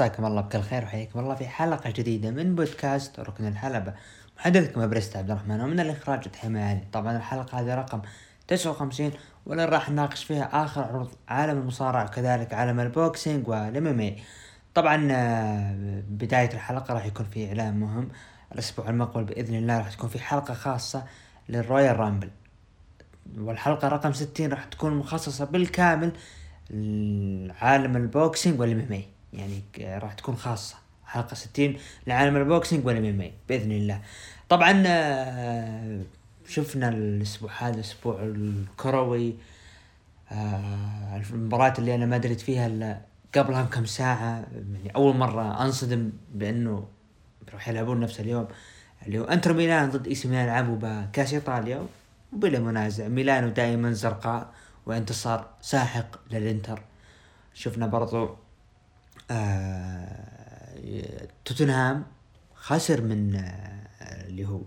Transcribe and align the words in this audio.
مساكم 0.00 0.26
الله 0.26 0.40
بكل 0.40 0.60
خير 0.60 0.84
وحياكم 0.84 1.18
الله 1.18 1.34
في 1.34 1.48
حلقة 1.48 1.90
جديدة 1.90 2.30
من 2.30 2.54
بودكاست 2.54 3.20
ركن 3.20 3.46
الحلبة. 3.46 3.94
محدثكم 4.38 4.80
ابرست 4.80 5.16
عبد 5.16 5.30
الرحمن 5.30 5.60
ومن 5.60 5.80
الإخراج 5.80 6.20
تحية 6.20 6.58
علي 6.58 6.84
طبعا 6.92 7.16
الحلقة 7.16 7.60
هذه 7.60 7.74
رقم 7.74 8.00
59 8.48 9.12
واللي 9.46 9.64
راح 9.64 9.90
نناقش 9.90 10.24
فيها 10.24 10.64
آخر 10.64 10.82
عروض 10.82 11.10
عالم 11.28 11.58
المصارعة 11.58 12.04
وكذلك 12.04 12.54
عالم 12.54 12.80
ال 12.80 12.90
boxing 12.90 13.48
وال 13.48 13.75
MMA 13.75 14.16
طبعا 14.74 15.08
آه، 15.12 16.02
بداية 16.08 16.52
الحلقة 16.52 16.94
راح 16.94 17.06
يكون 17.06 17.26
في 17.26 17.48
إعلان 17.48 17.80
مهم. 17.80 18.08
الأسبوع 18.52 18.88
المقبل 18.88 19.24
بإذن 19.24 19.54
الله 19.54 19.78
راح 19.78 19.92
تكون 19.92 20.08
في 20.08 20.18
حلقة 20.18 20.54
خاصة 20.54 21.04
لل 21.48 22.00
Royal 22.00 22.12
Rumble. 22.12 22.30
والحلقة 23.38 23.88
رقم 23.88 24.12
60 24.12 24.48
راح 24.52 24.64
تكون 24.64 24.94
مخصصة 24.94 25.44
بالكامل 25.44 26.12
لعالم 26.70 27.96
ال 27.96 28.05
boxing 28.05 28.60
وال 28.60 28.77
MMA 28.77 29.02
يعني 29.32 29.62
راح 29.98 30.12
تكون 30.12 30.36
خاصة. 30.36 30.76
حلقة 31.10 31.34
60 31.34 31.76
لعالم 32.06 32.36
ال 32.36 32.43
boxing 32.43 32.86
وال 32.86 33.04
MMA 33.04 33.30
بإذن 33.48 33.72
الله. 33.72 34.00
طبعا 34.48 34.82
آه، 34.86 36.00
شفنا 36.48 36.88
الأسبوع 36.88 37.50
هذا 37.58 37.74
الأسبوع 37.74 38.22
الكروي 38.22 39.34
آه، 40.32 41.22
المباراة 41.32 41.74
اللي 41.78 41.94
أنا 41.94 42.06
ما 42.06 42.18
دريت 42.18 42.40
فيها 42.40 42.66
إلا 42.66 43.00
قبلها 43.34 43.62
بكم 43.62 43.84
ساعة. 43.84 44.46
يعني 44.52 44.94
أول 44.96 45.16
مرة 45.16 45.62
أنصدم 45.64 46.12
بأنه 46.34 46.88
راح 47.52 47.68
يلعبون 47.68 48.00
نفس 48.00 48.20
اليوم. 48.20 48.48
اللي 49.06 49.18
هو 49.18 49.24
إنتر 49.24 49.52
ميلان 49.52 49.90
ضد 49.90 50.06
إي 50.06 50.14
سي 50.14 50.28
ميلان 50.28 50.46
لعبوا 50.46 50.76
بكأس 50.76 51.34
إيطاليا 51.34 51.86
وبلا 52.32 52.58
منازع. 52.58 53.08
ميلانو 53.08 53.48
دائما 53.48 53.92
زرقاء 53.92 54.52
وانتصار 54.86 55.50
ساحق 55.60 56.20
للإنتر. 56.30 56.82
شفنا 57.54 57.86
برضو 57.86 58.36
آه 59.30 61.18
توتنهام 61.44 62.06
خسر 62.54 63.00
من 63.00 63.36
آه 63.36 63.86
اللي 64.28 64.48
هو 64.48 64.60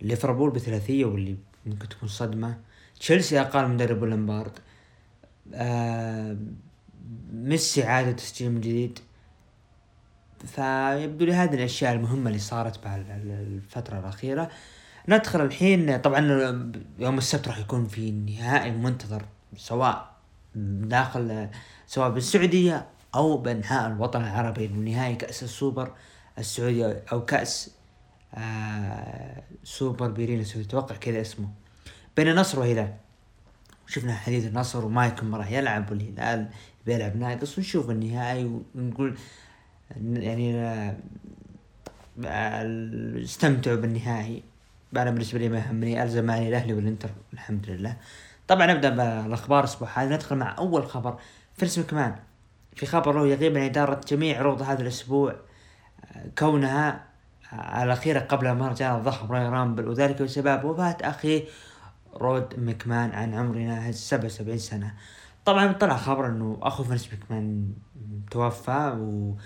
ليفربول 0.00 0.50
بثلاثية 0.50 1.04
واللي 1.04 1.36
ممكن 1.66 1.88
تكون 1.88 2.08
صدمة. 2.08 2.58
تشيلسي 3.00 3.40
أقال 3.40 3.68
مدرب 3.68 4.04
لامبارد 4.04 4.58
آه 5.54 6.36
ميسي 7.32 7.82
عاد 7.82 8.16
تسجيل 8.16 8.52
من 8.52 8.60
جديد. 8.60 8.98
فيبدو 10.46 11.24
لي 11.24 11.32
هذه 11.32 11.54
الأشياء 11.54 11.92
المهمة 11.92 12.28
اللي 12.28 12.38
صارت 12.38 12.84
بعد 12.84 13.04
الفترة 13.10 13.98
الأخيرة. 13.98 14.50
ندخل 15.08 15.40
الحين 15.40 15.96
طبعا 16.00 16.20
يوم 16.98 17.18
السبت 17.18 17.48
راح 17.48 17.58
يكون 17.58 17.88
في 17.88 18.10
نهائي 18.10 18.70
منتظر 18.70 19.24
سواء 19.56 20.16
داخل 20.54 21.48
سواء 21.86 22.10
بالسعودية 22.10 22.86
أو 23.14 23.36
بأنحاء 23.36 23.86
الوطن 23.86 24.22
العربي 24.22 24.68
نهائي 24.68 25.14
كأس 25.14 25.42
السوبر 25.42 25.92
السعودي 26.38 26.86
أو 27.12 27.24
كأس 27.24 27.70
آه 28.34 29.42
سوبر 29.64 30.08
بيرينا 30.08 30.40
السعودي 30.40 30.68
أتوقع 30.68 30.96
كذا 30.96 31.20
اسمه. 31.20 31.48
بين 32.16 32.28
النصر 32.28 32.60
والهلال 32.60 32.94
شفنا 33.86 34.14
حديث 34.14 34.46
النصر 34.46 34.84
وما 34.84 35.06
يكون 35.06 35.34
راح 35.34 35.50
يلعب 35.50 35.90
والهلال 35.90 36.48
بيلعب 36.86 37.16
ناقص 37.16 37.58
ونشوف 37.58 37.90
النهائي 37.90 38.60
ونقول 38.74 39.18
يعني 40.00 40.54
آه 40.56 40.96
استمتعوا 43.22 43.76
بالنهائي. 43.76 44.42
أنا 44.96 45.10
بالنسبة 45.10 45.38
لي 45.38 45.48
ما 45.48 45.58
يهمني 45.58 46.02
الزماني 46.02 46.48
الأهلي 46.48 46.72
والإنتر 46.72 47.10
الحمد 47.32 47.70
لله. 47.70 47.96
طبعا 48.48 48.66
نبدأ 48.66 48.88
بالأخبار 48.90 49.58
الأسبوع 49.60 49.88
هذا 49.94 50.14
ندخل 50.14 50.36
مع 50.36 50.58
أول 50.58 50.86
خبر 50.86 51.18
فينس 51.56 51.78
مكمان 51.78 52.16
في 52.80 52.86
خبر 52.86 53.12
له 53.12 53.26
يغيب 53.26 53.56
عن 53.56 53.62
إدارة 53.62 54.00
جميع 54.08 54.38
عروض 54.38 54.62
هذا 54.62 54.82
الأسبوع 54.82 55.36
كونها 56.38 57.04
الاخيره 57.52 58.20
قبل 58.20 58.54
مهرجان 58.54 58.96
الضخم 58.96 59.32
Royal 59.32 59.48
Rumble 59.48 59.88
وذلك 59.88 60.22
بسبب 60.22 60.64
وفاه 60.64 60.96
اخيه 61.00 61.44
رود 62.14 62.60
مكمان 62.60 63.10
عن 63.10 63.34
عمر 63.34 63.58
ناهز 63.58 63.96
77 63.96 64.58
سنة. 64.58 64.94
طبعا 65.44 65.72
طلع 65.72 65.96
خبر 65.96 66.26
أنه 66.26 66.58
أخو 66.62 66.84
فينس 66.84 67.08
مكمان 67.12 67.72
توفى 68.30 68.96
و... 69.00 69.36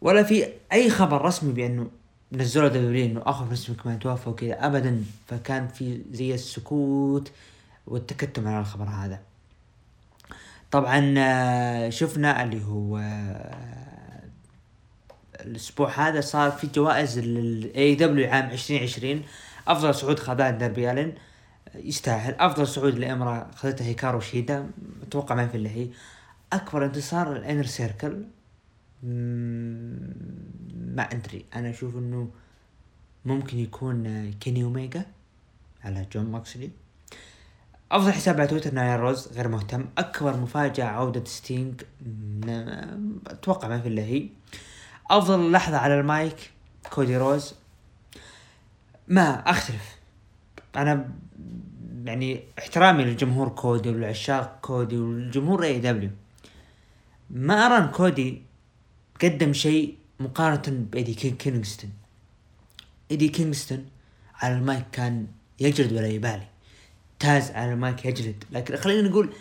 ولا 0.00 0.22
في 0.22 0.46
أي 0.72 0.90
خبر 0.90 1.22
رسمي 1.22 1.52
بأنه 1.52 1.90
نزلوا 2.32 2.68
دليل 2.68 3.10
أنه 3.10 3.22
أخو 3.26 3.44
فينس 3.44 3.70
مكمان 3.70 3.98
توفى 3.98 4.30
وكذا 4.30 4.66
ابدا 4.66 5.04
فكان 5.26 5.68
في 5.68 6.02
زي 6.10 6.34
السكوت 6.34 7.32
والتكتم 7.86 8.48
على 8.48 8.60
الخبر 8.60 8.84
هذا. 8.84 9.33
طبعا 10.74 11.14
آه، 11.18 11.90
شفنا 11.90 12.42
اللي 12.42 12.64
هو 12.64 12.98
آه، 12.98 14.22
الأسبوع 15.40 16.08
هذا 16.08 16.20
صار 16.20 16.50
في 16.50 16.66
جوائز 16.66 17.18
ال 17.18 17.94
AEW 17.94 18.30
عام 18.30 18.50
2020 18.50 19.22
أفضل 19.68 19.94
صعود 19.94 20.18
خذاه 20.18 20.50
دربي 20.50 20.90
الن 20.90 21.12
يستاهل. 21.74 22.34
أفضل 22.34 22.66
صعود 22.66 22.98
لإمرأة 22.98 23.46
اخذتها 23.52 23.84
هيكارو 23.84 24.20
شيدا. 24.20 24.70
أتوقع 25.02 25.34
ما 25.34 25.48
في 25.48 25.56
إلا 25.56 25.70
هي. 25.70 25.88
أكبر 26.52 26.84
انتصار 26.84 27.36
ال 27.36 27.41
Inner 27.41 27.66
Circle. 27.66 28.24
ما 30.96 31.02
أدري. 31.02 31.44
أنا 31.54 31.70
أشوف 31.70 31.96
إنه 31.96 32.30
ممكن 33.24 33.58
يكون 33.58 34.30
كيني 34.30 34.62
اوميجا 34.64 35.02
على 35.84 36.06
جون 36.12 36.24
موكسلي. 36.24 36.70
أفضل 37.92 38.12
حساب 38.12 38.40
على 38.40 38.48
تويتر 38.48 38.74
نايل 38.74 39.00
روز 39.00 39.28
غير 39.28 39.48
مهتم. 39.48 39.86
أكبر 39.98 40.36
مفاجأة 40.36 40.84
عودة 40.84 41.24
ستينج 41.24 41.82
أتوقع 43.26 43.68
ما 43.68 43.80
في 43.80 43.88
إلا 43.88 44.02
هي. 44.02 44.28
أفضل 45.10 45.52
لحظة 45.52 45.76
على 45.76 46.00
المايك 46.00 46.50
كودي 46.90 47.16
روز. 47.16 47.54
ما 49.08 49.50
أختلف. 49.50 49.96
أنا 50.76 51.10
يعني 52.04 52.40
احترامي 52.58 53.04
للجمهور 53.04 53.48
كودي 53.48 53.88
والعشاق 53.88 54.58
كودي 54.62 54.98
والجمهور 54.98 55.64
AEW. 55.64 56.10
ما 57.30 57.66
ارى 57.66 57.84
ان 57.84 57.88
كودي 57.90 58.42
قدم 59.22 59.52
شيء 59.52 59.96
مقارنة 60.20 60.62
بإيدي 60.66 61.14
كينغستون. 61.14 61.90
إيدي 63.10 63.28
كينغستون 63.28 63.86
على 64.34 64.54
المايك 64.54 64.84
كان 64.92 65.26
يجلد 65.60 65.92
ولا 65.92 66.06
يبالي. 66.06 66.46
تاز 67.24 67.50
على 67.50 67.72
المايك 67.72 68.04
يجلد 68.04 68.44
لكن 68.50 68.76
خلينا 68.76 69.08
نقول 69.08 69.32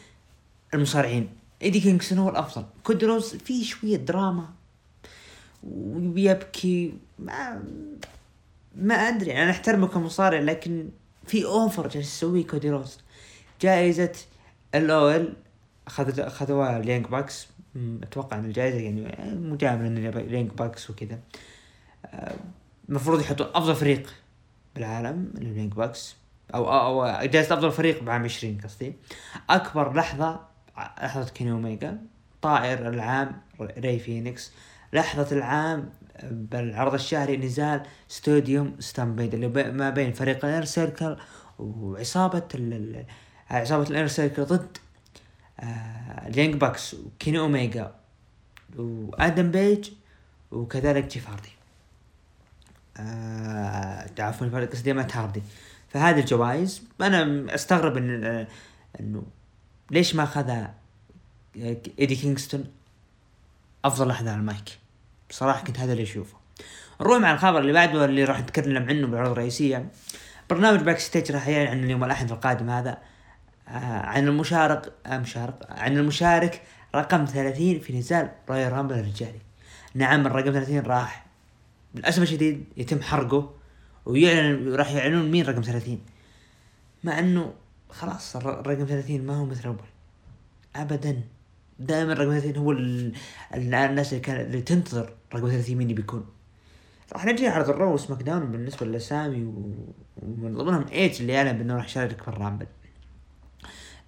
المصارعين. 0.74 1.30
إيدي 1.62 1.80
كينغستون 1.80 2.18
هو 2.18 2.30
الأفضل. 2.30 2.66
كودي 2.84 3.06
روز 3.06 3.36
فيه 3.36 3.64
شوية 3.64 3.98
دراما 3.98 4.50
ويبكي. 5.64 6.94
ما 7.20 7.64
ما 8.76 8.96
أدري. 8.96 9.44
أنا 9.44 9.52
أحترمه 9.52 9.88
كمصارع 9.88 10.40
لكن 10.40 10.90
في 11.28 11.46
over 11.46 11.88
جالس 11.88 12.08
يسويه 12.08 12.48
كودي 12.48 12.70
روز 12.70 12.98
جائزة 13.62 14.12
الأول 14.76 15.34
اخذت 15.88 16.20
أخذوها 16.20 16.78
ال 16.78 16.83
Young 16.83 17.06
Bucks. 17.06 17.48
أتوقع 18.04 18.40
إن 18.40 18.46
الجائزة 18.46 18.78
يعني 18.78 19.36
مجاملة 19.36 20.10
لل 20.22 20.32
Young 20.32 20.58
Bucks 20.58 20.90
وكذا. 20.90 21.20
المفروض 22.90 23.22
يحطون 23.22 23.48
أفضل 23.54 23.76
فريق 23.76 24.14
بالعالم 24.76 25.34
ال 25.38 25.44
Young 25.44 25.74
Bucks. 25.74 26.16
أو 26.56 26.72
أو 26.72 27.26
جائزة 27.26 27.56
أفضل 27.56 27.72
فريق 27.72 28.04
بعام 28.04 28.24
20 28.24 28.58
قصدي. 28.64 28.94
أكبر 29.50 29.94
لحظة 29.94 30.40
لحظة 30.78 31.30
كيني 31.30 31.52
أوميجا. 31.52 32.02
طائر 32.42 32.90
العام 32.90 33.42
ري 33.62 34.00
فينيكس. 34.00 34.52
لحظة 34.94 35.38
العام 35.38 35.90
بالعرض 36.24 36.94
الشهري 36.94 37.38
نزال 37.38 37.84
Stadium 38.08 38.76
Stampede 38.80 39.34
اللي 39.34 39.72
ما 39.72 39.90
بين 39.90 40.14
فريق 40.14 40.46
ال 40.46 40.49
Inner 40.49 40.66
Circle 40.66 41.18
وعصابة 41.60 42.44
عصابة 43.52 43.90
ال 43.90 43.93
Inner 43.93 44.08
Circle 44.08 44.46
ضد 44.46 44.78
ال 46.28 46.33
Young 46.33 46.56
Bucks 46.56 46.94
وكيني 46.94 47.40
أوميجا 47.40 47.96
وآدم 48.78 49.52
بيج 49.52 49.90
وكذلك 50.52 51.06
جيف 51.08 51.30
هاردي 51.30 51.50
آه 52.98 54.10
عفوا 54.20 54.66
قصدي 54.66 54.94
مات 54.94 55.16
هاردي. 55.16 55.44
فهذه 55.94 56.20
الجوائز 56.20 56.84
أنا 57.02 57.46
أستغرب 57.56 57.98
إن 57.98 58.48
إنه 59.00 59.24
ليش 59.92 60.16
ما 60.16 60.24
اخذ 60.24 60.52
إيدي 62.00 62.16
كينغستون 62.16 62.66
أفضل 63.86 64.08
لحظه 64.08 64.32
على 64.32 64.40
المايك؟ 64.40 64.80
بصراحة 65.30 65.64
كنت 65.64 65.80
هذا 65.80 65.92
اللي 65.92 66.04
أشوفه. 66.04 66.38
نروح 67.02 67.18
مع 67.18 67.34
الخبر 67.34 67.60
اللي 67.60 67.74
بعده 67.74 68.06
اللي 68.06 68.24
راح 68.24 68.40
نتكلم 68.40 68.90
عنه 68.90 69.08
بالعروض 69.08 69.32
الرئيسيه 69.32 69.88
برنامج 70.50 70.80
Backstage 70.80 71.32
راح 71.32 71.48
يعلن 71.48 71.68
عن 71.68 71.84
اليوم 71.84 72.04
الأحد 72.04 72.32
القادم 72.32 72.70
هذا 72.70 72.98
آه 73.68 73.72
عن 74.06 74.28
المشارك 74.28 74.94
آه 75.06 75.18
مشارك 75.18 75.56
عن 75.70 75.98
المشارك 75.98 76.62
رقم 76.96 77.26
30 77.26 77.80
في 77.80 77.98
نزال 77.98 78.32
Royal 78.50 78.74
Rumble 78.74 79.00
الرجالي. 79.00 79.40
نعم 79.96 80.28
الرقم 80.28 80.52
30 80.52 80.80
راح. 80.80 81.26
للأسف 81.96 82.22
الشديد 82.22 82.66
يتم 82.78 83.02
حرقه. 83.02 83.54
ويعلن 84.06 84.74
راح 84.76 84.92
يعلنون 84.92 85.32
مين 85.32 85.46
رقم 85.46 85.62
30 85.62 86.00
مع 87.04 87.20
إنه 87.20 87.54
خلاص 87.90 88.36
الرقم 88.36 88.86
30 88.86 89.22
ما 89.22 89.36
هو 89.36 89.46
مثل 89.46 89.66
أول. 89.68 89.78
ابدا. 90.76 91.22
دائما 91.80 92.14
رقم 92.14 92.40
30 92.40 92.56
هو 92.58 92.72
ال- 92.72 93.14
ال- 93.56 93.74
الناس 93.76 94.14
اللي 94.14 94.24
كان 94.24 94.42
اللي 94.46 94.62
تنتظر 94.62 95.14
رقم 95.36 95.48
30 95.50 95.76
مين 95.78 95.88
بيكون. 95.88 96.26
راح 97.14 97.26
نجي 97.26 97.48
عرض 97.48 97.70
ال 97.70 97.75
Raw 97.75 97.89
و 97.89 97.94
SmackDown 97.94 98.52
بالنسبة 98.52 98.86
للاسامي 98.86 99.44
ومن 100.22 100.56
ضمنهم 100.56 100.86
ايج 100.92 101.22
اللي 101.22 101.38
اعلن 101.38 101.58
بأنه 101.58 101.76
راح 101.76 101.86
يشارك 101.86 102.26
بال 102.26 102.36
Rumble 102.36 102.66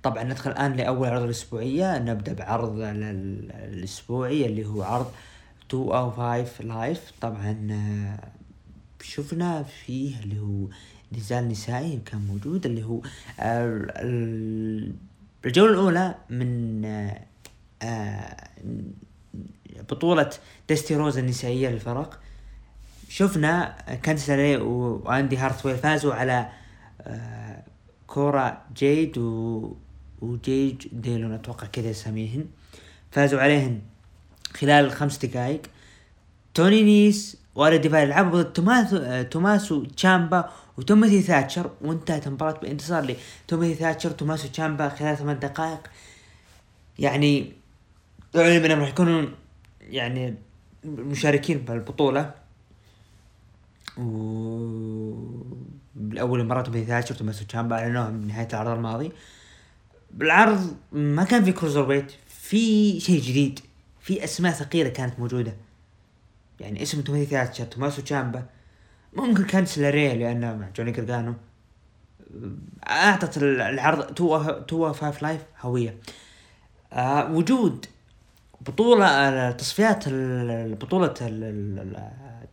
طبعا 0.03 0.23
ندخل 0.23 0.51
الآن 0.51 0.73
لأول 0.73 1.07
عرض 1.09 1.21
الأسبوعية. 1.23 1.99
نبدأ 1.99 2.33
بعرض 2.33 2.79
ال- 2.79 2.83
ال- 3.03 3.51
الأسبوعي 3.51 4.45
اللي 4.45 4.65
هو 4.65 4.83
عرض 4.83 5.11
2 5.69 5.83
أو 5.91 6.11
5 6.11 6.63
لايف 6.63 7.11
طبعا 7.21 7.51
شفنا 9.09 9.63
فيه 9.63 10.19
اللي 10.19 10.39
هو 10.39 10.67
نزال 11.17 11.47
نسائي 11.47 11.99
كان 12.05 12.21
موجود 12.21 12.65
اللي 12.65 12.83
هو 12.83 13.01
ال- 13.39 14.93
الجولة 15.45 15.71
الأولى 15.73 16.15
من 16.29 16.85
آه، 17.81 18.47
بطولة 19.89 20.29
ديستي 20.67 20.95
روز 20.95 21.17
النسائية 21.17 21.69
للفرق. 21.69 22.19
شفنا 23.09 23.75
كانسلري 24.03 24.57
وأندي 24.57 25.37
هارتويل 25.37 25.77
فازوا 25.77 26.13
على 26.13 26.49
آه، 27.01 27.63
كورا 28.07 28.61
جيد 28.75 29.17
وجيج 30.21 30.87
ديلون 30.91 31.31
أتوقع 31.31 31.67
كذا 31.67 31.91
اساميهن 31.91 32.45
فازوا 33.11 33.39
عليهن 33.41 33.81
خلال 34.53 34.91
خمس 34.91 35.25
دقائق. 35.25 35.61
توني 36.53 36.83
نيس 36.83 37.37
وارد 37.55 37.81
ديفاي 37.81 38.05
لعبوا 38.05 38.41
ضد 38.41 38.53
توماسو 38.53 38.97
آه، 38.97 39.21
توماسو 39.21 39.83
تشامبا 39.83 40.49
وتوماثي 40.77 41.21
ثاتشر. 41.21 41.71
وانتهت 41.81 42.27
المباراة 42.27 42.59
بانتصار 42.59 43.15
لتوماثي 43.45 43.75
ثاتشر 43.75 44.09
وتوماسو 44.09 44.47
تشامبا 44.47 44.89
خلال 44.89 45.17
ثمان 45.17 45.39
دقائق. 45.39 45.79
يعني 46.99 47.53
أعلن 48.35 48.65
انهم 48.65 48.79
راح 48.79 48.89
يكونون 48.89 49.35
يعني 49.81 50.35
مشاركين 50.85 51.57
بالبطولة 51.57 52.33
و 53.97 54.05
بالأول 55.95 56.45
مرة 56.45 56.61
توماثي 56.61 56.85
ثاتشر 56.85 57.15
وتوماسو 57.15 57.45
تشامبا 57.45 57.75
أعلنوها 57.75 58.09
بنهاية 58.09 58.47
العرض 58.53 58.69
الماضي. 58.69 59.11
بالعرض 60.11 60.75
ما 60.91 61.23
كان 61.23 61.43
في 61.43 61.51
كروزر 61.51 61.89
ويت 61.89 62.11
في 62.27 62.99
شيء 62.99 63.21
جديد 63.21 63.59
في 64.01 64.23
أسماء 64.23 64.51
ثقيلة 64.53 64.89
كانت 64.89 65.19
موجودة. 65.19 65.55
يعني 66.59 66.81
اسم 66.81 67.01
توماثي 67.01 67.25
ثاتشر 67.25 67.65
توماسو 67.65 68.01
تشامبا 68.01 68.45
ممكن 69.13 69.43
كان 69.43 69.65
سلاري 69.65 70.15
لأنه 70.15 70.55
مع 70.55 70.69
جوني 70.77 70.91
جرجانو 70.91 71.33
أعطت 72.89 73.37
العرض 73.37 74.13
تو 74.13 74.51
تو 74.51 74.93
فايف 74.93 75.21
لايف 75.21 75.41
هوية. 75.61 75.97
آه 76.93 77.31
وجود 77.31 77.85
بطولة 78.61 79.05
آه، 79.05 79.51
تصفيات 79.51 80.03
بطولة 80.79 81.13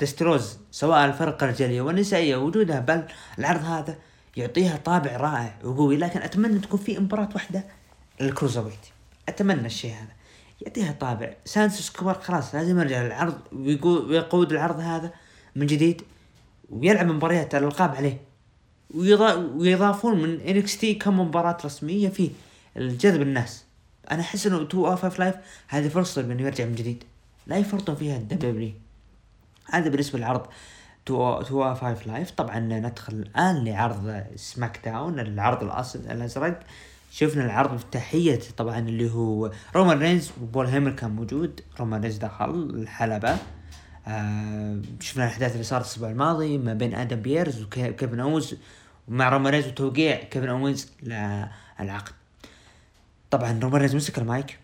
دستروز 0.00 0.58
سواء 0.70 1.04
الفرق 1.04 1.42
الرجالية 1.42 1.80
والنسائية 1.80 2.36
وجودها 2.36 2.80
بل 2.80 3.04
العرض 3.38 3.64
هذا 3.64 3.96
يعطيها 4.36 4.76
طابع 4.76 5.16
رائع 5.16 5.54
وقوي. 5.64 5.96
لكن 5.96 6.22
أتمنى 6.22 6.58
تكون 6.58 6.80
في 6.80 6.98
مباراة 6.98 7.28
واحدة 7.34 7.64
للكروزر 8.20 8.64
ويت 8.64 8.86
أتمنى 9.28 9.66
الشيء 9.66 9.90
هذا. 9.90 10.21
يعطيها 10.66 10.92
طابع. 10.92 11.32
سانسو 11.44 11.82
سكوار 11.82 12.14
خلاص 12.14 12.54
لازم 12.54 12.78
يرجع 12.80 13.02
للعرض 13.02 13.38
ويقو- 13.52 14.08
ويقود 14.10 14.52
العرض 14.52 14.80
هذا 14.80 15.12
من 15.56 15.66
جديد 15.66 16.02
ويلعب 16.70 17.06
مباريات 17.06 17.54
الألقاب 17.54 17.94
عليه. 17.94 18.20
ويضا- 18.94 19.36
ويضافون 19.56 20.22
من 20.22 20.40
انكس 20.40 20.78
تي 20.78 20.94
كم 20.94 21.20
مباراة 21.20 21.56
رسمية 21.64 22.08
فيه 22.08 22.30
الجذب 22.76 23.22
الناس. 23.22 23.64
أنا 24.10 24.20
أحس 24.20 24.46
إنه 24.46 24.62
2 24.62 24.84
أو 24.86 24.96
5 24.96 25.18
لايف 25.18 25.34
هذه 25.68 25.88
فرصة 25.88 26.20
إنه 26.20 26.42
يرجع 26.42 26.64
من 26.64 26.74
جديد. 26.74 27.04
لا 27.46 27.56
يفرطون 27.56 27.94
فيها 27.94 28.16
الدبليو 28.16 28.72
هذا 29.70 29.88
بالنسبة 29.88 30.18
للعرض 30.18 30.46
2 31.06 31.20
O 31.20 31.74
5 31.74 32.06
Live. 32.06 32.30
طبعا 32.30 32.58
ندخل 32.58 33.12
الآن 33.12 33.64
لعرض 33.64 34.24
SmackDown 34.36 35.20
العرض 35.20 35.62
الأزرق. 36.10 36.60
شفنا 37.14 37.44
العرض 37.44 37.72
افتتاحية 37.74 38.40
طبعا 38.56 38.78
اللي 38.78 39.10
هو 39.10 39.50
رومان 39.76 39.98
رينز 39.98 40.30
وبول 40.42 40.66
هيمان 40.66 40.90
كان 40.90 41.10
موجود. 41.10 41.60
رومان 41.80 42.00
رينز 42.00 42.16
دخل 42.16 42.50
الحلبة. 42.54 43.36
آه 44.06 44.80
شفنا 45.00 45.24
الأحداث 45.24 45.52
اللي 45.52 45.64
صارت 45.64 45.84
الأسبوع 45.84 46.10
الماضي 46.10 46.58
ما 46.58 46.74
بين 46.74 46.94
آدم 46.94 47.22
بيرس 47.22 47.62
وكيفن 47.62 48.20
اوينز 48.20 48.56
ومع 49.08 49.28
رومان 49.28 49.52
رينز 49.52 49.66
وتوقيع 49.66 50.16
كيفن 50.24 50.48
اوينز 50.48 50.90
للعقد. 51.02 52.12
طبعا 53.30 53.60
رومان 53.62 53.80
رينز 53.80 53.94
مسك 53.96 54.18
المايك. 54.18 54.58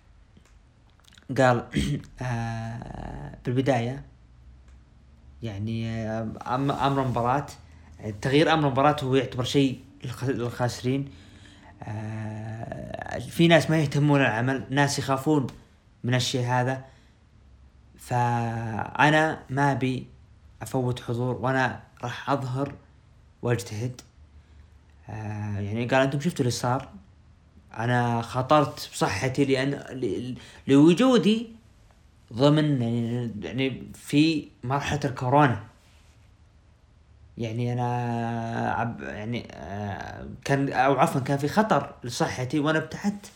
قال 1.39 1.65
آه 2.23 3.39
بالبداية 3.47 4.05
يعني 5.43 5.89
آه، 6.09 6.29
أمر 6.87 7.03
المباراة 7.03 7.47
تغيير 8.23 8.53
أمر 8.53 8.67
المباراة 8.67 8.97
هو 9.03 9.15
يعتبر 9.15 9.45
شيء 9.45 9.81
للخ- 10.05 10.25
للخاسرين. 10.25 11.09
في 13.31 13.49
ناس 13.49 13.71
ما 13.71 13.79
يهتمون 13.79 14.21
العمل 14.21 14.65
ناس 14.71 14.99
يخافون 14.99 15.47
من 16.05 16.15
الشيء 16.15 16.47
هذا. 16.47 16.85
فأنا 17.99 19.39
ما 19.51 19.73
أبي 19.73 20.07
أفوت 20.63 21.01
حضور 21.01 21.35
وأنا 21.37 21.81
راح 22.03 22.31
أظهر 22.31 22.75
وأجتهد. 23.43 24.01
آه، 25.09 25.59
يعني 25.61 25.87
قال 25.87 26.01
أنتم 26.03 26.21
شفتوا 26.21 26.41
اللي 26.41 26.51
صار؟ 26.51 26.89
أنا 27.79 28.23
خاطرت 28.23 28.91
بصحتي 28.93 29.45
لأن 29.45 29.71
ل- 29.71 30.35
لوجودي 30.69 31.51
ضمن 32.33 32.83
يعني 32.83 33.31
يعني 33.43 33.83
في 33.95 34.49
مرحلة 34.65 35.01
الكورونا. 35.05 35.65
يعني 37.39 37.73
أنا 37.73 38.73
عب 38.73 39.03
يعني 39.03 39.49
آه، 39.53 40.27
كان 40.45 40.73
أو 40.73 40.99
عفوا 40.99 41.21
كان 41.21 41.39
في 41.39 41.49
خطر 41.49 41.95
لصحتي 42.05 42.59
وأنا 42.59 42.79
ابتعدت 42.79 43.31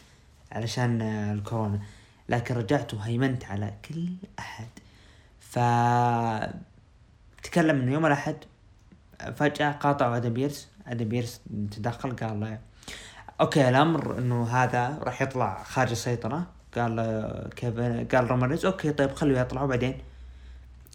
علشان 0.52 1.02
آه، 1.02 1.32
الكورونا 1.32 1.80
لكن 2.28 2.54
رجعت 2.54 2.94
وهيمنت 2.94 3.44
على 3.44 3.72
كل 3.88 4.08
أحد. 4.38 4.68
ف 5.40 5.58
تكلم 7.42 7.80
انه 7.80 7.92
يوم 7.92 8.06
الأحد 8.06 8.36
فجأة 9.36 9.72
قاطعوا 9.72 10.16
آدم 10.16 10.32
بيرس 10.32 10.68
آدم 10.86 11.08
بيرس 11.08 11.40
تدخل 11.70 12.16
قال 12.16 12.40
له 12.40 12.58
okay 13.40 13.68
الأمر 13.68 14.18
إنه 14.18 14.48
هذا 14.48 14.98
راح 15.02 15.22
يطلع 15.22 15.62
خارج 15.62 15.90
السيطرة. 15.90 16.46
قال 16.76 17.50
كيفن 17.56 18.06
قال 18.12 18.30
رومان 18.30 18.58
okay 18.64 18.92
طيب 18.92 19.14
خليه 19.14 19.40
يطلع 19.40 19.62
وبعدين. 19.62 19.98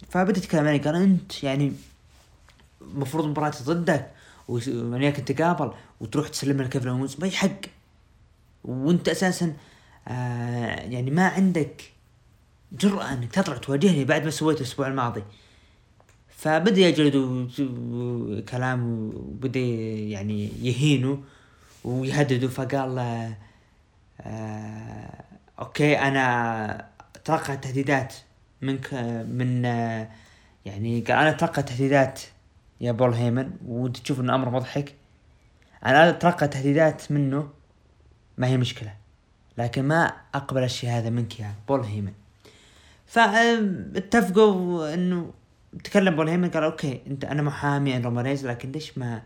فبدأ 0.09 0.37
يتكلم 0.37 0.67
علي 0.67 0.77
قال 0.77 0.95
أنت 0.95 1.43
يعني 1.43 1.73
المفروض 2.81 3.25
مباراة 3.25 3.53
ضدك 3.63 4.11
وياك 4.47 5.15
تقابل 5.15 5.71
وتروح 6.01 6.27
تسلم 6.27 6.61
لكيفن 6.61 6.87
اونز 6.87 7.15
ما 7.19 7.27
يحق. 7.27 7.61
وانت 8.63 9.09
أساسا 9.09 9.53
آه 10.07 10.81
يعني 10.81 11.11
ما 11.11 11.27
عندك 11.27 11.81
جرأة 12.71 13.13
إنك 13.13 13.31
تطلع 13.31 13.57
تواجهني 13.57 14.05
بعد 14.05 14.23
ما 14.23 14.29
سويته 14.29 14.59
الأسبوع 14.59 14.87
الماضي. 14.87 15.23
فبدأ 16.37 16.81
يجلد 16.81 17.15
كلام 18.49 19.11
وبدأ 19.15 19.59
يعني 19.59 20.49
يهينه 20.61 21.23
ويهدده 21.83 22.47
فقال 22.47 22.95
له 22.95 23.35
آه 24.21 25.23
okay 25.59 25.99
أنا 25.99 26.87
اتلقى 27.15 27.57
تهديدات 27.57 28.13
منك 28.61 28.93
من 29.29 29.65
آه 29.65 30.09
يعني 30.65 31.01
قال 31.01 31.17
أنا 31.17 31.29
اتلقى 31.29 31.63
تهديدات 31.63 32.21
يا 32.81 32.91
بول 32.91 33.13
هيمن 33.13 33.51
وانت 33.65 33.97
تشوف 33.97 34.19
انه 34.19 34.35
أمر 34.35 34.49
مضحك. 34.49 34.95
أنا 35.85 36.09
اتلقى 36.09 36.47
تهديدات 36.47 37.11
منه 37.11 37.49
ما 38.37 38.47
هي 38.47 38.57
مشكلة 38.57 38.93
لكن 39.57 39.83
ما 39.83 40.13
أقبل 40.35 40.63
الشيء 40.63 40.89
هذا 40.89 41.09
منك 41.09 41.39
يا 41.39 41.53
بول 41.67 41.81
هيمن. 41.81 42.13
فاتفقوا 43.05 44.93
إنه 44.93 45.33
تكلم 45.83 46.15
بول 46.15 46.29
هيمن 46.29 46.49
قال 46.49 46.63
okay 46.63 47.01
أنت 47.07 47.25
أنا 47.25 47.41
محامي 47.41 47.93
عن 47.93 48.01
رومان 48.01 48.25
رينز 48.25 48.45
لكن 48.45 48.71
ليش 48.71 48.97
ما 48.97 49.21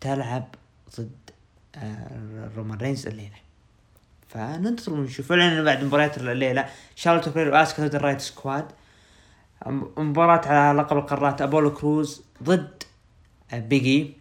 تلعب 0.00 0.54
ضد 0.96 1.10
آه، 1.76 2.50
رومان 2.56 2.78
رينز 2.78 3.06
الليلة؟ 3.06 3.36
فننتظر 4.28 4.92
ونشوف. 4.92 5.28
فعلا 5.28 5.62
بعد 5.62 5.84
مباريات 5.84 6.18
الليلة 6.18 6.68
شارلوت 6.96 7.28
فلير 7.28 7.52
واسكا 7.54 7.86
ضد 7.86 7.94
ال 7.94 7.98
Riott 7.98 8.20
Squad. 8.20 8.72
مباراة 9.96 10.48
على 10.48 10.78
لقب 10.78 10.96
القارات 10.96 11.42
أبولو 11.42 11.74
كروز 11.74 12.22
ضد 12.42 12.82
Big 13.52 13.90
E. 13.90 14.16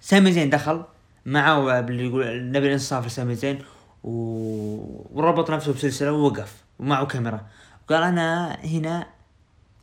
سامي 0.00 0.32
زين 0.32 0.50
دخل 0.50 0.84
معه 1.26 1.78
اللي 1.78 2.06
يقول 2.06 2.50
نبي 2.50 2.66
الانصاف 2.66 3.06
لسامي 3.06 3.34
زين. 3.34 3.58
وربط 4.02 5.50
نفسه 5.50 5.72
بسلسلة 5.72 6.12
ووقف 6.12 6.64
ومعه 6.78 7.06
كاميرا. 7.06 7.46
وقال 7.88 8.02
أنا 8.02 8.58
هنا 8.64 9.06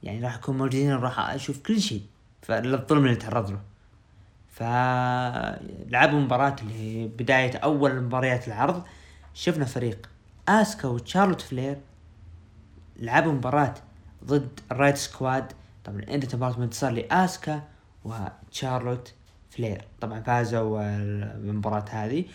يعني 0.03 0.23
راح 0.23 0.35
أكون 0.35 0.57
موجودين 0.57 0.93
راح 0.93 1.19
أشوف 1.19 1.57
كل 1.57 1.81
شيء. 1.81 2.01
فالظلم 2.41 3.05
اللي 3.05 3.15
تعرض 3.15 3.49
له. 3.51 3.59
فلعبوا 4.49 6.19
مباراة 6.19 6.55
اللي 6.61 7.07
بداية 7.07 7.57
أول 7.57 8.01
مباريات 8.01 8.47
العرض. 8.47 8.83
شفنا 9.33 9.65
فريق 9.65 10.09
آسكا 10.47 10.87
وتشارلوت 10.87 11.41
فلير 11.41 11.77
لعبوا 12.99 13.31
مباراة 13.31 13.73
ضد 14.25 14.59
ال 14.71 14.75
Riott 14.75 14.97
Squad. 14.97 15.51
طبعا 15.83 16.01
انت 16.09 16.35
مباراة 16.35 16.57
انتصار 16.57 16.91
لأسكا 16.91 17.61
وتشارلوت 18.03 19.13
فلير. 19.49 19.81
طبعا 20.01 20.21
فازوا 20.21 20.81
المباراة 20.81 21.85
هذه. 21.89 22.25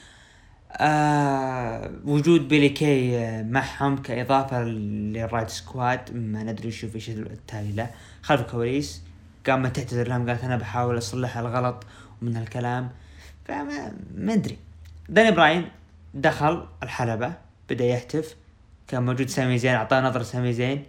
آه 0.72 1.90
وجود 2.04 2.48
بيلي 2.48 2.68
كاي 2.68 3.42
معهم 3.42 4.02
كإضافة 4.02 4.62
لل 4.62 4.87
Riott 4.87 5.50
Squad 5.50 6.14
ما 6.16 6.42
ندري 6.42 6.70
شو 6.70 6.88
إيش 6.94 7.10
التالي 7.10 7.72
له. 7.72 7.90
خلف 8.22 8.40
الكواليس 8.40 9.02
قامت 9.46 9.76
تعتذر 9.76 10.08
لهم 10.08 10.28
قالت 10.28 10.44
أنا 10.44 10.56
بحاول 10.56 10.98
أصلح 10.98 11.38
الغلط 11.38 11.84
ومن 12.22 12.36
هالكلام 12.36 12.90
فما 13.44 13.92
ما 14.14 14.32
ادري 14.32 14.58
داني 15.08 15.30
براين 15.30 15.68
دخل 16.14 16.66
الحلبة 16.82 17.32
بدأ 17.70 17.84
يهتف. 17.84 18.36
كان 18.88 19.02
موجود 19.02 19.28
سامي 19.28 19.58
زين 19.58 19.74
أعطاه 19.74 20.00
نظرة 20.00 20.22
سامي 20.22 20.52
زين. 20.52 20.84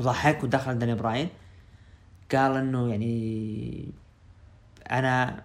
وضحك 0.00 0.44
ودخل 0.44 0.78
داني 0.78 0.94
براين. 0.94 1.28
قال 2.32 2.56
إنه 2.56 2.90
يعني 2.90 3.88
أنا 4.90 5.42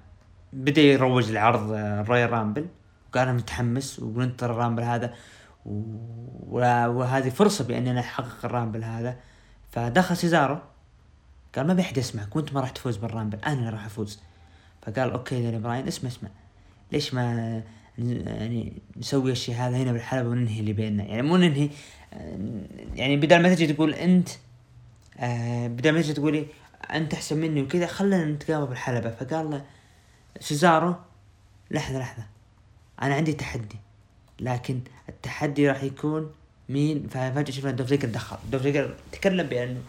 بدا 0.54 0.82
يروج 0.82 1.32
لعرض 1.32 1.72
ال 1.72 2.32
Royal 2.32 2.47
Rumble. 2.47 2.68
وقال 3.10 3.28
أنا 3.28 3.38
متحمس 3.38 4.00
وننتظر 4.00 4.52
ال 4.52 4.56
Rumble 4.56 4.84
هذا. 4.84 5.14
وهذه 5.66 7.30
فرصة 7.30 7.64
بأني 7.64 7.92
أنا 7.92 8.00
أحقق 8.00 8.46
ال 8.46 8.51
Rumble 8.51 8.84
هذا. 8.84 9.18
فدخل 9.72 10.18
سيزارو. 10.18 10.58
قال 11.56 11.68
ما 11.68 11.74
في 11.74 11.83
أحد 11.83 11.98
يسمعك 11.98 12.36
وأنت 12.36 12.54
ما 12.54 12.62
راح 12.62 12.70
تفوز 12.70 12.98
بال 12.98 13.07
Rumble. 13.07 13.38
أنا 13.46 13.60
اللي 13.60 13.70
راح 13.70 13.86
أفوز. 13.86 14.20
فقال 14.82 15.12
okay 15.12 15.42
داني 15.42 15.60
براين 15.60 15.88
اسمع 15.88 16.10
اسمع. 16.10 16.30
ليش 16.92 17.14
ما 17.14 17.64
يعني 17.98 18.82
نسوي 18.98 19.32
الشيء 19.32 19.56
هذا 19.56 19.78
هنا 19.78 19.92
بالحلبة 19.92 20.30
وننهي 20.30 20.60
اللي 20.60 20.74
بيننا؟ 20.74 21.04
يعني 21.04 21.22
مو 21.22 21.38
ننهي 21.38 21.70
يعني 22.96 23.18
بدل 23.18 23.42
ما 23.42 23.56
تجي 23.56 23.74
تقول 23.74 23.94
أنت 23.94 24.30
آه 25.20 25.68
بدل 25.68 25.92
ما 25.92 26.02
تجي 26.02 26.14
تقولي 26.14 26.48
أنت 26.94 27.14
أحسن 27.14 27.38
مني 27.38 27.62
وكذا 27.62 27.88
خلينا 27.88 28.26
نتقابل 28.26 28.68
بالحلبة. 28.68 29.10
فقال 29.10 29.52
له 29.52 29.66
سيزارو 30.40 30.96
لحظة 31.72 32.00
لحظة. 32.00 32.24
أنا 33.02 33.16
عندي 33.16 33.34
تحدي 33.34 33.78
لكن 34.40 34.82
التحدي 35.10 35.70
راح 35.70 35.84
يكون 35.84 36.32
مين؟ 36.70 37.08
ففجأة 37.08 37.52
شفنا 37.52 37.72
دولف 37.72 37.88
زيجلر 37.88 38.08
دخل. 38.08 38.38
دولف 38.52 38.71
زيجلر 38.71 38.96
تكلم 39.12 39.48
بأنه 39.48 39.82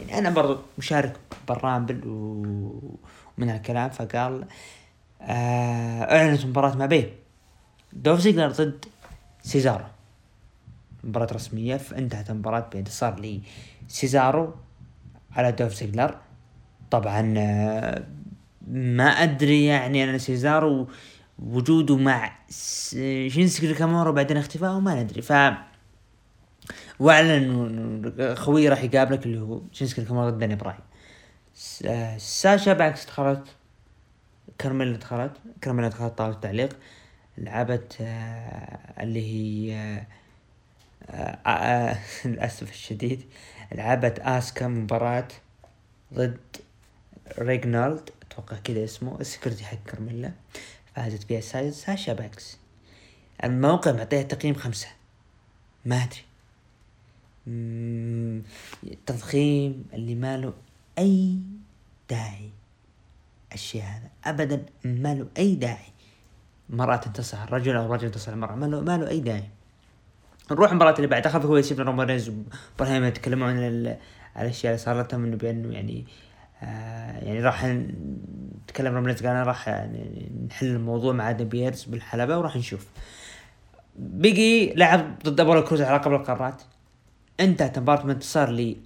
يعني 0.00 0.18
أنا 0.18 0.30
برضو 0.30 0.58
مشارك 0.78 1.16
بال 1.48 1.61
Rumble 1.61 2.00
ومن 2.06 3.48
هالكلام. 3.50 3.90
فقال 3.90 4.44
آه 5.20 6.16
أعلنت 6.16 6.46
مباراة 6.46 6.74
ما 6.74 6.86
بين 6.86 7.10
دولف 7.92 8.20
زيجلر 8.20 8.48
ضد 8.48 8.84
سيزارو. 9.42 9.84
مباراة 11.04 11.32
رسمية 11.32 11.76
فانتهت 11.76 12.30
المباراة 12.30 12.68
بإنتصار 12.72 13.40
لسيزارو. 13.88 14.54
على 15.36 15.52
دولف 15.52 15.74
زيجلر 15.74 16.18
طبعا 16.90 17.34
آه، 17.38 18.04
ما 18.68 19.04
أدري 19.04 19.64
يعني 19.64 20.04
أنا 20.04 20.18
سيزارو 20.18 20.88
وجوده 21.38 21.96
مع 21.96 22.32
شينسكي 23.28 23.66
ناكامورا 23.66 24.10
بعدين 24.10 24.36
اختفائه 24.36 24.80
ما 24.80 25.02
ندري. 25.02 25.22
ف 25.22 25.32
وأعلن 26.98 28.34
خويه 28.36 28.68
راح 28.68 28.82
يقابلك 28.82 29.26
اللي 29.26 29.40
هو 29.40 29.62
شينسكي 29.72 30.00
ناكامورا 30.00 30.30
ضد 30.30 30.38
داني 30.38 30.54
براين 30.54 30.80
ساشا 32.18 32.72
بانكس 32.72 33.06
دخلت 33.06 33.44
كارميلا 34.58 34.96
دخلت 34.96 35.32
كارميلا 35.60 35.88
دخلت 35.88 36.18
طاولة 36.18 36.34
التعليق. 36.34 36.78
لعبت 37.38 37.96
آه 38.00 39.02
اللي 39.02 39.22
هي 39.22 40.02
آه 41.10 41.98
للأسف 42.24 42.70
الشديد. 42.70 43.22
لعبت 43.72 44.18
آسكا 44.18 44.68
مباراة 44.68 45.28
ضد 46.14 46.38
ريجنالد 47.38 48.10
أتوقع 48.22 48.56
كذا 48.56 48.84
اسمه. 48.84 49.20
ال 49.20 49.25
security 49.25 49.64
حق 49.64 49.78
كارميلا. 49.86 50.32
فازت 50.96 51.22
فيها 51.22 51.70
ساشا 51.70 52.12
بانكس. 52.12 52.58
الموقع 53.44 53.92
معطيها 53.92 54.22
تقييم 54.22 54.54
خمسة. 54.54 54.88
ما 55.84 55.96
أدري. 55.96 56.24
تضخيم 59.06 59.84
اللي 59.92 60.14
ما 60.14 60.36
له 60.36 60.54
أي 60.98 61.38
داعي. 62.10 62.50
الشيء 63.52 63.82
هذا. 63.82 64.10
ابدا 64.24 64.66
ما 64.84 65.14
له 65.14 65.26
أي 65.38 65.54
داعي. 65.54 65.92
مرأة 66.70 66.96
تنتصح 66.96 67.42
الرجل 67.42 67.76
أو 67.76 67.86
الرجل 67.86 68.04
ينتصح 68.04 68.28
المرأة 68.28 68.54
ما 68.54 68.66
له 68.66 68.80
ما 68.80 68.98
له 68.98 69.08
أي 69.08 69.20
داعي. 69.20 69.48
نروح 70.50 70.70
المباراة 70.70 70.94
اللي 70.96 71.06
بعدها 71.06 71.32
خلف 71.32 71.44
هو 71.46 71.62
شفنا 71.62 71.84
رومان 71.84 72.06
رينز 72.06 72.28
وإبراهيم 72.28 73.04
يتكلمون 73.04 73.48
عن 73.48 73.96
الأشياء 74.36 74.72
اللي 74.72 74.84
صارت 74.84 75.12
لهم 75.12 75.24
إنه 75.24 75.36
بأنه 75.36 75.74
يعني 75.74 76.06
آه 76.62 77.18
يعني 77.24 77.40
راح 77.40 77.64
نتكلم 77.64 78.94
رومان 78.94 79.06
رينز 79.06 79.18
قال 79.18 79.30
أنا 79.30 79.42
راح 79.42 79.68
يعني 79.68 80.30
نحل 80.50 80.66
الموضوع 80.66 81.12
مع 81.12 81.32
بيرز 81.32 81.84
بالحلبة 81.84 82.38
وراح 82.38 82.56
نشوف. 82.56 82.86
بيجي 83.96 84.74
لعب 84.74 85.18
ضد 85.24 85.40
أبولو 85.40 85.64
كروز 85.64 85.82
على 85.82 85.98
قبل 85.98 86.14
القارات. 86.14 86.62
انتهت 87.40 87.78
مباراة 87.78 88.02
بانتصار 88.02 88.50
لي 88.50 88.76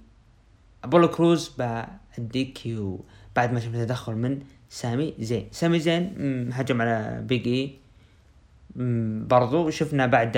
أبولو 0.83 1.07
كروز 1.07 1.51
بال 1.57 2.45
DQ 2.45 3.05
بعد 3.35 3.53
ما 3.53 3.59
شفنا 3.59 3.85
تدخل 3.85 4.15
من 4.15 4.39
سامي 4.69 5.13
زين. 5.19 5.47
سامي 5.51 5.79
زين 5.79 6.49
هجم 6.53 6.81
على 6.81 7.21
Big 7.21 7.56
E. 7.56 7.79
برضو 8.75 9.69
شفنا 9.69 10.05
بعد 10.05 10.37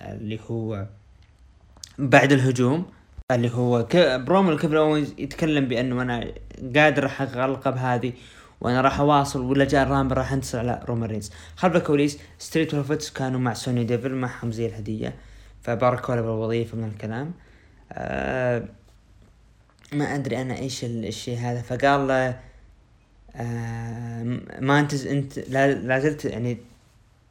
اللي 0.00 0.40
هو 0.50 0.86
بعد 1.98 2.32
الهجوم 2.32 2.86
اللي 3.30 3.50
هو 3.50 3.86
برومو 3.94 4.58
اونز 4.62 5.14
يتكلم 5.18 5.68
بأنه 5.68 6.02
أنا 6.02 6.32
قادر 6.76 7.06
احقق 7.06 7.44
اللقب 7.44 7.76
هذه 7.76 8.12
وأنا 8.60 8.80
راح 8.80 9.00
أواصل 9.00 9.40
ولا 9.40 9.64
جاء 9.64 9.82
ال 9.82 9.87
Rumble 9.87 10.16
راح 10.16 10.32
أنتصر 10.32 10.58
على 10.58 10.84
رومان 10.88 11.10
رينز. 11.10 11.30
خلف 11.56 11.76
الكواليس 11.76 12.18
ستريت 12.38 12.74
بروفيتس 12.74 13.10
كانوا 13.10 13.40
مع 13.40 13.54
سوني 13.54 13.84
ديفل 13.84 14.14
معهم 14.14 14.52
زي 14.52 14.66
الهدية 14.66 15.14
فباركوا 15.62 16.14
له 16.14 16.20
بالوظيفة 16.20 16.76
من 16.76 16.88
الكلام. 16.88 17.32
آه 17.92 18.64
ما 19.92 20.14
أدري 20.14 20.42
أنا 20.42 20.58
إيش 20.58 20.84
الشيء 20.84 21.38
هذا. 21.38 21.62
فقال 21.62 22.08
له 22.08 22.40
ما 24.60 24.80
انت 24.80 24.94
انت 25.06 25.38
لا 25.38 25.98
زلت 25.98 26.24
يعني 26.24 26.58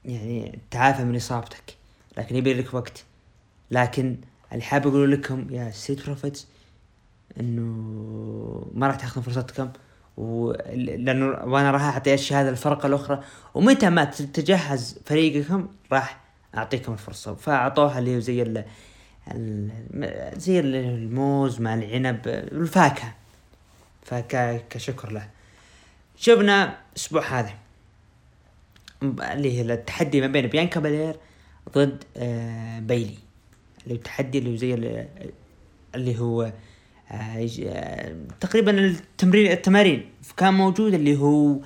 يعني 0.06 0.60
تعافى 0.72 1.04
من 1.04 1.16
إصابتك. 1.16 1.76
لكن 2.18 2.36
يبي 2.36 2.54
لك 2.54 2.74
وقت. 2.74 3.04
لكن 3.72 4.18
اللي 4.52 4.64
حاب 4.64 4.88
أقول 4.88 5.12
لكم 5.12 5.48
يا 5.50 5.72
سيت 5.72 6.06
بروفيتس 6.06 6.48
إنه 7.40 7.62
ما 8.74 8.88
راح 8.88 8.96
تاخذون 8.96 9.24
فرصتكم. 9.24 9.70
لأنه 10.74 11.26
وأنا 11.26 11.72
راح 11.72 11.82
أعطي 11.82 12.14
الشهادة 12.14 12.50
الفرقة 12.50 12.88
الأخرى. 12.88 13.24
ومتى 13.54 13.90
ما 13.90 14.06
تجهز 14.06 15.00
فريقكم 15.06 15.68
راح 15.92 16.20
أعطيكم 16.58 16.94
الفرصة. 16.94 17.36
فأعطوها 17.36 18.00
اللي 18.00 18.22
زي 18.22 18.42
ال... 18.42 18.66
زي 20.38 20.60
الموز 20.60 21.62
مع 21.62 21.74
العنب 21.74 22.28
الفاكهة. 22.28 23.14
فكشكر 24.04 25.12
له. 25.12 25.28
شفنا 26.22 26.78
الأسبوع 26.92 27.40
هذا. 27.40 27.54
اللي 29.04 29.58
هي 29.58 29.62
التحدي 29.62 30.22
ما 30.22 30.28
بين 30.28 30.48
بيانكا 30.48 30.80
بالير 30.80 31.16
ضد 31.76 32.04
آه 32.18 32.80
بيلي. 32.80 33.18
اللي 33.84 33.96
التحدي 33.96 34.38
اللي 34.38 34.58
زي 34.58 34.74
اللي 35.96 36.20
هو 36.20 36.42
آه 37.12 37.50
آه 37.66 38.16
تقريبا 38.40 38.72
التمرين 38.80 39.52
التمارين 39.52 40.10
كان 40.38 40.54
موجود 40.54 40.94
اللي 40.94 41.18
هو 41.18 41.60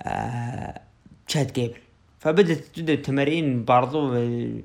آه 0.00 0.80
تشاد 1.28 1.52
جيبل. 1.52 1.78
فبدت 2.18 2.76
تبدا 2.76 2.92
التمارين 2.92 3.64
برضو 3.64 4.14
آه 4.16 4.62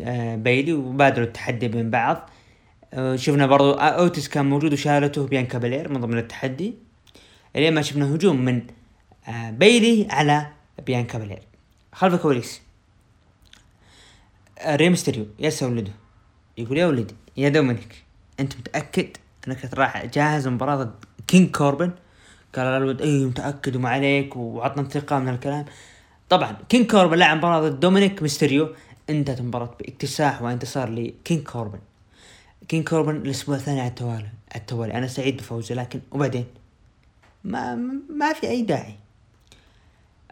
آه، 0.00 0.36
بايلي 0.36 0.72
وبادروا 0.72 1.26
التحدي 1.26 1.68
بين 1.68 1.90
بعض. 1.90 2.30
شفنا 3.14 3.46
برضو 3.46 3.72
اوتيس 3.72 4.28
كان 4.28 4.46
موجود 4.46 4.72
وشالته 4.72 5.26
بيانكا 5.26 5.46
بيلير 5.46 5.88
من 5.88 6.00
ضمن 6.00 6.18
التحدي. 6.18 6.87
الين 7.56 7.74
ما 7.74 7.82
شفنا 7.82 8.14
هجوم 8.14 8.44
من 8.44 8.62
آه، 9.28 9.50
بايلي 9.50 10.08
على 10.10 10.46
بيانكا 10.86 11.04
بيلير 11.04 11.42
خلف 11.92 12.14
الكواليس. 12.14 12.60
راي 14.66 14.79
ميستريو 14.79 15.26
يا 15.38 15.52
ولده. 15.62 15.92
يقول 16.58 16.78
يا 16.78 16.86
ولدي 16.86 17.14
يا 17.36 17.48
دومينيك 17.48 18.04
أنت 18.40 18.56
متأكد 18.56 19.16
أنك 19.48 19.74
راح 19.74 20.06
جاهز 20.06 20.48
مباراة 20.48 20.76
ضد 20.76 20.94
كينج 21.26 21.50
كوربن؟ 21.50 21.90
قال 22.54 22.66
الولد 22.66 23.02
اي 23.02 23.24
متأكد 23.24 23.76
وما 23.76 23.88
عليك 23.88 24.36
وعطنا 24.36 24.88
ثقه 24.88 25.18
من 25.18 25.28
الكلام. 25.28 25.64
طبعا 26.28 26.56
كينج 26.68 26.90
كوربن 26.90 27.18
لعب 27.18 27.36
مباراة 27.36 27.68
ضد 27.68 27.80
دومينيك 27.80 28.22
ميستيريو 28.22 28.74
انتهت 29.10 29.40
المباراة 29.40 29.74
باكتساح 29.80 30.42
وانتصار 30.42 30.88
لكينج 30.90 31.42
كوربن. 31.42 31.78
كينج 32.68 32.88
كوربن 32.88 33.16
الأسبوع 33.16 33.56
الثاني 33.56 33.80
على 33.80 33.88
التوالي 33.88 34.28
على 34.52 34.60
التوالي. 34.60 34.94
أنا 34.94 35.06
سعيد 35.06 35.36
بفوزه 35.36 35.74
لكن 35.74 36.00
وبعدين؟ 36.10 36.44
ما 37.44 37.74
ما 38.10 38.32
في 38.32 38.48
أي 38.48 38.62
داعي. 38.62 38.94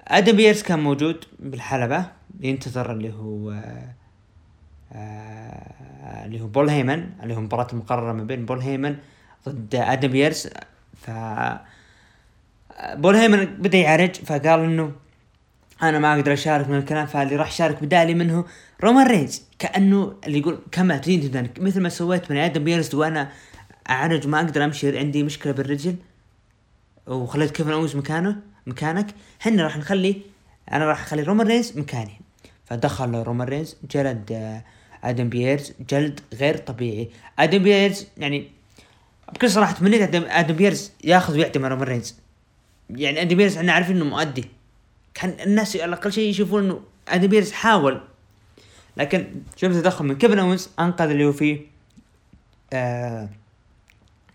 أدم 0.08 0.36
بيرس 0.36 0.62
كان 0.62 0.78
موجود 0.78 1.24
بالحلبة 1.38 2.06
ينتظر 2.40 2.92
اللي 2.92 3.12
هو 3.12 3.62
آه 4.92 6.24
اللي 6.24 6.40
هو 6.40 6.46
بول 6.46 6.68
هيمن 6.68 7.10
اللي 7.22 7.36
هو 7.36 7.40
مباراة 7.40 7.66
المقررة 7.72 8.12
ما 8.12 8.24
بين 8.24 8.46
بول 8.46 8.60
هيمن 8.60 8.96
ضد 9.48 9.74
أدم 9.74 10.08
بيرس. 10.08 10.48
ف 11.02 11.10
بول 12.94 13.16
هيمن 13.16 13.44
بدأ 13.44 13.78
يعرج 13.78 14.14
فقال 14.14 14.60
إنه 14.60 14.92
أنا 15.82 15.98
ما 15.98 16.14
أقدر 16.14 16.32
أشارك 16.32 16.68
من 16.68 16.78
الكلام 16.78 17.06
فاللي 17.06 17.36
راح 17.36 17.48
يشارك 17.48 17.82
بدالي 17.82 18.14
منه 18.14 18.44
رومان 18.84 19.06
رينز. 19.06 19.42
كأنه 19.58 20.16
اللي 20.26 20.38
يقول 20.38 20.58
كما 20.72 20.98
تريد 20.98 21.50
مثل 21.60 21.80
ما 21.80 21.88
سويت 21.88 22.30
من 22.30 22.36
أدم 22.36 22.64
بيرس 22.64 22.94
وأنا 22.94 23.30
أعرج 23.90 24.26
وما 24.26 24.40
أقدر 24.40 24.64
أمشي 24.64 24.98
عندي 24.98 25.22
مشكلة 25.22 25.52
بالرجل. 25.52 25.96
وخليت 27.06 27.50
كيفن 27.50 27.72
اونز 27.72 27.96
مكانه 27.96 28.36
مكانك 28.66 29.06
إحنا 29.40 29.62
راح 29.62 29.76
نخلي 29.76 30.22
أنا 30.72 30.84
راح 30.84 31.00
أخلي 31.02 31.22
رومان 31.22 31.46
رينز 31.46 31.78
مكاني. 31.78 32.20
فدخل 32.64 33.14
رومان 33.14 33.48
رينز 33.48 33.76
جلد 33.90 34.32
آه، 34.32 34.64
آدم 35.04 35.28
بيرز 35.28 35.72
جلد 35.90 36.20
غير 36.34 36.56
طبيعي. 36.56 37.10
آدم 37.38 37.62
بيرز 37.62 38.06
يعني 38.18 38.50
بكل 39.34 39.50
صراحة 39.50 39.72
تمنيت 39.72 40.02
آدم, 40.02 40.24
آدم 40.24 40.54
بيرز 40.54 40.92
ياخذ 41.04 41.34
ويعطي 41.34 41.58
مع 41.58 41.68
رومان 41.68 41.88
رينز. 41.88 42.14
يعني 42.90 43.22
آدم 43.22 43.36
بيرز 43.36 43.56
إحنا 43.56 43.72
عارفين 43.72 43.96
إنه 43.96 44.04
مؤدي. 44.04 44.44
كان 45.14 45.36
الناس 45.46 45.76
على 45.76 45.84
الأقل 45.84 46.12
شيء 46.12 46.30
يشوفون 46.30 46.64
إنه 46.64 46.80
آدم 47.08 47.26
بيرز 47.26 47.52
حاول. 47.52 48.00
لكن 48.96 49.26
شوف 49.56 49.72
تدخل 49.72 50.04
من 50.04 50.18
كيفن 50.18 50.38
اونز 50.38 50.68
أنقذ 50.78 51.10
اللي 51.10 51.24
هو 51.24 51.32
فيه 51.32 51.60
آه 52.72 53.28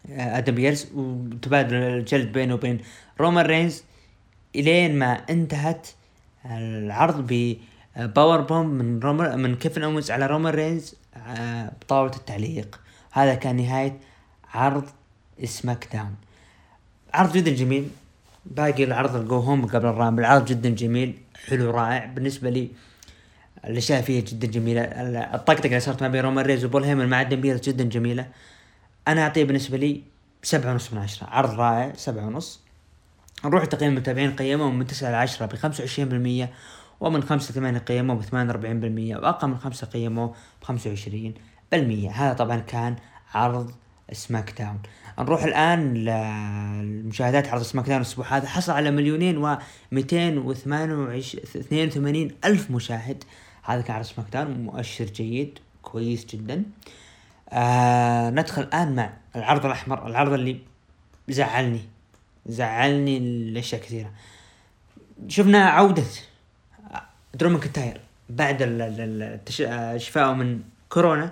آدم 0.10 0.56
بيرز 0.56 0.88
وتبادل 0.96 1.76
الجلد 1.76 2.32
بينه 2.32 2.54
وبين 2.54 2.80
رومان 3.20 3.46
رينز 3.46 3.84
إلين 4.56 5.00
ما 5.00 5.14
انتهت 5.30 5.88
العرض 6.46 7.28
ب 7.28 7.56
power 7.96 8.42
bomb 8.42 8.68
من 8.68 9.00
رومن 9.00 9.38
من 9.38 9.56
كيفن 9.56 9.84
اونز 9.84 10.12
على 10.12 10.26
رومان 10.26 10.54
رينز 10.54 10.96
آه، 11.16 11.72
بطاولة 11.82 12.16
التعليق. 12.16 12.80
هذا 13.12 13.36
كان 13.36 13.56
نهاية 13.56 13.98
عرض 14.54 14.86
سماك 15.44 15.88
داون. 15.94 16.16
عرض 17.14 17.38
جدا 17.38 17.52
جميل. 17.52 17.90
باقي 18.46 18.84
العرض 18.84 19.16
ال 19.16 19.24
go 19.24 19.40
home 19.40 19.66
قبل 19.66 19.86
الرامبل. 19.86 20.26
عرض 20.26 20.46
جدا 20.46 20.70
جميل. 20.70 21.18
حلو 21.48 21.72
رائع. 21.72 22.06
بالنسبة 22.06 22.50
لي 22.50 22.70
الأشياء 23.66 24.02
فيه 24.02 24.24
جدا 24.28 24.48
جميلة. 24.48 24.82
الطقطقة 24.82 25.66
اللي 25.66 25.80
صارت 25.80 26.02
ما 26.02 26.08
بين 26.08 26.22
رومان 26.22 26.46
رينز 26.46 26.66
وبول 26.66 26.84
هيمن 26.84 27.08
مع 27.10 27.22
آدم 27.22 27.42
جدا 27.42 27.84
جميلة. 27.84 28.28
أنا 29.08 29.24
أعطيه 29.24 29.44
بالنسبة 29.44 29.78
لي 29.78 30.02
سبعة 30.44 30.72
ونص 30.72 30.94
من 30.94 31.00
عشرة 31.00 31.28
عرض 31.28 31.60
رائع 31.60 31.94
سبعة 31.94 32.28
ونص. 32.28 32.60
نروح 33.46 33.66
تقييم 33.66 33.92
المتابعين 33.92 34.36
قيمهم 34.36 34.80
من 34.80 34.88
تسعة 34.88 35.16
عشرة 35.16 35.46
بخمسة 35.46 35.82
وعشرين 35.82 36.10
بالمية 36.10 36.54
ومن 37.00 37.24
خمسة 37.24 37.54
ثمانية 37.54 37.80
قيموه 37.80 38.16
بثمان 38.16 38.48
وأربعين 38.48 38.80
بالمية 38.80 39.16
وأقل 39.16 39.48
من 39.48 39.58
خمسة 39.58 39.88
قيموه 39.88 40.36
بخمسة 40.62 40.90
وعشرين 40.90 41.34
بالمية. 41.72 42.10
هذا 42.10 42.34
طبعا 42.34 42.60
كان 42.60 42.96
عرض 43.34 43.72
سماك 44.12 44.62
داون 44.62 44.80
نروح 45.20 45.44
الآن 45.44 45.94
لمشاهدات 45.94 47.48
عرض 47.48 47.62
سماك 47.62 47.86
داون 47.86 47.98
الأسبوع 47.98 48.38
هذا. 48.38 48.48
حصل 48.48 48.72
على 48.72 48.92
مليونين 48.92 49.38
واثنين 49.92 50.38
وثمانين 50.38 52.32
ألف 52.46 52.72
مشاهد. 52.72 53.24
هذا 53.64 53.82
كان 53.82 53.96
عرض 53.96 54.06
سماك 54.06 54.28
داون 54.34 54.52
مؤشر 54.52 55.06
جيد 55.06 55.60
كويس 55.82 56.26
جدا. 56.26 56.56
آه 56.56 56.64
ندخل 58.30 58.62
الآن 58.62 58.96
مع 58.96 59.14
العرض 59.36 59.66
الأحمر 59.66 60.08
العرض 60.08 60.34
اللي 60.34 60.60
زعلني 61.30 61.82
زعلني 62.46 63.18
الأشياء 63.18 63.82
كثيرة. 63.82 64.12
شفنا 65.28 65.70
عودة 65.70 66.04
درو 67.34 67.50
ماكنتاير 67.50 68.02
بعد 68.30 68.58
شفائه 69.98 70.34
من 70.34 70.62
كورونا. 70.90 71.32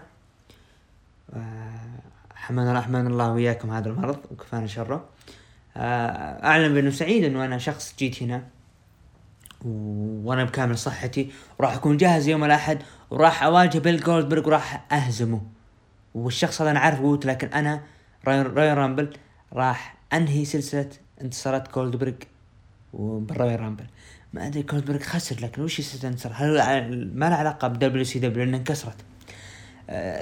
حمانا 2.36 2.80
رحمن 2.80 3.08
الله 3.08 3.32
وياكم 3.32 3.72
هذا 3.72 3.90
المرض 3.90 4.20
وكفانا 4.32 4.68
شره. 4.68 5.06
آه، 5.78 6.46
أعلن 6.46 6.74
بأنه 6.74 6.90
سعيد 6.90 7.24
إنه 7.24 7.46
أنا 7.46 7.58
شخص 7.58 7.96
جيت 8.00 8.24
هنا 8.24 8.44
وأنا 9.66 10.44
بكامل 10.44 10.78
صحتي 10.78 11.32
وراح 11.60 11.74
أكون 11.74 11.98
جاهز 11.98 12.28
يوم 12.28 12.44
الأحد 12.44 12.80
وراح 13.10 13.44
أواجه 13.44 13.80
بيل 13.80 14.00
جولدبرغ 14.00 14.48
وراح 14.48 14.86
أهزمه. 14.92 15.42
والشخص 16.16 16.62
هذا 16.62 16.72
أنا 16.72 16.80
عارف 16.80 17.00
قوته 17.00 17.30
لكن 17.30 17.48
أنا 17.48 17.82
رويال 18.28 18.74
رامبل 18.74 19.10
راح 19.54 19.98
أنهي 20.14 20.46
سلسلة 20.46 20.90
انتصارات 21.22 21.74
جولدبرغ 21.76 22.14
وبالرويال 22.94 23.60
رامبل. 23.60 23.86
ما 24.34 24.48
أدري 24.48 24.64
جولدبرغ 24.64 25.00
خسر 25.00 25.36
لكن 25.42 25.62
وش 25.62 25.80
يستنصر 25.80 26.30
هل 26.34 27.12
ما 27.16 27.30
له 27.30 27.36
علاقة 27.36 27.68
ب 27.68 28.04
WCW 28.04 28.44
لأنها 28.44 28.60
انكسرت؟ 28.60 28.96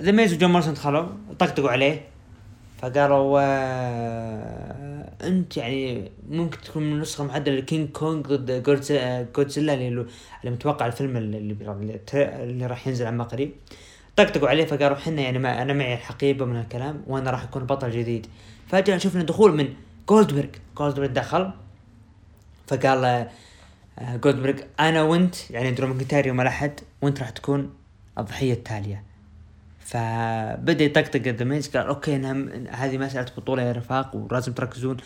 ذا 0.02 0.12
ميز 0.12 0.34
وجون 0.34 0.52
موريسون 0.52 0.74
دخلوا 0.74 1.08
طقطقوا 1.40 1.70
عليه 1.70 2.02
فقالوا 2.78 3.40
آه 3.42 5.14
أنت 5.22 5.58
يعني 5.58 6.12
ممكن 6.30 6.62
تكون 6.62 6.84
من 6.84 7.00
نسخه 7.00 7.24
معدله 7.24 7.56
لكينج 7.56 7.90
كونغ 7.90 8.22
ضد 8.22 8.64
جودزيلا 9.36 9.74
اللي, 9.74 9.88
اللي 10.42 10.52
متوقع 10.56 10.86
الفيلم 10.86 11.18
اللي, 11.18 11.38
اللي, 11.38 12.66
راح 12.66 12.88
ينزل 12.88 13.06
عما 13.06 13.24
قريب 13.24 13.52
طقطقوا 14.18 14.50
عليه 14.50 14.66
فقالوا 14.66 14.98
حنا 14.98 15.22
يعني 15.22 15.40
ما 15.40 15.62
أنا 15.62 15.74
معي 15.74 15.94
الحقيبة 15.94 16.46
من 16.46 16.60
الكلام 16.60 17.04
وأنا 17.08 17.32
راح 17.32 17.44
اكون 17.44 17.66
بطل 17.66 17.92
جديد. 17.92 18.28
فجأة 18.68 18.98
شفنا 18.98 19.24
دخول 19.24 19.56
من 19.58 19.74
جولدبرغ 20.10 20.48
جولدبرغ 20.78 21.08
دخل 21.08 21.52
فقال 22.68 23.28
جولدبرغ 24.02 24.56
أنا 24.80 25.04
وأنت 25.04 25.52
يعني 25.52 25.72
درو 25.72 25.88
ماكنتاير 25.88 26.28
يوم 26.28 26.42
الاحد 26.42 26.80
وأنت 27.02 27.20
راح 27.20 27.30
تكون 27.30 27.74
الضحية 28.18 28.54
التالية. 28.54 29.04
فبدأ 29.80 30.84
يطقطق 30.84 31.22
ذا 31.22 31.62
قال 31.76 31.88
okay 31.88 32.16
أنا 32.16 32.50
هذه 32.70 32.98
مسألة 32.98 33.28
بطولة 33.38 33.64
يا 33.64 33.72
رفاق 33.72 34.16
ولازم 34.16 34.54
تركزون. 34.54 34.98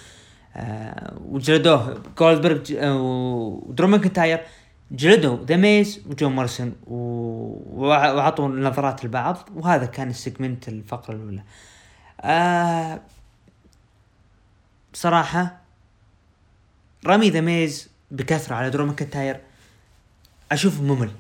آه 0.56 1.14
وجلدوه. 1.26 2.02
جولدبرغ 2.18 2.60
ودرو 2.84 3.88
ماكنتاير 3.88 4.40
جلدوا 4.92 5.46
ذا 5.46 5.56
ميز 5.56 6.02
وجون 6.10 6.36
موريسون 6.36 6.76
وعطوا 6.88 8.48
نظرات 8.48 9.06
لبعض 9.06 9.50
وهذا 9.56 9.86
كان 9.86 10.10
ال 10.10 10.17
segment 10.17 10.68
الفقرة 10.68 11.14
الأولى. 11.14 11.44
آه 12.22 13.02
بصراحه 14.94 15.62
رمي 17.08 17.30
ذا 17.30 17.42
ميز 17.42 17.90
بكثرة 18.12 18.56
على 18.56 18.70
درو 18.70 18.86
ماكنتاير 18.86 19.40
أشوفه 20.52 20.84
ممل. 20.84 21.12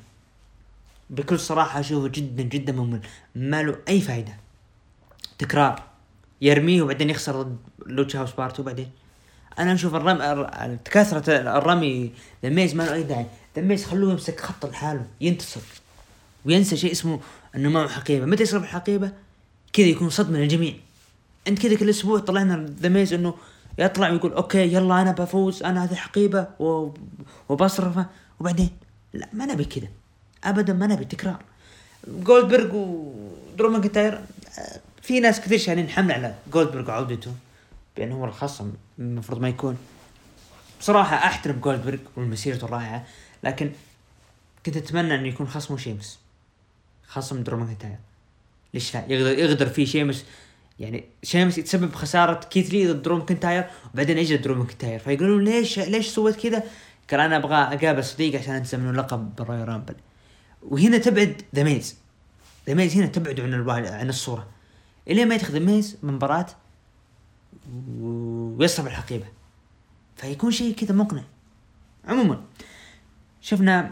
بكل 1.09 1.39
صراحة 1.39 1.79
أشوفه 1.79 2.07
جدا 2.07 2.43
جدا 2.43 2.73
ممل. 2.73 3.01
ما 3.35 3.63
له 3.63 3.77
أي 3.89 4.01
فائده 4.01 4.33
تكرار. 5.37 5.83
يرميه 6.41 6.81
وبعدين 6.81 7.09
يخسر 7.09 7.41
ضد 7.41 7.57
لوتشا 7.85 8.19
هاوس 8.19 8.31
بارتي 8.33 8.61
وبعدين. 8.61 8.91
أنا 9.59 9.73
أشوف 9.73 9.95
الرمي 9.95 10.77
كثرة 10.85 11.57
الرمي 11.57 12.11
ذا 12.43 12.56
ميز 12.56 12.75
ما 12.75 12.83
له 12.83 12.93
أي 12.93 13.03
داعي. 13.03 13.25
ذا 13.55 13.67
ميز 13.67 13.85
خلوه 13.85 14.11
يمسك 14.11 14.39
خط 14.39 14.65
لحاله 14.65 15.05
ينتصر. 15.21 15.61
وينسى 16.45 16.77
شيء 16.77 16.91
اسمه 16.91 17.19
إنه 17.55 17.69
معه 17.69 17.87
حقيبة. 17.87 18.25
متى 18.25 18.43
يصير 18.43 18.59
الحقيبه 18.59 19.11
كذا 19.73 19.85
يكون 19.85 20.09
صدمة 20.09 20.39
للجميع. 20.39 20.73
أنت 21.47 21.61
كذا 21.61 21.75
كل 21.75 21.89
أسبوع 21.89 22.19
طلعنا 22.19 22.55
ذا 22.55 22.78
ميز 22.78 23.13
إنه 23.13 23.33
يطلع 23.77 24.09
ويقول 24.09 24.33
okay 24.33 24.73
يلا 24.73 25.01
أنا 25.01 25.11
بفوز 25.11 25.63
أنا 25.63 25.83
هذه 25.83 25.95
حقيبة 25.95 26.47
وبصرفه. 27.49 28.05
وبعدين؟ 28.39 28.69
لا 29.13 29.27
ما 29.33 29.45
نبي 29.45 29.65
كذا. 29.65 29.87
ابدا 30.43 30.73
ما 30.73 30.87
نبي 30.87 31.05
تكرار. 31.05 31.43
جولدبرغ 32.07 32.75
ودرو 32.75 33.69
ماكنتاير 33.69 34.21
في 35.01 35.19
ناس 35.19 35.41
كثير 35.41 35.57
شايلين 35.57 35.89
حمل 35.89 36.11
على 36.11 36.35
جولدبرغ 36.53 36.89
وعودته 36.89 37.31
بأنه 37.97 38.15
هو 38.15 38.25
الخصم 38.25 38.71
المفروض 38.99 39.41
ما 39.41 39.49
يكون. 39.49 39.77
بصراحة 40.79 41.15
أحترم 41.15 41.59
جولدبرغ 41.59 41.99
ومسيرته 42.17 42.65
الرائعة. 42.65 43.05
لكن 43.43 43.71
كنت 44.65 44.77
أتمنى 44.77 45.15
إنه 45.15 45.27
يكون 45.27 45.47
خصمه 45.47 45.77
شيمس. 45.77 46.19
خصم 47.07 47.43
درو 47.43 47.57
ماكنتاير 47.57 47.97
ليش 48.73 48.95
لا؟ 48.95 49.05
يقدر 49.07 49.39
يقدر 49.39 49.69
فيه 49.69 49.85
شيمس. 49.85 50.25
يعني 50.79 51.03
شيمس 51.23 51.57
يتسبب 51.57 51.95
خسارة 51.95 52.39
كيث 52.39 52.69
لي 52.69 52.87
ضد 52.87 53.01
درو 53.01 53.17
ماكنتاير 53.17 53.69
وبعدين 53.93 54.17
اجى 54.17 54.37
درو 54.37 54.55
ماكنتاير 54.55 54.99
فيقولون 54.99 55.43
ليش 55.43 55.79
ليش 55.79 56.07
سويت 56.07 56.35
كذا؟ 56.35 56.63
قال 57.11 57.19
أنا 57.19 57.37
أبغى 57.37 57.55
أقابل 57.55 58.03
صديقي 58.03 58.37
عشان 58.37 58.55
أنسى 58.55 58.77
منه 58.77 58.91
لقب 58.91 59.35
بالرويال 59.35 59.67
رامبل. 59.67 59.95
وهنا 60.61 60.97
تبعد 60.97 61.41
ذا 61.55 61.63
ميز. 61.63 61.97
ذا 62.67 62.73
ميز 62.73 62.95
هنا 62.95 63.05
تبعد 63.05 63.39
عن 63.39 63.85
عن 63.85 64.09
الصورة. 64.09 64.47
إلين 65.07 65.27
ما 65.27 65.35
يدخل 65.35 65.53
ذا 65.53 65.59
ميز 65.59 65.97
من 66.03 66.13
مباراة 66.13 66.47
ويصرف 67.99 68.87
الحقيبة. 68.87 69.25
فيكون 70.15 70.51
شيء 70.51 70.75
كذا 70.75 70.95
مقنع. 70.95 71.23
عموما 72.05 72.41
شفنا 73.41 73.91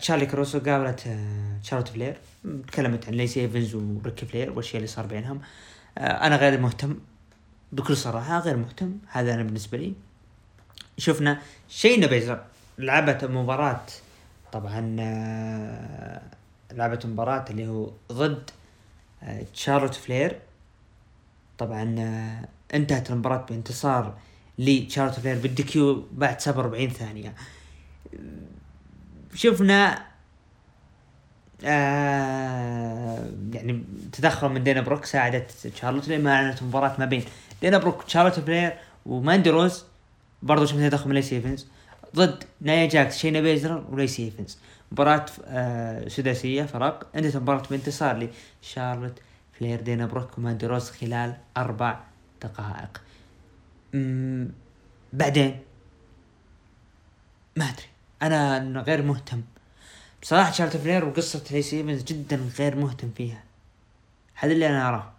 تشارلي 0.00 0.26
كروسو 0.26 0.58
قابلت 0.58 1.06
آه، 1.06 1.58
شارلوت 1.62 1.88
فلير. 1.88 2.16
تكلمت 2.66 3.08
عن 3.08 3.14
ليسي 3.14 3.40
إيفنز 3.40 3.74
وريك 3.74 4.26
فلير 4.26 4.50
والاشياء 4.50 4.76
اللي 4.76 4.86
صار 4.86 5.06
بينهم. 5.06 5.40
آه، 5.98 6.26
أنا 6.26 6.36
غير 6.36 6.60
مهتم 6.60 6.98
بكل 7.72 7.96
صراحة 7.96 8.38
غير 8.38 8.56
مهتم. 8.56 8.92
هذا 9.08 9.34
أنا 9.34 9.42
بالنسبة 9.42 9.78
لي. 9.78 9.94
شفنا 10.98 11.38
شاينا 11.68 12.06
بيزلر. 12.06 12.44
لعبت 12.78 13.24
مباراة 13.24 13.80
طبعا 14.52 14.96
آه، 15.00 16.22
لعبت 16.72 17.06
مباراة 17.06 17.44
اللي 17.50 17.68
هو 17.68 17.90
ضد 18.12 18.50
آه، 19.22 19.44
تشارلوت 19.54 19.94
فلير. 19.94 20.38
طبعا 21.58 21.94
آه، 21.98 22.48
انتهت 22.76 23.10
المباراة 23.10 23.46
بانتصار 23.50 24.14
لتشارلوت 24.58 25.14
فلير 25.20 25.38
بال 25.38 25.72
DQ 25.72 26.06
بعد 26.12 26.40
47 26.40 26.88
ثانية. 26.90 27.34
شفنا 29.34 30.04
آه 31.64 33.30
يعني 33.52 33.84
تدخل 34.12 34.48
من 34.48 34.64
دينا 34.64 34.80
بروك 34.80 35.04
ساعدت 35.04 35.72
شارلوت 35.76 36.08
لما 36.08 36.34
أعلنت 36.34 36.62
مباراة 36.62 36.96
ما 36.98 37.04
بين 37.04 37.24
دينا 37.62 37.78
بروك 37.78 38.02
تشارلوت 38.02 38.40
فلير 38.40 38.72
وماندي 39.06 39.50
روز. 39.50 39.84
برضو 40.42 40.66
شفنا 40.66 40.88
تدخل 40.88 41.08
من 41.08 41.14
ليسي 41.14 41.36
إيفنز. 41.36 41.66
ضد 42.16 42.44
نايا 42.60 42.88
جاكس 42.88 43.18
شينا 43.18 43.40
بيزر 43.40 43.84
وليسي 43.90 44.24
إيفنز. 44.24 44.58
مباراة 44.92 45.26
آه 45.44 46.08
سداسية 46.08 46.62
فرق. 46.62 47.08
انتهت 47.16 47.36
المباراة 47.36 47.62
بانتصار 47.70 48.28
لشارلوت 48.62 49.20
فلير 49.58 49.80
دينا 49.80 50.06
بروك 50.06 50.38
وماندي 50.38 50.66
روز 50.66 50.90
خلال 50.90 51.36
أربع 51.56 52.00
دقائق. 52.42 53.02
بعدين؟ 55.12 55.60
ما 57.56 57.64
أدري. 57.64 57.93
أنا 58.26 58.80
غير 58.80 59.02
مهتم. 59.02 59.42
بصراحة 60.22 60.50
شارلوت 60.52 60.76
فلير 60.76 61.04
وقصة 61.04 61.42
ليسي 61.50 61.76
ايفنز 61.76 62.04
جدا 62.04 62.36
غير 62.58 62.76
مهتم 62.76 63.10
فيها. 63.16 63.42
هذا 64.34 64.52
اللي 64.52 64.68
أنا 64.68 64.88
أراه. 64.88 65.12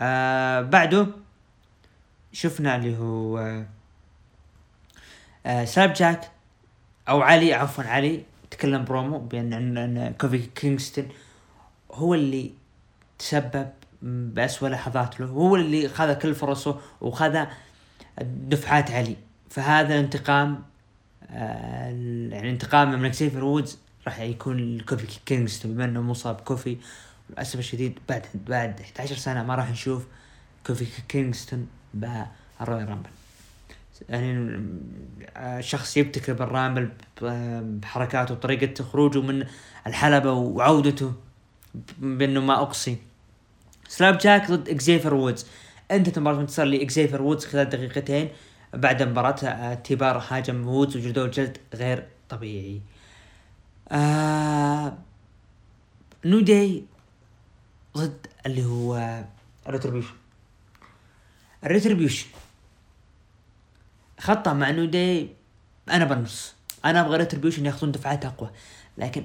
آه 0.00 0.60
بعده 0.60 1.06
شفنا 2.32 2.76
اللي 2.76 2.98
هو 2.98 3.38
آه 3.38 3.66
آه 5.46 5.64
سلاب 5.64 5.92
جاك 5.92 6.30
أو 7.08 7.22
علي 7.22 7.54
عفوا 7.54 7.84
علي 7.84 8.22
تكلم 8.50 8.84
برومو 8.84 9.18
بان 9.18 9.52
ان 9.52 10.14
كوفي 10.20 10.38
كينغستون 10.38 11.08
هو 11.92 12.14
اللي 12.14 12.50
تسبب 13.18 13.70
بأسوأ 14.02 14.68
لحظات 14.68 15.20
له. 15.20 15.26
هو 15.26 15.56
اللي 15.56 15.88
خذ 15.88 16.14
كل 16.14 16.34
فرصه 16.34 16.80
وخذ 17.00 17.44
دفعات 18.22 18.90
علي. 18.90 19.16
فهذا 19.50 20.00
انتقام 20.00 20.64
يعني 21.30 22.50
انتقام 22.50 23.02
من 23.02 23.08
كسيفر 23.08 23.44
وودز 23.44 23.78
راح 24.06 24.20
يكون 24.20 24.80
كوفي 24.80 25.06
كينغستون 25.26 25.74
بما 25.74 25.84
إنه 25.84 26.02
مصاب 26.02 26.40
كوفي 26.40 26.76
للاسف 27.30 27.58
الشديد 27.58 27.98
بعد 28.08 28.26
بعد 28.34 28.80
11 28.80 29.16
سنة 29.16 29.42
ما 29.44 29.54
راح 29.54 29.70
نشوف 29.70 30.06
كوفي 30.66 30.86
كينغستون 31.08 31.68
بالرويال 31.94 32.88
رامبل. 32.88 33.10
يعني 34.08 34.62
شخص 35.60 35.96
يبتكر 35.96 36.32
بالرامبل 36.32 36.90
بحركاته 37.62 38.34
وطريقة 38.34 38.84
خروجه 38.84 39.20
من 39.20 39.46
الحلبة 39.86 40.32
وعودته 40.32 41.12
بإنه 41.98 42.40
ما 42.40 42.62
أقصي. 42.62 42.96
سلاب 43.88 44.18
جاك 44.18 44.50
ضد 44.50 44.68
إكزيفر 44.68 45.14
وودز. 45.14 45.46
انتهت 45.90 46.18
مباراة 46.18 46.40
انتصار 46.40 46.66
لاكزيفر 46.66 47.22
وودز 47.22 47.44
خلال 47.44 47.68
دقيقتين. 47.68 48.28
بعد 48.74 49.02
مباراة 49.02 49.74
تيبار 49.74 50.24
هاجم 50.28 50.68
وودز 50.68 50.96
وجلدوه 50.96 51.26
جلد 51.26 51.58
غير 51.74 52.06
طبيعي. 52.28 52.80
آه 53.88 54.98
نيو 56.24 56.40
داي 56.40 56.84
ضد 57.96 58.26
اللي 58.46 58.64
هو 58.64 59.24
ريتربيوشن. 59.68 60.14
الريتربيوشن 61.64 62.26
خطة 64.20 64.52
مع 64.52 64.70
نيو 64.70 64.84
داي 64.84 65.28
أنا 65.90 66.04
بالنص 66.04 66.54
أنا 66.84 67.00
أبغى 67.00 67.16
ريتربيوشن 67.16 67.66
ياخذون 67.66 67.92
دفعات 67.92 68.24
أقوى. 68.24 68.50
لكن 68.98 69.24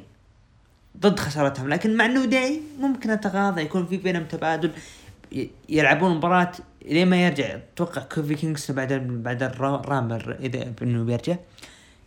ضد 0.97 1.19
خسارتهم. 1.19 1.69
لكن 1.69 1.97
مع 1.97 2.05
نيو 2.05 2.25
داي 2.25 2.61
ممكن 2.79 3.09
أتغاضى 3.09 3.61
يكون 3.61 3.85
في 3.87 3.97
بينهم 3.97 4.25
تبادل. 4.25 4.71
يلعبون 5.69 6.15
مباراة 6.15 6.51
لين 6.85 7.07
ما 7.07 7.25
يرجع. 7.25 7.55
أتوقع 7.55 8.01
كوفي 8.01 8.35
كينغستون 8.35 8.71
بعد 8.71 8.93
بعد 9.23 9.43
الرامبل 9.43 10.33
إذا 10.33 10.73
إنه 10.81 11.03
بيرجع. 11.03 11.35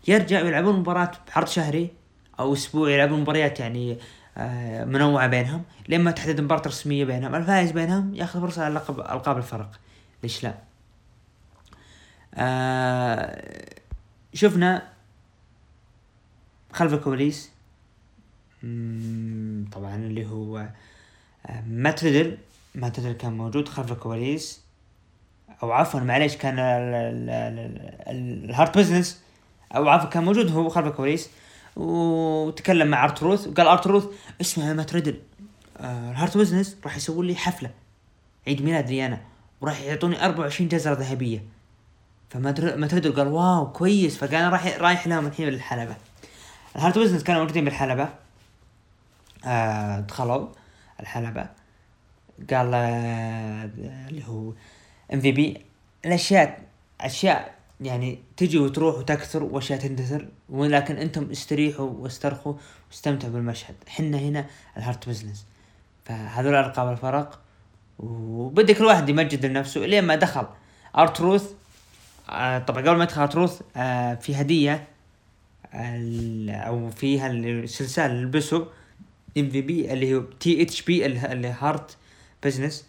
يرجع 0.08 0.42
ويلعبون 0.42 0.76
مباراة 0.76 1.12
بعرض 1.28 1.48
شهري 1.48 1.90
أو 2.40 2.52
أسبوع 2.52 2.90
يلعبون 2.90 3.20
مباريات 3.20 3.60
يعني 3.60 3.98
آه، 4.36 4.84
منوعة 4.84 5.26
بينهم. 5.26 5.62
لين 5.88 6.00
ما 6.00 6.10
تحدد 6.10 6.40
مباراة 6.40 6.62
رسمية 6.66 7.04
بينهم. 7.04 7.34
الفائز 7.34 7.70
بينهم 7.70 8.14
ياخذ 8.14 8.40
فرصة 8.40 8.64
على 8.64 8.74
لقب 8.74 9.00
ألقاب 9.00 9.36
الفرق 9.38 9.70
ليش 10.22 10.44
لا؟ 10.44 10.54
آه 12.34 13.42
شفنا 14.34 14.82
خلف 16.72 16.94
الكواليس. 16.94 17.50
طبعا 19.72 19.96
اللي 19.96 20.26
هو 20.26 20.68
آه، 21.46 21.62
مات 21.68 22.04
ريدل 22.04 22.38
ريدل 22.84 23.12
كان 23.12 23.32
موجود 23.32 23.68
خلف 23.68 23.92
الكواليس. 23.92 24.60
أو 25.62 25.72
عفوا 25.72 26.00
معليش 26.00 26.36
كان 26.36 26.56
الهارت 28.08 28.78
بزنس. 28.78 29.22
أو 29.76 29.88
عفوا 29.88 30.10
كان 30.10 30.24
موجود 30.24 30.52
هو 30.52 30.68
خلف 30.68 30.86
الكواليس. 30.86 31.30
وتكلم 31.76 32.88
مع 32.88 33.04
ارتروث 33.04 33.46
وقال 33.46 33.66
ارتروث 33.66 34.04
اسمع 34.40 34.64
يا 34.64 34.72
مات 34.72 34.94
ريدل 34.94 35.20
آه 35.78 36.10
الهارت 36.10 36.36
بزنس 36.36 36.76
راح 36.84 36.96
يسوون 36.96 37.26
لي 37.26 37.34
حفلة. 37.34 37.70
عيد 38.46 38.62
ميلاد 38.62 38.90
لي 38.90 39.06
أنا. 39.06 39.20
وراح 39.60 39.80
يعطوني 39.80 40.24
24 40.24 40.68
جزرة 40.68 40.94
ذهبية. 40.94 41.44
فمات 42.31 42.66
ريدل 42.66 43.12
قال 43.12 43.28
wow 43.29 43.72
كويس. 43.72 44.16
فكان 44.16 44.50
رايح 44.50 44.78
رايح 44.78 45.06
لهم 45.06 45.26
الحين 45.26 45.50
بالحلبة. 45.50 45.96
الهارت 46.76 46.98
بزنس 46.98 47.22
كانوا 47.22 47.40
موجودين 47.40 47.64
بالحلبة. 47.64 48.08
آه 49.46 50.00
دخلوا 50.00 50.48
الحلبة. 51.00 51.48
قال 52.51 52.70
آه 52.75 53.70
اللي 54.09 54.25
هو 54.29 54.53
ام 55.14 55.20
في 55.20 55.33
بي 55.33 55.61
الأشياء 56.05 56.62
أشياء 57.01 57.55
يعني 57.81 58.18
تجي 58.37 58.59
وتروح 58.59 58.99
وتكثر 58.99 59.42
وأشياء 59.42 59.79
تندثر 59.81 60.29
ولكن 60.49 60.96
أنتم 60.96 61.31
استريحوا 61.31 61.90
واسترخوا 61.90 62.55
واستمتعوا 62.90 63.33
بالمشهد. 63.33 63.75
حنا 63.88 64.18
هنا 64.18 64.46
الهارت 64.77 65.09
بزنس. 65.09 65.46
فهذول 66.05 66.55
ألقاب 66.55 66.92
الفرق 66.92 67.40
وبدا 67.99 68.72
كل 68.72 68.85
واحد 68.85 69.09
يمجد 69.09 69.46
لنفسه. 69.46 69.87
لين 69.87 70.05
ما 70.05 70.14
دخل 70.14 70.46
ارتروث 70.96 71.53
آه 72.29 72.59
طبعا 72.59 72.83
قبل 72.83 72.96
ما 72.96 73.05
يدخل 73.05 73.22
ارتروث 73.22 73.61
آه 73.77 74.14
في 74.14 74.35
هدية 74.35 74.85
أو 76.51 76.90
فيها 76.90 77.27
السلسال 77.27 78.11
اللي 78.11 78.22
لبسه 78.25 78.68
ام 79.38 79.51
في 79.51 79.61
بي 79.62 79.92
اللي 79.92 80.14
هو 80.14 80.20
T 80.20 80.62
H 80.62 80.83
B 80.83 81.07
اللي 81.07 81.55
هارت 81.61 81.96
بزنس 82.46 82.87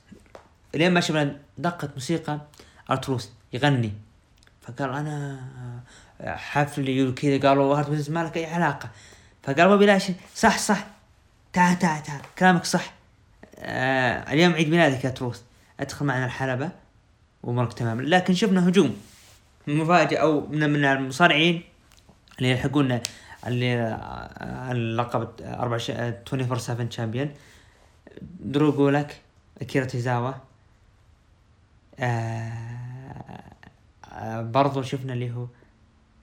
لين 0.76 0.94
ما 0.94 1.00
شفنا 1.00 1.38
دقة 1.58 1.90
موسيقى. 1.94 2.40
ارتروث 2.90 3.30
يغني. 3.54 3.94
فقال 4.62 4.90
أنا 4.90 5.40
حفلي 6.22 7.08
وكذا 7.08 7.50
قالوا 7.50 7.78
هارت 7.78 7.90
بزنس 7.90 8.10
ما 8.10 8.24
لك 8.24 8.38
أي 8.38 8.46
علاقة. 8.46 8.90
فقال 9.44 9.68
ما 9.68 9.76
بلاش 9.76 10.12
صح 10.36 10.58
صح. 10.58 10.88
تعال 11.54 11.80
تعال 11.80 12.04
تعال 12.04 12.22
كلامك 12.38 12.66
صح. 12.66 12.94
آه 13.56 14.34
اليوم 14.34 14.54
عيد 14.54 14.70
ميلادك 14.70 15.06
يا 15.06 15.10
تروث 15.10 15.42
أدخل 15.80 16.06
معنا 16.06 16.26
الحلبة. 16.26 16.70
وامورك 17.44 17.74
تمام. 17.74 18.02
لكن 18.02 18.34
شفنا 18.34 18.70
هجوم. 18.70 18.96
مفاجئ 19.68 20.22
أو 20.22 20.48
من, 20.48 20.70
من 20.70 20.86
المصارعين 20.86 21.64
اللي 22.38 22.50
يلحقون 22.50 23.00
اللي 23.48 24.00
اللقب 24.72 25.30
24 25.42 26.58
7 26.60 26.90
شامبيون 26.90 27.30
درو 28.40 28.72
جولك 28.72 29.22
أكيرا 29.62 29.86
تيزاوا. 29.86 30.34
آه 32.00 33.42
برضو 34.42 34.82
شفنا 34.82 35.14
اللي 35.14 35.32
هو 35.32 35.48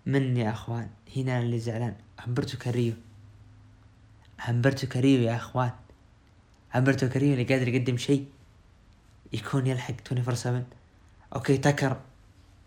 من 0.07 0.37
يا 0.37 0.51
أخوان 0.51 0.89
هنا 1.17 1.39
اللي 1.39 1.59
زعلان 1.59 1.95
همبرتو 2.21 2.59
كاريو. 2.59 2.93
همبرتو 4.41 4.87
كاريو 4.87 5.21
يا 5.21 5.37
أخوان. 5.37 5.71
همبرتو 6.75 7.09
كاريو 7.09 7.33
اللي 7.33 7.45
قادر 7.45 7.69
يقدم 7.69 7.97
شيء 7.97 8.27
يكون 9.33 9.67
يلحق 9.67 9.95
24 10.13 10.37
7 10.37 10.63
okay 11.35 11.57
تكر 11.57 12.01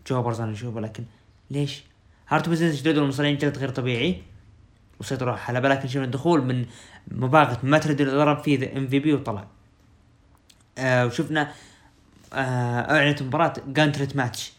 jobbers 0.06 0.40
أنا 0.40 0.52
أشوفه 0.52 0.80
لكن 0.80 1.04
ليش؟ 1.50 1.84
هارت 2.28 2.48
بزنس 2.48 2.82
جلدوا 2.82 3.02
المصارعين 3.02 3.38
جلد 3.38 3.58
غير 3.58 3.68
طبيعي. 3.68 4.22
وسيطروا 5.00 5.32
على 5.32 5.40
الحلبة 5.40 5.68
لكن 5.68 5.88
شفنا 5.88 6.04
الدخول 6.04 6.44
من 6.44 6.66
مباغت 7.08 7.64
مات 7.64 7.78
ريدل 7.78 8.02
ضرب 8.02 8.42
فيه 8.42 8.76
إم 8.76 8.88
في 8.88 8.98
بي 8.98 9.12
وطلع. 9.12 9.46
آه 10.78 11.06
وشفنا 11.06 11.52
آه 12.34 12.96
أعلنت 12.96 13.22
مباراة 13.22 13.52
gauntlet 13.66 14.16
match 14.16 14.52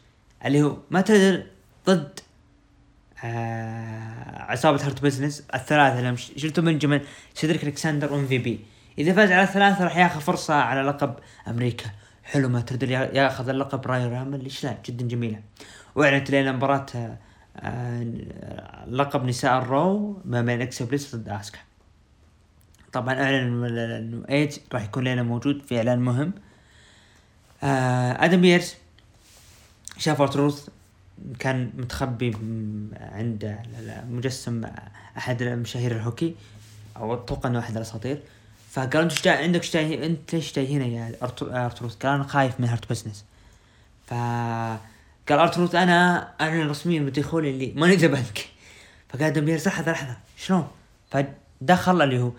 اللي 0.45 0.61
هو 0.61 0.77
مات 0.91 1.01
ريدل 1.01 1.43
ضد 1.87 2.19
آه 3.23 4.41
عصابة 4.41 4.85
هارت 4.85 5.03
بزنس 5.03 5.43
الثلاثة 5.55 6.01
لهم 6.01 6.15
شلتوا 6.15 6.63
بنجمن 6.63 7.01
سيدريك 7.33 7.63
ألكسندر 7.63 8.13
وام 8.13 8.27
في 8.27 8.37
بي. 8.37 8.59
إذا 8.97 9.13
فاز 9.13 9.31
على 9.31 9.43
الثلاثة 9.43 9.83
راح 9.83 9.97
ياخذ 9.97 10.19
فرصة 10.21 10.53
على 10.53 10.81
لقب 10.81 11.13
أمريكا. 11.47 11.85
حلو 12.23 12.49
مات 12.49 12.61
ريدل 12.61 12.89
ياخذ 12.89 13.49
اللقب 13.49 13.87
راي 13.87 14.05
رامل 14.07 14.43
ليش 14.43 14.63
لا؟ 14.63 14.77
جدا 14.85 15.07
جميلة. 15.07 15.39
وأعلنت 15.95 16.31
لنا 16.31 16.51
مباراة 16.51 16.85
آه 17.57 18.03
لقب 18.87 19.25
نساء 19.25 19.57
الرو 19.57 20.21
ما 20.25 20.41
بين 20.41 20.61
اليكسا 20.61 20.85
بليس 20.85 21.15
ضد 21.15 21.29
اسكا 21.29 21.59
طبعا 22.93 23.13
اعلن 23.13 23.65
إنه 23.65 24.23
ايج 24.29 24.57
راح 24.73 24.83
يكون 24.83 25.03
لنا 25.03 25.23
موجود 25.23 25.61
في 25.67 25.77
إعلان 25.77 25.99
مهم. 25.99 26.33
آه 27.63 28.25
آدم 28.25 28.41
بيرس 28.41 28.77
شاف 29.97 30.21
ارتروث 30.21 30.67
كان 31.39 31.71
متخبي 31.77 32.35
عند 33.01 33.59
مجسم 34.09 34.65
أحد 35.17 35.43
مشاهير 35.43 35.91
الهوكي 35.91 36.35
أو 36.97 37.13
أتوقع 37.13 37.49
إنه 37.49 37.59
أحد 37.59 37.75
الأساطير. 37.75 38.21
فقال 38.71 38.97
أنت 38.97 39.27
عندك 39.27 39.65
جاي 39.65 40.05
أنت 40.05 40.35
ليش 40.35 40.53
جاي 40.55 40.75
هنا 40.75 40.85
يا 40.85 41.15
ارتروث 41.65 41.95
قال 41.95 42.13
أنا 42.13 42.23
خايف 42.23 42.59
من 42.59 42.67
هارت 42.67 42.89
بزنس 42.89 43.25
ف 44.07 44.13
قال 45.29 45.39
ارتروث 45.39 45.75
أنا 45.75 46.29
اعلن 46.41 46.69
رسميا 46.69 47.01
بدخولي 47.01 47.49
اللي 47.49 47.73
ماني 47.75 47.95
ذا 47.95 48.07
بنك 48.07 48.49
فقال 49.09 49.33
دمير 49.33 49.61
لحظه 49.65 49.91
لحظة 49.91 50.17
شلون؟ 50.37 50.67
فدخل 51.11 52.01
اللي 52.01 52.19
هو 52.19 52.31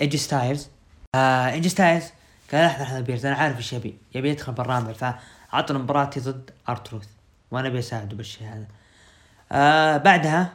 ايجي 0.00 0.18
ستايلز 0.18 0.68
آه 1.14 1.50
ايجي 1.50 1.68
ستايلز 1.68 2.04
قال 2.52 2.64
لحظه 2.66 2.82
لحظه 2.82 3.00
بيرز 3.00 3.26
أنا 3.26 3.36
عارف 3.36 3.56
إيش 3.56 3.72
يبي. 3.72 3.98
يبي 4.14 4.30
يدخل 4.30 4.52
بالرامبل 4.52 4.94
فاعطنا 4.94 5.78
مباراتي 5.78 6.20
ضد 6.20 6.50
ارتروث 6.68 7.06
وأنا 7.50 7.68
أبي 7.68 7.78
أساعده 7.78 8.16
بالشيء 8.16 8.46
هذا. 8.48 8.66
آه 9.52 9.96
بعدها 9.96 10.52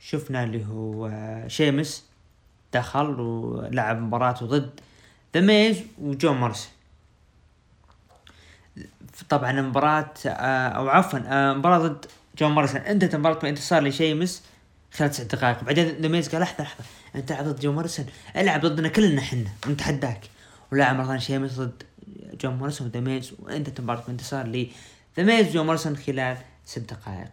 شفنا 0.00 0.44
اللي 0.44 0.66
هو 0.66 1.06
آه 1.06 1.48
شيمس 1.48 2.04
دخل 2.72 3.20
ولعب 3.20 3.98
مباراته 4.00 4.46
ضد 4.46 4.80
ذا 5.34 5.40
ميز 5.40 5.80
وجون 5.98 6.36
موريسون 6.36 6.72
طبعا 9.28 9.50
المباراة 9.50 10.14
آه 10.26 10.68
أو 10.68 10.88
عفوا 10.88 11.18
آه 11.26 11.52
مباراة 11.54 11.78
ضد 11.78 12.06
جون 12.38 12.52
موريسون 12.52 12.80
انتهت 12.80 13.14
المباراة 13.14 13.38
بانتصار 13.38 13.82
لشيمس. 13.82 14.42
خلال 14.92 15.10
تسع 15.10 15.22
دقائق 15.22 15.64
بعدين 15.64 15.88
ذا 15.88 16.08
ميز 16.08 16.28
قال 16.28 16.40
لحظة 16.40 16.64
لحظة. 16.64 16.84
أنت 17.14 17.28
تلعب 17.28 17.44
ضد 17.44 17.60
جون 17.60 17.74
موريسون 17.74 18.06
ألعب 18.36 18.66
ضدنا 18.66 18.88
كلنا 18.88 19.20
إحنا 19.20 19.50
نتحداك 19.66 20.20
ولعب 20.72 20.96
مرة 20.96 21.04
ثانية 21.06 21.20
شيمس 21.20 21.52
ضد 21.60 21.82
جون 22.40 22.56
موريسون 22.56 22.86
وذا 22.86 23.00
ميز. 23.00 23.32
وانتهت 23.38 23.78
المباراة 23.78 24.04
بانتصار 24.06 24.46
لذا 24.46 24.68
ميز 25.18 25.48
وجون 25.48 25.66
موريسون 25.66 25.96
خلال 25.96 26.36
ست 26.66 26.78
دقائق. 26.78 27.30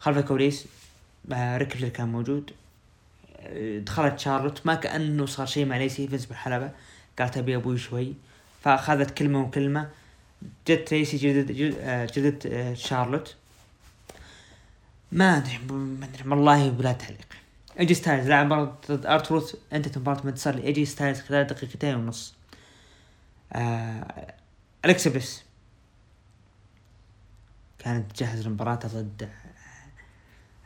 خلف 0.00 0.18
الكواليس 0.18 0.66
آه 1.32 1.56
ريك 1.56 1.92
كان 1.92 2.08
موجود. 2.08 2.50
دخلت 3.78 4.18
شارلوت 4.18 4.66
ما 4.66 4.74
كأنه 4.74 5.26
صار 5.26 5.46
شيء 5.46 5.64
مع 5.64 5.76
ليسي 5.76 6.02
ايفنز 6.02 6.24
بالحلبة. 6.24 6.70
قالت 7.18 7.36
أبي 7.36 7.56
أبوي 7.56 7.78
شوي. 7.78 8.14
فأخذت 8.62 9.10
كلمة 9.10 9.42
وكلمة. 9.42 9.88
جت 10.68 10.92
ليسي 10.92 11.16
جلدت 11.16 11.52
جلدت 12.16 12.46
آه، 12.46 12.74
شارلوت. 12.74 13.36
ما 15.12 15.36
أدري 15.36 15.58
ما 15.72 16.06
أدري 16.06 16.28
والله 16.30 16.70
بلا 16.70 16.92
تعليق. 16.92 17.26
ايجي 17.80 17.94
ستايلز 17.94 18.28
لعب 18.28 18.46
مباراة 18.46 18.78
ضد 18.90 19.06
ارتروث 19.06 19.54
انتهت 19.72 19.98
مباراة 19.98 20.24
انتصار 20.24 20.54
لايجي 20.54 20.84
ستايلز 20.84 21.20
خلال 21.20 21.46
دقيقتين 21.46 21.94
ونص. 21.94 22.34
آه 23.52 24.34
الكسا 24.84 25.10
بليس 25.10 25.44
كانت 27.78 28.12
تجهز 28.12 28.46
المباراة 28.46 28.74
ضد 28.86 29.28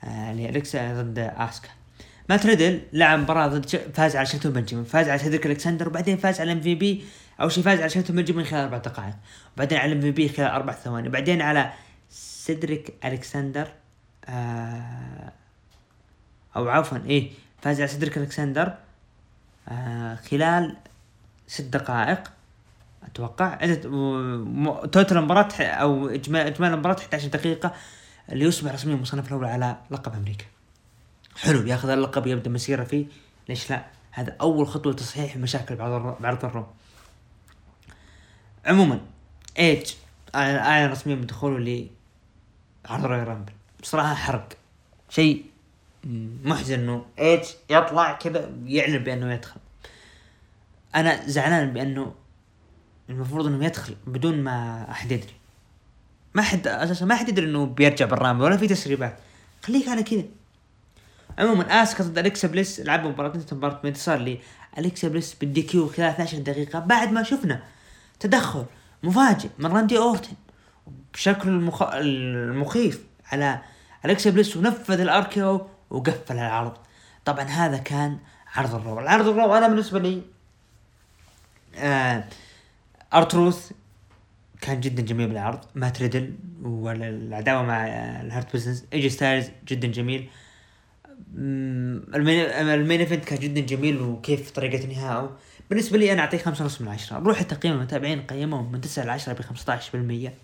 آه 0.04 0.32
الكسا 0.32 1.02
ضد 1.02 1.18
أسكا. 1.18 1.68
مات 2.28 2.46
ريدل 2.46 2.82
لعب 2.92 3.18
مباراة 3.18 3.46
ضد 3.46 3.66
فاز 3.94 4.16
على 4.16 4.26
شلتون 4.26 4.52
بنجمن 4.52 4.84
فاز 4.84 5.08
على 5.08 5.18
سيدريك 5.18 5.46
الكسندر 5.46 5.88
وبعدين 5.88 6.16
فاز 6.16 6.40
على 6.40 6.52
ام 6.52 6.60
في 6.60 6.74
بي 6.74 7.04
أو 7.40 7.48
شيء 7.48 7.64
فاز 7.64 7.80
على 7.80 7.88
شلتون 7.88 8.16
بنجمن 8.16 8.44
خلال 8.44 8.60
أربع 8.60 8.78
دقائق. 8.78 9.14
وبعدين 9.56 9.78
على 9.78 9.92
ام 9.92 10.00
في 10.00 10.10
بي 10.10 10.28
خلال 10.28 10.50
أربع 10.50 10.72
ثواني. 10.72 11.08
وبعدين 11.08 11.42
على 11.42 11.72
سيدريك 12.10 12.94
الكسندر 13.04 13.68
آه 14.30 15.32
أو 16.56 16.68
عفوا 16.68 16.98
إيه 16.98 17.30
فاز 17.62 17.80
على 17.80 17.88
سيدريك 17.88 18.18
ألكسندر 18.18 18.74
آه 19.68 20.14
خلال 20.14 20.76
ست 21.46 21.62
دقائق 21.64 22.32
أتوقع. 23.02 23.54
total 24.86 25.16
المباراة 25.16 25.62
أو 25.62 26.08
اجمال 26.08 26.46
اجمال 26.46 26.72
المباراة 26.74 26.96
11 26.98 27.28
دقيقة 27.28 27.74
اللي 28.32 28.44
يصبح 28.44 28.72
رسميا 28.72 28.96
مصنف 28.96 29.28
الأول 29.28 29.44
على 29.44 29.76
لقب 29.90 30.14
أمريكا. 30.14 30.44
حلو 31.36 31.66
ياخذ 31.66 31.88
اللقب 31.88 32.26
يبدا 32.26 32.50
مسيرة 32.50 32.84
فيه. 32.84 33.06
ليش 33.48 33.70
لا؟ 33.70 33.84
هذا 34.10 34.36
أول 34.40 34.66
خطوة 34.66 34.92
لتصحيح 34.92 35.36
مشاكل 35.36 35.76
بعرض 35.76 36.44
ال 36.44 36.50
Raw 36.50 36.66
عموما 38.66 39.00
إيج 39.58 39.94
اعلن 40.34 40.90
رسميا 40.90 41.14
بدخوله 41.14 41.58
ل 41.58 41.90
عرض 42.86 43.04
Royal 43.04 43.22
Rumble 43.22 43.52
بصراحة 43.82 44.14
حرق. 44.14 44.48
شيء 45.08 45.44
محزن 46.44 46.74
إنه 46.74 47.06
إيج 47.18 47.44
يطلع 47.70 48.12
كذا 48.12 48.50
يعلن 48.64 48.98
بأنه 48.98 49.34
يدخل. 49.34 49.60
أنا 50.94 51.26
زعلان 51.26 51.72
بأنه 51.72 52.14
المفروض 53.08 53.46
إنه 53.46 53.64
يدخل 53.64 53.96
بدون 54.06 54.42
ما 54.42 54.86
أحد 54.90 55.12
يدري. 55.12 55.34
ما 56.34 56.42
حد 56.42 56.66
أساسا 56.66 57.04
ما 57.04 57.14
حد 57.14 57.28
يدري 57.28 57.46
إنه 57.46 57.66
بيرجع 57.66 58.06
بال 58.06 58.16
Rumble 58.16 58.44
ولا 58.44 58.56
في 58.56 58.66
تسريبات. 58.66 59.18
خليك 59.62 59.88
على 59.88 60.02
كذا. 60.02 60.24
عموما 61.38 61.82
آسكا 61.82 62.04
ضد 62.04 62.18
الكسا 62.18 62.48
بليس 62.48 62.80
لعبوا 62.80 63.10
مباراة 63.10 63.32
مباراة 63.52 63.80
بانتصار 63.82 64.18
لي. 64.18 64.38
الكسا 64.78 65.08
بليس 65.08 65.34
بال 65.34 65.62
DQ 65.62 65.88
خلال 65.88 66.08
12 66.08 66.38
دقيقة 66.38 66.78
بعد 66.78 67.12
ما 67.12 67.22
شفنا 67.22 67.62
تدخل 68.20 68.66
مفاجئ 69.02 69.48
من 69.58 69.72
راندي 69.72 69.98
أورتن. 69.98 70.32
بشكل 71.14 71.48
المخ... 71.48 71.82
المخيف. 71.82 73.09
على 73.32 73.60
الكسا 74.04 74.30
بليس 74.30 74.56
ونفذ 74.56 75.00
ال 75.00 75.17
RKO 75.17 75.66
وقفل 75.90 76.34
العرض. 76.34 76.76
طبعا 77.24 77.44
هذا 77.44 77.76
كان 77.76 78.18
عرض 78.54 78.74
ال 78.74 78.79
Raw. 78.79 79.00
العرض 79.00 79.28
ال 79.28 79.35
Raw 79.35 79.54
أنا 79.54 79.68
بالنسبة 79.68 79.98
لي 79.98 80.22
آه 81.76 82.24
أرتروث 83.14 83.72
كان 84.60 84.80
جدا 84.80 85.02
جميل 85.02 85.28
بالعرض. 85.28 85.60
مات 85.74 86.02
ريدل 86.02 86.34
والعداوة 86.62 87.62
مع 87.62 87.86
ال 88.20 88.27
Hurt 88.27 88.54
Business. 88.54 88.84
إيجي 88.92 89.08
ستايلز 89.08 89.48
جدا 89.68 89.88
جميل. 89.88 90.28
ال 91.34 91.67
main 91.67 93.00
event 93.00 93.24
كان 93.24 93.38
جدا 93.38 93.60
جميل 93.60 94.00
وكيف 94.00 94.50
طريقة 94.50 94.84
انهائه 94.84 95.36
بالنسبة 95.70 95.98
لي 95.98 96.12
أنا 96.12 96.20
أعطيه 96.20 96.38
خمسة 96.38 96.64
ونص 96.64 96.80
من 96.80 96.88
عشرة. 96.88 97.18
نروح 97.18 97.42
تقييم 97.42 97.74
المتابعين 97.74 98.22
قيموهم 98.22 98.72
من 98.72 98.80
تسعة 98.80 99.04
لعشرة 99.04 99.32
بخمسة 99.32 99.72
عشر 99.72 99.90
بالمية. 99.92 100.34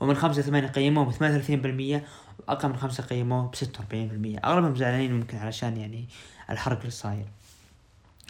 ومن 0.00 0.14
خمسة 0.14 0.42
ثمانية 0.42 0.68
قيموه 0.68 1.04
بثمانية 1.04 1.34
وثلاثين 1.34 1.60
بالمية 1.60 2.04
وأقل 2.38 2.68
من 2.68 2.76
خمسة 2.76 3.02
قيموه 3.02 3.50
بستة 3.50 3.80
وأربعين 3.80 4.08
بالمية. 4.08 4.38
أغلبهم 4.38 4.76
زعلانين 4.76 5.12
ممكن 5.12 5.36
علشان 5.36 5.76
يعني 5.76 6.08
الحرق 6.50 6.78
اللي 6.78 6.90
صاير 6.90 7.26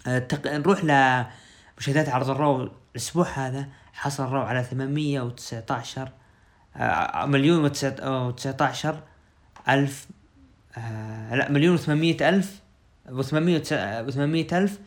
التق... 0.07 0.53
نروح 0.53 0.85
لمشاهدات 0.85 2.09
عرض 2.09 2.31
ال 2.31 2.41
Raw 2.41 2.71
الأسبوع 2.93 3.29
هذا. 3.29 3.69
حصل 3.93 4.25
ال 4.25 4.29
Raw 4.29 4.41
على 4.41 4.65
ثمانمية 4.65 5.21
وتسعة 5.21 5.65
عشر 5.71 6.13
آه، 6.77 7.27
مليون 7.27 7.65
وتسعة 7.65 8.57
عشر 8.61 9.01
ألف 9.69 10.07
آه 10.79 11.35
لا 11.35 11.51
مليون 11.51 11.75
وثمانمية 11.75 12.29
ألف 12.29 12.61
وثمانمية 13.09 13.63
وثمانمية 13.73 14.47
ألف 14.53 14.79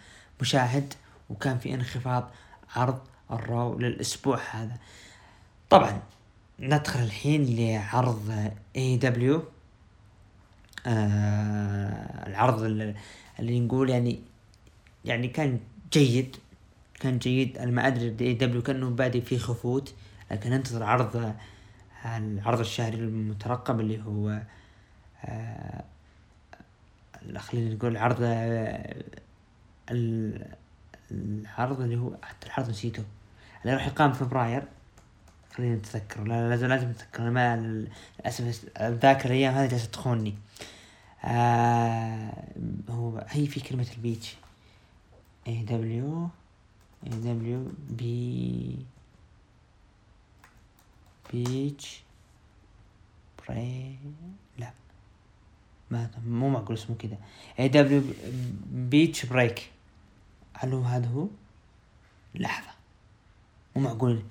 مشاهد. 0.41 0.93
وكان 1.29 1.57
في 1.57 1.73
انخفاض 1.73 2.31
عرض 2.75 2.99
ال 3.31 3.43
Raw 3.43 3.79
للأسبوع 3.79 4.39
هذا. 4.51 4.77
طبعا 5.69 6.01
ندخل 6.59 6.99
الحين 7.03 7.55
لعرض 7.55 8.51
AEW 8.75 9.43
آه 10.87 12.27
العرض 12.27 12.63
اللي 13.39 13.59
نقول 13.59 13.89
يعني 13.89 14.19
يعني 15.05 15.27
كان 15.27 15.59
جيد. 15.93 16.35
كان 16.99 17.17
جيد. 17.17 17.57
أنا 17.57 17.71
ما 17.71 17.87
أدري 17.87 18.15
AEW 18.27 18.61
كأنه 18.61 18.89
بادي 18.89 19.21
فيه 19.21 19.37
خفوت 19.37 19.93
لكن 20.31 20.49
ننتظر 20.49 20.83
عرض 20.83 21.33
العرض 22.05 22.59
الشهري 22.59 22.97
المترقب 22.97 23.79
اللي 23.79 24.01
هو 24.03 24.41
آه 25.25 25.83
خلينا 27.37 27.73
نقول 27.75 27.97
عرض 27.97 28.17
العرض 31.11 31.81
اللي 31.81 31.97
هو 31.97 32.17
حتى 32.23 32.47
العرض 32.47 32.69
نسيته. 32.69 33.03
اللي 33.63 33.73
راح 33.75 33.87
يقام 33.87 34.13
في 34.13 34.19
فبراير. 34.19 34.63
خلينا 35.55 35.75
نتذكر 35.75 36.23
لا 36.23 36.49
لازم 36.49 36.67
لازم 36.67 36.89
نتذكر 36.89 37.29
ما 37.29 37.55
للأسف 37.55 38.65
ذاك 38.81 39.25
الأيام 39.25 39.53
هذه 39.53 39.69
جالسة 39.69 39.87
تخونني 39.87 40.35
آه 41.25 42.47
هو 42.89 43.25
هي 43.29 43.47
في 43.47 43.59
كلمة 43.59 43.87
البيتش. 43.97 44.35
اي 45.47 45.63
دبليو 45.63 46.29
اي 47.07 47.09
دبليو 47.09 47.71
بي 47.89 48.77
بيتش 51.33 52.01
بري 53.39 53.97
لا. 54.57 54.71
ما 55.91 56.09
مو 56.25 56.49
معقول 56.49 56.77
اسمه 56.77 56.95
كذا 56.95 57.17
AEW 57.59 57.67
Beach 57.67 59.25
Break. 59.25 59.71
هل 60.53 60.73
هو 60.73 60.81
هذا 60.81 61.07
هو؟ 61.07 61.27
لحظة. 62.35 62.71
مو 63.75 63.81
معقول. 63.81 64.23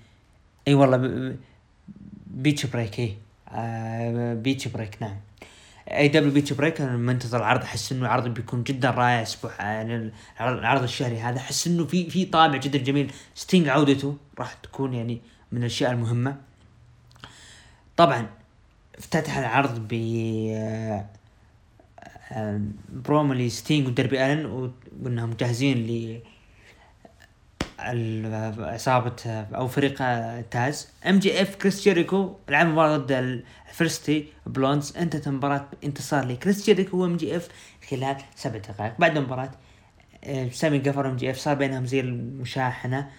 إي 0.69 0.75
والله 0.75 1.37
Beach 2.27 2.67
Break 2.67 3.01
إي. 3.01 3.17
آه 3.49 4.35
Beach 4.35 4.69
Break 4.69 5.03
نعم. 5.03 5.17
AEW 5.91 6.09
Beach 6.09 6.53
Break 6.53 6.81
أنا 6.81 6.97
منتظر 6.97 7.39
العرض 7.39 7.63
أحس 7.63 7.93
إنه 7.93 8.03
العرض 8.03 8.29
بيكون 8.29 8.63
جدا 8.63 8.91
رائع 8.91 9.23
أسبوع 9.23 9.53
يعني 9.61 10.13
العرض 10.41 10.83
الشهري 10.83 11.21
هذا 11.21 11.39
أحس 11.39 11.67
إنه 11.67 11.85
في 11.85 12.11
في 12.11 12.25
طابع 12.25 12.57
جدا 12.57 12.79
جميل. 12.79 13.13
ستينج 13.35 13.69
عودته 13.69 14.17
راح 14.39 14.53
تكون 14.53 14.95
يعني 14.95 15.21
من 15.53 15.61
الأشياء 15.61 15.93
المهمة. 15.93 16.37
طبعا 17.97 18.27
افتتح 18.99 19.39
العرض 19.39 19.89
ب 19.89 19.93
برومو 22.93 23.33
لستينج 23.33 23.87
ودربي 23.87 24.27
ألن 24.27 24.71
وإنهم 25.03 25.33
جاهزين 25.33 26.23
عصابة 28.59 29.17
أو 29.27 29.69
فريق 29.69 29.99
تاز. 30.51 30.89
إم 31.07 31.19
جي 31.19 31.43
إف 31.43 31.55
كريس 31.55 31.83
جيريكو 31.83 32.37
لعب 32.49 32.67
مباراة 32.67 32.97
ضد 32.97 33.13
ال 33.13 33.27
Varsity 33.27 34.27
Blonds. 34.47 34.97
انتهت 34.97 35.27
المباراة 35.27 35.69
انتصار 35.85 36.25
لكريس 36.25 36.65
جيريكو 36.65 36.97
وإم 36.97 37.17
جي 37.17 37.37
إف 37.37 37.49
خلال 37.91 38.17
سبع 38.37 38.59
دقائق. 38.59 38.93
بعد 38.99 39.17
المباراة 39.17 39.51
آه، 40.25 40.49
سامي 40.49 40.79
قفر 40.79 41.11
ام 41.11 41.17
جي 41.17 41.31
إف 41.31 41.37
صار 41.37 41.55
بينهم 41.55 41.87
زي 41.87 42.01
المشاحنة. 42.01 43.11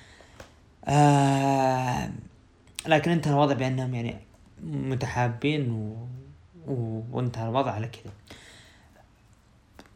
آه 0.86 2.10
لكن 2.88 3.12
انتهى 3.12 3.34
الوضع 3.34 3.54
بأنهم 3.54 3.96
يعني 3.96 4.18
متحابين 4.64 5.72
و... 5.72 6.08
و... 6.68 7.04
وانتهى 7.12 7.50
الوضع 7.50 7.72
على 7.72 7.88
كذا. 7.88 8.14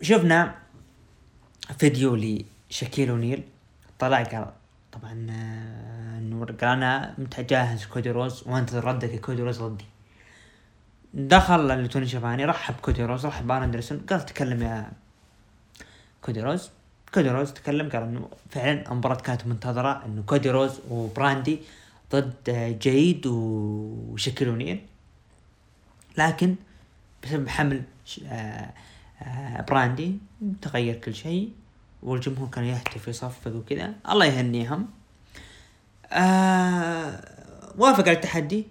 شفنا 0.01 0.56
فيديو 1.80 2.15
لشاكيل 2.69 3.10
أونيل. 3.10 3.43
طلع 3.99 4.23
قال 4.23 4.45
طبعا 4.91 5.12
انه 6.17 6.45
قال 6.45 6.63
أنا 6.63 7.13
متجهز 7.17 7.86
كودي 7.86 8.12
رودز 8.12 8.43
وانتظر 8.47 8.86
ردك 8.86 9.13
يا 9.13 9.19
كودي 9.19 9.41
رودز 9.41 9.62
ردي 9.62 9.86
دخل 11.13 11.67
لتوني 11.67 12.07
شافاني 12.07 12.45
رحب 12.45 12.75
كودي 12.81 13.03
روز 13.05 13.25
رحب 13.25 13.51
أندرسون 13.51 13.99
قال 14.10 14.25
تكلم 14.25 14.62
يا 14.62 14.91
كودي 16.21 16.41
روز. 16.41 16.69
كودي 17.13 17.29
روز 17.29 17.53
تكلم 17.53 17.89
قال 17.89 18.03
إنه 18.03 18.29
فعلا 18.49 18.91
المباراة 18.91 19.15
كانت 19.15 19.47
منتظرة 19.47 20.05
إنه 20.05 20.21
كودي 20.21 20.49
روز 20.49 20.79
وبراندي 20.89 21.60
ضد 22.12 22.77
جيد 22.81 23.27
وشكل 23.27 24.79
لكن 26.17 26.55
بسبب 27.23 27.49
حمل 27.49 27.81
آه، 28.25 28.73
آه، 29.21 29.62
براندي 29.62 30.17
تغير 30.62 30.95
كل 30.95 31.15
شيء. 31.15 31.51
والجمهور 32.08 32.50
كان 32.50 32.63
يهتف 32.63 33.08
يصفق 33.08 33.56
وكذا. 33.56 33.93
الله 34.10 34.26
يهنيهم. 34.26 34.88
آه 36.12 37.22
وافق 37.78 38.08
على 38.08 38.12
التحدي. 38.12 38.67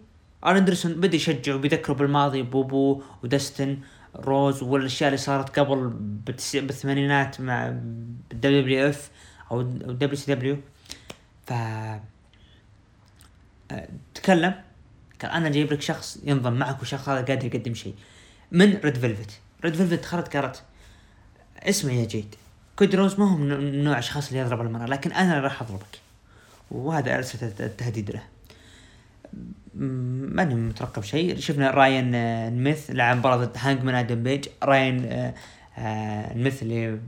اندرسون 0.47 0.93
بدأ 0.93 1.17
يشجع 1.17 1.55
وبيذكره 1.55 1.95
بالماضي 1.95 2.43
بوبو 2.43 3.03
ودستن 3.23 3.79
روز 4.17 4.63
والأشياء 4.63 5.09
اللي 5.09 5.19
صارت 5.19 5.59
قبل 5.59 5.89
بالثمانينات 6.27 7.41
مع 7.41 7.69
الدبليو 7.69 8.61
دبليو 8.61 8.89
اف 8.89 9.11
أو 9.51 9.61
الدبليو 9.61 10.17
سي 10.17 10.35
دبليو 10.35 10.57
ف 11.47 11.53
آه، 11.53 12.03
تكلم. 14.15 14.55
قال 15.23 15.31
أنا 15.31 15.49
جايب 15.49 15.73
لك 15.73 15.81
شخص 15.81 16.19
ينضم 16.25 16.53
معك 16.53 16.83
وشخص 16.83 17.09
هذا 17.09 17.25
قادر 17.25 17.47
يقدم 17.47 17.75
شيء. 17.75 17.95
من 18.53 18.77
ريد 18.85 18.99
فيلفت؟ 18.99 19.41
ريد 19.65 19.75
فيلفت 19.75 20.03
دخلت 20.03 20.37
قالت 20.37 20.63
اسمع 21.59 21.93
يا 21.93 22.05
جيد 22.05 22.35
كودروز 22.77 23.21
ما 23.21 23.33
هو 23.33 23.37
من 23.37 23.85
نوع 23.85 23.93
الاشخاص 23.93 24.29
اللي 24.29 24.41
يضرب 24.41 24.61
المرأة 24.61 24.87
لكن 24.87 25.13
أنا 25.13 25.41
راح 25.41 25.63
أضربك. 25.63 26.01
وهذا 26.71 27.17
ارسلت 27.17 27.61
التهديد 27.61 28.11
له. 28.11 28.23
ماني 30.35 30.55
مترقب 30.55 31.03
شيء. 31.03 31.39
شفنا 31.39 31.71
راين 31.71 32.15
آه، 32.15 32.51
نميث 32.51 32.91
لعب 32.91 33.17
مباراة 33.17 33.37
ضد 33.37 33.57
Hangman 33.57 33.95
آدم 33.95 34.23
بيج. 34.23 34.49
راين 34.63 35.05
آه، 35.05 35.35
آه، 35.79 36.35
نميث 36.35 36.63
اللي 36.63 36.99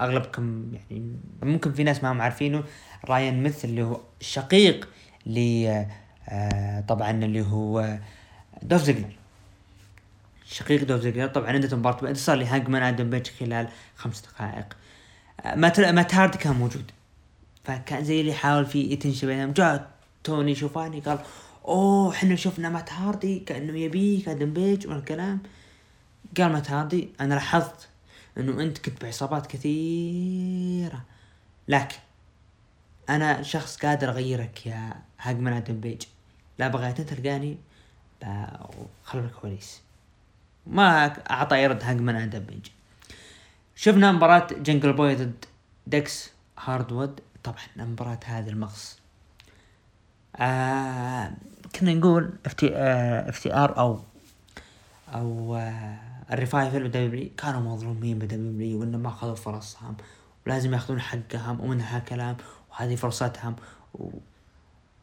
أغلبكم 0.00 0.72
يعني 0.72 1.12
ممكن 1.42 1.72
في 1.72 1.84
ناس 1.84 2.02
ما 2.02 2.12
هم 2.12 2.20
عارفينه. 2.20 2.64
راين 3.04 3.42
ميث 3.42 3.64
اللي 3.64 3.82
هو 3.82 4.00
شقيق 4.20 4.88
ل 5.26 5.66
طبعا 6.88 7.10
اللي 7.10 7.42
هو 7.42 7.98
دولف 8.62 8.82
زيجلر. 8.82 9.16
شقيق 10.46 10.84
دولف 10.84 11.00
زيجلر. 11.00 11.26
طبعا 11.26 11.52
عنده 11.52 11.76
مباراة 11.76 12.12
صار 12.12 12.36
لي 12.36 12.46
Hangman 12.46 12.82
آدم 12.82 13.10
بيج 13.10 13.26
خلال 13.40 13.68
خمس 13.96 14.20
دقائق. 14.20 14.76
ما 15.44 15.92
ما 15.92 16.06
هاردي 16.12 16.38
كان 16.38 16.52
موجود. 16.56 16.90
فكان 17.64 18.04
زي 18.04 18.20
اللي 18.20 18.32
يحاول 18.32 18.66
في 18.66 18.80
tension 18.92 19.26
بينهم 19.26 19.52
جاء 19.52 19.90
توني 20.24 20.54
شيفاني 20.54 21.00
قال 21.00 21.18
أوه 21.64 22.12
إحنا 22.12 22.36
شفنا 22.36 22.68
مات 22.68 22.92
هاردي 22.92 23.38
كأنه 23.38 23.78
يبيك 23.78 24.28
آدم 24.28 24.52
بيج 24.52 24.86
والكلام 24.86 25.40
قال 26.38 26.52
مات 26.52 26.70
هاردي 26.70 27.08
أنا 27.20 27.34
لاحظت 27.34 27.88
إنه 28.38 28.62
أنت 28.62 28.78
كنت 28.78 29.02
بعصابات 29.02 29.46
كثيرة. 29.46 31.02
لكن 31.68 31.96
أنا 33.08 33.42
شخص 33.42 33.76
قادر 33.76 34.08
أغيرك 34.08 34.66
يا 34.66 35.02
من 35.26 35.52
آدم 35.52 35.80
بيج 35.80 36.02
لا 36.58 36.68
بغيت 36.68 37.00
تلقاني 37.00 37.56
خلف 39.04 39.24
الكواليس. 39.24 39.80
ما 40.66 41.06
أعطى 41.30 41.62
يرد 41.62 41.84
من 41.90 42.16
آدم 42.16 42.38
بيج 42.38 42.66
شفنا 43.78 44.12
مباراة 44.12 44.46
Jungle 44.50 44.92
Boy 44.92 45.14
ضد 45.14 45.44
داكس 45.86 46.30
هاروود 46.58 47.20
طبعا 47.44 47.56
المباراة 47.76 48.20
هذه 48.24 48.48
المغص. 48.48 48.98
آه 50.36 51.32
كنا 51.74 51.94
نقول 51.94 52.32
FTR 52.46 53.32
أو 53.54 54.00
أو 55.14 55.56
آه 55.56 55.98
ال 56.32 56.39
Revival 56.39 56.88
ب 56.88 56.99
WWE 56.99 57.30
كانوا 57.36 57.60
مظلومين 57.60 58.18
ب 58.18 58.34
WWE 58.34 58.80
وإنه 58.80 58.98
ما 58.98 59.08
أخذوا 59.08 59.34
فرصهم 59.34 59.96
ولازم 60.46 60.72
يأخذون 60.72 61.00
حقهم 61.00 61.60
ومنها 61.60 61.98
كلام 61.98 62.36
وهذه 62.70 62.96
فرصتهم. 62.96 63.56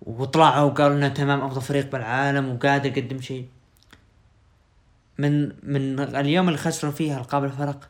وطلعوا 0.01 0.61
وقالوا 0.71 0.97
إنه 0.97 1.07
تمام 1.07 1.41
أفضل 1.41 1.61
فريق 1.61 1.91
بالعالم 1.91 2.49
وقادر 2.49 2.97
يقدم 2.97 3.21
شيء. 3.21 3.47
من 5.17 5.47
من 5.63 5.99
اليوم 5.99 6.47
اللي 6.47 6.57
خسروا 6.57 6.91
فيه 6.91 7.17
القاب 7.17 7.43
الفرق 7.43 7.89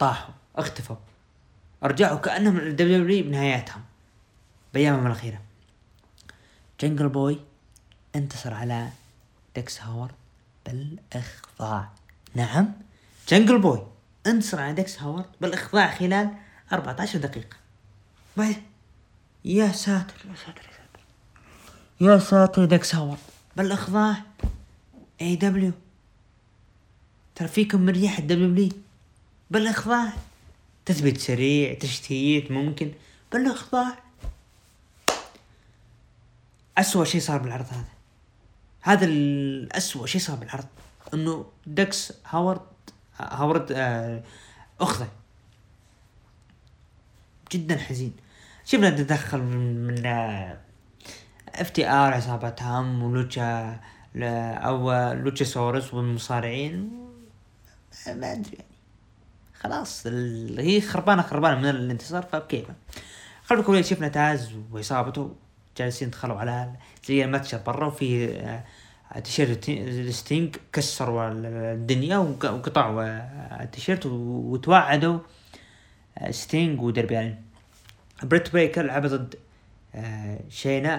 طاحوا 0.00 0.34
اختفوا. 0.56 0.96
رجعوا 1.82 2.18
كأنهم 2.18 2.56
ال 2.56 2.73
WWE 2.73 3.24
بنهاياتهم. 3.24 3.82
بايامهم 4.74 5.06
الأخيرة. 5.06 5.40
Jungle 6.80 7.08
Boy 7.08 7.40
انتصر 8.16 8.54
على 8.54 8.88
داكس 9.54 9.80
هاروود 9.82 10.10
بالإخضاع. 10.66 11.88
نعم 12.34 12.72
Jungle 13.28 13.58
Boy 13.58 13.86
انتصر 14.26 14.60
على 14.60 14.72
داكس 14.72 15.02
هاروود 15.02 15.24
بالإخضاع 15.40 15.94
خلال 15.94 16.30
14 16.72 17.18
دقيقة. 17.18 17.56
بعد 18.36 18.56
يا 19.44 19.72
ساتر 19.72 20.14
يا 20.30 20.34
ساتر 20.46 20.62
يا 20.62 20.72
ساتر. 20.72 21.00
يا 22.00 22.18
ساتر 22.18 22.64
داكس 22.64 22.94
هاروود 22.94 23.16
بالإخضاع. 23.56 24.16
AEW 25.20 25.72
ترى 27.34 27.48
فيكم 27.48 27.80
من 27.80 27.92
ريحه 27.92 28.22
WWE 28.22 28.68
بالاخضاع 29.50 30.12
تثبيت 30.86 31.18
سريع 31.18 31.74
تشتيت 31.74 32.50
ممكن. 32.50 32.92
بالاخضاع 33.32 33.98
أسوأ 36.78 37.04
شيء 37.04 37.20
صار 37.20 37.38
بالعرض 37.38 37.66
هذا. 37.70 37.84
هذا 38.80 39.04
الأسوأ 39.04 40.06
شيء 40.06 40.20
صار 40.20 40.36
بالعرض. 40.36 40.66
إنه 41.14 41.46
داكس 41.66 42.12
هاروود 42.26 42.60
هاروود 43.18 43.72
آه 43.72 44.22
أخذه. 44.80 45.08
جدا 47.52 47.78
حزين. 47.78 48.12
شفنا 48.64 48.90
تدخل 48.90 49.42
من 49.42 50.06
اف 51.48 51.70
تي 51.70 51.88
ار 51.88 52.14
عصابة 52.14 52.54
هام 52.60 53.02
ولوتشا 53.02 53.80
أو 54.16 54.92
لوتشا 55.12 55.44
سورس 55.44 55.94
والمصارعين. 55.94 56.90
ما 58.06 58.32
أدري. 58.32 58.58
خلاص 59.60 60.06
هي 60.58 60.80
خربانة 60.80 61.22
خربانة 61.22 61.58
من 61.58 61.68
الانتصار 61.68 62.22
فبكيفه 62.22 62.74
خلف 63.44 63.60
الكواليس 63.60 63.90
شفنا 63.90 64.08
تاز 64.08 64.52
وعصابته 64.72 65.34
جالسين 65.76 66.08
يدخلوا 66.08 66.36
على 66.36 66.72
زي 67.04 67.24
الماتش 67.24 67.54
برا 67.54 67.86
وفي 67.86 68.36
آه، 69.12 69.20
تيشيرت 69.20 69.70
ستينج 70.10 70.56
كسروا 70.72 71.28
الدنيا 71.74 72.18
وقطعوا 72.18 73.02
آه، 73.02 73.62
التيشيرت 73.62 74.06
وتوعدوا 74.06 75.18
آه، 76.18 76.30
ستينج 76.30 76.80
ودربي 76.82 77.20
ألين. 77.20 77.42
بريت 78.22 78.52
بيكر 78.52 78.82
لعب 78.82 79.06
ضد 79.06 79.34
شينا 80.48 80.94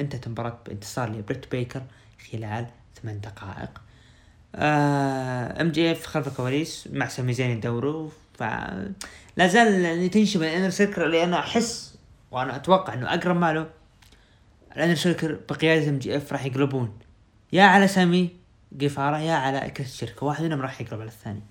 انتهت 0.00 0.26
المباراة 0.26 0.58
بانتصار 0.66 1.10
لبريت 1.10 1.50
بيكر 1.50 1.82
خلال 2.32 2.66
ثمان 3.02 3.20
دقائق. 3.20 3.85
MJF 4.56 6.06
خلف 6.06 6.28
الكواليس 6.28 6.88
مع 6.92 7.08
سامي 7.08 7.32
زين 7.32 7.50
يدوروا 7.50 8.10
ف 8.38 8.42
لا 9.36 9.46
زال 9.46 10.10
tension 10.10 10.38
ب 10.38 10.42
ال 10.42 10.47
Inner 10.47 10.70
Circle 10.70 11.10
لأنه 11.10 11.38
أحس 11.38 11.98
وأنا 12.30 12.56
أتوقع 12.56 12.94
إنه 12.94 13.14
أقرب 13.14 13.36
ماله. 13.36 13.66
ال 14.76 14.79
Inner 14.79 14.94
Circle 14.94 15.38
بقياده 15.48 15.88
MJF 15.88 16.32
راح 16.32 16.44
يقلبون. 16.44 16.98
يا 17.52 17.62
على 17.62 17.88
سامي 17.88 18.30
جيفارا 18.76 19.18
يا 19.18 19.34
على 19.34 19.70
كريس 19.70 20.00
جيريكو 20.00 20.26
واحد 20.26 20.44
منهم 20.44 20.60
راح 20.60 20.80
يقرب 20.80 21.00
على 21.00 21.08
الثاني. 21.08 21.42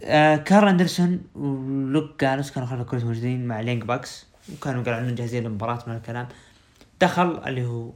آه 0.00 0.36
كارل 0.36 0.68
أندرسون 0.68 1.20
ولوك 1.34 2.20
جالوس 2.20 2.50
كانوا 2.50 2.68
خلف 2.68 2.80
الكرة 2.80 3.04
موجودين 3.04 3.46
مع 3.46 3.60
Young 3.60 3.84
Bucks 3.84 4.26
وكانوا 4.52 4.82
قالوا 4.82 4.98
انهم 4.98 5.14
جاهزين 5.14 5.42
للمباراة 5.42 5.84
من 5.86 5.96
الكلام. 5.96 6.28
دخل 7.00 7.42
اللي 7.46 7.66
هو 7.66 7.90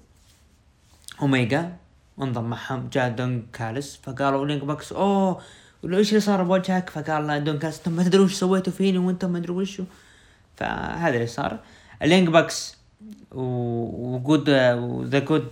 أوميجا. 1.23 1.77
وانضم 2.21 2.45
معهم 2.45 2.89
جاء 2.93 3.11
دون 3.11 3.47
كالس 3.53 4.01
فقالوا 4.03 4.47
Young 4.47 4.65
Bucks 4.65 4.93
أوه 4.93 5.41
إيش 5.85 6.09
اللي 6.09 6.21
صار 6.21 6.43
بوجهك؟ 6.43 6.91
فقال 6.91 7.45
دون 7.45 7.59
كالس 7.59 7.79
أنتم 7.79 7.93
ما 7.93 8.03
تدرون 8.03 8.27
إيش 8.27 8.35
سويتوا 8.35 8.73
فيني 8.73 8.99
وأنتم 8.99 9.31
ما 9.31 9.39
ادري 9.39 9.53
وشو. 9.53 9.85
فهذا 10.57 11.15
اللي 11.15 11.27
صار. 11.27 11.59
ال 12.03 12.07
Young 12.07 12.29
Bucks 12.29 12.77
وجود 13.33 14.51
The 15.05 15.19
Good 15.19 15.51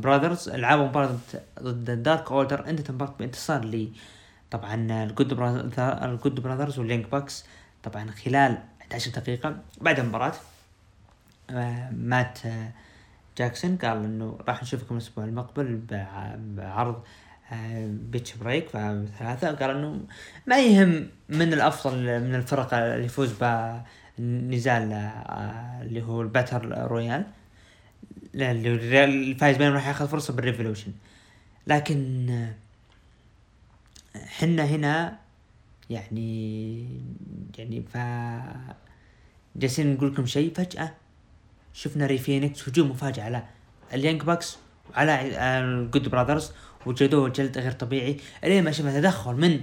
Brothers 0.00 0.48
لعبوا 0.48 0.84
مباراة 0.84 1.16
ضد 1.62 1.90
ال 1.90 1.98
Dark 1.98 2.32
Order 2.32 2.68
انتهت 2.68 2.90
المباراة 2.90 3.14
بانتصار 3.18 3.64
لي. 3.64 3.88
طبعا 4.50 5.04
ال 5.04 5.11
Good 5.11 5.40
ال 5.78 5.90
Good 5.90 6.40
Brothers 6.40 6.78
وال 6.78 6.87
Young 6.87 7.10
Bucks 7.10 7.44
طبعا 7.82 8.10
خلال 8.10 8.58
11 8.80 9.10
دقيقة 9.10 9.56
بعد 9.80 9.98
المباراة 9.98 10.32
آه، 11.50 11.90
مات 11.90 12.38
آه، 12.46 12.70
جاكسون 13.38 13.76
قال 13.76 14.04
إنه 14.04 14.38
راح 14.48 14.62
نشوفكم 14.62 14.94
الأسبوع 14.94 15.24
المقبل 15.24 15.80
بعرض 16.56 17.02
آه، 17.52 17.86
Beach 17.90 18.34
Break 18.34 18.68
ثلاثة 19.18 19.54
قال 19.54 19.70
إنه 19.70 20.00
ما 20.46 20.58
يهم 20.58 21.08
من 21.28 21.52
الأفضل 21.52 22.20
من 22.20 22.34
الفرق 22.34 22.74
اللي 22.74 23.04
يفوز 23.04 23.32
بنزال 24.18 24.92
اللي 25.82 26.02
هو 26.02 26.22
ال 26.22 26.31
Battle 26.31 26.88
Royal. 26.88 27.26
اللي 28.34 29.04
الفايز 29.04 29.56
بينهم 29.56 29.74
راح 29.74 29.88
ياخذ 29.88 30.08
فرصة 30.08 30.34
بال 30.34 30.43
Revolution. 30.43 30.92
لكن 31.66 32.28
حنا 34.16 34.64
هنا 34.64 35.18
يعني 35.90 36.88
يعني 37.58 37.82
ف 37.82 37.96
جالسين 39.56 39.92
نقول 39.94 40.12
لكم 40.12 40.26
شيء 40.26 40.54
فجأة. 40.54 40.94
شفنا 41.76 42.06
ري 42.06 42.18
فينيكس 42.18 42.68
هجوم 42.68 42.90
مفاجئ 42.90 43.22
على 43.22 43.42
ال 43.94 43.99
Young 43.99 44.22
Bucks 44.22 44.58
وعلى 44.90 45.20
ال 45.38 45.52
Good 45.52 46.08
Brothers 46.08 46.52
وجدوه 46.86 47.28
جلد 47.28 47.58
غير 47.58 47.72
طبيعي. 47.72 48.16
الين 48.44 48.64
ما 48.64 48.70
شفنا 48.70 49.00
تدخل 49.00 49.34
من 49.34 49.60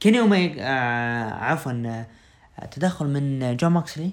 كيني 0.00 0.20
اوميجا 0.20 0.56
آه 0.58 1.30
عفوا 1.30 1.72
آه 1.72 2.66
تدخل 2.66 3.06
من 3.06 3.56
جون 3.56 3.72
موكسلي. 3.72 4.10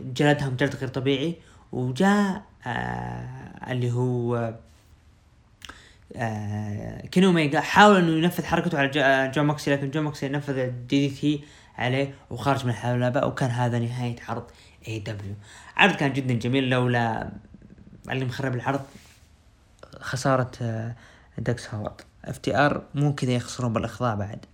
جلدهم 0.00 0.56
جلد 0.56 0.76
غير 0.76 0.88
طبيعي 0.88 1.36
وجاء 1.72 2.42
آه 2.66 3.72
اللي 3.72 3.92
هو 3.92 4.54
آه 6.16 7.06
كيني 7.06 7.26
اوميجا 7.26 7.60
حاول 7.60 7.96
إنه 7.96 8.18
ينفذ 8.24 8.44
حركته 8.44 8.78
على 8.78 9.30
جون 9.34 9.44
موكسلي 9.44 9.74
لكن 9.74 9.90
جون 9.90 10.04
موكسلي 10.04 10.28
نفذ 10.28 10.58
ال 10.58 11.08
DDT 11.08 11.44
عليه 11.78 12.14
وخرج 12.30 12.64
من 12.64 12.70
الحلبة 12.70 13.26
وكان 13.26 13.50
هذا 13.50 13.78
نهاية 13.78 14.16
عرض 14.28 14.44
AEW 14.88 15.34
عرض 15.76 15.96
كان 15.96 16.12
جدا 16.12 16.34
جميل 16.34 16.70
لولا 16.70 17.32
اللي 18.10 18.24
مخرب 18.24 18.54
العرض. 18.54 18.80
خسارة 20.00 20.50
آه، 20.62 20.94
داكس 21.38 21.74
هاروود. 21.74 22.00
FTR 22.24 22.82
مو 22.94 23.14
كذا 23.14 23.32
يخسرون 23.32 23.72
بالإخضاع 23.72 24.14
بعد. 24.14 24.46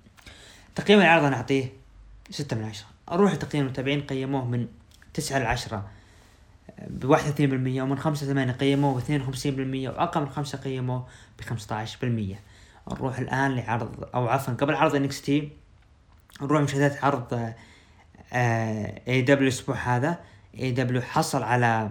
تقييم 0.75 1.01
العرض 1.01 1.25
أنا 1.25 1.37
أعطيه 1.37 1.73
ستة 2.31 2.57
من 2.57 2.65
عشرة. 2.65 2.87
أروح 3.13 3.33
لتقييم 3.33 3.65
المتابعين 3.65 4.01
قيموه 4.01 4.45
من 4.45 4.69
تسعة 5.15 5.39
لعشرة 5.39 5.89
بواحد 6.87 7.23
وثلاثين 7.23 7.51
بالمية 7.51 7.83
ومن 7.83 7.99
خمسة 7.99 8.27
ثمانية 8.27 8.53
قيموه 8.53 8.95
باثنين 8.95 9.21
وخمسين 9.21 9.57
بالمية 9.57 9.89
وأقل 9.89 10.21
من 10.21 10.29
خمسة 10.31 10.59
قيموه 10.59 11.07
بخمسة 11.39 11.77
عشر 11.77 11.99
بالمية. 12.03 12.41
نروح 12.93 13.19
الآن 13.19 13.57
لعرض 13.57 14.09
أو 14.15 14.29
عفوا 14.29 14.55
قبل 14.55 14.75
عرض 14.75 14.95
NXT 14.95 15.53
نروح 16.43 16.63
مشاهدات 16.63 17.05
عرض 17.05 17.53
AEW 18.33 19.49
الأسبوع 19.49 19.77
هذا. 19.77 20.19
AEW 20.59 21.03
حصل 21.03 21.43
على 21.43 21.91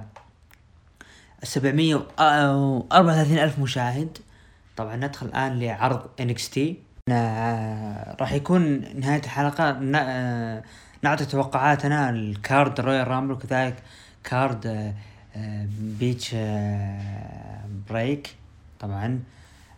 734 1.43 3.37
ألف 3.37 3.59
مشاهد. 3.59 4.17
طبعا 4.77 4.95
ندخل 4.95 5.25
الآن 5.25 5.59
لعرض 5.59 6.09
NXT 6.19 6.79
راح 8.19 8.31
يكون 8.31 8.81
نهاية 8.99 9.21
الحلقة. 9.23 9.79
آه، 9.95 10.63
نعطي 11.01 11.25
توقعاتنا 11.25 12.09
ال 12.09 12.23
card 12.23 12.79
Royal 12.79 13.07
Rumble 13.07 13.33
وكذلك 13.33 13.75
card 14.23 14.93
Beach 15.79 16.35
Break 17.89 18.35
طبعا 18.79 19.19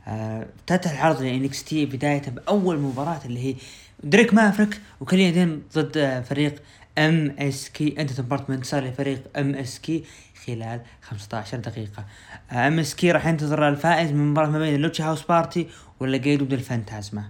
افتتح 0.08 0.92
العرض 0.92 1.22
ل 1.22 1.64
NXT 1.64 1.86
بداية 1.86 2.22
بأول 2.30 2.80
مباراة 2.80 3.20
اللي 3.26 3.40
هي 3.40 3.56
دريك 4.04 4.34
مافريك 4.34 4.82
وكيليان 5.02 5.32
دين 5.32 5.64
ضد 5.76 6.24
فريق 6.30 6.62
ام 6.98 7.36
اس 7.40 7.70
كي 7.70 8.02
أنت 8.02 8.14
ديبارتمنت 8.14 8.66
صار 8.66 8.84
لفريق 8.84 9.24
ام 9.38 9.56
اس 9.56 9.80
كي 9.80 10.04
خلال 10.46 10.82
15 11.02 11.58
دقيقة. 11.58 12.06
MSK 12.52 13.12
راح 13.12 13.28
ينتظر 13.28 13.70
الفائز 13.70 14.12
من 14.12 14.32
مباراة 14.32 14.50
ما 14.50 14.60
بين 14.60 14.76
اللوتشا 14.76 15.04
هاوس 15.04 15.22
بارتي 15.24 15.68
وليغادو 16.00 16.54
ديل 16.54 16.80
فانتازما 16.80 17.24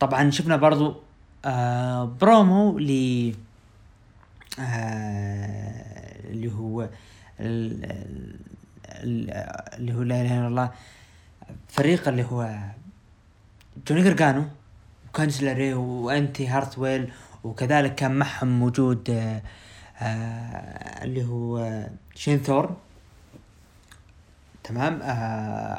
طبعا 0.00 0.30
شفنا 0.30 0.56
برضو 0.56 0.96
آه 1.44 2.04
برومو 2.04 2.78
ل 2.78 2.90
آه 4.58 6.30
اللي 6.30 6.52
هو 6.52 6.88
اللي 7.40 8.34
هو 9.94 10.02
لا 10.02 10.20
إله 10.22 10.38
إلا 10.38 10.46
الله 10.48 10.70
فريق 11.68 12.08
اللي 12.08 12.22
هو 12.24 12.58
جوني 13.88 14.02
جرجانو. 14.02 14.44
وكانديس 15.10 15.48
لوري 15.48 15.74
وإندي 15.74 16.46
هارتويل 16.46 17.12
وكذلك 17.44 17.94
كان 17.94 18.14
معهم 18.18 18.58
موجود 18.60 19.10
آه 19.10 19.42
آه 19.98 21.04
اللي 21.04 21.24
هو 21.24 21.86
شين 22.14 22.38
ثور. 22.38 22.76
تمام؟ 24.64 25.02
آه 25.02 25.06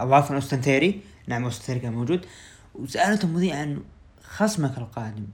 أو 0.02 0.14
عفوا 0.14 0.36
اوستن 0.36 0.62
ثيري. 0.62 1.02
نعم 1.28 1.44
اوستن 1.44 1.64
ثيري 1.64 1.80
كان 1.80 1.94
موجود. 1.94 2.26
وسألته 2.76 3.26
المذيع 3.26 3.56
عن 3.56 3.82
خصمك 4.24 4.78
القادم. 4.78 5.26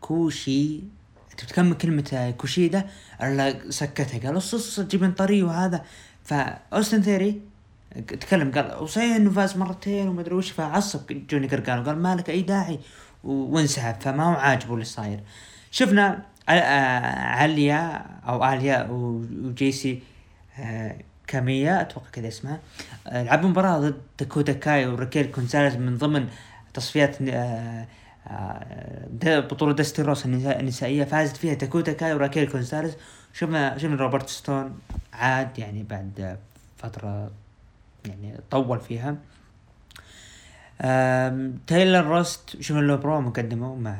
كوشي. 0.00 0.80
أنت 1.30 1.44
بتكمل 1.44 1.74
كلمة 1.74 2.34
كوشيدا 2.38 2.86
الا 3.22 3.70
سكتها. 3.70 4.18
قال 4.26 4.36
اص 4.36 4.80
جيب 4.80 5.14
طري 5.16 5.42
وهذا. 5.42 5.84
فاوستن 6.24 7.02
ثيري 7.02 7.40
تكلم. 7.94 8.50
قال 8.52 8.82
وصحيح 8.82 9.16
إنه 9.16 9.30
فاز 9.30 9.56
مرتين 9.56 10.08
وما 10.08 10.20
أدري 10.20 10.34
وش 10.34 10.50
فعصب 10.50 11.00
جوني 11.30 11.46
قرقان. 11.46 11.84
قال 11.84 11.98
ما 11.98 12.16
لك 12.16 12.30
أي 12.30 12.42
داعي؟ 12.42 12.80
وانسحب 13.24 13.94
فما 14.00 14.24
هو 14.24 14.34
عاجبه 14.34 14.74
اللي 14.74 14.84
صاير. 14.84 15.20
شفنا 15.70 16.22
عليا 16.48 18.06
أو 18.28 18.44
اليا 18.44 18.86
وجيسي 18.90 20.02
آه، 20.58 20.96
كاميا 21.26 21.80
أتوقع 21.80 22.10
كذا 22.12 22.28
اسمها 22.28 22.60
آه، 23.06 23.22
لعبوا 23.22 23.48
مباراة 23.48 23.78
ضد 23.78 24.00
داكوتا 24.18 24.52
كاي 24.52 24.86
وريكيل 24.86 25.26
كونساليز 25.26 25.76
من 25.76 25.98
ضمن 25.98 26.28
تصفيات 26.74 27.16
آه، 27.22 27.86
بطولة 29.24 29.72
دستي 29.72 30.02
رودز 30.02 30.26
النسائية 30.26 31.04
فازت 31.04 31.36
فيها 31.36 31.54
داكوتا 31.54 31.92
كاي 31.92 32.14
وراكيل 32.14 32.48
كونساليز. 32.48 32.96
شفنا 33.32 33.78
شفنا 33.78 33.96
روبرت 33.96 34.28
ستون 34.28 34.78
عاد 35.12 35.58
يعني 35.58 35.82
بعد 35.82 36.38
فترة 36.76 37.30
يعني 38.06 38.34
طول 38.50 38.80
فيها. 38.80 39.16
تايلر 41.66 42.06
روست 42.06 42.62
شوف 42.62 42.76
له 42.76 42.96
برو 42.96 43.20
مقدمه 43.20 43.74
مع 43.74 43.96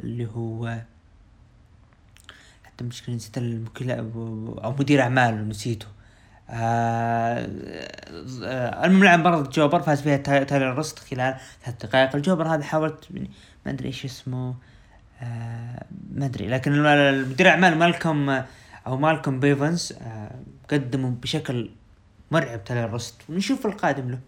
اللي 0.00 0.26
هو 0.26 0.78
حتى 2.64 2.84
مشكلة 2.84 3.14
نسيت 3.14 3.38
المكلا 3.38 3.98
أو 4.64 4.74
مدير 4.78 5.02
اعماله 5.02 5.36
نسيته. 5.36 5.86
آه 6.50 7.48
المهم 8.84 9.04
لعب 9.04 9.18
مباراة 9.18 9.42
جوبر 9.42 9.82
فاز 9.82 10.00
فيها 10.00 10.16
تايلر 10.16 10.74
روست 10.74 10.98
خلال 10.98 11.36
ثلاث 11.64 11.76
دقائق. 11.86 12.16
الجوبر 12.16 12.48
هذا 12.48 12.62
حاولت 12.62 13.08
ما 13.66 13.72
أدري 13.72 13.88
إيش 13.88 14.04
اسمه 14.04 14.54
آه 15.22 15.84
ما 16.14 16.26
أدري. 16.26 16.48
لكن 16.48 16.72
مدير 17.30 17.48
أعمال 17.48 17.78
مالكم 17.78 18.42
أو 18.86 18.96
مالكم 18.96 19.40
بيفنز 19.40 19.92
آه 20.02 20.30
قدموا 20.70 21.10
بشكل 21.10 21.70
مرعب 22.30 22.64
تايلر 22.64 22.90
روست 22.90 23.14
ونشوف 23.28 23.66
القادم 23.66 24.10
له. 24.10 24.18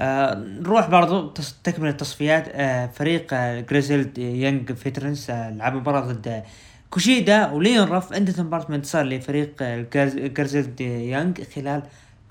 آه 0.00 0.34
نروح 0.34 0.86
برضو 0.90 1.28
تكمل 1.64 1.88
التصفيات. 1.88 2.48
آه 2.48 2.86
فريق 2.86 3.26
آه 3.32 3.60
Grizzled 3.60 4.18
Young 4.18 4.72
Veterans 4.72 5.30
آه 5.30 5.50
لعب 5.50 5.74
مباراة 5.74 6.00
ضد 6.00 6.42
كوشيدا 6.90 7.50
وليون 7.50 7.88
رف 7.88 8.12
انتهت 8.12 8.42
المباراة 8.42 8.66
بانتصار 8.74 9.04
لفريق 9.04 9.54
آه 9.62 9.86
Grizzled 10.26 10.80
Young 10.80 11.42
خلال 11.42 11.82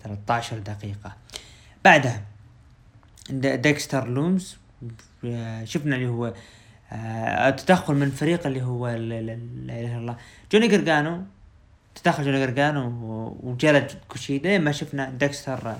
13 0.03 0.57
دقيقة. 0.59 1.15
بعدها 1.85 2.21
ديكستر 3.29 4.07
لومز 4.07 4.57
آه 5.25 5.63
شفنا 5.63 5.95
اللي 5.95 6.07
هو 6.07 6.33
آه 6.91 7.49
تدخل 7.49 7.93
من 7.93 8.09
فريق 8.11 8.47
اللي 8.47 8.61
هو 8.61 8.87
لا 8.87 9.19
إله 9.19 9.33
إلا 9.69 9.97
الله 9.97 10.15
جوني 10.51 10.67
جرجانو. 10.67 11.21
تدخل 12.03 12.23
جوني 12.23 12.39
جرجانو 12.45 12.87
وجلد 13.43 13.91
كوشيدا. 14.07 14.57
ما 14.57 14.71
شفنا 14.71 15.09
ديكستر 15.09 15.75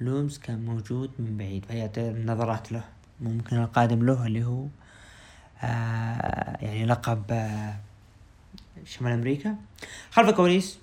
لومز 0.00 0.38
كان 0.38 0.64
موجود 0.64 1.10
من 1.18 1.36
بعيد 1.36 1.64
فيعطي 1.64 2.00
النظرات 2.00 2.72
له 2.72 2.84
ممكن 3.20 3.56
القادم 3.56 4.06
له 4.06 4.26
اللي 4.26 4.44
هو 4.44 4.66
آه 5.62 6.56
يعني 6.64 6.86
لقب 6.86 7.22
آه 7.30 7.74
شمال 8.84 9.12
أمريكا. 9.12 9.56
خلف 10.10 10.28
الكواليس 10.28 10.78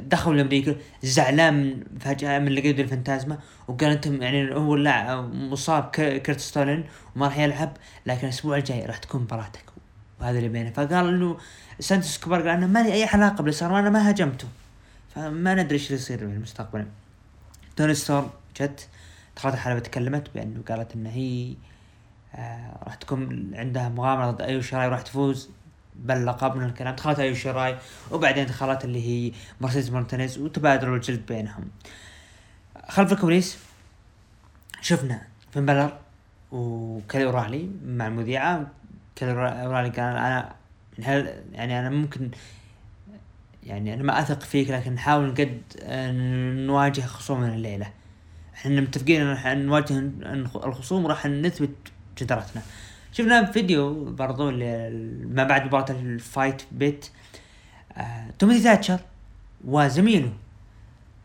دخل 0.00 0.36
لأمريكا 0.36 0.76
زعلان 1.02 1.84
فجأة 2.00 2.38
من 2.38 2.48
لقيت 2.48 2.80
الفانتازما 2.80 3.38
وقال 3.68 3.90
أنتم 3.90 4.22
يعني 4.22 4.54
هو 4.54 4.74
اللاعب 4.74 5.34
مصاب 5.34 5.84
كرت 6.26 6.40
ستولن 6.40 6.84
وما 7.16 7.26
راح 7.26 7.38
يلعب 7.38 7.72
لكن 8.06 8.24
الأسبوع 8.24 8.56
الجاي 8.56 8.86
راح 8.86 8.98
تكون 8.98 9.20
مباراتك. 9.22 9.64
وهذا 10.20 10.38
اللي 10.38 10.48
بينه. 10.48 10.70
فقال 10.70 11.08
إنه 11.08 11.38
سانتوس 11.80 12.18
إسكوبار 12.18 12.40
قال 12.40 12.48
أنا 12.48 12.66
ما 12.66 12.82
لي 12.82 12.92
أي 12.92 13.04
علاقة 13.04 13.36
باللي 13.36 13.52
صار 13.52 13.72
وأنا 13.72 13.90
ما 13.90 14.08
هاجمته. 14.08 14.48
فما 15.14 15.54
ندري 15.54 15.74
إيش 15.74 15.90
يصير 15.90 16.18
في 16.18 16.24
المستقبل 16.24 16.86
توني 17.78 17.94
ستورم 17.94 18.30
جت 18.56 18.88
دخلت 19.36 19.54
الحلبة 19.54 19.78
تكلمت 19.78 20.30
بأنه 20.34 20.62
قالت 20.68 20.94
إن 20.94 21.06
هي 21.06 21.54
آه 22.34 22.78
راح 22.84 22.94
تكون 22.94 23.50
عندها 23.54 23.88
مغامرة 23.88 24.30
ضد 24.30 24.42
ايو 24.42 24.60
شراي 24.60 24.86
وراح 24.86 25.02
تفوز 25.02 25.50
باللقب 25.96 26.56
من 26.56 26.64
الكلام. 26.64 26.94
دخلت 26.94 27.18
ايو 27.18 27.34
شراي 27.34 27.76
وبعدين 28.10 28.46
دخلت 28.46 28.84
اللي 28.84 29.08
هي 29.08 29.32
مرسيدس 29.60 29.90
مارتينيز 29.90 30.38
وتبادلوا 30.38 30.96
الجلد 30.96 31.26
بينهم. 31.26 31.70
خلف 32.88 33.12
الكواليس 33.12 33.58
شفنا 34.80 35.22
فين 35.52 35.66
بلر 35.66 35.98
وكايل 36.52 37.24
أورالي 37.24 37.70
مع 37.84 38.06
المذيعة. 38.06 38.66
كايل 39.16 39.32
أورالي 39.32 39.88
قال 39.88 39.98
أنا 39.98 40.54
هل 41.02 41.44
يعني 41.52 41.80
أنا 41.80 41.90
ممكن 41.90 42.30
يعني 43.62 43.94
أنا 43.94 44.02
ما 44.02 44.20
أثق 44.20 44.42
فيك 44.42 44.70
لكن 44.70 44.92
نحاول 44.92 45.30
قد 45.30 45.62
نواجه 46.66 47.00
خصومنا 47.00 47.54
الليلة. 47.54 47.92
إحنا 48.54 48.80
متفقين 48.80 49.20
إن 49.20 49.32
إحنا 49.32 49.54
نواجه 49.54 50.10
الخصوم 50.64 51.04
وراح 51.04 51.26
نثبت 51.26 51.70
جدارتنا 52.18 52.62
شفنا 53.12 53.44
فيديو 53.44 54.04
برضو 54.04 54.50
ما 54.50 55.44
بعد 55.44 55.66
مباراة 55.66 55.90
ال 55.90 56.02
Fight 56.02 56.62
Pit. 56.72 57.06
آه 57.96 58.30
توماس 58.38 58.60
ثاتشر 58.60 59.00
وزميله 59.64 60.32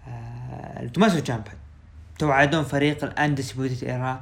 آه 0.07 0.87
توماسو 0.87 1.19
جامبا 1.19 1.51
توعدون 2.19 2.63
فريق 2.63 3.03
الاندسبيوتد 3.03 3.83
إيرا 3.83 4.21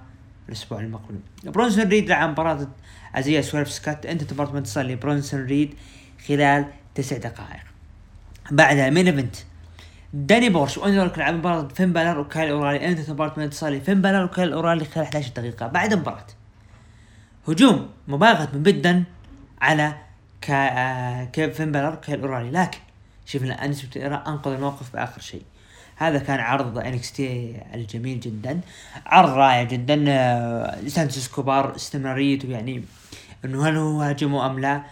الأسبوع 0.50 0.80
المقبل 0.80 1.20
برونسون 1.44 1.88
ريد 1.88 2.10
لعب 2.10 2.30
مباراة 2.30 2.68
ازيا 3.16 3.42
سويرف 3.42 3.72
سكات 3.72 4.06
انت 4.06 4.24
تبغى 4.24 4.62
تصل 4.62 4.88
لبرونسون 4.88 5.46
ريد 5.46 5.74
خلال 6.28 6.66
تسع 6.96 7.18
دقائق. 7.18 7.71
بعدها 8.52 8.90
مين 8.90 9.08
ايفنت 9.08 9.36
داني 10.14 10.50
بورش 10.50 10.78
واندرلوك 10.78 11.18
لعب 11.18 11.34
مباراة 11.34 11.68
فين 11.68 11.94
بالر 11.94 12.20
وكايل 12.20 12.50
أورالي 12.50 12.88
أنت 12.88 13.00
تبغى 13.00 13.34
من 13.38 13.50
تصلي 13.50 13.82
فين 13.82 14.02
بالر 14.02 14.24
وكايل 14.24 14.54
أورالي 14.54 14.86
خلال 14.86 15.06
11 15.06 15.32
دقيقة. 15.36 15.68
بعد 15.68 15.94
المباراة 15.94 16.26
هجوم. 17.48 17.90
مباغت 18.08 18.54
من 18.54 18.64
بدن 18.64 19.04
على 19.62 19.94
كا 20.42 20.54
آه 20.54 21.24
كيف 21.24 21.58
فين 21.58 21.72
بالر 21.72 21.94
وكايل 21.94 22.22
أورالي. 22.22 22.52
لكن 22.52 22.78
شفنا 23.26 23.66
انس 23.66 23.88
أنقذ 23.98 24.52
الموقف 24.52 24.94
بآخر 24.94 25.22
شيء. 25.22 25.44
هذا 25.96 26.20
كان 26.20 26.40
عرض 26.40 26.78
انكس 26.78 27.12
تي 27.12 27.56
الجميل 27.74 28.20
جدا. 28.20 28.62
عرض 29.06 29.30
رائع 29.30 29.64
جدا. 29.64 30.06
آه، 30.08 30.88
سانتوس 30.88 31.28
كوبار 31.28 31.76
استمراريته 31.76 32.50
يعني 32.50 32.84
إنه 33.46 33.68
هل 33.68 33.78
هو 33.78 34.02
هاجمه 34.02 34.46
أم 34.46 34.60
لا. 34.60 34.84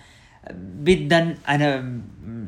جدا 0.83 1.37
أنا 1.49 2.01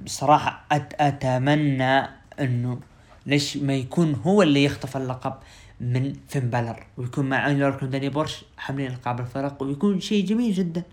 صراحة 0.05 0.65
أتمنى 0.71 2.09
إنه 2.39 2.79
ليش 3.25 3.57
ما 3.57 3.73
يكون 3.73 4.13
هو 4.13 4.41
اللي 4.41 4.63
يخطف 4.63 4.97
اللقب 4.97 5.33
من 5.81 6.13
فين 6.27 6.49
بالر 6.49 6.85
ويكون 6.97 7.29
مع 7.29 7.51
انلورك 7.51 7.83
وداني 7.83 8.09
بورش 8.09 8.45
حاملين 8.57 8.91
ألقاب 8.91 9.19
الفرق 9.19 9.63
ويكون 9.63 9.99
شيء 9.99 10.25
جميل 10.25 10.53
جدا. 10.53 10.83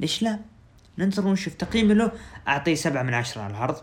ليش 0.00 0.22
لا؟ 0.22 0.38
ننتظر 0.98 1.28
ونشوف. 1.28 1.54
تقييمي 1.54 1.94
له 1.94 2.12
أعطيه 2.48 2.74
سبعة 2.74 3.02
من 3.02 3.14
عشرة 3.14 3.42
على 3.42 3.50
العرض. 3.50 3.76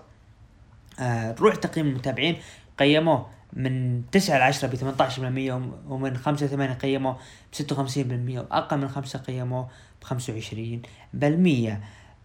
آه 0.99 1.35
روح 1.39 1.55
تقييم 1.55 1.87
المتابعين. 1.87 2.37
قيموه 2.79 3.29
من 3.53 4.01
9 4.11 4.37
ل 4.37 4.41
10 4.41 4.67
ب 4.67 4.75
18% 4.75 5.91
ومن 5.91 6.17
5 6.17 6.45
ل 6.45 6.49
8 6.49 6.73
قيموه 6.73 7.17
ب 7.53 7.55
56% 7.55 8.37
وأقل 8.37 8.77
من 8.77 8.87
5 8.87 9.19
قيموه 9.19 9.69
ب 10.01 10.05
25% 10.05 10.13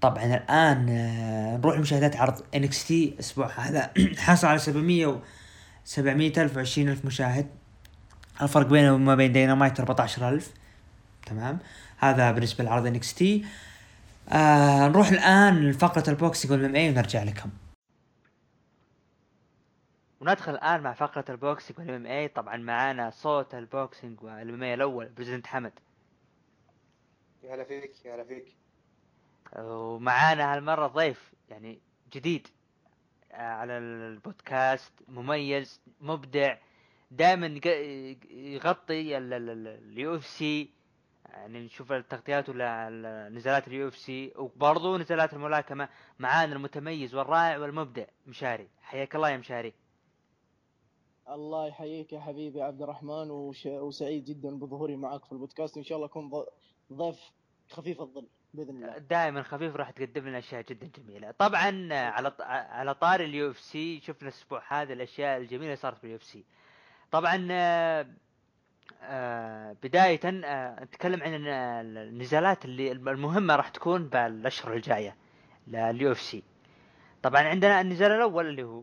طبعا 0.03 0.25
الآن 0.25 0.89
آه، 0.89 1.57
نروح 1.57 1.77
لمشاهدات 1.77 2.17
عرض 2.17 2.43
NXT 2.55 3.09
الأسبوع 3.09 3.47
هذا. 3.47 3.91
حصل 4.27 4.47
على 4.47 4.59
700 4.59 5.07
و 5.07 5.19
700 5.85 6.43
ألف 6.43 6.57
و 6.57 6.61
ألف 6.61 7.05
مشاهد. 7.05 7.47
الفرق 8.43 8.67
بينه 8.67 8.95
وما 8.95 9.15
بين 9.15 9.33
دينامايت 9.33 9.81
14 9.81 10.29
ألف. 10.29 10.53
تمام. 11.27 11.59
هذا 11.99 12.33
بالنسبة 12.33 12.65
لعرض 12.65 12.87
NXT. 12.87 13.45
آه 14.29 14.89
نروح 14.89 15.09
الآن 15.09 15.71
لفقرة 15.71 16.11
ال 16.11 16.17
boxing 16.17 16.53
وال 16.53 16.75
MMA 16.75 16.91
ونرجع 16.91 17.23
لكم؟ 17.23 17.51
وندخل 20.21 20.53
الآن 20.53 20.81
مع 20.81 20.93
فقرة 20.93 21.25
ال 21.29 21.36
boxing 21.36 21.79
وال 21.79 22.07
MMA 22.07 22.29
طبعا 22.29 22.57
معانا 22.57 23.11
صوت 23.11 23.55
ال 23.55 23.64
boxing 23.64 24.23
وال 24.23 24.63
MMA 24.63 24.75
الأول 24.75 25.09
بريزنت 25.09 25.47
حمد. 25.47 25.73
يا 27.43 27.55
هلا 27.55 27.65
فيك 27.65 28.05
يا 28.05 28.15
هلا 28.15 28.25
فيك. 28.25 28.62
ومعانا 29.59 30.55
هالمرة 30.55 30.87
ضيف 30.87 31.33
يعني 31.49 31.81
جديد 32.13 32.49
آه، 33.33 33.37
على 33.37 33.79
البودكاست 33.79 34.93
مميز 35.09 35.81
مبدع 36.01 36.57
دائما 37.11 37.61
يغطي 38.31 39.19
ال 39.19 40.17
UFC. 40.17 40.71
يعني 41.27 41.65
نشوف 41.65 41.93
التغطيات 41.93 42.49
ولا 42.49 43.29
نزالات 43.33 43.69
ال 43.69 43.89
UFC 43.89 44.33
وبرضه 44.37 44.99
نزالات 44.99 45.33
الملاكمة 45.33 45.89
معانا 46.19 46.53
المتميز 46.53 47.15
والرائع 47.15 47.59
والمبدع 47.59 48.05
مشاري. 48.27 48.69
حياك 48.83 49.15
الله 49.15 49.31
يا 49.31 49.37
مشاري. 49.37 49.73
الله 51.29 51.67
يحييك 51.67 52.13
يا 52.13 52.21
حبيبي 52.21 52.63
عبد 52.63 52.83
الرحمن 52.83 53.31
وش... 53.31 53.67
وسعيد 53.67 54.25
جدا 54.25 54.59
بظهوري 54.59 54.97
معك 54.97 55.25
في 55.25 55.33
البودكاست. 55.33 55.77
إن 55.77 55.83
شاء 55.83 55.97
الله 55.97 56.07
أكون 56.07 56.31
ضيف 56.93 57.21
خفيف 57.71 58.01
الظل. 58.01 58.27
بإذن 58.55 58.85
الله. 58.85 58.99
دائما 58.99 59.43
خفيف 59.43 59.77
راح 59.77 59.91
تقدم 59.91 60.29
لنا 60.29 60.39
أشياء 60.39 60.63
جدا 60.63 60.91
جميلة. 60.99 61.31
طبعا 61.31 61.89
على 61.93 62.33
على 62.71 62.95
طاري 62.95 63.21
ال 63.21 63.51
UFC 63.51 64.01
شفنا 64.01 64.29
الأسبوع 64.29 64.63
هذا 64.69 64.93
الأشياء 64.93 65.39
الجميلة 65.39 65.75
صارت 65.75 65.99
في 65.99 66.05
ال 66.05 66.17
UFC. 66.17 66.45
طبعا 67.11 67.49
آه، 67.51 68.07
آه، 69.03 69.77
بداية 69.83 70.21
آه، 70.25 70.85
نتكلم 70.85 71.23
عن 71.23 71.47
النزالات 71.47 72.65
اللي 72.65 72.93
المهمة 72.93 73.57
راح 73.57 73.69
تكون 73.69 74.09
بالأشهر 74.09 74.75
الجاية 74.75 75.17
لل 75.67 76.13
UFC. 76.13 76.43
طبعا 77.23 77.43
عندنا 77.43 77.81
النزال 77.81 78.13
الأول 78.13 78.49
اللي 78.49 78.63
هو 78.63 78.83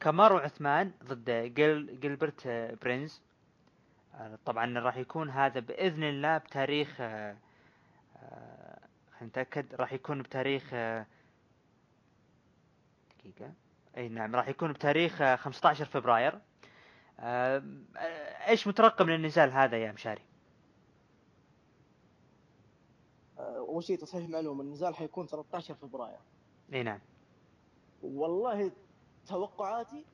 كامارو 0.00 0.38
عثمان 0.38 0.92
ضد 1.04 1.30
جيل 1.54 2.00
جيلبرت 2.00 2.48
بيرنز. 2.82 3.22
طبعا 4.44 4.78
راح 4.78 4.96
يكون 4.96 5.30
هذا 5.30 5.60
بإذن 5.60 6.02
الله 6.02 6.38
بتاريخ 6.38 7.00
نتأكد 9.22 9.74
راح 9.74 9.92
يكون 9.92 10.22
بتاريخ 10.22 10.70
آه، 10.72 11.06
دقيقة. 13.18 13.52
أي 13.96 14.08
نعم 14.08 14.36
راح 14.36 14.48
يكون 14.48 14.72
بتاريخ 14.72 15.22
15 15.34 15.84
آه، 15.84 15.88
فبراير. 15.88 16.40
آه، 17.20 17.62
إيش 18.48 18.66
مترقب 18.66 19.06
من 19.06 19.14
النزال 19.14 19.50
هذا 19.50 19.78
يا 19.78 19.92
مشاري؟ 19.92 20.22
أول 23.38 23.84
شيء 23.84 23.98
تصحيح 23.98 24.28
معلومة 24.28 24.62
النزال 24.62 24.94
حيكون 24.94 25.26
13 25.26 25.74
فبراير. 25.74 26.18
أي 26.72 26.82
نعم. 26.82 27.00
والله 28.02 28.72
توقعاتي 29.26 30.04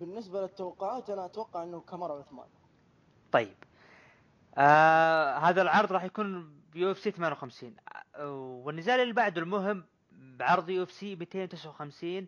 بالنسبة 0.00 0.40
للتوقعات 0.40 1.10
أنا 1.10 1.24
أتوقع 1.24 1.62
إنه 1.62 1.80
كاميرا 1.80 2.18
عثمان. 2.18 2.46
طيب. 3.32 3.56
آه 4.58 5.38
هذا 5.38 5.62
العرض 5.62 5.92
راح 5.92 6.04
يكون 6.04 6.54
ب 6.74 6.90
UFC 6.90 7.10
58 7.10 7.76
والنزال 8.64 9.00
اللي 9.00 9.12
بعده 9.12 9.40
المهم 9.42 9.84
بعرض 10.12 10.70
UFC 10.70 11.16
259 11.16 12.26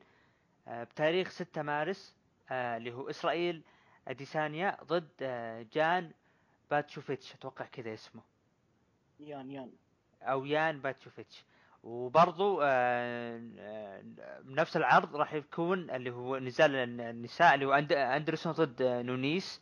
بتاريخ 0.67 1.31
6 1.31 1.63
مارس 1.63 2.15
اللي 2.53 2.93
هو 2.93 3.11
إسرائيل 3.11 3.63
أديسانيا 4.09 4.77
ضد 4.85 5.09
جان 5.73 6.11
باتشوفيتش. 6.71 7.35
أتوقع 7.35 7.65
كذا 7.65 7.95
اسمه. 7.95 8.23
يان 9.21 9.51
يان. 9.51 9.71
أو 10.23 10.45
يان 10.45 10.81
باتشوفيتش. 10.81 11.45
وبرضو 11.85 12.61
نفس 14.45 14.77
العرض 14.77 15.17
راح 15.17 15.33
يكون 15.33 15.91
اللي 15.91 16.11
هو 16.11 16.39
نزال 16.39 17.01
النساء 17.01 17.55
اللي 17.55 17.67
هو 17.67 17.73
أندرسون 17.93 18.53
ضد 18.53 18.83
نونيس. 18.83 19.61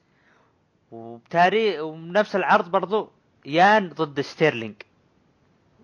وبتاريخ 0.90 1.82
ونفس 1.82 2.36
العرض 2.36 2.70
برضو 2.70 3.12
يان 3.44 3.88
ضد 3.88 4.20
ستيرلينج. 4.20 4.74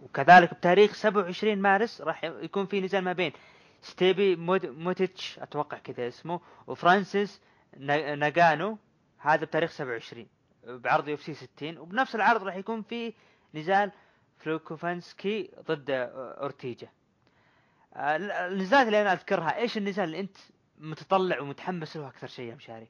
وكذلك 0.03 0.55
بتاريخ 0.55 0.95
27 0.95 1.59
مارس 1.59 2.01
راح 2.01 2.25
يكون 2.25 2.67
في 2.67 2.81
نزال 2.81 3.05
ما 3.05 3.13
بين 3.13 3.33
ستيبي 3.83 4.37
موتيتش 4.67 5.39
أتوقع 5.39 5.79
كذا 5.79 6.09
اسمه 6.09 6.41
وفرانسيس 6.67 7.41
نا- 7.77 8.15
ناجانو 8.15 8.79
هذا 9.19 9.45
بتاريخ 9.45 9.71
27 9.71 10.27
بعرض 10.67 11.09
UFC 11.09 11.35
60 11.35 11.79
وبنفس 11.79 12.15
العرض 12.15 12.43
راح 12.43 12.57
يكون 12.57 12.83
في 12.83 13.13
نزال 13.55 13.93
فلوكوفانسكي 14.39 15.51
ضد 15.69 15.91
أورتيجا. 15.91 16.89
آه، 17.95 18.17
ال- 18.17 18.31
النزالات 18.33 18.87
اللي 18.87 19.03
أنا 19.03 19.13
أذكرها. 19.13 19.57
إيش 19.57 19.77
النزال 19.79 20.05
اللي 20.05 20.21
أنت 20.21 20.37
متطلع 20.79 21.41
ومتحمس 21.41 21.97
له 21.97 22.09
أكثر 22.09 22.27
شيء 22.27 22.51
يا 22.51 22.55
مشاري؟ 22.55 22.89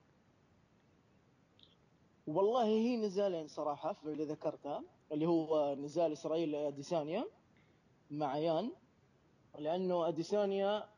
والله 2.36 2.64
هي 2.64 2.96
نزالين 2.96 3.48
صراحة 3.48 3.92
في 3.92 4.04
اللي 4.04 4.24
ذكرتها 4.24 4.82
اللي 5.12 5.26
هو 5.26 5.74
نزال 5.74 6.12
إسرائيل 6.12 6.54
أديسانيا 6.54 7.24
مع 8.10 8.36
يان 8.38 8.70
لأنه 9.58 10.08
أديسانيا 10.08 10.88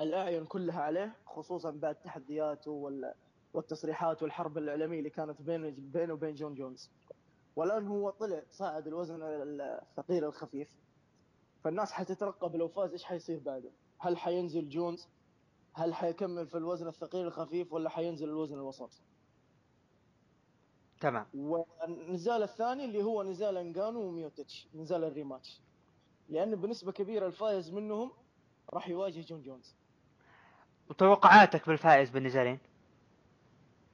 الأعين 0.00 0.44
كلها 0.46 0.80
عليه 0.80 1.16
خصوصا 1.26 1.70
بعد 1.70 1.94
تحدياته 1.94 2.70
وال... 2.70 3.14
والتصريحات 3.54 4.22
والحرب 4.22 4.58
الإعلامية 4.58 4.98
اللي 4.98 5.10
كانت 5.10 5.42
بينه 5.42 5.74
بينه 5.78 6.12
وبين 6.14 6.34
جون 6.34 6.54
جونز. 6.54 6.90
والآن 7.56 7.86
هو 7.86 8.10
طلع 8.10 8.42
صعد 8.50 8.86
الوزن 8.86 9.18
الثقيل 9.22 10.24
الخفيف. 10.24 10.68
فالناس 11.64 11.92
حتترقب 11.92 12.56
لو 12.56 12.68
فاز 12.68 12.92
إيش 12.92 13.04
حيصير 13.04 13.38
بعده؟ 13.38 13.70
هل 13.98 14.16
حينزل 14.16 14.68
جونز؟ 14.68 15.08
هل 15.72 15.94
حيكمل 15.94 16.46
في 16.46 16.56
الوزن 16.58 16.88
الثقيل 16.88 17.26
الخفيف 17.26 17.72
ولا 17.72 17.90
حينزل 17.90 18.28
الوزن 18.28 18.54
الوسط؟ 18.54 18.90
تمام. 21.00 21.26
والنزال 21.34 22.42
الثاني 22.42 22.84
اللي 22.84 23.02
هو 23.02 23.22
نزال 23.22 23.56
انجانو 23.56 24.00
وميوتيتش 24.00 24.68
نزال 24.74 25.04
ال 25.04 25.10
rematch. 25.10 25.60
لأنه 26.28 26.56
بنسبة 26.56 26.92
كبيرة 26.92 27.26
الفائز 27.26 27.70
منهم 27.70 28.12
راح 28.72 28.88
يواجه 28.88 29.20
جون 29.20 29.42
جونز. 29.42 29.74
وتوقعاتك 30.90 31.68
بالفائز 31.68 32.10
بالنزالين؟ 32.10 32.58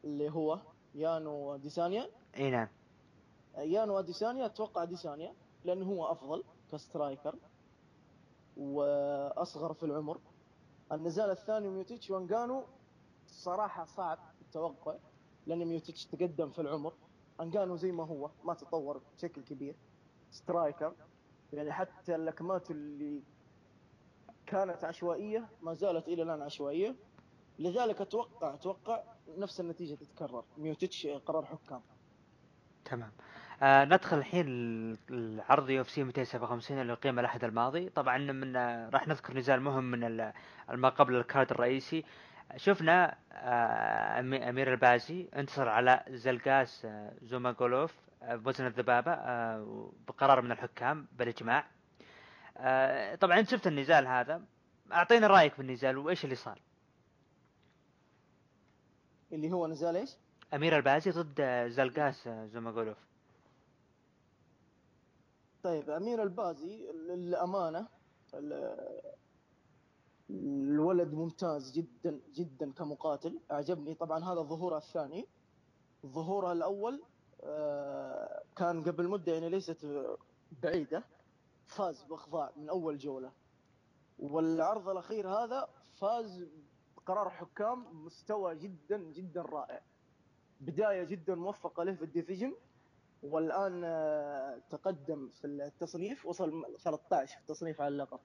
اللي 0.04 0.30
هو 0.30 0.60
يان 0.94 1.56
وأديسانيا 1.56 2.10
إي 2.36 2.50
نعم. 2.50 2.68
يان 3.58 4.00
وأديسانيا 4.00 4.46
أتوقع 4.46 4.84
أديسانيا 4.84 5.34
لأنه 5.64 5.86
هو 5.86 6.12
أفضل 6.12 6.44
ك 6.72 6.80
striker 6.80 7.34
وأصغر 8.56 9.74
في 9.74 9.82
العمر. 9.86 10.20
النزال 10.92 11.30
الثاني 11.30 11.68
ميوتيتش 11.68 12.10
وانجانو 12.10 12.64
صراحة 13.26 13.84
صعب 13.84 14.18
التوقع. 14.40 14.96
لأن 15.46 15.82
تقدم 16.12 16.50
في 16.50 16.58
العمر. 16.60 16.92
أنجانو 17.40 17.76
زي 17.76 17.92
ما 17.92 18.04
هو 18.06 18.30
ما 18.44 18.54
تطور 18.54 19.00
بشكل 19.16 19.42
كبير. 19.42 19.74
striker 20.30 20.92
يعني 21.52 21.72
حتى 21.72 22.14
اللكمات 22.14 22.70
اللي 22.70 23.22
كانت 24.46 24.84
عشوائية 24.84 25.48
ما 25.62 25.74
زالت 25.74 26.08
إلى 26.08 26.22
الآن 26.22 26.42
عشوائية. 26.42 26.94
لذلك 27.58 28.00
أتوقع 28.00 28.54
أتوقع 28.54 29.02
نفس 29.38 29.60
النتيجة 29.60 29.94
تتكرر. 29.94 30.44
ميوتيتش 30.58 31.06
قرار 31.06 31.44
حكام. 31.44 31.80
تمام. 32.84 33.12
آه 33.62 33.84
ندخل 33.84 34.18
الحين 34.18 34.46
ال- 34.48 34.98
العرض 35.10 35.70
UFC 35.70 36.04
257 36.04 36.78
اللي 36.80 36.92
اقيم 36.92 37.18
الأحد 37.18 37.44
الماضي. 37.44 37.88
طبعا 37.88 38.18
من 38.18 38.56
راح 38.88 39.08
نذكر 39.08 39.36
نزال 39.36 39.60
مهم 39.60 39.84
من 39.84 40.32
ما 40.74 40.88
قبل 40.88 41.14
ال 41.16 41.23
card 41.23 41.50
الرئيسي. 41.50 42.04
شفنا 42.56 43.16
آه 43.32 44.20
أمير 44.20 44.72
البازي 44.72 45.28
انتصر 45.36 45.68
على 45.68 46.04
زلقاس 46.08 46.84
آه 46.84 47.12
زوماغولوف 47.22 47.94
آه 48.22 48.36
بوزن 48.36 48.66
الذبابة 48.66 49.14
بقرار 50.08 50.40
من 50.40 50.52
الحكام 50.52 51.06
بالإجماع. 51.12 51.66
طبعا 53.16 53.38
انت 53.38 53.48
شفت 53.48 53.66
النزال 53.66 54.06
هذا. 54.06 54.42
اعطينا 54.92 55.26
رأيك 55.26 55.58
بالنزال 55.58 55.98
وإيش 55.98 56.24
اللي 56.24 56.34
صار؟ 56.34 56.60
اللي 59.32 59.52
هو 59.52 59.66
نزال 59.66 59.96
إيش؟ 59.96 60.10
أمير 60.54 60.76
البازي 60.76 61.10
ضد 61.10 61.66
زلقاس 61.68 62.28
زوماغولوف. 62.28 62.98
طيب 65.62 65.90
أمير 65.90 66.22
البازي 66.22 66.92
للأمانة 66.92 67.88
الولد 70.30 71.14
ممتاز 71.14 71.72
جدا 71.72 72.20
جدا 72.34 72.72
كمقاتل. 72.72 73.40
أعجبني 73.50 73.94
طبعا 73.94 74.18
هذا 74.24 74.42
ظهوره 74.42 74.76
الثاني. 74.76 75.28
ظهوره 76.06 76.52
الأول 76.52 77.02
آه، 77.44 78.42
كان 78.56 78.82
قبل 78.84 79.08
مدة 79.08 79.32
يعني 79.32 79.48
ليست 79.48 79.86
بعيدة. 80.62 81.04
فاز 81.66 82.02
بإخضاع 82.02 82.52
من 82.56 82.68
أول 82.68 82.98
جولة. 82.98 83.32
والعرض 84.18 84.88
الأخير 84.88 85.28
هذا 85.28 85.68
فاز 86.00 86.48
بقرار 86.96 87.30
حكام 87.30 88.04
مستوى 88.04 88.56
جدا 88.56 88.98
جدا 88.98 89.42
رائع. 89.42 89.82
بداية 90.60 91.04
جدا 91.04 91.34
موفقة 91.34 91.82
له 91.84 91.94
في 91.94 92.04
ال 92.04 92.09
division. 92.09 92.54
والآن 93.22 93.82
آه، 93.84 94.62
تقدم 94.70 95.28
في 95.28 95.46
التصنيف 95.46 96.26
وصل 96.26 96.64
13 96.84 97.34
في 97.34 97.40
التصنيف 97.40 97.80
على 97.80 97.88
اللقب. 97.88 98.18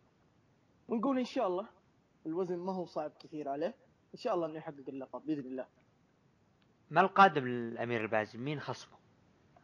ونقول 0.87 1.19
إن 1.19 1.25
شاء 1.25 1.47
الله 1.47 1.67
الوزن 2.25 2.57
ما 2.57 2.73
هو 2.73 2.85
صعب 2.85 3.11
كثير 3.19 3.49
عليه. 3.49 3.75
إن 4.13 4.19
شاء 4.19 4.35
الله 4.35 4.45
إنه 4.45 4.57
يحقق 4.57 4.83
اللقب 4.87 5.25
بإذن 5.25 5.45
الله. 5.45 5.65
ما 6.89 7.01
القادم 7.01 7.47
للأمير 7.47 8.01
البازي؟ 8.01 8.37
مين 8.37 8.59
خصمه 8.59 8.97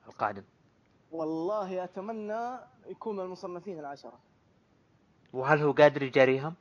القادم؟ 0.08 0.43
والله 1.12 1.84
أتمنى 1.84 2.60
يكون 2.88 3.16
من 3.16 3.24
المصنفين 3.24 3.80
العشرة. 3.80 4.20
وهل 5.34 5.62
هو 5.62 5.72
قادر 5.72 6.03
يجاريهم؟ 6.03 6.53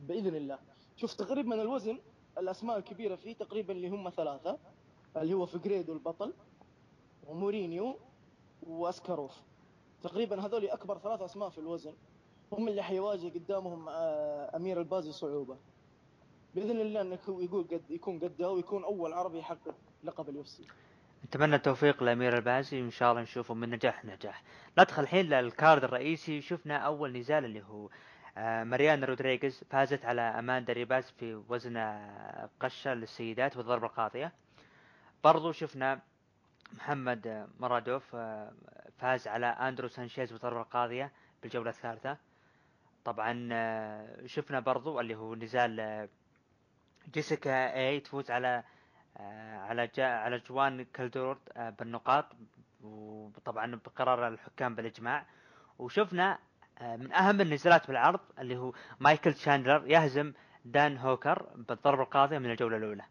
بإذن 0.00 0.34
الله. 0.34 0.58
شوف 0.96 1.14
تقريبا 1.14 1.62
الوزن 1.62 1.98
الأسماء 2.38 2.78
الكبيرة 2.78 3.16
فيه 3.16 3.34
تقريبا 3.34 3.72
اللي 3.72 3.88
هم 3.88 4.10
ثلاثة 4.10 4.58
اللي 5.16 5.34
هو 5.34 5.46
فيجريدو 5.46 5.92
البطل 5.92 6.34
ومورينيو 7.26 7.96
وأسكاروف. 8.62 9.40
تقريبا 10.02 10.40
هذول 10.46 10.68
أكبر 10.68 10.98
ثلاث 10.98 11.22
أسماء 11.22 11.48
في 11.48 11.58
الوزن. 11.58 11.94
هم 12.52 12.68
اللي 12.68 12.82
حيواجه 12.82 13.28
قدامهم 13.28 13.88
آه، 13.88 14.56
أمير 14.56 14.78
البازي 14.78 15.12
صعوبه 15.12 15.56
بإذن 16.54 16.80
الله 16.80 17.00
إنه 17.00 17.18
يقول 17.28 17.64
قد 17.64 17.82
يكون 17.90 18.18
قدها 18.18 18.48
ويكون 18.48 18.84
أول 18.84 19.12
عربي 19.12 19.38
يحقق 19.38 19.74
لقب 20.04 20.28
ال 20.28 20.44
UFC. 20.44 20.66
نتمنى 21.26 21.56
التوفيق 21.56 22.02
لأمير 22.02 22.36
البازي 22.36 22.82
وإن 22.82 22.90
شاء 22.90 23.10
الله 23.10 23.22
نشوفه 23.22 23.54
من 23.54 23.70
نجاح 23.70 24.04
لنجاح 24.04 24.42
ندخل 24.78 25.02
الحين 25.02 25.26
لل 25.26 25.45
card 25.45 25.84
الرئيسي 25.84 26.40
شفنا 26.40 26.76
أول 26.76 27.18
نزال 27.18 27.44
اللي 27.44 27.62
هو 27.62 27.88
آه، 28.38 28.64
ماريانا 28.64 29.06
رودريغيز 29.06 29.64
فازت 29.70 30.04
على 30.04 30.20
اماندا 30.20 30.72
ريباز 30.72 31.10
في 31.10 31.42
وزن 31.48 31.76
آه، 31.76 32.48
قشة 32.60 32.94
للسيدات 32.94 33.56
بالضربة 33.56 33.86
القاضية 33.86 34.32
برضو 35.24 35.52
شفنا 35.52 36.00
محمد 36.76 37.48
مرادوف 37.60 38.16
فاز 38.98 39.28
على 39.28 39.46
أندرو 39.46 39.88
سانشيز 39.88 40.32
بالضربة 40.32 40.60
القاضية 40.60 41.12
بالجولة 41.42 41.70
الثالثة. 41.70 42.16
طبعا 43.04 43.48
آه، 43.52 44.26
شفنا 44.26 44.60
برضو 44.60 45.00
اللي 45.00 45.14
هو 45.14 45.34
نزال 45.34 45.80
آه، 45.80 46.08
جيسيكا 47.14 47.74
اي 47.76 48.00
تفوز 48.00 48.30
على 48.30 48.62
آه، 49.16 49.58
على 49.58 49.90
على 49.98 50.38
جوان 50.38 50.84
كالدورد 50.84 51.38
بالنقاط 51.78 52.26
وطبعا 52.82 53.74
بقرار 53.86 54.28
الحكام 54.28 54.74
بالإجماع 54.74 55.26
وشفنا 55.78 56.38
من 56.80 57.12
أهم 57.12 57.40
النزالات 57.40 57.86
بالعرض 57.88 58.20
اللي 58.38 58.56
هو 58.56 58.72
مايكل 59.00 59.34
شاندلر 59.34 59.86
يهزم 59.86 60.32
دان 60.64 60.96
هوكر 60.98 61.46
بالضربة 61.56 62.02
القاضية 62.02 62.38
من 62.38 62.50
الجولة 62.50 62.76
الأولى. 62.76 63.04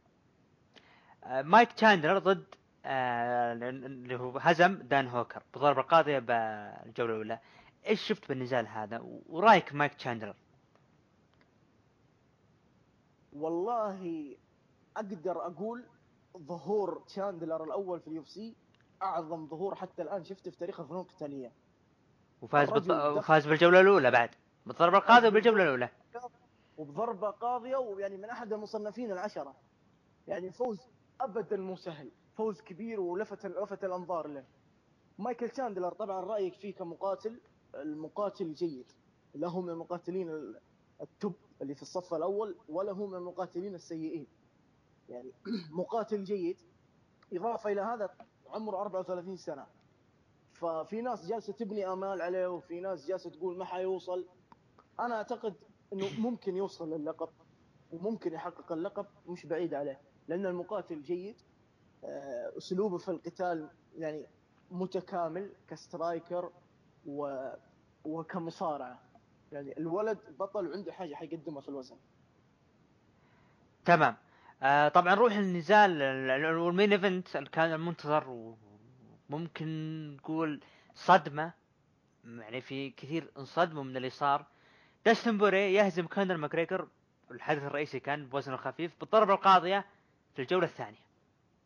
آه، 1.23 1.41
مايك 1.41 1.77
شاندلر 1.77 2.17
ضد 2.17 2.45
اللي 2.85 4.15
هو 4.15 4.37
هزم 4.37 4.73
دان 4.73 5.07
هوكر 5.07 5.43
بالضربة 5.53 5.81
القاضية 5.81 6.19
بالجولة 6.19 7.13
الأولى. 7.13 7.39
إيش 7.89 8.01
شفت 8.07 8.29
بالنزال 8.29 8.67
هذا؟ 8.67 9.01
ورأيك 9.29 9.73
مايك 9.75 9.99
شاندلر؟ 9.99 10.35
والله 13.33 14.35
أقدر 14.97 15.45
أقول 15.45 15.83
ظهور 16.37 17.03
تشاندلر 17.07 17.63
الأول 17.63 17.99
في 17.99 18.07
ال 18.07 18.23
UFC 18.23 18.55
أعظم 19.01 19.47
ظهور 19.47 19.75
حتى 19.75 20.01
الآن 20.01 20.23
شفته 20.23 20.51
في 20.51 20.57
تاريخ 20.57 20.79
الفنون 20.79 21.01
القتالية 21.01 21.51
وفاز. 22.41 22.69
دخل- 22.69 23.17
وفاز 23.17 23.47
بالجولة 23.47 23.79
الأولى 23.81 24.11
بعد 24.11 24.29
بالضربة 24.65 24.97
القاضية 24.97 25.27
وبالجولة 25.27 25.63
الأولى. 25.63 25.89
وبضربة 26.77 27.29
قاضية 27.29 27.75
ويعني 27.77 28.17
من 28.17 28.25
أحد 28.25 28.53
المصنفين 28.53 29.11
العشرة 29.11 29.55
يعني 30.27 30.51
فوز 30.51 30.79
ابدا 31.21 31.57
مو 31.57 31.75
سهل 31.75 32.11
فوز 32.37 32.61
كبير 32.61 32.99
ولفت 32.99 33.45
لفت 33.45 33.83
الأنظار 33.83 34.27
له 34.27 34.43
مايكل 35.19 35.55
شاندلر 35.57 35.93
طبعا 35.93 36.21
رأيك 36.21 36.53
فيه 36.53 36.73
كمقاتل 36.75 37.39
المقاتل 37.75 38.53
جيد 38.53 38.91
لا 39.35 39.47
هو 39.47 39.61
من 39.61 39.69
المقاتلين 39.69 40.29
ال- 40.29 40.59
التوب 41.01 41.33
اللي 41.61 41.75
في 41.75 41.81
الصف 41.81 42.13
الأول 42.13 42.55
ولا 42.69 42.91
هو 42.91 43.07
من 43.07 43.15
المقاتلين 43.17 43.75
السيئين. 43.75 44.27
يعني 45.09 45.31
مقاتل 45.79 46.23
جيد 46.23 46.57
إضافة 47.33 47.71
إلى 47.71 47.81
هذا 47.81 48.09
عمره 48.47 48.81
34 48.81 49.37
سنة. 49.37 49.65
ففي 50.53 51.01
ناس 51.01 51.25
جالسة 51.27 51.53
تبني 51.53 51.87
آمال 51.93 52.21
عليه 52.21 52.47
وفي 52.47 52.79
ناس 52.79 53.05
جالسة 53.07 53.29
تقول 53.29 53.57
ما 53.57 53.65
حيوصل. 53.65 54.25
أنا 54.99 55.15
أعتقد 55.15 55.55
إنه 55.93 56.05
ممكن 56.19 56.55
يوصل 56.57 56.89
للقب 56.93 57.29
وممكن 57.91 58.33
يحقق 58.33 58.71
اللقب 58.71 59.05
مش 59.27 59.45
بعيد 59.45 59.73
عليه. 59.73 60.01
لأن 60.27 60.45
المقاتل 60.45 61.01
جيد 61.01 61.35
آه، 62.03 62.57
أسلوبه 62.57 62.97
في 62.97 63.09
القتال 63.11 63.69
يعني 63.97 64.25
متكامل 64.71 65.53
ك 65.67 65.78
striker 65.78 66.51
و... 67.05 67.49
وكمصارعة. 68.03 68.99
يعني 69.51 69.77
الولد 69.77 70.17
بطل 70.39 70.67
وعنده 70.67 70.91
حاجة 70.91 71.15
حيقدمها 71.15 71.61
في 71.61 71.69
الوزن. 71.69 71.97
تمام. 73.85 74.15
آه 74.63 74.87
طبعا 74.87 75.15
نروح 75.15 75.33
النزال 75.33 76.01
ال 76.01 76.19
main 76.19 76.91
event 76.91 77.35
اللي 77.35 77.49
كان 77.49 77.73
المنتظر 77.73 78.53
وممكن 79.29 79.67
نقول 80.15 80.61
صدمة. 80.95 81.53
يعني 82.25 82.61
في 82.61 82.89
كثير 82.89 83.31
انصدموا 83.37 83.83
من 83.83 83.97
اللي 83.97 84.09
صار. 84.09 84.45
داستن 85.05 85.37
بوريه 85.37 85.73
يهزم 85.73 86.07
كونر 86.07 86.37
ماكريجر 86.37 86.87
الحدث 87.31 87.63
الرئيسي 87.63 87.99
كان 87.99 88.25
بوزن 88.25 88.53
الخفيف 88.53 88.91
بالضربة 88.99 89.33
القاضية 89.33 89.85
في 90.35 90.41
الجولة 90.41 90.65
الثانية. 90.65 90.99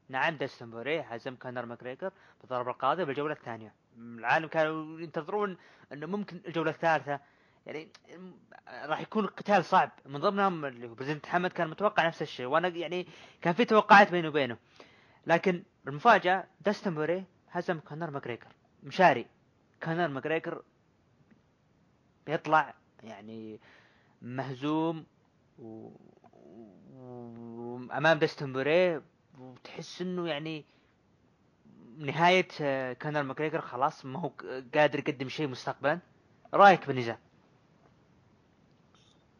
نعم 0.09 0.37
داستن 0.37 0.71
بوريه 0.71 1.01
هزم 1.01 1.35
كونر 1.35 1.65
ماكريجر 1.65 2.11
بالضربة 2.41 2.71
القاضية 2.71 3.03
بالجولة 3.03 3.33
الثانية. 3.33 3.73
العالم 3.97 4.47
كانوا 4.47 4.99
ينتظرون 4.99 5.57
إنه 5.93 6.07
ممكن 6.07 6.41
الجولة 6.47 6.71
الثالثة. 6.71 7.19
يعني 7.65 7.89
راح 8.85 9.01
يكون 9.01 9.27
قتال 9.27 9.65
صعب. 9.65 9.91
من 10.05 10.19
ضمنهم 10.19 10.65
اللي 10.65 10.87
هو 10.89 10.93
بريزنت 10.93 11.25
حمد 11.25 11.51
كان 11.51 11.69
متوقع 11.69 12.07
نفس 12.07 12.21
الشيء. 12.21 12.45
وأنا 12.45 12.67
يعني 12.67 13.07
كان 13.41 13.53
في 13.53 13.65
توقعات 13.65 14.11
بيني 14.11 14.27
وبينه. 14.27 14.57
لكن 15.27 15.63
المفاجأة 15.87 16.47
داستن 16.61 16.95
بوريه 16.95 17.25
هزم 17.51 17.79
كونر 17.79 18.11
ماكريجر 18.11 18.47
مشاري 18.83 19.25
كونر 19.83 20.07
ماكريجر 20.07 20.61
بيطلع 22.25 22.73
يعني 23.03 23.59
مهزوم 24.21 25.05
و... 25.59 25.89
أمام 27.97 28.19
داستن 28.19 28.53
بوريه 28.53 29.01
وتحس 29.39 30.01
إنه 30.01 30.27
يعني 30.27 30.65
نهاية 31.97 32.47
كونر 32.93 33.23
ماكريجر 33.23 33.61
خلاص 33.61 34.05
ما 34.05 34.19
هو 34.19 34.31
قادر 34.75 34.99
يقدم 34.99 35.29
شيء 35.29 35.47
مستقبلا. 35.47 35.99
رأيك 36.53 36.87
بالنزال؟ 36.87 37.17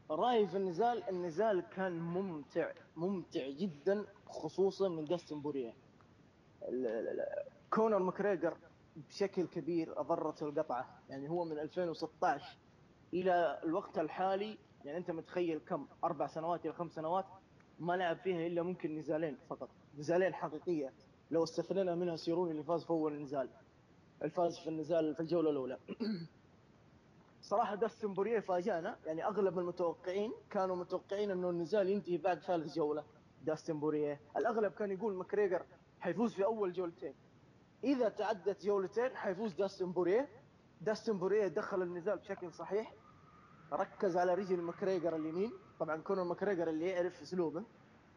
رأيي 0.10 0.48
في 0.48 0.58
النزال 0.58 1.10
النزال 1.10 1.64
كان 1.76 2.00
ممتع 2.00 2.72
ممتع 2.96 3.50
جدا 3.50 4.06
خصوصا 4.28 4.90
من 4.90 5.06
داستن 5.06 5.42
بوريه 5.42 5.74
كونر 7.70 8.00
ماكريجر 8.00 8.58
بشكل 8.96 9.48
كبير 9.48 10.00
اضرته 10.00 10.44
القطعة. 10.44 11.00
يعني 11.10 11.30
هو 11.30 11.46
من 11.46 11.60
2016 11.60 12.58
إلى 13.14 13.62
الوقت 13.64 14.00
الحالي 14.00 14.58
يعني 14.86 14.98
أنت 14.98 15.12
متخيل 15.12 15.60
كم؟ 15.60 15.88
أربع 16.04 16.28
سنوات 16.28 16.66
إلى 16.66 16.74
خمس 16.74 16.92
سنوات 16.92 17.26
ما 17.80 17.94
لعب 17.94 18.18
فيها 18.18 18.48
إلا 18.48 18.64
ممكن 18.64 18.96
نزالين 18.96 19.38
فقط. 19.50 19.70
نزالين 19.98 20.34
حقيقيه 20.34 20.94
لو 21.34 21.44
استثنينا 21.44 21.96
منها 21.96 22.16
سيروني 22.16 22.52
اللي 22.52 22.64
فاز 22.64 22.84
في 22.84 22.90
أول 22.90 23.22
نزال 23.22 23.50
الفاز 24.24 24.60
في 24.60 24.70
النزال 24.70 25.16
في 25.16 25.20
الجولة 25.20 25.50
الأولى. 25.50 25.78
صراحة 27.52 27.76
داستن 27.76 28.14
بوريه 28.14 28.40
فاجأنا. 28.40 28.98
يعني 29.06 29.26
أغلب 29.26 29.60
المتوقعين 29.60 30.34
كانوا 30.50 30.76
متوقعين 30.76 31.32
إنه 31.32 31.50
النزال 31.50 31.90
ينتهي 31.90 32.18
بعد 32.18 32.40
ثالث 32.40 32.76
جولة. 32.76 33.04
داستن 33.44 33.80
بوريه 33.80 34.20
الأغلب 34.38 34.72
كان 34.72 34.92
يقول 34.92 35.14
ماكريجر 35.14 35.66
حيفوز 36.00 36.34
في 36.34 36.46
أول 36.46 36.74
جولتين. 36.74 37.14
إذا 37.84 38.10
تعدت 38.10 38.66
جولتين 38.66 39.16
حيفوز 39.16 39.54
داستن 39.54 39.92
بوريه 39.92 40.30
داستن 40.82 41.18
بوريه 41.18 41.48
دخل 41.48 41.82
النزال 41.82 42.18
بشكل 42.18 42.54
صحيح. 42.54 42.94
ركز 43.74 44.18
على 44.18 44.34
رجل 44.34 44.62
ماكريجر 44.62 45.16
اليمين. 45.16 45.52
طبعا 45.80 45.98
كونر 46.02 46.24
ماكريجر 46.24 46.70
اللي 46.70 46.88
يعرف 46.88 47.22
أسلوبه. 47.22 47.64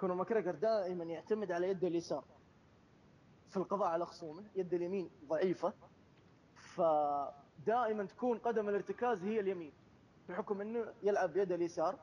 كونر 0.01 0.15
ماكريجر 0.15 0.55
دائما 0.55 1.05
يعتمد 1.05 1.53
على 1.53 1.69
يده 1.69 1.89
اليسار. 1.89 2.25
في 3.57 3.63
القضاء 3.63 3.89
على 3.89 4.07
خصومه 4.07 4.45
يد 4.57 4.75
اليمين 4.75 5.11
ضعيفة 5.29 5.73
فدائما 6.55 8.05
تكون 8.05 8.39
قدم 8.39 8.69
الارتكاز 8.69 9.25
هي 9.25 9.41
اليمين 9.41 9.73
بحكم 10.29 10.61
إنه 10.61 10.93
يلعب 11.03 11.33
بيد 11.33 11.53
اليسار. 11.53 11.99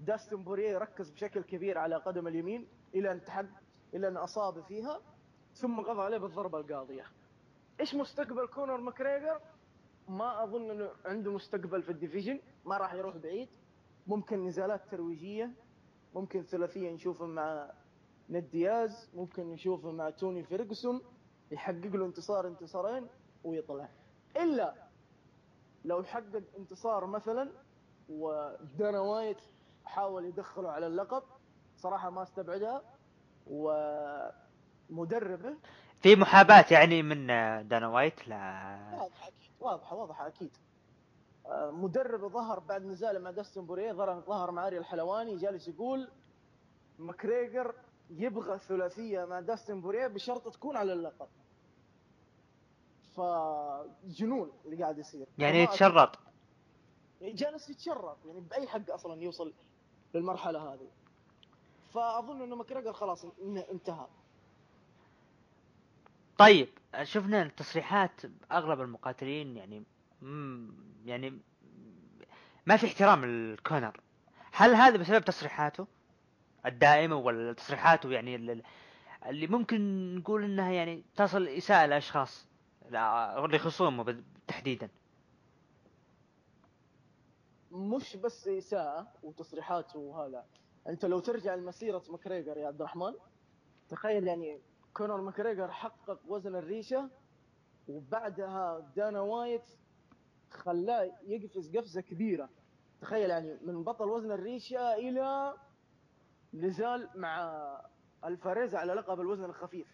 داستن 0.00 0.42
بوريه 0.42 0.78
ركز 0.78 1.10
بشكل 1.10 1.42
كبير 1.42 1.78
على 1.78 1.96
قدم 1.96 2.28
اليمين 2.28 2.68
إلى 2.94 3.12
أن 3.12 3.24
تحد 3.24 3.50
إلى 3.94 4.08
أن 4.08 4.16
أصاب 4.16 4.60
فيها 4.60 5.00
ثم 5.54 5.80
قضى 5.80 6.02
عليه 6.02 6.18
بالضربة 6.18 6.58
القاضية. 6.60 7.04
إيش 7.80 7.94
مستقبل 7.94 8.46
كونر 8.46 8.76
ماكريجر 8.76 9.40
ما 10.08 10.44
أظن 10.44 10.70
إنه 10.70 10.90
عنده 11.04 11.32
مستقبل 11.32 11.82
في 11.82 11.92
ال 11.92 11.97
division 11.97 12.40
ما 12.64 12.76
راح 12.76 12.94
يروح 12.94 13.16
بعيد. 13.16 13.48
ممكن 14.06 14.44
نزالات 14.46 14.90
ترويجية 14.90 15.50
ممكن 16.14 16.42
ثلاثية 16.42 16.90
نشوفه 16.90 17.26
مع 17.26 17.70
نيت 18.30 18.50
دياز 18.50 19.10
ممكن 19.14 19.50
نشوفه 19.50 19.90
مع 19.90 20.10
توني 20.10 20.42
فيرجسون 20.44 21.00
يحقق 21.50 21.86
له 21.86 22.06
انتصار 22.06 22.46
انتصارين 22.48 23.06
ويطلع. 23.44 23.88
إلا 24.36 24.74
لو 25.84 26.02
حقق 26.02 26.42
انتصار 26.58 27.06
مثلا 27.06 27.50
ودانا 28.08 29.00
وايت 29.00 29.36
حاول 29.84 30.24
يدخله 30.24 30.70
على 30.70 30.86
اللقب 30.86 31.22
صراحة 31.76 32.10
ما 32.10 32.22
استبعدها 32.22 32.82
ومدربه. 34.90 35.56
في 36.02 36.16
محاباة 36.16 36.64
يعني 36.70 37.02
من 37.02 37.26
دانا 37.68 37.88
وايت؟ 37.88 38.28
لا. 38.28 38.78
واضحة 38.92 39.28
أكيد 39.28 39.50
واضحة 39.60 39.96
واضحة 39.96 40.26
أكيد. 40.26 40.50
مدرب 41.56 42.32
ظهر 42.32 42.58
بعد 42.58 42.84
نزاله 42.84 43.18
مع 43.18 43.30
داستن 43.30 43.66
بوريه 43.66 43.92
ظهر 44.26 44.50
مع 44.50 44.66
اري 44.66 44.78
الحلواني 44.78 45.36
جالس 45.36 45.68
يقول 45.68 46.08
ماكريجر 46.98 47.74
يبغى 48.10 48.58
ثلاثية 48.58 49.24
مع 49.24 49.40
داستن 49.40 49.80
بوريه 49.80 50.06
بشرط 50.06 50.54
تكون 50.54 50.76
على 50.76 50.92
اللقب. 50.92 51.28
فجنون 53.16 54.52
اللي 54.64 54.82
قاعد 54.82 54.98
يصير. 54.98 55.26
يعني 55.38 55.62
يتشرط. 55.62 56.18
جالس 57.22 57.70
يتشرط. 57.70 58.16
يعني 58.26 58.40
بأي 58.40 58.68
حق 58.68 58.90
أصلا 58.90 59.22
يوصل 59.22 59.52
للمرحلة 60.14 60.72
هذه. 60.72 60.88
فأظن 61.94 62.42
إنه 62.42 62.56
ماكريجر 62.56 62.92
خلاص 62.92 63.24
انتهى. 63.70 64.06
طيب 66.38 66.68
شفنا 67.02 67.42
التصريحات 67.42 68.20
أغلب 68.52 68.80
المقاتلين 68.80 69.56
يعني 69.56 69.82
يعني 71.04 71.38
ما 72.66 72.76
في 72.76 72.86
احترام 72.86 73.24
للكونر 73.24 74.00
هل 74.52 74.74
هذا 74.74 74.96
بسبب 74.96 75.24
تصريحاته؟ 75.24 75.86
الدائمة 76.68 77.16
ولا 77.16 77.52
تصريحاته 77.52 78.10
يعني 78.10 78.62
اللي 79.26 79.46
ممكن 79.46 80.14
نقول 80.16 80.44
إنها 80.44 80.72
يعني 80.72 81.04
تصل 81.16 81.48
إساءة 81.48 81.86
لأشخاص 81.86 82.46
لخصومه 83.48 84.22
تحديدا. 84.46 84.88
مش 87.72 88.16
بس 88.16 88.48
إساءة 88.48 89.06
وتصريحات 89.22 89.96
وهذا. 89.96 90.44
أنت 90.88 91.04
لو 91.04 91.20
ترجع 91.20 91.54
لمسيرة 91.54 92.02
ماكريجر 92.10 92.56
يا 92.56 92.66
عبد 92.66 92.80
الرحمن 92.80 93.12
تخيل 93.88 94.26
يعني 94.26 94.60
كونر 94.94 95.20
ماكريجر 95.20 95.70
حقق 95.70 96.20
وزن 96.26 96.56
الريشة 96.56 97.08
وبعدها 97.88 98.92
دانا 98.96 99.20
وايت 99.20 99.64
خلاه 100.50 101.10
يقفز 101.26 101.76
قفزة 101.76 102.00
كبيرة. 102.00 102.48
تخيل 103.00 103.30
يعني 103.30 103.58
من 103.64 103.84
بطل 103.84 104.08
وزن 104.08 104.32
الريشة 104.32 104.94
إلى 104.94 105.54
نزال 106.54 107.08
مع 107.14 107.62
الفاريز 108.24 108.78
على 108.78 108.92
لقب 108.92 109.20
الوزن 109.20 109.44
الخفيف. 109.44 109.86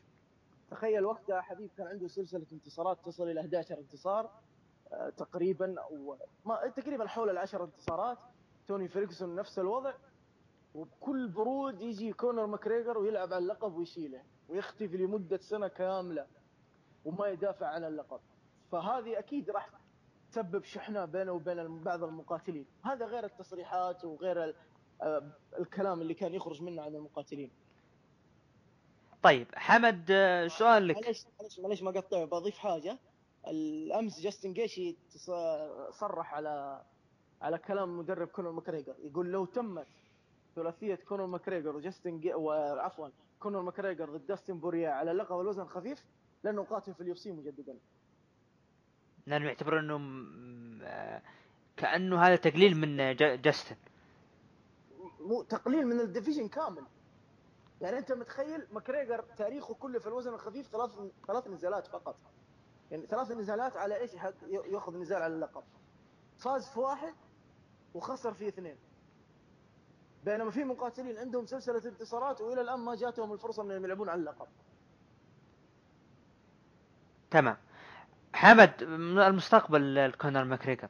تخيل 0.71 1.05
وقتها 1.05 1.41
حبيب 1.41 1.71
كان 1.77 1.87
عنده 1.87 2.09
سلسلة 2.09 2.47
انتصارات 2.53 3.05
تصل 3.05 3.29
إلى 3.31 3.41
11 3.41 3.79
انتصار 3.79 4.31
آه، 4.93 5.11
تقريبا 5.11 5.81
أو 5.81 6.17
ما 6.45 6.69
تقريبا 6.77 7.07
حول 7.09 7.31
العشر 7.31 7.65
انتصارات. 7.65 8.19
توني 8.67 8.89
فيرجسون 8.89 9.35
نفس 9.35 9.59
الوضع 9.59 9.95
وبكل 10.75 11.29
برود 11.29 11.81
يجي 11.81 12.13
كونر 12.13 12.47
ماكريجر 12.47 12.99
ويلعب 12.99 13.33
على 13.33 13.39
اللقب 13.39 13.75
ويشيله 13.75 14.23
ويختفي 14.49 14.97
لمدة 14.97 15.37
سنة 15.37 15.69
كاملة 15.69 16.27
وما 17.05 17.27
يدافع 17.27 17.67
عن 17.67 17.85
اللقب. 17.85 18.21
فهذه 18.73 19.19
أكيد 19.19 19.51
راح 19.51 19.71
تسبب 20.31 20.65
شحنة 20.65 21.05
بينه 21.05 21.33
وبين 21.33 21.83
بعض 21.83 22.05
المقاتلين. 22.05 22.67
هذا 22.85 23.07
غير 23.07 23.25
التصريحات 23.25 24.05
وغير 24.05 24.55
الكلام 25.59 26.01
اللي 26.01 26.15
كان 26.15 26.35
يخرج 26.35 26.63
منه 26.63 26.83
عن 26.83 26.95
المقاتلين. 26.95 27.51
طيب 29.23 29.47
حمد 29.55 30.07
آه، 30.11 30.49
سؤال 30.49 30.89
لك؟ 30.89 30.97
معليش 30.97 31.25
معليش 31.39 31.61
معليش 31.61 31.83
ما 31.83 31.91
قطع 31.91 32.25
بضيف 32.25 32.59
حاجة. 32.59 32.99
الأمس 33.49 34.21
جاستن 34.21 34.53
جيتشي 34.53 34.97
صرح 35.91 36.35
على 36.35 36.83
على 37.43 37.59
كلام 37.59 37.99
مدرب 37.99 38.29
كونر 38.29 38.51
ماكريجر 38.51 38.95
يقول 39.03 39.33
لو 39.33 39.45
تمت 39.45 39.87
ثلاثية 40.57 40.95
كونر 40.95 41.27
ماكريجر 41.27 41.77
وجاستن 41.77 42.21
جي... 42.21 42.35
وعفوا 42.35 43.09
كونر 43.41 43.63
ماكريجر 43.63 44.17
ضد 44.17 44.27
داستن 44.27 44.59
بوريه 44.59 44.91
على 44.91 45.13
لقب 45.13 45.41
الوزن 45.41 45.63
الخفيف 45.63 46.05
لن 46.45 46.63
أقاتل 46.63 46.95
في 46.95 47.01
ال 47.01 47.15
UFC 47.15 47.33
مجددا. 47.33 47.79
لأنه 49.27 49.47
يعتبر 49.47 49.79
انه 49.81 49.97
آه، 50.83 51.23
كأنه 51.77 52.23
هذا 52.23 52.37
تقليل 52.37 52.77
من 52.77 53.17
جاستن. 53.17 53.77
مو 55.25 55.43
تقليل 55.43 55.87
من 55.87 56.01
ال 56.01 56.06
division 56.06 56.49
كامل. 56.49 56.85
يعني 57.81 57.99
أنت 57.99 58.13
متخيل 58.13 58.67
ماكريجر 58.73 59.23
تاريخه 59.23 59.75
كله 59.75 59.99
في 59.99 60.07
الوزن 60.07 60.35
الخفيف 60.35 60.69
ثلاث 60.69 60.91
ثلاث 61.27 61.49
نزالات 61.49 61.87
فقط. 61.87 62.17
يعني 62.91 63.07
ثلاث 63.07 63.31
نزالات 63.31 63.77
على 63.77 64.01
إيش 64.01 64.11
يأخذ 64.47 64.97
نزال 64.97 65.23
على 65.23 65.35
اللقب. 65.35 65.63
فاز 66.39 66.69
في 66.69 66.81
واحد 66.81 67.15
وخسر 67.95 68.35
في 68.35 68.49
اثنين. 68.49 68.77
بينما 70.25 70.51
في 70.51 70.65
مقاتلين 70.65 71.19
عندهم 71.19 71.47
سلسلة 71.47 71.89
انتصارات 71.89 72.41
وإلى 72.41 72.61
الآن 72.61 72.81
ما 72.81 72.95
جاتهم 72.95 73.33
الفرصة 73.33 73.63
إنهم 73.63 73.85
يلعبون 73.85 74.09
على 74.09 74.21
اللقب. 74.21 74.47
تمام. 77.31 77.57
حمد 78.35 78.83
المستقبل 78.83 80.13
كونر 80.21 80.45
ماكريجر؟ 80.45 80.89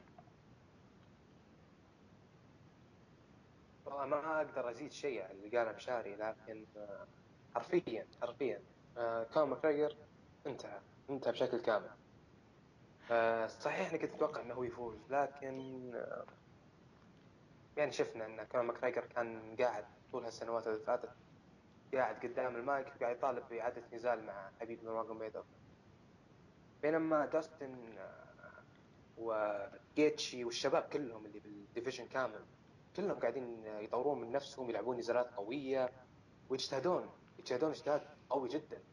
ما 4.05 4.37
أقدر 4.37 4.69
أزيد 4.69 4.91
شيء 4.91 5.23
على 5.23 5.31
اللي 5.31 5.57
قاله 5.57 5.71
مشاري 5.71 6.15
لكن 6.15 6.65
آه، 6.77 7.07
حرفيا 7.55 8.07
حرفيا 8.21 8.61
آه، 8.97 9.23
كونر 9.33 9.43
ماكريجر 9.49 9.95
انتهى 10.47 10.79
انتهى 11.09 11.31
بشكل 11.31 11.59
كامل. 11.61 11.89
آه، 13.11 13.47
صحيح 13.47 13.89
اني 13.89 13.99
كنت 13.99 14.13
أتوقع 14.13 14.41
إنه 14.41 14.53
هو 14.53 14.63
يفوز 14.63 14.97
لكن 15.09 15.91
يعني 17.77 17.91
شفنا 17.91 18.25
إن 18.25 18.43
كونر 18.43 18.61
ماكريجر 18.61 19.05
كان 19.05 19.55
قاعد 19.59 19.85
طول 20.11 20.23
هالسنوات 20.23 20.67
اللي 20.67 20.79
فاتت 20.79 21.09
قاعد 21.93 22.15
قدام 22.25 22.55
المايك 22.55 22.87
قاعد 23.01 23.15
يطالب 23.15 23.43
بإعادة 23.49 23.83
نزال 23.93 24.25
مع 24.25 24.51
حبيب 24.59 24.83
نورماجوميدوف 24.83 25.45
بينما 26.81 27.25
داستن 27.25 27.75
وجيتجي 29.17 30.45
والشباب 30.45 30.83
كلهم 30.83 31.25
اللي 31.25 31.39
بال 31.39 31.53
division 31.53 32.07
كامل 32.07 32.45
كلهم 32.95 33.19
قاعدين 33.19 33.65
يطورون 33.65 34.21
من 34.21 34.31
نفسهم 34.31 34.69
يلعبون 34.69 34.97
نزالات 34.97 35.33
قوية 35.33 35.89
ويجتهدون 36.49 37.09
يجتهدون 37.39 37.69
اجتهاد 37.69 38.01
قوي 38.29 38.49
جدا. 38.49 38.83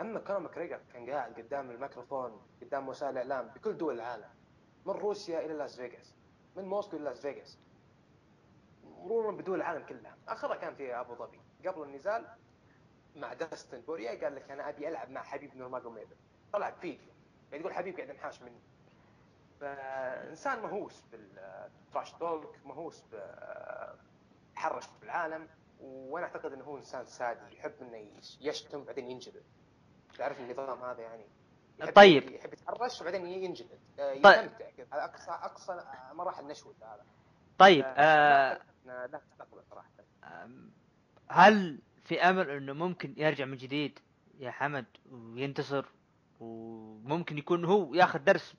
أما 0.00 0.20
كونر 0.20 0.38
ماكريجر 0.38 0.80
كان 0.92 1.10
قاعد 1.10 1.40
قدام 1.40 1.70
الميكروفون 1.70 2.42
قدام 2.62 2.88
وسائل 2.88 3.18
الإعلام 3.18 3.48
بكل 3.48 3.76
دول 3.76 3.94
العالم 3.94 4.28
من 4.86 4.92
روسيا 4.92 5.40
إلى 5.40 5.54
لاس 5.54 5.76
فيغاس 5.76 6.14
من 6.56 6.64
موسكو 6.64 6.96
إلى 6.96 7.04
لاس 7.04 7.20
فيغاس 7.20 7.58
مرورا 8.84 9.32
بدول 9.32 9.58
العالم 9.58 9.86
كلها. 9.86 10.16
آخرها 10.28 10.56
كان 10.56 10.74
في 10.74 10.94
أبو 10.94 11.14
ظبي. 11.14 11.40
قبل 11.66 11.82
النزال 11.82 12.26
مع 13.16 13.32
داستن 13.32 13.80
بوريا 13.80 14.24
قال 14.24 14.34
لك 14.34 14.50
أنا 14.50 14.68
أبي 14.68 14.88
ألعب 14.88 15.10
مع 15.10 15.22
حبيب 15.22 15.56
نورماجوميدوف 15.56 16.18
طلع 16.52 16.70
بفيديو. 16.70 17.12
يعني 17.52 17.60
يقول 17.60 17.74
حبيب 17.74 17.96
قاعد 17.96 18.10
انحاش 18.10 18.42
مني. 18.42 18.60
فإنسان 19.60 20.62
مهووس 20.62 21.02
بالتراش 21.12 22.12
توك 22.12 22.56
مهووس 22.64 23.04
يتحرش 24.52 24.84
بالعالم 25.00 25.48
وأنا 25.80 26.26
أعتقد 26.26 26.52
إنه 26.52 26.64
هو 26.64 26.78
إنسان 26.78 27.06
سادي 27.06 27.56
يحب 27.56 27.72
إنه 27.82 28.10
يشتم 28.40 28.84
بعدين 28.84 29.10
ينجلد. 29.10 29.42
تعرف 30.18 30.40
النظام 30.40 30.82
هذا 30.82 31.00
يعني؟ 31.00 31.26
يحب 31.78 31.92
طيب. 31.92 32.30
يحب 32.30 32.52
يتحرش 32.52 33.00
وبعدين 33.00 33.26
ينجلد. 33.26 33.78
آه، 33.98 34.20
طيب. 34.22 34.44
يستمتع 34.44 34.66
على 34.92 35.04
اقصى 35.04 35.30
أقصى 35.30 35.80
مراحل 36.12 36.46
نشوه 36.46 36.74
هذا 36.82 37.04
طيب 37.58 37.84
آه، 37.84 37.88
آه 37.88 38.60
لا 38.86 39.06
لا 39.06 39.18
تستقبل 39.18 39.62
صراحة. 39.70 39.90
هل 41.28 41.78
في 42.04 42.20
أمل 42.20 42.50
إنه 42.50 42.72
ممكن 42.72 43.14
يرجع 43.16 43.44
من 43.44 43.56
جديد 43.56 43.98
يا 44.38 44.50
حمد 44.50 44.86
وينتصر؟ 45.10 45.86
وممكن 46.40 47.38
يكون 47.38 47.64
هو 47.64 47.94
ياخذ 47.94 48.18
درس 48.18 48.54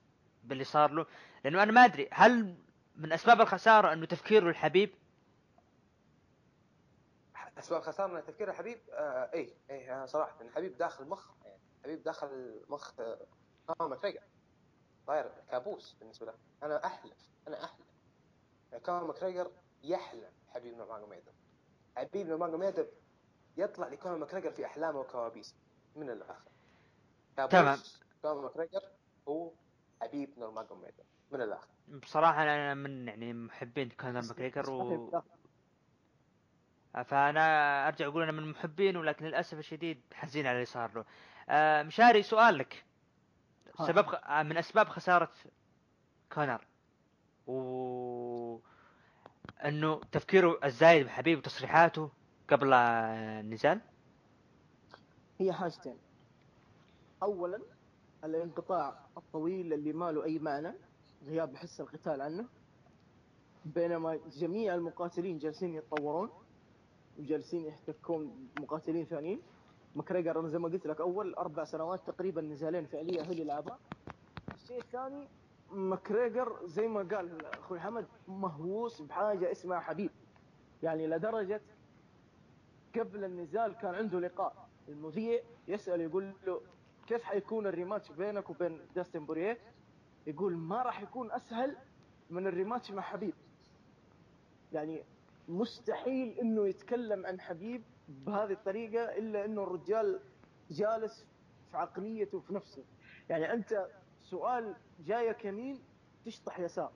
باللي 0.47 0.63
صار 0.63 0.91
له. 0.91 1.05
لأنه 1.43 1.63
أنا 1.63 1.71
ما 1.71 1.85
أدري 1.85 2.09
هل 2.11 2.55
من 2.95 3.13
أسباب 3.13 3.41
الخسارة 3.41 3.93
أنه 3.93 4.05
تفكيره 4.05 4.49
الحبيب؟ 4.49 4.93
أسباب 7.59 7.81
خساره 7.81 8.07
من 8.13 8.25
تفكير 8.25 8.49
الحبيب؟ 8.49 8.79
آه 8.91 9.29
اي 9.33 9.53
اي 9.69 9.91
آه 9.91 10.05
صراحة 10.05 10.41
الحبيب 10.41 10.77
داخل 10.77 11.05
مخ 11.05 11.31
يعني 11.45 11.59
الحبيب 11.79 12.03
داخل 12.03 12.61
مخ 12.69 12.99
آه 12.99 13.17
ماكريجر 13.79 14.21
صاير 15.07 15.31
كابوس 15.51 15.93
بالنسبة 15.99 16.25
له. 16.25 16.33
أنا 16.63 16.85
أحلف 16.85 17.17
أنا 17.47 17.63
أحلف. 17.63 17.87
كونر 18.85 19.03
ماكريجر 19.07 19.51
يحلم 19.83 20.31
حبيب 20.49 20.77
نورماجوميدوف 20.77 21.33
حبيب 21.95 22.27
نورماجوميدوف 22.27 22.87
يطلع 23.57 23.87
لكونر 23.87 24.17
ماكريجر 24.17 24.51
في 24.51 24.65
أحلامه 24.65 24.99
وكوابيس 24.99 25.55
من 25.95 26.09
الآخر. 26.09 26.51
تمام. 27.35 27.77
كونر 28.21 28.41
ماكريجر 28.41 28.81
هو 29.27 29.51
حبيب 30.01 30.29
نورماجوميدوف 30.39 31.05
من 31.31 31.41
الآخر. 31.41 31.67
بصراحة 32.03 32.43
أنا 32.43 32.73
من 32.73 33.07
يعني 33.07 33.33
محبين 33.33 33.89
كونر 33.89 34.21
ماكريجر 34.21 34.71
و... 34.71 35.21
فأنا 37.05 37.87
أرجع 37.87 38.05
أقول 38.07 38.23
أنا 38.23 38.31
من 38.31 38.51
محبينه 38.51 38.99
ولكن 38.99 39.25
للأسف 39.25 39.57
الشديد 39.59 40.01
حزين 40.13 40.47
على 40.47 40.55
اللي 40.55 40.65
صار 40.65 40.91
له 40.95 41.05
آه 41.49 41.83
مشاري 41.83 42.23
سؤال 42.23 42.57
لك. 42.57 42.85
سبب 43.87 44.05
خ... 44.05 44.15
آه، 44.15 44.43
من 44.43 44.57
أسباب 44.57 44.87
خسارة 44.89 45.29
كونر. 46.33 46.67
و 47.47 48.59
أنه 49.65 50.01
تفكيره 50.11 50.59
الزايد 50.63 51.05
بحبيب 51.05 51.37
وتصريحاته 51.37 52.11
قبل 52.49 52.73
النزال 52.73 53.81
هي 55.39 55.53
حاجتين. 55.53 55.97
اولا 57.23 57.59
الانقطاع 58.23 58.99
الطويل 59.17 59.73
اللي 59.73 59.93
ما 59.93 60.11
له 60.11 60.23
أي 60.23 60.39
معنى 60.39 60.73
غياب 61.25 61.55
حس 61.55 61.81
القتال 61.81 62.21
عنه. 62.21 62.45
بينما 63.65 64.19
جميع 64.39 64.75
المقاتلين 64.75 65.37
جالسين 65.37 65.73
يتطورون 65.75 66.29
وجالسين 67.19 67.65
يحتكون 67.65 68.49
مقاتلين 68.59 69.05
ثانيين. 69.05 69.41
ماكريجر 69.95 70.47
زي 70.47 70.57
ما 70.59 70.67
قلت 70.67 70.87
لك 70.87 71.01
أول 71.01 71.33
أربع 71.33 71.63
سنوات 71.63 71.99
تقريبا 72.07 72.41
نزالين 72.41 72.85
فعليه 72.85 73.21
هو 73.21 73.31
اللي 73.31 73.43
لعبها 73.43 73.79
الشيء 74.53 74.79
الثاني 74.81 75.27
ماكريجر 75.71 76.65
زي 76.65 76.87
ما 76.87 76.99
قال 77.15 77.45
أخوي 77.45 77.79
حمد 77.79 78.07
مهووس 78.27 79.01
بحاجة 79.01 79.51
اسمها 79.51 79.79
حبيب. 79.79 80.11
يعني 80.83 81.07
لدرجة 81.07 81.61
قبل 82.95 83.23
النزال 83.23 83.73
كان 83.73 83.95
عنده 83.95 84.19
لقاء. 84.19 84.67
المذيع 84.89 85.41
يسأل 85.67 86.01
يقول 86.01 86.33
له 86.47 86.61
كيف 87.07 87.23
حيكون 87.23 87.67
ال 87.67 87.73
rematch 87.73 88.11
بينك 88.11 88.49
وبين 88.49 88.81
داستن 88.95 89.25
بوريه 89.25 89.57
يقول 90.27 90.57
ما 90.57 90.81
راح 90.81 91.01
يكون 91.01 91.31
أسهل 91.31 91.77
من 92.29 92.47
الريماتش 92.47 92.91
مع 92.91 93.01
حبيب. 93.01 93.33
يعني 94.73 95.03
مستحيل 95.47 96.39
إنه 96.39 96.67
يتكلم 96.67 97.25
عن 97.25 97.39
حبيب 97.39 97.83
بهذه 98.07 98.51
الطريقة 98.51 99.03
إلا 99.03 99.45
إنه 99.45 99.63
الرجال 99.63 100.19
جالس 100.71 101.25
في 101.71 101.77
عقليته 101.77 102.39
في 102.39 102.53
نفسه. 102.53 102.83
يعني 103.29 103.53
أنت 103.53 103.87
سؤال 104.21 104.75
جايك 105.05 105.45
يمين 105.45 105.79
تشطح 106.25 106.59
يسار. 106.59 106.91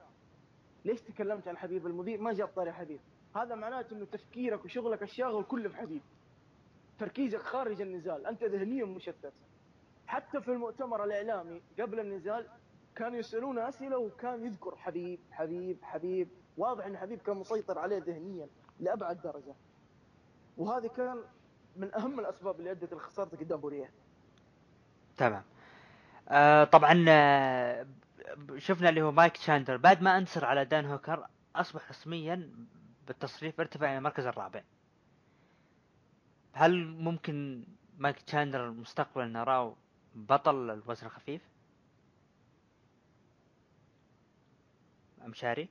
ليش 0.84 1.00
تكلمت 1.00 1.48
عن 1.48 1.56
حبيب 1.56 1.86
المذيع؟ 1.86 2.20
ما 2.20 2.32
جاب 2.32 2.48
طاري 2.48 2.72
حبيب. 2.72 3.00
هذا 3.36 3.54
معناته 3.54 3.94
إنه 3.94 4.04
تفكيرك 4.04 4.64
وشغلك 4.64 5.02
الشاغل 5.02 5.44
كله 5.44 5.68
في 5.68 5.76
حبيب. 5.76 6.02
تركيزك 6.98 7.40
خارج 7.40 7.82
النزال. 7.82 8.26
أنت 8.26 8.44
ذهنيا 8.44 8.84
مشتت. 8.84 9.32
حتى 10.12 10.40
في 10.40 10.48
المؤتمر 10.48 11.04
الإعلامي 11.04 11.62
قبل 11.80 12.00
النزال 12.00 12.46
كانوا 12.96 13.18
يسالونه 13.18 13.68
أسئلة 13.68 13.98
وكان 13.98 14.44
يذكر 14.46 14.76
حبيب 14.76 15.18
حبيب 15.30 15.78
حبيب 15.82 16.28
واضح 16.56 16.86
إن 16.86 16.96
حبيب 16.96 17.18
كان 17.22 17.36
مسيطر 17.36 17.78
عليه 17.78 17.98
ذهنيا 17.98 18.48
لأبعد 18.80 19.22
درجة. 19.22 19.54
وهذه 20.56 20.86
كان 20.86 21.18
من 21.76 21.94
أهم 21.94 22.20
الأسباب 22.20 22.58
اللي 22.60 22.70
أدت 22.70 22.94
لخسارته 22.94 23.36
قدام 23.38 23.60
بوريه 23.60 23.90
تمام. 25.16 25.42
آه 26.28 26.64
طبعا 26.64 27.04
آه 27.08 27.86
شفنا 28.56 28.88
اللي 28.88 29.02
هو 29.02 29.12
مايك 29.12 29.36
تشاندر 29.36 29.76
بعد 29.76 30.02
ما 30.02 30.18
انتصر 30.18 30.44
على 30.44 30.64
دان 30.64 30.86
هوكر 30.86 31.26
أصبح 31.56 31.90
رسميا 31.90 32.50
بالتصريف 33.06 33.60
ارتفع 33.60 33.86
إلى 33.86 33.98
المركز 33.98 34.26
الرابع. 34.26 34.62
هل 36.52 36.86
ممكن 36.86 37.64
مايك 37.98 38.22
تشاندر 38.22 38.70
مستقبلا 38.70 39.26
نراه 39.26 39.76
بطل 40.14 40.70
الوزن 40.70 41.06
الخفيف. 41.06 41.42
مشاري 45.24 45.68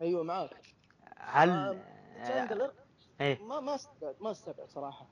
أيوه 0.00 0.22
معاك. 0.22 0.74
هل 1.16 1.50
آه، 1.50 2.24
تشاندلر 2.24 2.72
إيه. 3.20 3.42
ما 3.44 3.60
ما 3.60 3.74
استبعد 3.74 4.16
ما 4.20 4.30
استبعد 4.30 4.68
صراحة. 4.68 5.06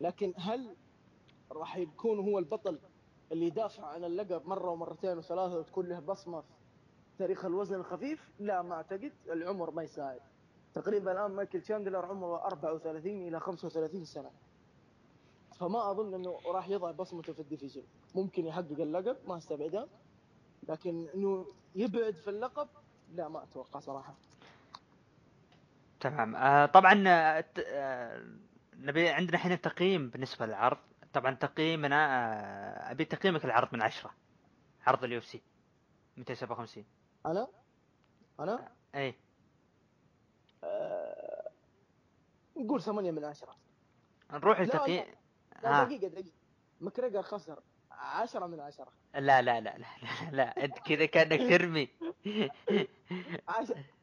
لكن 0.00 0.34
هل 0.36 0.76
راح 1.52 1.76
يكون 1.76 2.18
هو 2.18 2.38
البطل 2.38 2.78
اللي 3.32 3.46
يدافع 3.46 3.86
عن 3.86 4.04
اللقب 4.04 4.46
مرة 4.46 4.70
ومرتين 4.70 5.18
وثلاثة 5.18 5.58
وتكون 5.58 5.86
له 5.88 6.00
بصمة 6.00 6.40
في 6.40 6.46
تاريخ 7.18 7.44
الوزن 7.44 7.74
الخفيف؟ 7.74 8.30
لا 8.38 8.62
ما 8.62 8.74
أعتقد. 8.74 9.12
العمر 9.30 9.70
ما 9.70 9.82
يساعد. 9.82 10.20
تقريبا 10.74 11.12
الآن 11.12 11.30
مايكل 11.30 11.60
تشاندلر 11.62 12.06
عمره 12.06 12.46
34 12.46 13.28
إلى 13.28 13.40
35 13.40 14.04
سنة. 14.04 14.30
فما 15.60 15.90
أظن 15.90 16.14
إنه 16.14 16.40
راح 16.46 16.68
يضع 16.68 16.90
بصمته 16.90 17.32
في 17.32 17.40
ال 17.40 17.44
division، 17.44 17.82
ممكن 18.14 18.46
يحقق 18.46 18.80
اللقب 18.80 19.16
ما 19.26 19.36
استبعده. 19.36 19.88
لكن 20.68 21.08
إنه 21.14 21.46
يبعد 21.74 22.14
في 22.14 22.30
اللقب 22.30 22.68
لا 23.14 23.28
ما 23.28 23.42
أتوقع 23.42 23.80
صراحة. 23.80 24.14
تمام. 26.00 26.36
آه 26.36 26.66
طبعا 26.66 27.04
آه 27.08 27.44
آه 27.58 28.24
نبي 28.74 29.08
عندنا 29.08 29.36
الحين 29.36 29.52
التقييم 29.52 30.08
بالنسبة 30.10 30.46
للعرض. 30.46 30.78
طبعا 31.12 31.34
تقييمنا 31.34 32.06
آه 32.06 32.90
أبي 32.90 33.04
تقييمك 33.04 33.44
العرض 33.44 33.68
من 33.72 33.82
عشرة. 33.82 34.10
عرض 34.86 35.04
ال 35.04 35.18
UFC. 35.18 35.42
257 36.16 36.84
أنا؟ 37.26 37.48
أنا؟ 38.40 38.68
اي 38.94 39.14
آه... 40.64 41.50
نقول 42.56 42.82
ثمانية 42.82 43.10
من 43.10 43.24
عشرة. 43.24 43.56
نروح 44.32 44.60
لتقييم 44.60 45.04
لا. 45.62 45.84
دقيقة 45.84 46.08
دقيقة. 46.08 46.32
مكريجر 46.80 47.22
خسر 47.22 47.60
عشرة 47.90 48.46
من 48.46 48.60
عشرة. 48.60 48.92
لا 49.14 49.42
لا 49.42 49.60
لا 49.60 49.60
لا 49.60 49.78
لا, 49.78 50.30
لا. 50.32 50.64
أنت 50.64 50.78
كذا 50.78 51.06
كأنك 51.06 51.40
ترمي. 51.50 51.88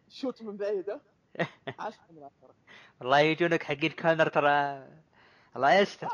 شوت 0.09 0.41
من 0.41 0.57
بعيد؟ 0.57 0.99
عشرة 1.79 2.05
من 2.11 2.23
عشرة. 2.23 2.55
والله 2.99 3.19
يجونك 3.19 3.63
حقين 3.63 3.91
كونر 3.91 4.29
ترى. 4.29 4.87
الله 5.55 5.73
يستر. 5.73 6.07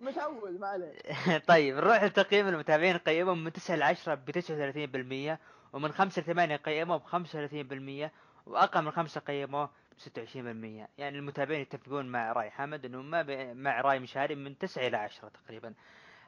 متعود 0.00 0.60
ما 0.60 0.66
عليه 0.66 0.92
طيب 1.48 1.76
نروح 1.76 2.02
لتقييم 2.04 2.48
المتابعين. 2.48 2.96
قيمهم 2.96 3.44
من 3.44 3.52
9 3.52 3.76
ل 3.76 3.82
10 3.82 4.14
ب 4.14 4.30
39% 5.36 5.38
ومن 5.72 5.92
5 5.92 6.22
ل 6.22 6.24
8 6.24 6.56
قيموه 6.56 6.96
ب 6.96 7.06
35% 8.06 8.10
وأقل 8.46 8.82
من 8.82 8.90
5 8.90 9.20
قيموه 9.20 9.70
26% 10.00 10.36
يعني 10.98 11.18
المتابعين 11.18 11.60
يتفقون 11.60 12.06
مع 12.06 12.32
رأي 12.32 12.50
حمد 12.50 12.84
إنه 12.84 13.02
ما 13.02 13.22
ب... 13.22 13.30
مع 13.56 13.80
رأي 13.80 13.98
مشاري 13.98 14.34
من 14.34 14.58
9 14.58 14.86
إلى 14.86 14.96
10 14.96 15.28
تقريبا. 15.28 15.74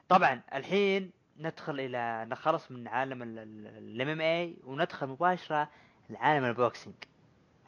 طبعا 0.09 0.41
الحين 0.53 1.11
ندخل 1.39 1.79
إلى 1.79 2.25
نخلص 2.29 2.71
من 2.71 2.87
عالم 2.87 3.23
الإم 3.23 4.09
إم 4.09 4.21
اي 4.21 4.57
وندخل 4.63 5.07
مباشرة 5.07 5.69
لعالم 6.09 6.45
البوكسينج. 6.45 6.95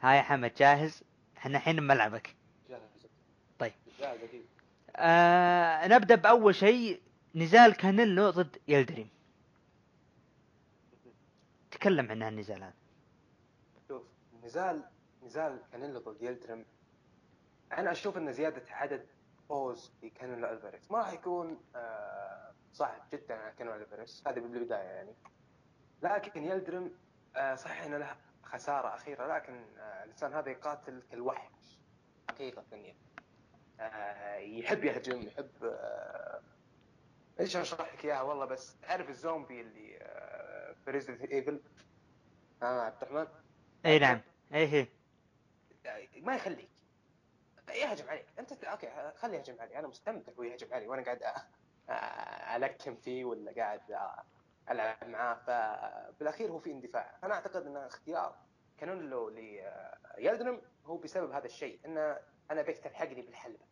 ها 0.00 0.14
يا 0.14 0.22
حمد 0.22 0.54
جاهز؟ 0.54 1.02
إحنا 1.36 1.58
الحين 1.58 1.76
بملعبك. 1.76 2.36
جاهز 2.68 3.06
طيب. 3.58 3.72
جاهز 4.00 4.22
أكيد 4.22 4.44
آه 4.96 5.88
نبدأ 5.88 6.14
بأول 6.14 6.54
شيء. 6.54 7.00
نزال 7.34 7.72
كانيلو 7.74 8.30
ضد 8.30 8.56
يلدريم. 8.68 9.08
تكلم 11.70 12.10
عن 12.10 12.22
هالنزال 12.22 12.62
هذا. 12.62 12.74
شوف 13.88 14.02
نزال 14.44 14.82
نزال 15.26 15.62
كانيلو 15.72 15.98
ضد 16.00 16.22
يلدرم 16.22 16.64
أنا 17.72 17.90
أشوف 17.90 18.16
إن 18.16 18.32
زيادة 18.32 18.62
عدد 18.70 19.06
فوز 19.48 19.92
في 20.00 20.10
كانيلو 20.10 20.48
ألفاريز 20.48 20.92
ما 20.92 20.98
راح 20.98 21.12
يكون 21.12 21.60
آه، 21.76 22.52
صعب 22.72 23.02
جدا 23.12 23.34
على 23.34 23.52
كانيلو 23.58 23.76
ألفاريز. 23.76 24.22
هذا 24.26 24.40
بالبداية 24.40 24.82
يعني. 24.82 25.14
لكن 26.02 26.44
يلدرم 26.44 26.92
آه، 27.36 27.54
صحيح 27.54 27.82
إنه 27.84 27.98
له 27.98 28.16
خسارة 28.42 28.94
أخيرة 28.94 29.36
لكن 29.36 29.64
آه، 29.78 30.04
الإنسان 30.04 30.32
هذا 30.34 30.50
يقاتل 30.50 31.02
كالوحش 31.10 31.78
حقيقة 32.30 32.64
يعني. 32.72 32.96
آه، 33.80 34.36
يحب 34.36 34.84
يهجم 34.84 35.22
يحب 35.22 35.64
آه، 35.64 36.40
إيش 37.40 37.56
أشرح 37.56 37.94
لك 37.94 38.04
إياها؟ 38.04 38.22
والله 38.22 38.44
بس 38.44 38.76
تعرف 38.80 39.08
الزومبي 39.10 39.60
اللي 39.60 39.98
في 40.84 40.90
Resident 40.90 41.20
Evil 41.20 41.60
آه 42.62 42.80
عبد 42.80 43.02
الرحمن؟ 43.02 43.26
أي 43.86 43.98
نعم. 43.98 44.20
أي 44.54 44.66
هي. 44.68 44.86
ما 46.16 46.34
يخليك. 46.34 46.68
يهجم 47.70 48.08
عليك. 48.08 48.26
أنت 48.38 48.64
okay 48.64 49.12
خليه 49.16 49.38
يهجم 49.38 49.60
علي. 49.60 49.78
أنا 49.78 49.88
مستمتع 49.88 50.32
وهو 50.32 50.42
يهجم 50.42 50.74
علي 50.74 50.86
وأنا 50.88 51.02
قاعد 51.02 51.22
ألكم 52.62 52.96
فيه 52.96 53.24
ولا 53.24 53.52
قاعد 53.52 53.80
ألعب 54.70 55.08
معاه. 55.08 55.34
فبالاخير 55.34 56.50
هو 56.50 56.58
في 56.58 56.70
اندفاع. 56.70 57.18
أنا 57.24 57.34
أعتقد 57.34 57.66
إن 57.66 57.76
اختيار 57.76 58.36
كانيلو 58.78 59.28
ليلدرم 60.18 60.62
هو 60.84 60.96
بسبب 60.96 61.30
هذا 61.30 61.46
الشيء 61.46 61.80
ان 61.84 61.98
أنا 62.50 62.60
ابيك 62.60 62.78
تلحقني 62.78 63.22
بالحلبه 63.22 63.66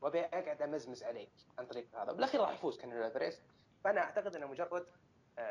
وأبي 0.00 0.20
أقعد 0.20 0.62
أمزمز 0.62 1.02
عليك 1.02 1.32
عن 1.58 1.66
طريق 1.66 1.86
هذا. 1.94 2.12
بالأخير 2.12 2.40
راح 2.40 2.50
يفوز 2.50 2.78
كانيلو 2.78 3.06
الفاريز 3.06 3.40
فأنا 3.84 4.00
أعتقد 4.00 4.36
إنه 4.36 4.46
مجرد 4.46 4.86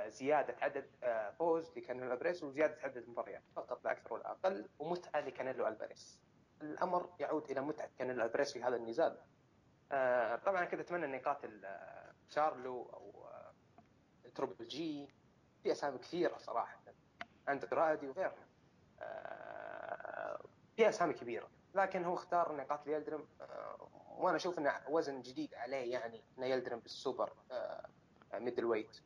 زيادة 0.07 0.55
عدد 0.61 0.85
آه، 1.03 1.29
فوز 1.31 1.77
لكانيلو 1.77 2.13
الفاريز 2.13 2.43
وزيادة 2.43 2.77
عدد 2.83 2.97
المباريات 2.97 3.43
فقط 3.55 3.85
لا 3.85 3.91
أكثر 3.91 4.13
ولا 4.13 4.31
أقل 4.31 4.69
ومتعة 4.79 5.19
لكانيلو 5.21 5.67
الفاريز 5.67 6.19
الأمر 6.61 7.09
يعود 7.19 7.51
إلى 7.51 7.61
متعة 7.61 7.89
كانيلو 7.97 8.23
الفاريز 8.25 8.53
في 8.53 8.63
هذا 8.63 8.75
النزال. 8.75 9.17
آه، 9.91 10.35
طبعا 10.35 10.65
كنت 10.65 10.79
أتمنى 10.79 11.05
انه 11.05 11.15
يقاتل 11.17 11.65
آه، 11.65 12.13
شارلو 12.29 12.83
أو 12.93 13.25
آه، 13.27 13.53
Triple 14.35 14.67
G 14.67 15.09
في 15.63 15.71
أسامي 15.71 15.97
كثيرة 15.97 16.37
صراحة 16.37 16.81
اندرادي 17.49 18.07
وغيرهم. 18.07 18.47
آه، 19.01 20.39
في 20.75 20.89
أسامي 20.89 21.13
كبيرة 21.13 21.49
لكن 21.75 22.03
هو 22.03 22.13
اختار 22.13 22.51
انه 22.51 22.63
يقاتل 22.63 22.89
يلدرم 22.89 23.27
آه، 23.41 23.89
وأنا 24.17 24.35
أشوف 24.35 24.59
انه 24.59 24.81
وزن 24.89 25.21
جديد 25.21 25.53
عليه 25.53 25.91
يعني 25.91 26.23
إنه 26.37 26.45
يلدرم 26.45 26.79
بالسوبر 26.79 27.33
آه، 27.51 27.82
middleweight. 28.39 28.99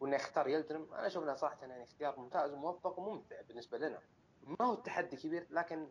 وإنه 0.00 0.16
يختار 0.16 0.48
يلدرم. 0.48 0.94
أنا 0.94 1.06
أشوف 1.06 1.24
إنه 1.24 1.34
صراحة 1.34 1.56
يعني 1.60 1.82
اختيار 1.82 2.20
ممتاز 2.20 2.52
وموفق 2.52 2.98
وممتع 2.98 3.40
بالنسبة 3.40 3.78
لنا. 3.78 3.98
ما 4.42 4.66
هو 4.66 4.74
التحدي 4.74 5.16
كبير 5.16 5.46
لكن 5.50 5.88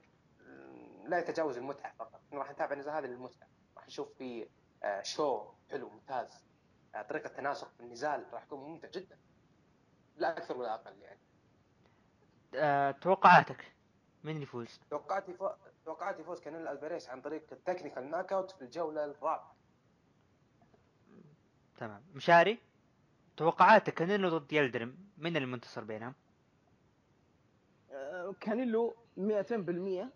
لا 1.05 1.19
يتجاوز 1.19 1.57
المتعة 1.57 1.93
فقط. 1.93 2.21
راح 2.33 2.51
نتابع 2.51 2.73
النزال 2.73 2.93
هذا 2.93 3.07
للمتعة. 3.07 3.47
راح 3.77 3.87
نشوف 3.87 4.23
آه، 4.83 5.01
show 5.01 5.51
حلو 5.71 5.89
ممتاز. 5.89 6.45
آه، 6.95 7.01
طريقة 7.01 7.29
تناسق 7.29 7.71
في 7.73 7.79
النزال 7.79 8.25
راح 8.33 8.43
يكون 8.43 8.59
ممتع 8.59 8.87
جدا. 8.89 9.17
لا 10.15 10.37
أكثر 10.37 10.57
ولا 10.57 10.73
أقل 10.73 11.01
يعني. 11.01 11.19
آه 12.55 12.91
توقعاتك. 12.91 13.71
من 14.23 14.41
يفوز؟ 14.41 14.79
توقعاتي 14.89 15.33
فو... 15.33 15.49
توقعاتي 15.85 16.23
فوز 16.23 16.41
كانيلو 16.41 16.67
الفاريز 16.67 17.09
عن 17.09 17.21
طريق 17.21 17.45
ال 17.51 18.11
technical 18.11 18.33
knockout 18.33 18.51
في 18.51 18.61
الجولة 18.61 19.05
الرابعة. 19.05 19.55
تمام. 21.79 22.01
مشاري 22.15 22.59
توقعاتك 23.37 23.93
كانيلو 23.93 24.29
ضد 24.37 24.53
يلدرم 24.53 24.97
من 25.17 25.37
المنتصر 25.37 25.83
بينهم؟ 25.83 26.13
آه، 27.91 28.33
كانيلو 28.39 28.95
200% 29.17 30.11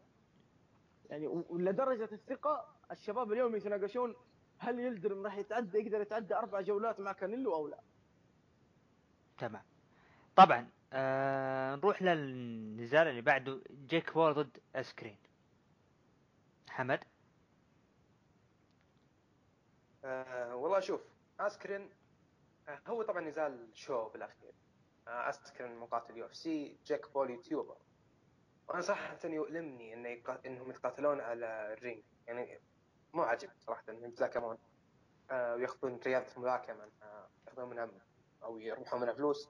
يعني 1.10 1.28
و- 1.28 1.46
ولدرجة 1.50 2.10
الثقة 2.12 2.76
الشباب 2.92 3.32
اليوم 3.32 3.56
يتناقشون 3.56 4.16
هل 4.58 4.80
يلدرم 4.80 5.24
راح 5.26 5.38
يتعدى 5.38 5.78
يقدر 5.78 6.02
يتعدى 6.02 6.36
أربع 6.36 6.62
جولات 6.62 7.00
مع 7.00 7.12
كانيلو 7.12 7.54
أو 7.56 7.68
لا؟ 7.68 7.80
تمام. 9.38 9.64
طبعا 10.36 10.70
آه 10.94 11.76
نروح 11.76 12.02
للنزال 12.02 13.08
اللي 13.08 13.22
بعده 13.22 13.62
جيك 13.90 14.14
بول 14.14 14.34
ضد 14.34 14.58
أسكرين. 14.76 15.18
حمد؟ 16.70 17.00
آه 20.06 20.56
والله 20.56 20.80
شوف 20.80 21.02
اسكرين 21.40 21.90
آه 22.68 22.80
هو 22.88 23.04
طبعا 23.04 23.22
نزال 23.22 23.70
show 23.74 24.10
بالأخير. 24.10 24.54
آه 25.08 25.30
اسكرين 25.30 25.76
مقاتل 25.76 26.18
UFC 26.18 26.36
جيك 26.36 27.14
بول 27.14 27.30
YouTuber 27.30 27.78
وأنا 28.68 28.82
صراحة 28.82 29.20
يؤلمني 29.24 29.94
إنه. 29.94 30.40
إنهم 30.46 30.70
يتقاتلون 30.70 31.22
على 31.22 31.74
ال 31.74 31.79
ring. 31.79 32.04
يعني 32.28 32.60
مو 33.14 33.24
عجب 33.24 33.50
صراحة 33.60 33.84
إنهم 33.90 34.06
يتلاكمون. 34.06 34.58
آه 35.32 35.56
ويأخذون 35.56 36.00
رياضة 36.06 36.42
ملاكمه 36.42 36.92
آه 37.04 37.30
يأخذون 37.48 37.70
منها 37.70 37.90
أو 38.44 38.58
يربحون 38.58 39.02
منها 39.02 39.14
فلوس. 39.14 39.50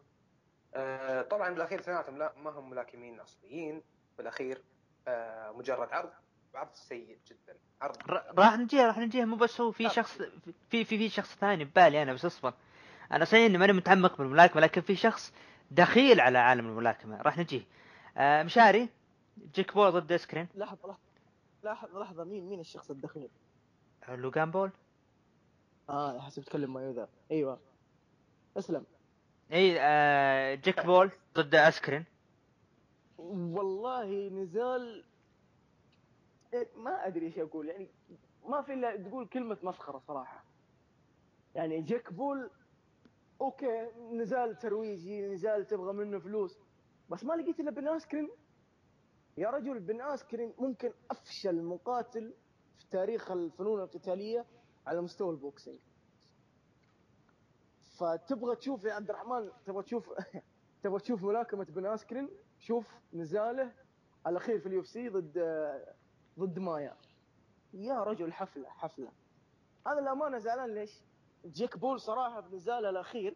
آه 0.74 1.22
طبعا 1.22 1.50
بالأخير 1.50 1.80
اثنيناتهم 1.80 2.18
لا 2.18 2.34
ما 2.38 2.52
هم 2.52 2.70
ملاكمين 2.70 3.20
أصليين. 3.20 3.84
بالأخير 4.18 4.64
آه 5.08 5.52
مجرد 5.52 5.94
عرض. 5.94 6.14
عرض 6.56 6.74
سيء 6.74 7.18
جدا 7.28 7.58
عرض 7.82 7.96
راح 8.40 8.58
نجيه 8.58 8.86
راح 8.88 8.98
نجيه 8.98 9.26
مو 9.26 9.36
بس 9.36 9.62
هو 9.62 9.72
في. 9.72 9.90
شخص 9.90 10.18
في 10.70 10.86
في 10.86 10.98
في 10.98 11.10
شخص 11.10 11.36
ثاني 11.36 11.66
ببالي 11.66 12.02
أنا 12.04 12.14
بس 12.14 12.26
أصبر. 12.26 12.54
أنا 13.12 13.26
صحيح 13.26 13.46
إني 13.46 13.58
ماني 13.58 13.74
متعمق 13.74 14.18
بالملاكمة 14.18 14.62
لكن 14.62 14.82
في 14.82 14.96
شخص 14.96 15.34
دخيل 15.72 16.20
على 16.20 16.38
عالم 16.38 16.68
الملاكمة. 16.68 17.22
راح 17.22 17.38
نجيه 17.38 17.62
آه 18.18 18.44
مشاري 18.44 18.90
جيك 19.56 19.74
بول 19.74 19.92
ضد 19.92 20.12
اسكرين 20.12 20.48
لحظة 20.56 20.88
لحظة 20.88 20.98
لحظة 21.64 22.00
لحظة. 22.00 22.24
مين 22.24 22.50
مين 22.50 22.60
الشخص 22.60 22.92
الدخيل؟ 22.92 23.30
لوغان 24.10 24.52
بول. 24.52 24.72
آه 25.90 26.20
حسب 26.20 26.44
تكلم 26.44 26.74
ما 26.74 26.92
ذا 26.92 27.10
أيوه. 27.32 27.60
اسلم. 28.58 28.86
إي 29.54 29.78
آه 29.80 30.56
جيك 30.56 30.86
بول 30.86 31.12
ضد 31.36 31.56
اسكرين 31.56 32.06
والله 33.18 34.30
نزال 34.30 35.04
ما 36.76 37.08
أدري 37.08 37.26
إيش 37.26 37.40
أقول 37.40 37.70
يعني 37.70 37.90
ما 38.46 38.62
في 38.62 38.74
إلا 38.74 38.98
تقول 39.10 39.28
كلمة 39.28 39.58
مسخرة 39.64 40.00
صراحة. 40.00 40.46
يعني 41.56 41.82
جيك 41.82 42.14
بول 42.14 42.50
okay 43.42 43.92
نزال 44.12 44.58
ترويجي 44.58 45.22
نزال 45.22 45.66
تبغى 45.68 45.94
منه 45.94 46.20
فلوس 46.20 46.60
بس 47.10 47.24
ما 47.24 47.34
لقيت 47.34 47.60
إلا 47.60 47.72
بن 47.72 47.88
آسكرين. 47.88 48.30
يا 49.38 49.50
رجل 49.50 49.80
بن 49.80 50.02
آسكرين 50.02 50.54
ممكن 50.60 50.94
أفشل 51.12 51.64
مقاتل 51.64 52.34
في 52.78 52.90
تاريخ 52.90 53.32
الفنون 53.32 53.82
القتالية 53.82 54.46
على 54.88 55.02
مستوى 55.02 55.30
ال 55.32 55.38
boxing. 55.38 55.80
فتبغى 58.00 58.56
تشوف 58.56 58.84
يا 58.84 58.94
عبد 58.94 59.10
الرحمن 59.10 59.52
تبغى 59.66 59.84
تشوف 59.84 60.10
تبغى 60.84 61.00
تشوف 61.00 61.24
ملاكمة 61.24 61.66
بن 61.66 61.86
آسكرين 61.86 62.30
شوف 62.60 62.88
نزاله 63.14 63.72
الاخير 64.28 64.60
في 64.60 64.66
ال 64.66 64.84
UFC 64.84 65.10
ضد 65.10 65.38
ضد 66.40 66.60
مايا. 66.60 66.98
يا 67.74 68.04
رجل 68.04 68.34
حفلة 68.34 68.70
حفلة. 68.70 69.12
أنا 69.88 70.00
الأمانة 70.00 70.38
زعلان 70.38 70.74
ليش؟ 70.76 71.02
جيك 71.46 71.78
بول 71.78 72.00
صراحة 72.00 72.42
في 72.42 72.56
نزاله 72.56 72.90
الأخير 72.90 73.36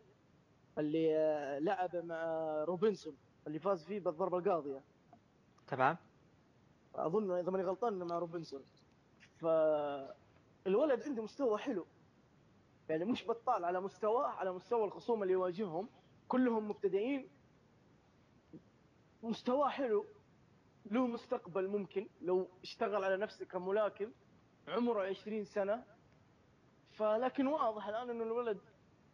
اللي 0.78 1.18
آه، 1.18 1.60
لعب 1.60 1.96
مع 1.96 2.24
روبنسون 2.64 3.18
اللي 3.48 3.60
فاز 3.60 3.86
فيه 3.86 4.00
بالضربة 4.00 4.38
القاضية. 4.38 4.84
تمام. 5.68 5.98
أظن 6.96 7.32
إذا 7.32 7.52
ماني 7.52 7.64
غلطان 7.64 7.94
مع 7.94 8.20
روبنسون. 8.20 8.64
فالولد 9.40 11.04
عنده 11.04 11.24
مستوى 11.24 11.58
حلو. 11.58 11.86
يعني 12.90 13.06
مش 13.06 13.28
بطال 13.28 13.66
على 13.66 13.80
مستواه 13.82 14.28
على 14.28 14.52
مستوى 14.52 14.86
الخصوم 14.86 15.24
اللي 15.24 15.34
يواجههم. 15.34 15.90
كلهم 16.28 16.70
مبتدئين. 16.70 17.30
مستواه 19.24 19.70
حلو. 19.70 20.06
له 20.92 21.08
مستقبل 21.08 21.68
ممكن. 21.68 22.08
لو 22.22 22.50
اشتغل 22.64 23.04
على 23.04 23.18
نفسه 23.18 23.46
كملاكم 23.46 24.12
عمره 24.68 25.04
20 25.04 25.46
سنة. 25.46 25.84
فلكن 26.92 27.48
واضح 27.48 27.88
الآن 27.88 28.10
أنه 28.10 28.24
الولد 28.24 28.60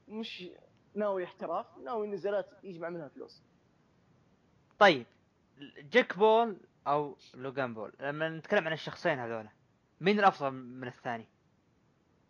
مش 0.08 0.50
ناوي 0.96 1.24
احتراف 1.24 1.78
ناوي 1.78 2.08
نزلات 2.08 2.50
يجمع 2.64 2.90
منها 2.90 3.08
فلوس. 3.08 3.44
طيب 4.80 5.06
جيك 5.80 6.18
بول 6.18 6.58
أو 6.88 7.18
لوغان 7.34 7.74
بول 7.74 7.94
لما 8.00 8.30
نتكلم 8.30 8.68
عن 8.68 8.74
الشخصين 8.74 9.20
هذولا 9.20 9.50
مين 10.02 10.20
الأفضل 10.20 10.52
من 10.52 10.88
الثاني؟ 10.88 11.28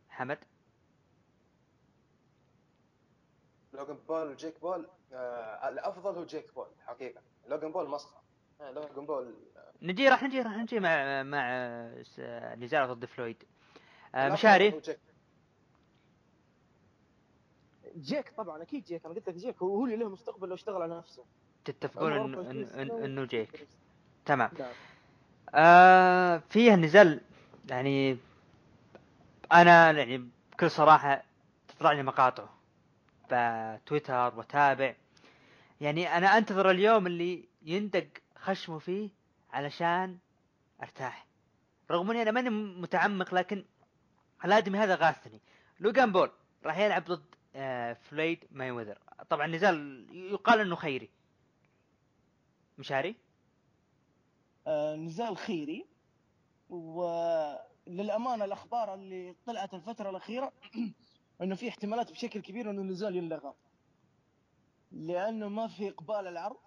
حمد؟ 0.09 0.37
لوجان 3.73 3.97
بول 4.07 4.27
وجيك 4.31 4.59
بول 4.61 4.87
آه 5.13 5.69
الأفضل 5.69 6.15
هو 6.17 6.25
جيك 6.25 6.53
بول 6.53 6.67
حقيقة. 6.85 7.21
لوجان 7.47 7.71
بول 7.71 7.89
مسخره 7.89 8.22
آه 8.61 8.71
لوجان 8.71 9.05
بول 9.05 9.33
نجي 9.81 10.09
راح 10.09 10.23
نجي 10.23 10.41
راح 10.41 10.57
نجي 10.57 10.79
مع 10.79 11.23
مع 11.23 11.49
نزال 12.55 12.87
ضد 12.87 13.05
فلويد. 13.05 13.43
آه 14.15 14.29
مشاري؟ 14.29 14.81
جيك. 17.97 18.33
طبعا 18.37 18.61
أكيد 18.61 18.83
جيك. 18.83 19.05
أنا 19.05 19.13
قلت 19.13 19.29
لك 19.29 19.35
جيك 19.35 19.61
هو 19.63 19.85
اللي 19.85 19.95
له 19.95 20.09
مستقبل 20.09 20.47
لو 20.47 20.55
اشتغل 20.55 20.81
على 20.81 20.97
نفسه. 20.97 21.23
تتفقون 21.65 22.11
انه 22.11 22.23
24 22.23 22.65
إنه- 22.65 22.69
سنة 22.69 22.87
إنه- 22.99 23.03
إنه 23.03 23.25
جيك. 23.25 23.67
تمام. 24.25 24.49
نعم. 24.59 24.71
آه 25.55 26.37
فيه 26.49 26.75
نزال 26.75 27.21
يعني 27.69 28.17
أنا 29.53 29.91
يعني 29.91 30.29
بكل 30.51 30.71
صراحة 30.71 31.23
تطلع 31.67 31.91
لي 31.91 32.03
مقاطعه 32.03 32.53
بتويتر 33.31 34.33
وتابع 34.39 34.95
يعني 35.81 36.17
أنا 36.17 36.37
أنتظر 36.37 36.69
اليوم 36.71 37.07
اللي 37.07 37.45
يندق 37.61 38.07
خشمه 38.43 38.79
فيه 38.79 39.09
علشان 39.51 40.17
ارتاح. 40.81 41.27
رغم 41.91 42.11
إني 42.11 42.21
أنا 42.21 42.31
ماني 42.31 42.49
متعمق 42.49 43.33
لكن 43.33 43.65
الادمي 44.45 44.77
هذا 44.77 44.95
غاثني. 44.95 45.41
لوغان 45.79 46.11
بول 46.11 46.31
راح 46.65 46.77
يلعب 46.77 47.05
ضد 47.05 47.35
آه 47.55 47.93
فلويد 47.93 48.47
مايوذر 48.51 48.97
طبعا 49.29 49.47
نزال 49.47 50.07
يقال 50.11 50.59
إنه 50.59 50.75
خيري. 50.75 51.09
مشاري؟ 52.77 53.15
آه، 54.67 54.95
نزال 54.95 55.37
خيري. 55.37 55.85
وللامانه 56.69 58.45
الأخبار 58.45 58.93
اللي 58.93 59.35
طلعت 59.45 59.73
الفترة 59.73 60.09
الأخيرة 60.09 60.51
إنه 61.41 61.55
في 61.55 61.69
احتمالات 61.69 62.11
بشكل 62.11 62.41
كبير 62.41 62.69
إنه 62.69 62.81
النزال 62.81 63.15
ينلغى. 63.15 63.53
لأنه 64.91 65.47
ما 65.49 65.67
في 65.67 65.89
إقبال 65.89 66.27
العرض. 66.27 66.57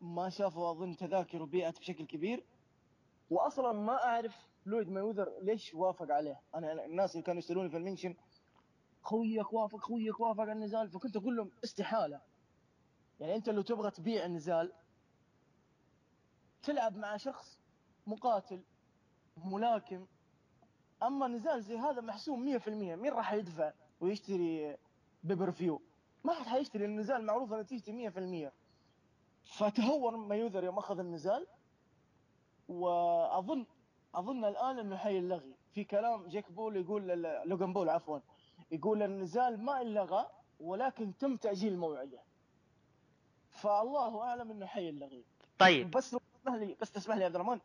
ما 0.00 0.28
شافوا 0.28 0.70
اظن 0.70 0.96
تذاكر 0.96 1.42
وبيعت 1.42 1.78
بشكل 1.78 2.06
كبير. 2.06 2.44
واصلا 3.30 3.72
ما 3.72 4.04
أعرف 4.04 4.48
لويد 4.66 4.88
مايوذر 4.88 5.32
ليش 5.42 5.74
وافق 5.74 6.12
عليه. 6.12 6.40
أنا 6.54 6.84
الناس 6.84 7.12
اللي 7.12 7.22
كانوا 7.22 7.38
يسألوني 7.38 7.70
في 7.70 7.76
المنشن 7.76 8.14
خويك 9.02 9.52
وافق 9.52 9.78
خويك 9.78 10.20
وافق 10.20 10.40
على 10.40 10.52
النزال. 10.52 10.90
فكنت 10.90 11.16
أقول 11.16 11.36
لهم 11.36 11.50
استحالة. 11.64 12.20
يعني 13.20 13.34
أنت 13.34 13.48
لو 13.48 13.62
تبغى 13.62 13.90
تبيع 13.90 14.24
النزال 14.24 14.72
تلعب 16.62 16.96
مع 16.96 17.16
شخص 17.16 17.60
مقاتل 18.06 18.62
ملاكم. 19.36 20.06
أما 21.02 21.28
نزال 21.28 21.62
زي 21.62 21.76
هذا 21.76 22.00
محسوم 22.00 22.58
100% 22.58 22.68
مين 22.68 23.12
راح 23.12 23.32
يدفع 23.32 23.72
ويشتري 24.00 24.76
pay-per-view 25.24 25.82
ما 26.24 26.34
حد 26.34 26.46
حيشتري 26.46 26.84
النزال 26.84 27.26
معروفة 27.26 27.60
نتيجته 27.60 27.92
100% 27.92 28.52
فتهور 29.46 30.16
مايوذر 30.16 30.64
يوم 30.64 30.78
أخذ 30.78 30.98
النزال. 30.98 31.46
وأظن 32.68 33.66
أظن 34.14 34.44
الآن 34.44 34.78
إنه 34.78 34.96
حيلغي 34.96 35.54
في 35.72 35.84
كلام 35.84 36.26
جيك 36.26 36.52
بول 36.52 36.76
يقول 36.76 37.22
لوغان 37.44 37.72
بول 37.72 37.88
عفوا 37.88 38.18
يقول 38.70 39.02
النزال 39.02 39.64
ما 39.64 39.80
إنلغى 39.80 40.26
ولكن 40.60 41.16
تم 41.16 41.36
تأجيل 41.36 41.78
موعده. 41.78 42.18
فالله 43.50 44.22
أعلم 44.22 44.50
إنه 44.50 44.66
حيلغي 44.66 45.24
طيب. 45.58 45.90
بس 45.90 46.12
لو 46.12 46.20
تسمح 46.34 46.54
لي 46.54 46.76
بس 46.80 46.92
تسمح 46.92 47.14
لي 47.14 47.20
يا 47.20 47.26
عبد 47.26 47.34
الرحمن 47.34 47.60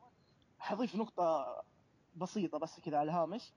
حضيف 0.60 0.96
نقطة 0.96 1.62
بسيطة 2.16 2.58
بس 2.58 2.80
كذا 2.80 2.98
على 2.98 3.12
الهامش. 3.12 3.54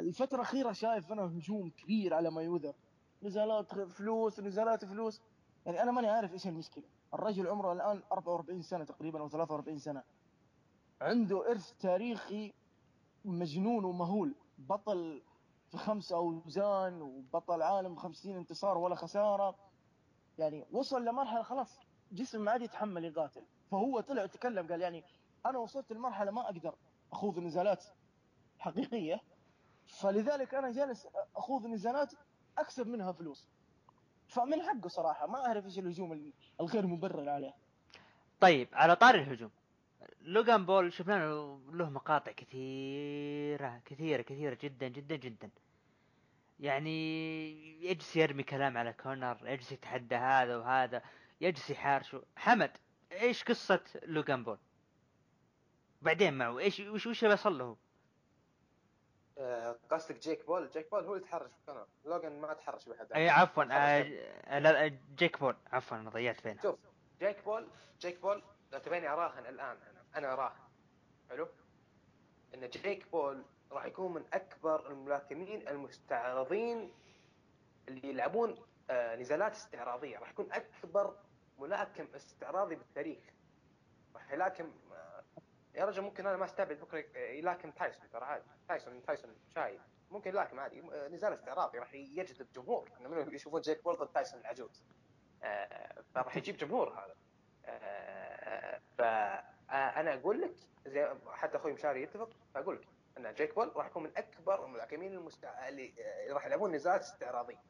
الفترة 0.00 0.36
الأخيرة 0.36 0.72
شايف 0.72 1.12
أنا 1.12 1.22
هجوم 1.22 1.70
كبير 1.70 2.14
على 2.14 2.30
مايوذر 2.30 2.74
نزالات 3.22 3.74
فلوس 3.74 4.40
نزالات 4.40 4.84
فلوس. 4.84 5.20
يعني 5.66 5.82
أنا 5.82 5.92
ماني 5.92 6.08
عارف 6.08 6.32
إيش 6.32 6.46
المشكلة. 6.46 6.84
الرجل 7.14 7.46
عمره 7.46 7.72
الآن 7.72 8.02
44 8.12 8.62
سنة 8.62 8.84
تقريبا 8.84 9.20
أو 9.20 9.28
43 9.28 9.78
سنة. 9.78 10.02
عنده 11.00 11.50
إرث 11.50 11.72
تاريخي 11.72 12.52
مجنون 13.24 13.84
ومهول. 13.84 14.34
بطل 14.58 15.22
في 15.70 15.78
خمس 15.78 16.12
أوزان 16.12 17.02
وبطل 17.02 17.62
عالم 17.62 17.96
50 17.96 18.36
انتصار 18.36 18.78
ولا 18.78 18.94
خسارة. 18.94 19.56
يعني 20.38 20.66
وصل 20.72 21.04
لمرحلة 21.04 21.42
خلاص 21.42 21.78
جسم 22.12 22.40
ما 22.40 22.50
عاد 22.50 22.62
يتحمل 22.62 23.04
يقاتل. 23.04 23.42
فهو 23.70 24.00
طلع 24.00 24.22
وتكلم 24.24 24.66
قال 24.66 24.80
يعني 24.80 25.04
أنا 25.46 25.58
وصلت 25.58 25.92
لمرحلة 25.92 26.30
ما 26.30 26.40
أقدر 26.40 26.74
أخوض 27.12 27.38
نزالات 27.38 27.84
حقيقية. 28.58 29.20
فلذلك 29.86 30.54
أنا 30.54 30.72
جالس 30.72 31.08
أخوض 31.36 31.66
نزالات 31.66 32.12
أكسب 32.58 32.86
منها 32.86 33.12
فلوس. 33.12 33.48
فمن 34.28 34.62
حقه 34.62 34.88
صراحة 34.88 35.26
ما 35.26 35.46
أعرف 35.46 35.64
إيش 35.64 35.78
الهجوم 35.78 36.32
الغير 36.60 36.86
مبرر 36.86 37.28
عليه. 37.28 37.54
طيب 38.40 38.68
على 38.72 38.96
طاري 38.96 39.18
الهجوم 39.22 39.50
لوغان 40.20 40.66
بول 40.66 40.92
شفنا 40.92 41.24
له 41.72 41.90
مقاطع 41.90 42.32
كثيرة 42.32 43.82
كثيرة 43.84 44.22
كثيرة 44.22 44.58
جدا 44.62 44.88
جدا 44.88 45.16
جدا. 45.16 45.50
يعني 46.60 47.84
يجلس 47.84 48.16
يرمي 48.16 48.42
كلام 48.42 48.78
على 48.78 48.92
كونر 48.92 49.38
يجلس 49.44 49.72
يتحدى 49.72 50.14
هذا 50.14 50.56
وهذا 50.56 51.02
يجلس 51.40 51.70
يحارشه 51.70 52.22
حمد 52.36 52.70
إيش 53.12 53.44
قصة 53.44 53.80
لوغان 54.02 54.44
بول؟ 54.44 54.58
بعدين 56.02 56.34
معه 56.34 56.58
إيش 56.58 56.80
وش 56.80 57.06
وش 57.06 57.24
بيصل 57.24 57.58
له؟ 57.58 57.76
قصدك 59.90 60.18
جيك 60.18 60.46
بول؟ 60.46 60.70
جيك 60.70 60.90
بول 60.90 61.04
هو 61.04 61.14
اللي 61.14 61.24
تحرش 61.26 61.50
بكونر 61.62 61.86
لوجان 62.04 62.40
ما 62.40 62.54
تحرش 62.54 62.88
بحد 62.88 63.12
اي 63.12 63.28
عفوا 63.28 63.64
آه. 63.64 63.66
آه، 63.76 64.58
لا 64.58 64.84
آه، 64.84 64.92
جيك 65.16 65.40
بول. 65.40 65.56
عفوا 65.72 65.96
أنا 65.96 66.10
ضيعت 66.10 66.44
بينها 66.44 66.62
شوف 66.62 66.78
جيك 67.20 67.44
بول 67.44 67.68
جيك 68.00 68.20
بول 68.20 68.42
لو 68.72 68.78
تبيني 68.78 69.08
أراهن 69.08 69.46
الآن 69.46 69.76
أنا 69.76 70.02
أنا 70.16 70.32
أراهن. 70.32 70.56
حلو؟ 71.30 71.48
إن 72.54 72.68
جيك 72.68 73.10
بول 73.10 73.44
راح 73.72 73.84
يكون 73.84 74.14
من 74.14 74.24
أكبر 74.32 74.90
الملاكمين 74.90 75.68
المستعرضين 75.68 76.92
اللي 77.88 78.08
يلعبون 78.08 78.58
آه 78.90 79.16
نزالات 79.16 79.52
استعراضية. 79.52 80.18
راح 80.18 80.30
يكون 80.30 80.52
أكبر 80.52 81.14
ملاكم 81.58 82.06
استعراضي 82.16 82.74
بالتاريخ. 82.74 83.18
راح 84.14 84.32
يلاكم 84.32 84.64
آه 84.64 84.85
يا 85.76 85.84
رجل 85.84 86.02
ممكن 86.02 86.26
أنا 86.26 86.36
ما 86.36 86.44
أستبعد 86.44 86.78
بكرة 86.80 87.18
يلاكم 87.18 87.70
تايسون 87.70 88.10
ترى 88.10 88.24
عادي. 88.24 88.44
تايسون 88.68 89.02
تايسون 89.02 89.36
شايب. 89.54 89.80
ممكن 90.10 90.30
يلاكم 90.30 90.60
عادي. 90.60 90.80
آه، 90.92 91.08
نزال 91.08 91.32
استعراضي 91.32 91.78
راح 91.78 91.94
يجذب 91.94 92.46
جمهور 92.52 92.90
إنه 93.00 93.34
يشوفون 93.34 93.60
جيك 93.60 93.84
بول 93.84 93.96
ضد 93.96 94.08
تايسون 94.08 94.40
العجوز. 94.40 94.82
آه، 95.42 96.02
فراح 96.14 96.36
يجيب 96.36 96.56
جمهور 96.56 96.88
هذا. 96.92 97.14
آه، 97.64 98.80
فانا 98.98 100.14
أقول 100.14 100.40
لك 100.40 100.54
زي 100.86 101.14
حتى 101.26 101.56
أخوي 101.56 101.72
مشاري 101.72 102.02
يتفق 102.02 102.30
فاقول 102.54 102.76
لك 102.76 102.88
إن 103.18 103.34
جيك 103.34 103.54
بول 103.54 103.76
راح 103.76 103.86
يكون 103.86 104.02
من 104.02 104.16
أكبر 104.16 104.64
الملاكمين 104.64 105.12
المستع... 105.12 105.68
اللي 105.68 105.94
آه، 105.98 106.32
راح 106.32 106.46
يلعبون 106.46 106.72
نزالات 106.74 107.00
استعراضية. 107.00 107.62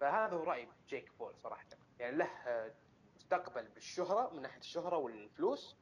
فهذا 0.00 0.36
هو 0.36 0.42
رايي 0.44 0.68
جيك 0.88 1.12
بول 1.18 1.34
صراحة. 1.36 1.66
يعني 1.98 2.16
له 2.16 2.30
آه، 2.46 2.72
مستقبل 3.16 3.68
بالشهرة 3.68 4.30
من 4.34 4.42
ناحية 4.42 4.60
الشهرة 4.60 4.96
والفلوس. 4.96 5.76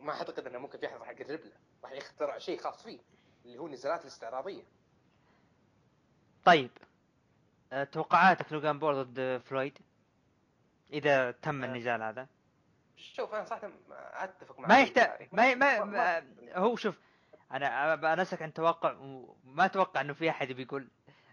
ما 0.00 0.12
أعتقد 0.12 0.46
إنه 0.46 0.58
ممكن 0.58 0.78
في 0.78 0.86
أحد 0.86 0.96
راح 0.98 1.08
يقرب 1.10 1.40
له 1.40 1.52
راح 1.84 1.92
يخترع 1.92 2.38
شيء 2.38 2.58
خاص 2.60 2.82
فيه 2.82 2.98
اللي 3.44 3.58
هو 3.58 3.66
النزالات 3.66 4.02
الاستعراضية 4.02 4.62
طيب 6.44 6.70
آه، 7.72 7.84
توقعاتك 7.84 8.52
لوغان 8.52 8.78
بول 8.78 9.04
ضد 9.04 9.42
فلويد 9.44 9.78
إذا 10.92 11.30
تم 11.30 11.64
آه. 11.64 11.66
النزال 11.66 12.02
هذا 12.02 12.26
شوف 12.96 13.34
أنا 13.34 13.44
صراحة 13.44 13.68
ما 13.88 14.24
أتفق 14.24 14.58
مع 14.60 14.68
ما 14.68 14.80
يحتاج 14.80 15.04
التعريف. 15.04 15.34
ما, 15.34 15.54
ما, 15.54 15.84
ما- 15.84 16.20
ما 16.20 16.56
هو 16.56 16.76
شوف 16.76 16.98
أنا 17.52 17.94
أنا 17.94 18.22
اسالك 18.22 18.42
عن 18.42 18.52
توقع 18.52 18.92
وما 18.92 19.64
أتوقع 19.64 20.00
إنه 20.00 20.12
في 20.12 20.30
أحد 20.30 20.52
بيقول 20.52 20.88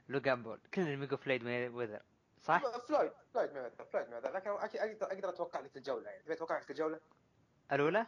لوجان 0.09 0.43
بول 0.43 0.59
كلنا 0.73 0.95
بيقول 0.95 1.17
فلويد 1.17 1.43
مايوذر 1.43 2.01
صح؟ 2.41 2.61
فلويد 2.61 3.11
فلويد 3.33 3.53
مايوذر 3.53 3.85
فلويد 3.91 4.09
مايوذر 4.09 4.31
لكن 4.31 4.49
أقدر 4.49 5.05
أقدر 5.05 5.29
أتوقع 5.29 5.59
لك 5.59 5.77
الجولة 5.77 6.09
يعني 6.09 6.23
تبي 6.23 6.33
أتوقع 6.33 6.57
لك 6.59 6.71
الجولة؟ 6.71 6.99
الأولى؟ 7.71 8.05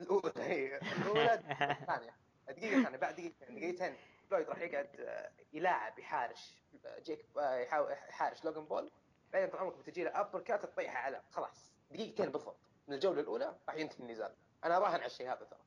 الاولى 0.00 0.32
هي 0.36 0.76
الاولى 0.78 1.34
الثانية 1.34 2.14
دقيقة 2.48 2.82
ثانية 2.82 2.98
بعد 2.98 3.14
دقيقتين 3.14 3.56
دقيقتين 3.56 3.94
فلويد 4.30 4.48
راح 4.48 4.58
يقعد 4.60 4.88
آه، 5.00 5.30
يلاعب 5.52 5.98
يحارش 5.98 6.54
آه، 6.86 6.98
جيك 6.98 7.24
آه، 7.38 7.54
يحاول 7.58 7.92
يحارش 7.92 8.44
لوجان 8.44 8.64
بول. 8.64 8.90
بعدين 9.32 9.48
طال 9.50 9.60
عمرك 9.60 9.76
بتجي 9.78 10.04
له 10.04 10.20
uppercut 10.20 10.62
تطيحه 10.62 10.98
على 10.98 11.20
خلاص. 11.32 11.72
دقيقتين 11.90 12.26
بالضبط. 12.30 12.56
من 12.88 12.94
الجولة 12.94 13.20
الأولى 13.20 13.56
راح 13.68 13.76
ينتهي 13.76 13.98
النزال. 14.04 14.32
أنا 14.64 14.76
اراهن 14.76 14.94
على 14.94 15.06
الشيء 15.06 15.26
هذا 15.28 15.44
ترى. 15.50 15.58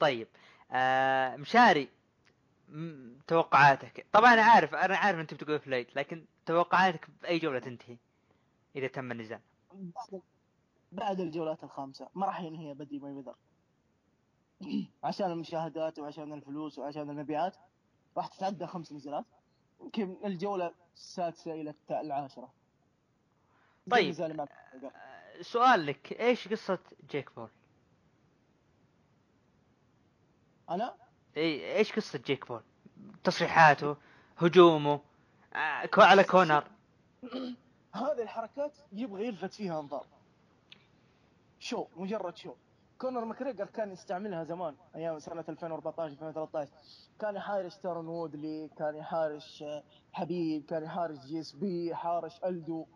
طيب. 0.00 0.28
آه 0.72 1.36
مشاري 1.36 1.88
م- 2.68 3.18
توقعاتك. 3.26 4.06
طبعا 4.12 4.34
أنا 4.34 4.42
عارف 4.42 4.74
أنا 4.74 4.96
عارف 4.96 5.18
أنت 5.18 5.34
بتقول 5.34 5.60
فلويد 5.60 5.86
لكن 5.96 6.26
توقعاتك 6.46 7.10
بأي 7.22 7.38
جولة 7.38 7.58
تنتهي 7.58 7.96
إذا 8.76 8.86
تم 8.86 9.12
النزال؟ 9.12 9.40
بعد- 9.72 10.22
بعد 10.92 11.20
الجولات 11.20 11.64
الخامسة. 11.64 12.08
ما 12.14 12.26
راح 12.26 12.40
ينهي 12.40 12.74
بدري 12.74 12.98
مايوذر 12.98 13.34
عشان 15.04 15.30
المشاهدات 15.30 15.98
وعشان 15.98 16.32
الفلوس 16.32 16.78
وعشان 16.78 17.10
المبيعات 17.10 17.56
راح 18.16 18.26
تتعدى 18.26 18.66
خمس 18.66 18.92
نزالات 18.92 19.24
يمكن 19.80 20.16
إلى 21.60 21.70
الت- 21.70 21.90
العاشرة 21.92 22.52
زي 23.86 23.90
طيب. 23.90 24.12
آه، 24.94 25.42
سؤال 25.42 25.86
لك 25.86 26.12
إيش 26.20 26.48
قصة 26.48 26.78
جيك 27.10 27.34
بول؟ 27.36 27.48
أنا 30.70 30.94
إي 31.36 31.76
إيش 31.76 31.92
قصة 31.92 32.18
جيك 32.26 32.48
بول؟ 32.48 32.62
تصريحاته 33.24 33.96
هجومه 34.38 35.00
آه 35.54 35.88
على 35.96 36.24
كونر 36.24 36.64
هذه 37.94 38.22
الحركات 38.22 38.78
يبغى 38.92 39.26
يلفت 39.26 39.54
فيها 39.54 39.80
انظار 39.80 40.06
شو 41.58 41.86
مجرد 41.96 42.36
شو 42.36 42.54
كونر 43.00 43.24
ماكريجر 43.24 43.66
كان 43.66 43.92
يستعملها 43.92 44.44
زمان 44.44 44.76
أيام 44.94 45.18
سنة 45.18 45.44
2014 45.48 46.12
2013 46.12 46.70
كان 47.20 47.36
يحارش 47.36 47.76
تايرون 47.76 48.08
وودلي 48.08 48.68
كان 48.68 48.96
يحارش 48.96 49.62
آه، 49.62 49.82
حبيب 50.12 50.64
كان 50.64 50.82
يحارش 50.82 51.18
GSP 51.18 51.94
حارش 51.94 52.44
ألدو 52.44 52.86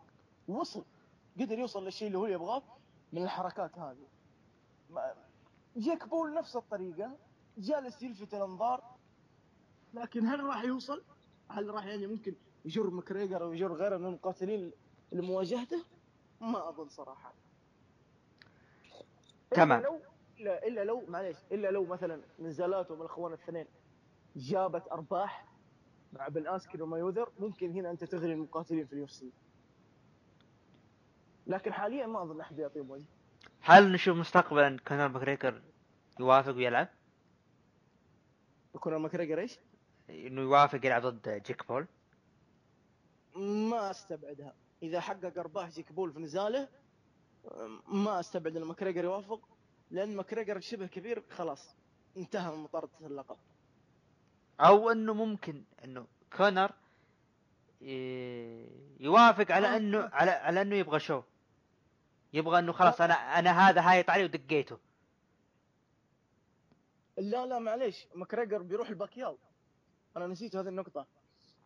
وصل 0.47 0.85
قدر 1.39 1.59
يوصل 1.59 1.85
للشيء 1.85 2.07
اللي 2.07 2.17
هو 2.17 2.25
يبغاه 2.25 2.63
من 3.13 3.23
الحركات 3.23 3.79
هذه 3.79 4.07
جيك 5.77 6.07
بول 6.07 6.33
نفس 6.33 6.55
الطريقة 6.55 7.17
جالس 7.57 8.03
يلفت 8.03 8.33
الأنظار 8.33 8.83
لكن 9.93 10.27
هل 10.27 10.43
راح 10.43 10.63
يوصل؟ 10.63 11.03
هل 11.49 11.69
راح 11.69 11.85
يعني 11.85 12.07
ممكن 12.07 12.35
يجر 12.65 12.89
ماكريجر 12.89 13.43
أو 13.43 13.53
يجر 13.53 13.73
غيره 13.73 13.97
من 13.97 14.05
المقاتلين 14.05 14.71
لمواجهته؟ 15.11 15.83
ما 16.41 16.69
أظن 16.69 16.89
صراحة. 16.89 17.44
تمام. 19.55 19.79
الا 19.79 19.87
لو 19.87 19.99
الا, 20.39 20.67
إلا 20.67 20.83
لو 20.83 21.05
معليش 21.07 21.37
إلا 21.51 21.71
لو 21.71 21.85
مثلا 21.85 22.21
نزالاتهم 22.39 23.01
الأخوان 23.01 23.33
الاثنين 23.33 23.65
جابت 24.35 24.87
أرباح 24.91 25.45
مع 26.13 26.27
بن 26.27 26.47
آسكرين 26.47 26.83
ومايوذر 26.83 27.31
ممكن 27.39 27.71
هنا 27.71 27.91
أنت 27.91 28.03
تغري 28.03 28.33
المقاتلين 28.33 28.85
في 28.85 28.93
ال 28.93 29.07
UFC. 29.07 29.31
لكن 31.47 31.73
حاليا 31.73 32.07
ما 32.07 32.23
أظن 32.23 32.41
أحد 32.41 32.59
يعطيهم 32.59 32.91
وجه. 32.91 33.05
هل 33.61 33.91
نشوف 33.91 34.17
مستقبلا 34.17 34.77
كونر 34.87 35.07
ماكريجر 35.07 35.61
يوافق 36.19 36.55
ويلعب؟ 36.55 36.87
يكون 38.75 38.95
ماكريجر 38.95 39.39
إيش؟ 39.39 39.59
إنه 40.09 40.41
يوافق 40.41 40.85
يلعب 40.85 41.01
ضد 41.01 41.41
جيك 41.45 41.67
بول؟ 41.67 41.87
ما 43.69 43.91
أستبعدها 43.91 44.55
إذا 44.83 44.99
حقق 44.99 45.39
أرباح 45.39 45.69
جيك 45.69 45.91
بول 45.91 46.13
في 46.13 46.19
نزاله 46.19 46.67
ما 47.87 48.19
أستبعد 48.19 48.57
إن 48.57 48.63
ماكريجر 48.63 49.03
يوافق 49.03 49.49
لأن 49.91 50.15
ماكريجر 50.15 50.59
شبه 50.59 50.87
كبير 50.87 51.23
خلاص 51.29 51.75
انتهى 52.17 52.51
من 52.51 52.63
مطاردة 52.63 52.91
اللقب. 53.01 53.37
أو 54.59 54.91
إنه 54.91 55.13
ممكن 55.13 55.63
إنه 55.83 56.07
كونر 56.37 56.71
يوافق 58.99 59.51
على 59.51 59.67
آه. 59.67 59.77
انه 59.77 60.09
على 60.13 60.31
على 60.31 60.61
إنه 60.61 60.75
يبغى 60.75 60.99
show. 60.99 61.21
يبغى 62.33 62.59
إنه 62.59 62.71
خلاص 62.71 63.01
أنا 63.01 63.13
أنا 63.13 63.69
هذا 63.69 63.81
هايط 63.81 64.09
علي 64.09 64.23
ودقيته. 64.23 64.77
لا 67.17 67.45
لا 67.45 67.59
معليش 67.59 68.07
ماكريجر 68.15 68.61
بيروح 68.61 68.89
الباكياو 68.89 69.37
أنا 70.17 70.27
نسيت 70.27 70.55
هذه 70.55 70.67
النقطة. 70.67 71.05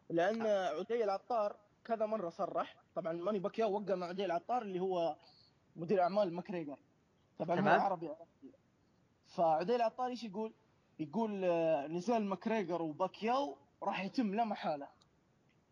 لأن 0.10 0.42
عدي 0.42 1.04
العطار 1.04 1.56
كذا 1.86 2.06
مرة 2.06 2.30
صرح. 2.30 2.76
طبعا 2.96 3.14
ماني 3.14 3.40
باكياو 3.40 3.74
وقع 3.74 3.96
مع 3.96 4.08
عدي 4.08 4.26
العطار 4.26 4.62
اللي 4.62 4.80
هو 4.80 5.16
مدير 5.76 6.02
اعمال 6.02 6.34
ماكريجر 6.34 6.78
طبعا 7.40 7.60
هو. 7.60 7.68
عربي 7.68 8.10
فعدي 9.26 9.76
العطار 9.76 10.08
إيش 10.08 10.24
يقول؟ 10.24 10.54
يقول 11.00 11.46
آه، 11.46 11.88
نزال 11.88 12.26
ماكريجر 12.26 12.82
وباكياو 12.82 13.58
راح 13.84 14.04
يتم 14.04 14.36
لا 14.36 14.44
محالة 14.46 14.88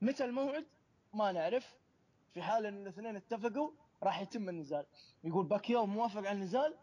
متى 0.01 0.25
الموعد؟ 0.25 0.65
ما 1.13 1.31
نعرف 1.31 1.75
في 2.33 2.41
حال 2.41 2.65
إن 2.65 2.81
الاثنين 2.81 3.15
اتفقوا 3.15 3.71
راح 4.03 4.21
يتم 4.21 4.49
النزال 4.49 4.85
يقول 5.23 5.45
باكياو 5.45 5.85
موافق 5.85 6.17
على 6.17 6.31
النزال 6.31 6.75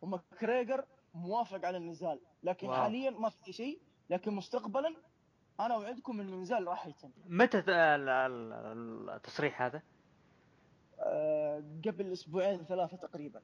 وماكريجر 0.00 0.84
موافق 1.14 1.66
على 1.66 1.76
النزال 1.76 2.20
لكن 2.42 2.66
wow. 2.68 2.76
حاليا 2.76 3.10
ما 3.10 3.28
في 3.28 3.52
شيء 3.52 3.80
لكن 4.10 4.32
مستقبلا 4.34 4.96
أنا 5.60 5.74
اوعدكم 5.74 6.20
إن 6.20 6.28
النزال 6.28 6.66
راح 6.66 6.86
يتم 6.86 7.10
متى 7.26 7.62
التصريح 9.16 9.62
هذا؟ 9.62 9.82
أه 11.02 11.64
قبل 11.86 12.12
أسبوعين 12.12 12.64
ثلاثة 12.64 12.96
تقريبا. 12.96 13.42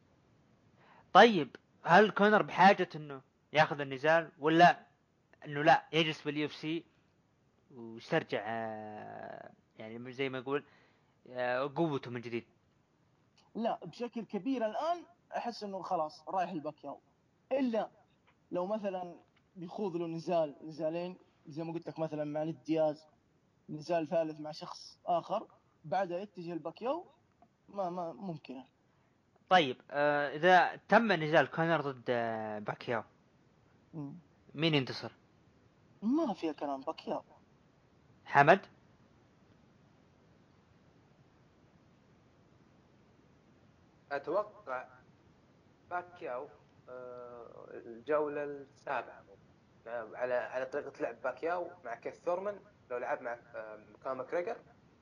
طيب 1.13 1.57
هل 1.83 2.11
كونر 2.11 2.43
بحاجة 2.43 2.89
إنه 2.97 3.23
ياخذ 3.53 3.81
النزال 3.81 4.33
ولا 4.39 4.87
إنه 5.47 5.63
لا 5.63 5.87
يجلس 5.93 6.23
بال 6.23 6.49
UFC 6.49 6.85
ويسترجع 7.75 8.43
آه، 8.47 9.51
يعني 9.79 10.13
زي 10.13 10.29
ما 10.29 10.39
يقول 10.39 10.65
آه، 11.31 11.73
قوته 11.77 12.11
من 12.11 12.21
جديد؟ 12.21 12.45
لا 13.55 13.79
بشكل 13.85 14.25
كبير 14.25 14.67
الآن 14.67 15.05
أحس 15.37 15.65
إنه 15.65 15.83
خلاص 15.83 16.29
رايح 16.29 16.51
الباكياو 16.51 17.01
إلا 17.53 17.91
لو 18.51 18.67
مثلا 18.67 19.15
بيخوض 19.57 19.97
له 19.97 20.07
نزال 20.07 20.57
نزالين 20.63 21.17
زي 21.47 21.65
ما 21.65 21.73
قلت 21.73 21.89
لك 21.89 21.99
مثلا 21.99 22.25
مع 22.25 22.43
نيت 22.43 22.63
دياز 22.65 23.07
نزال 23.69 24.09
ثالث 24.09 24.41
مع 24.41 24.53
شخص 24.53 24.99
آخر 25.07 25.47
بعدها 25.85 26.19
يتجه 26.19 26.53
الباكياو 26.53 27.07
ما 27.69 27.91
ما 27.91 28.13
ممكن 28.13 28.63
طيب 29.51 29.77
آه، 29.91 30.29
إذا 30.37 30.77
تم 30.89 31.13
نزال 31.13 31.51
كونر 31.51 31.81
ضد 31.81 32.05
آه، 32.09 32.59
باكياو. 32.59 33.03
مين 34.55 34.75
ينتصر؟ 34.75 35.13
ما 36.03 36.35
فيها 36.35 36.53
كلام 36.53 36.81
باكياو 36.81 37.23
حمد؟ 38.25 38.61
أتوقع 44.13 44.89
باكياو 45.91 46.49
آه، 46.89 47.67
الجولة 47.71 48.45
السابعة 48.45 49.25
على 49.87 50.35
على 50.35 50.67
طريقة 50.67 50.93
لعب 51.01 51.23
باكياو 51.23 51.71
مع 51.85 51.95
كيث 51.95 52.21
ثورمان 52.21 52.61
لو 52.91 52.99
لعب 52.99 53.23
مع 53.23 53.39
كان 54.05 54.17
ماكريجر 54.17 54.57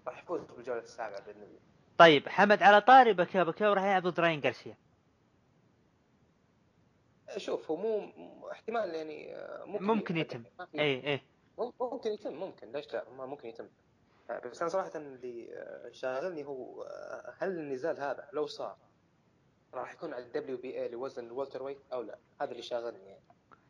راح 0.06 0.22
يفوز 0.22 0.40
بالجولة 0.40 0.80
السابعة 0.80 1.20
بإذن 1.20 1.42
الله 1.42 1.60
طيب 1.98 2.28
حمد 2.28 2.62
على 2.62 2.80
طاري 2.80 3.12
باكياو 3.12 3.44
باكياو 3.44 3.72
راح 3.72 3.84
يلعب 3.84 4.02
ضد 4.06 4.20
راين 4.20 4.40
جارسيا 4.40 4.76
شوف 7.36 7.70
هو 7.70 7.76
مو 7.76 8.48
احتمال 8.52 8.94
يعني 8.94 9.36
آه، 9.36 9.64
ممكن, 9.64 9.84
ممكن 9.84 10.16
يتم. 10.16 10.44
اي 10.74 11.12
اي 11.12 11.20
مم- 11.58 11.72
ممكن 11.80 12.10
يتم 12.12 12.32
ممكن 12.34 12.72
ليش 12.72 12.94
لا؟ 12.94 13.10
ما 13.10 13.26
ممكن 13.26 13.48
يتم. 13.48 13.68
بس 14.44 14.60
أنا 14.62 14.70
صراحة 14.70 14.90
اللي 14.96 15.48
آه، 15.54 15.90
شاغلني 15.92 16.44
هو 16.44 16.82
آه، 16.82 17.34
هل 17.38 17.50
النزال 17.58 18.00
هذا 18.00 18.28
لو 18.32 18.46
صار 18.46 18.76
راح 19.74 19.92
يكون 19.94 20.14
على 20.14 20.24
ال 20.24 20.56
WBA 20.56 20.88
لوزن 20.88 21.26
ال 21.26 21.62
welterweight 21.62 21.78
أو 21.92 22.02
لا؟ 22.02 22.18
هذا 22.40 22.50
اللي 22.50 22.62
شاغلني 22.62 23.08
يعني. 23.08 23.22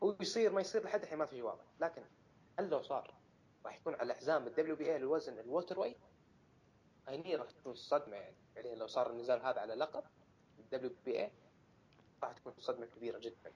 هو 0.03 0.17
يصير 0.21 0.53
ما 0.53 0.61
يصير 0.61 0.85
لحد 0.85 1.03
الحين 1.03 1.19
ما 1.19 1.27
في 1.27 1.39
جواب. 1.41 1.59
لكن 1.81 2.03
هل 2.59 2.69
لو 2.71 2.83
صار 2.83 3.15
راح 3.65 3.77
يكون 3.77 3.95
على 3.95 4.15
حزام 4.15 4.47
ال 4.47 4.77
WBA 4.77 4.99
لوزن 4.99 5.39
ال 5.39 5.81
welterweight؟ 5.81 5.97
هني 7.09 7.37
راح 7.37 7.51
تكون 7.51 7.75
صدمة 7.75 8.17
يعني؟ 8.17 8.37
يعني 8.57 8.75
لو 8.75 8.87
صار 8.87 9.11
النزال 9.11 9.41
هذا 9.43 9.61
على 9.61 9.75
لقب 9.75 10.05
ال 10.59 10.91
WBA 11.05 11.31
راح 12.23 12.33
تكون 12.33 12.53
صدمة 12.59 12.87
كبيرة 12.87 13.19
جدا. 13.19 13.53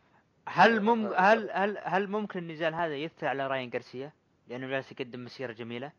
هل 0.48 0.80
مم 0.80 1.06
هل 1.06 1.50
هل 1.50 1.78
هل 1.78 2.08
ممكن 2.08 2.38
النزال 2.38 2.74
هذا 2.74 2.96
يأثر 2.96 3.26
على 3.26 3.46
راين 3.46 3.70
جارسيا؟ 3.70 4.12
لأنه 4.48 4.68
جالس 4.68 4.92
يقدم 4.92 5.24
مسيرة 5.24 5.52
جميلة؟ 5.52 5.92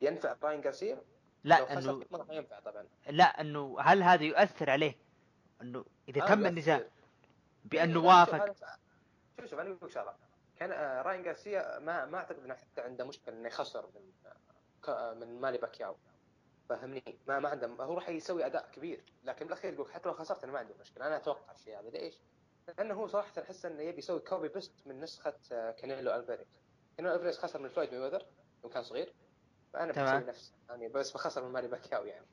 ينفع 0.00 0.32
برايان 0.32 0.60
جارسيا 0.60 1.02
لا 1.44 1.78
انه 1.78 2.04
ما 2.10 2.18
راح 2.18 2.30
ينفع 2.30 2.60
طبعا. 2.60 2.86
لا 3.10 3.40
إنه 3.40 3.80
هل 3.80 4.02
هذا 4.02 4.24
يؤثر 4.24 4.70
عليه؟ 4.70 4.96
إنه 5.62 5.84
إذا 6.08 6.22
آه، 6.22 6.26
تم. 6.26 6.46
النزال 6.46 6.88
بأنه 7.64 8.00
وافق. 8.00 8.46
شوف 8.46 9.50
شوف 9.50 9.60
أنا 9.60 9.70
أقول 9.70 9.78
لك 9.82 9.90
شغلة. 9.90 10.14
كان 10.56 10.72
آه، 10.72 11.02
راين 11.02 11.22
جارسيا 11.22 11.78
ما 11.78 12.06
ما 12.06 12.18
أعتقد 12.18 12.44
إنه 12.44 12.54
حتى 12.54 12.80
عنده 12.80 13.04
مشكلة 13.04 13.34
إنه 13.34 13.48
يخسر 13.48 13.86
من 13.94 14.12
من 14.88 15.40
ماني 15.40 15.58
باكياو. 15.58 15.96
فهمني؟ 16.68 17.18
ما 17.28 17.38
ما 17.38 17.48
عنده 17.48 17.66
هو 17.66 17.94
راح 17.94 18.08
يسوي 18.08 18.46
أداء 18.46 18.70
كبير. 18.72 19.04
لكن 19.24 19.44
بالأخير 19.44 19.72
يقول 19.72 19.92
حتى 19.92 20.08
لو 20.08 20.14
خسرت 20.14 20.44
أنا 20.44 20.52
ما 20.52 20.58
عندي 20.58 20.74
مشكلة. 20.80 21.06
أنا 21.06 21.16
أتوقع 21.16 21.52
الشيء 21.52 21.80
هذا. 21.80 21.90
ليش؟ 21.90 22.14
لأنه 22.68 22.94
هو 22.94 23.06
صراحة 23.06 23.42
أحس 23.42 23.66
إنه 23.66 23.82
يبي 23.82 23.98
يسوي 23.98 24.20
copy 24.20 24.48
paste 24.48 24.72
من 24.86 25.00
نسخة 25.00 25.34
آه، 25.52 25.70
كانيلو 25.70 26.14
الفاريز 26.14 26.60
كانيلو 26.96 27.14
الفاريز 27.14 27.38
خسر 27.38 27.62
من 27.62 27.68
فلويد 27.68 27.94
مايويذر 27.94 28.26
يوم 28.64 28.72
كان 28.72 28.82
صغير. 28.82 29.14
فأنا 29.72 29.92
تمام. 29.92 30.16
بسوي 30.16 30.28
نفس 30.28 30.54
يعني 30.68 30.88
بس 30.88 31.12
بخسر 31.12 31.44
من 31.44 31.52
ماني 31.52 31.68
باكياو 31.68 32.04
يعني. 32.04 32.26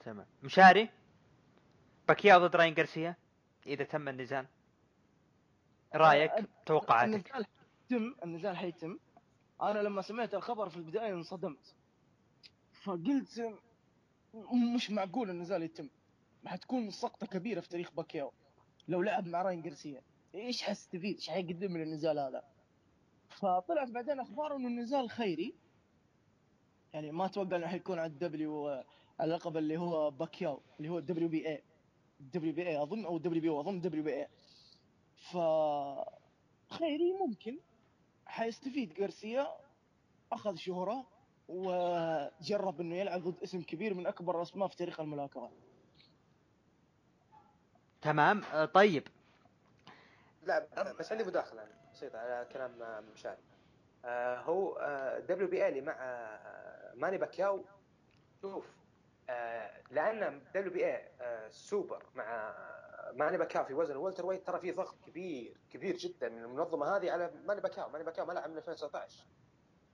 تمام. 0.00 0.26
مشاري؟ 0.42 0.90
باكياو 2.08 2.46
ضد 2.46 2.56
راين 2.56 2.74
جارسيا 2.74 3.16
إذا 3.66 3.84
تم 3.84 4.08
النزال. 4.08 4.46
رأيك؟ 5.94 6.30
أه، 6.30 6.44
توقعاتك؟ 6.66 7.12
النزال 7.12 7.46
حيتم 7.46 8.14
النزال 8.24 8.56
حيتم 8.56 8.98
أنا 9.62 9.78
لما 9.78 10.02
سمعت 10.02 10.34
الخبر 10.34 10.68
في 10.68 10.76
البداية 10.76 11.12
انصدمت. 11.12 11.74
فقلت 12.82 13.54
مش 14.74 14.90
معقول 14.90 15.30
النزال 15.30 15.62
يتم. 15.62 15.88
حتكون 16.46 16.90
سقطة 16.90 17.26
كبيرة 17.26 17.60
في 17.60 17.68
تاريخ 17.68 17.92
باكياو. 17.92 18.32
لو 18.88 19.02
لعب 19.02 19.26
مع 19.26 19.42
راين 19.42 19.62
جارسيا 19.62 20.02
إيش 20.34 20.62
حيستفيد 20.62 21.14
إيش 21.14 21.30
حيقدم 21.30 21.72
من 21.72 21.82
النزال 21.82 22.18
هذا؟ 22.18 22.44
فطلعت 23.28 23.90
بعدين 23.90 24.20
أخبار 24.20 24.56
إنه 24.56 24.68
النزال 24.68 25.10
خيري. 25.10 25.54
يعني 26.92 27.12
ما 27.12 27.26
أتوقع 27.26 27.56
إنه 27.56 27.66
حيكون 27.66 27.98
على 27.98 28.12
ال 28.12 28.47
W 28.47 28.82
اللقب 29.20 29.56
اللي 29.56 29.76
هو 29.76 30.10
باكياو 30.10 30.60
اللي 30.78 30.88
هو 30.88 30.98
الدبليو 30.98 31.28
بي 31.28 31.48
اي 31.48 31.62
الدبليو 32.20 32.52
بي 32.52 32.68
اي 32.68 32.82
أظن 32.82 33.04
أو 33.04 33.16
الدبليو 33.16 33.42
بي 33.42 33.60
أظن 33.60 33.80
دبليو 33.80 34.04
بي 34.04 34.14
اي 34.14 34.28
ف 35.16 35.36
خيري 36.74 37.12
ممكن. 37.12 37.58
حيستفيد 38.28 38.94
جارسيا 38.94 39.48
أخذ 40.32 40.56
شهرة 40.56 41.06
وجرب 41.48 42.80
إنه 42.80 42.96
يلعب 42.96 43.22
ضد 43.22 43.42
اسم 43.42 43.62
كبير 43.62 43.94
من 43.94 44.06
أكبر 44.06 44.36
الاسماء 44.36 44.68
في 44.68 44.76
تاريخ 44.76 45.00
الملاكمة 45.00 45.50
تمام. 48.02 48.42
آه، 48.52 48.64
طيب. 48.64 49.08
لا 50.42 50.92
بس 50.92 51.12
عندي 51.12 51.24
مداخلة 51.24 51.66
بسيطة 51.92 52.18
على 52.18 52.48
كلام 52.52 52.82
آه، 52.82 53.00
مشاري. 53.00 53.38
آه 54.04 54.36
هو 54.40 54.78
WB 55.28 55.68
اللي 55.68 55.80
مع 55.80 55.96
ماني 56.94 57.18
باكياو 57.18 57.64
شوف 58.42 58.66
آه 59.30 59.82
لأن 59.90 60.42
WBA 60.54 60.72
super 60.72 62.02
مع 62.14 62.54
ماني 63.12 63.38
باكياو 63.38 63.64
في 63.64 63.74
وزن. 63.74 63.92
ال 63.92 64.26
welterweight 64.26 64.46
ترى 64.46 64.60
في 64.60 64.72
ضغط 64.72 64.96
كبير 65.06 65.60
كبير 65.70 65.96
جدا. 65.96 66.28
من 66.28 66.44
المنظمة 66.44 66.96
هذه 66.96 67.10
على 67.10 67.30
ماني 67.44 67.60
باكياو 67.60 67.88
ماني 67.88 68.04
باكياو 68.04 68.26
ما 68.26 68.32
لعب 68.32 68.50
من 68.50 68.56
2019 68.56 69.26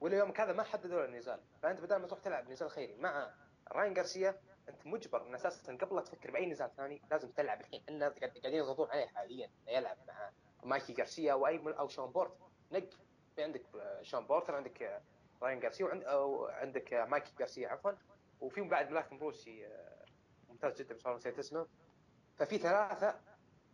والى 0.01 0.17
هذا 0.39 0.53
ما 0.53 0.63
حددوا 0.63 0.99
له 0.99 1.05
النزال. 1.05 1.41
فأنت 1.63 1.81
بدل 1.81 1.97
ما 1.97 2.07
تروح 2.07 2.21
تلعب 2.21 2.51
نزال 2.51 2.71
خيري 2.71 2.97
مع 2.97 3.35
راين 3.73 3.95
جارسيا 3.95 4.41
أنت 4.69 4.87
مجبر 4.87 5.25
من 5.25 5.35
أساسا 5.35 5.77
قبل 5.77 5.97
لا 5.97 6.03
تفكر 6.03 6.31
بأي 6.31 6.47
نزال 6.47 6.71
ثاني 6.77 7.03
لازم 7.11 7.31
تلعب 7.31 7.61
الحين. 7.61 7.83
قاعد- 7.89 8.19
قاعدين 8.21 8.55
يضغطون 8.55 8.91
عليه 8.91 9.07
حاليا. 9.07 9.51
يلعب 9.69 9.97
مع 10.09 10.31
مايكي 10.65 10.93
جارسيا 10.93 11.35
واي 11.35 11.59
من- 11.59 11.73
أو 11.75 11.89
شون 11.89 12.11
بورت. 12.13 12.37
نق. 12.73 12.89
في 13.37 13.43
عندك 13.43 13.63
آه، 13.75 14.03
شون 14.03 14.27
بورتر 14.27 14.55
عندك 14.55 14.83
آه، 14.83 15.03
راين 15.43 15.61
جارسيا 15.61 15.87
وعند 15.87 16.03
أو 16.05 16.47
عندك 16.47 16.95
آه، 16.95 17.05
مايكي 17.05 17.33
جارسيا 17.39 17.69
عفوا. 17.69 17.93
وفي 18.41 18.61
بعد 18.61 18.91
ملاكم 18.91 19.19
روسي 19.19 19.69
ممتاز 20.49 20.83
جدا 20.83 20.95
بس 20.95 21.07
نسيت 21.07 21.39
اسمه. 21.39 21.67
ففي 22.39 22.59
ثلاثة 22.59 23.21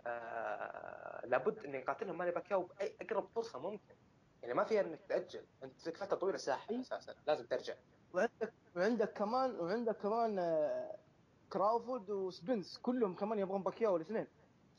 آه 0.07 1.27
لابد 1.27 1.65
إن 1.65 1.74
يقاتلهم. 1.74 2.19
ماني 2.19 2.31
باكياو 2.31 2.62
بأي 2.62 2.97
أقرب 3.01 3.28
فرصة 3.35 3.59
ممكن. 3.59 3.95
يعني 4.43 4.55
ما 4.55 4.65
فيها 4.65 4.81
إنك 4.81 5.01
تأجل. 5.09 5.45
أنت 5.65 5.89
لك 5.89 5.97
فتره 5.97 6.16
طويلة 6.16 6.37
ساحة 6.39 6.81
أساسا. 6.81 7.15
لازم 7.27 7.47
ترجع. 7.47 7.74
وعندك 8.15 8.53
وعندك 8.77 9.12
كمان 9.12 9.61
وعندك 9.61 9.97
كمان 9.97 10.39
آه، 10.39 10.97
كراوفورد 11.53 12.11
وسبنس 12.11 12.78
كلهم 12.78 13.15
كمان 13.15 13.39
يبغون 13.39 13.62
باكياو 13.62 13.97
الاثنين. 13.97 14.27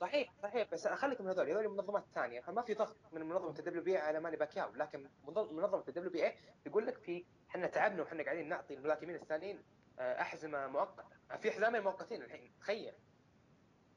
صحيح 0.01 0.33
صحيح. 0.43 0.71
بس 0.71 0.87
خليكم 0.87 1.23
من 1.23 1.29
هذول. 1.29 1.49
هذول 1.49 1.69
منظمات 1.69 2.03
ثانية. 2.15 2.41
فما 2.41 2.61
في 2.61 2.73
ضغط 2.73 2.95
من 3.11 3.21
منظمة 3.23 3.49
ال 3.59 3.83
WB 3.83 3.97
على 3.97 4.19
ماني 4.19 4.37
باكياو 4.37 4.71
لكن 4.73 5.09
منظ- 5.27 5.51
منظمة 5.51 5.83
ال 5.87 6.09
WBA 6.11 6.35
تقول 6.65 6.87
لك 6.87 6.97
في 6.97 7.25
إحنا 7.49 7.67
تعبنا 7.67 8.01
وحنا 8.03 8.23
قاعدين 8.23 8.49
نعطي 8.49 8.73
الملاكمين 8.73 9.15
الثانيين 9.15 9.63
آه، 9.99 10.21
أحزمة 10.21 10.67
مؤقتة. 10.67 11.03
في 11.41 11.51
حزامين 11.51 11.81
مؤقتين 11.83 12.21
الحين. 12.21 12.51
تخيل. 12.59 12.93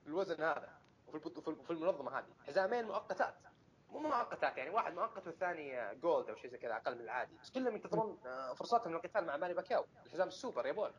الوزن 0.07 0.43
هذا 0.43 0.69
وفي 1.09 1.31
في 1.31 1.55
في 1.65 1.71
المنظمة 1.71 2.19
هذه. 2.19 2.27
حزامين 2.47 2.85
مؤقتات. 2.85 3.35
مو 3.91 3.99
مؤقتات 3.99 4.57
يعني 4.57 4.71
واحد 4.71 4.95
مؤقت 4.95 5.27
والثاني 5.27 5.95
gold 5.95 6.29
أو 6.29 6.37
شيء 6.37 6.51
زي 6.51 6.59
كذا 6.59 6.77
أقل 6.77 6.95
من 6.95 7.01
العادي. 7.01 7.37
بس 7.43 7.51
كلهم 7.51 7.75
ينتظرون 7.75 8.19
آه، 8.27 8.55
فرصتهم 8.55 8.93
للقتال 8.93 9.27
مع 9.27 9.37
ماني 9.37 9.55
باكياو. 9.55 9.85
الحزام 10.07 10.29
السوبر 10.29 10.67
يبون 10.67 10.91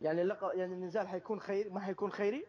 يعني 0.00 0.22
اللقب 0.22 0.58
يعني 0.58 0.74
النزال 0.74 1.08
حيكون 1.08 1.40
خيري 1.40 1.70
ما 1.70 1.80
حيكون 1.80 2.12
خيري؟ 2.12 2.46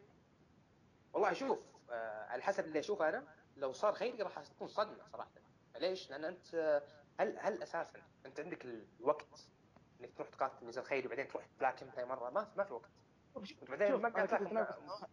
والله 1.13 1.33
شوف 1.33 1.59
آه 1.89 2.25
على 2.25 2.43
حسب 2.43 2.65
اللي 2.65 2.79
أشوفه 2.79 3.09
أنا 3.09 3.27
لو 3.57 3.71
صار 3.71 3.93
خيري 3.93 4.23
راح 4.23 4.39
تكون 4.39 4.67
صدمة 4.67 5.07
صراحة. 5.11 5.31
ليش؟ 5.79 6.09
لأن 6.09 6.25
أنت 6.25 6.81
هل 7.19 7.37
هل 7.39 7.63
أساسا 7.63 8.01
أنت 8.25 8.39
عندك 8.39 8.65
الوقت 8.99 9.47
إنك 10.01 10.13
تروح 10.15 10.29
تقاتل 10.29 10.65
نزال 10.67 10.85
خيري 10.85 11.05
وبعدين 11.07 11.27
تروح 11.27 11.45
تلاكم 11.59 11.85
ثاني 11.89 12.07
مرة؟ 12.09 12.29
ما 12.29 12.51
ما 12.57 12.63
في 12.63 12.73
وقت. 12.73 12.89
بعدين 13.69 13.95
ما 13.95 14.07
أنا 14.07 14.25
كنت 14.25 14.33
اتناقش 14.33 14.77
مع- 14.79 14.85
مع- 14.87 15.07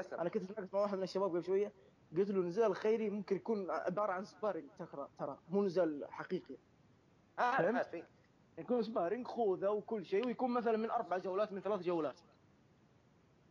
اسلم 0.00 0.20
أنا 0.20 0.28
كنت 0.28 0.50
اتناقش 0.50 0.74
مع 0.74 0.80
واحد 0.80 0.96
من 0.96 1.02
الشباب 1.02 1.30
قبل 1.30 1.44
شوية 1.44 1.72
قلت 2.16 2.30
له 2.30 2.40
النزال 2.40 2.64
الخيري 2.66 3.10
ممكن 3.10 3.36
يكون 3.36 3.70
عبارة 3.70 4.12
عن 4.12 4.24
سبارينج 4.24 4.70
ترى 4.78 5.08
ترى 5.18 5.38
مو 5.48 5.62
نزال 5.62 6.06
حقيقي. 6.10 6.54
آه 7.38 7.56
فهمت؟ 7.56 7.76
عارف 7.76 7.94
إيه. 7.94 8.06
يكون 8.58 8.82
sparring 8.82 9.26
خوذة 9.26 9.70
وكل 9.70 10.04
شيء 10.06 10.26
ويكون 10.26 10.50
مثلا 10.50 10.76
من 10.76 10.90
أربع 10.90 11.18
جولات 11.18 11.52
من 11.52 11.60
ثلاث 11.60 11.80
جولات. 11.80 12.20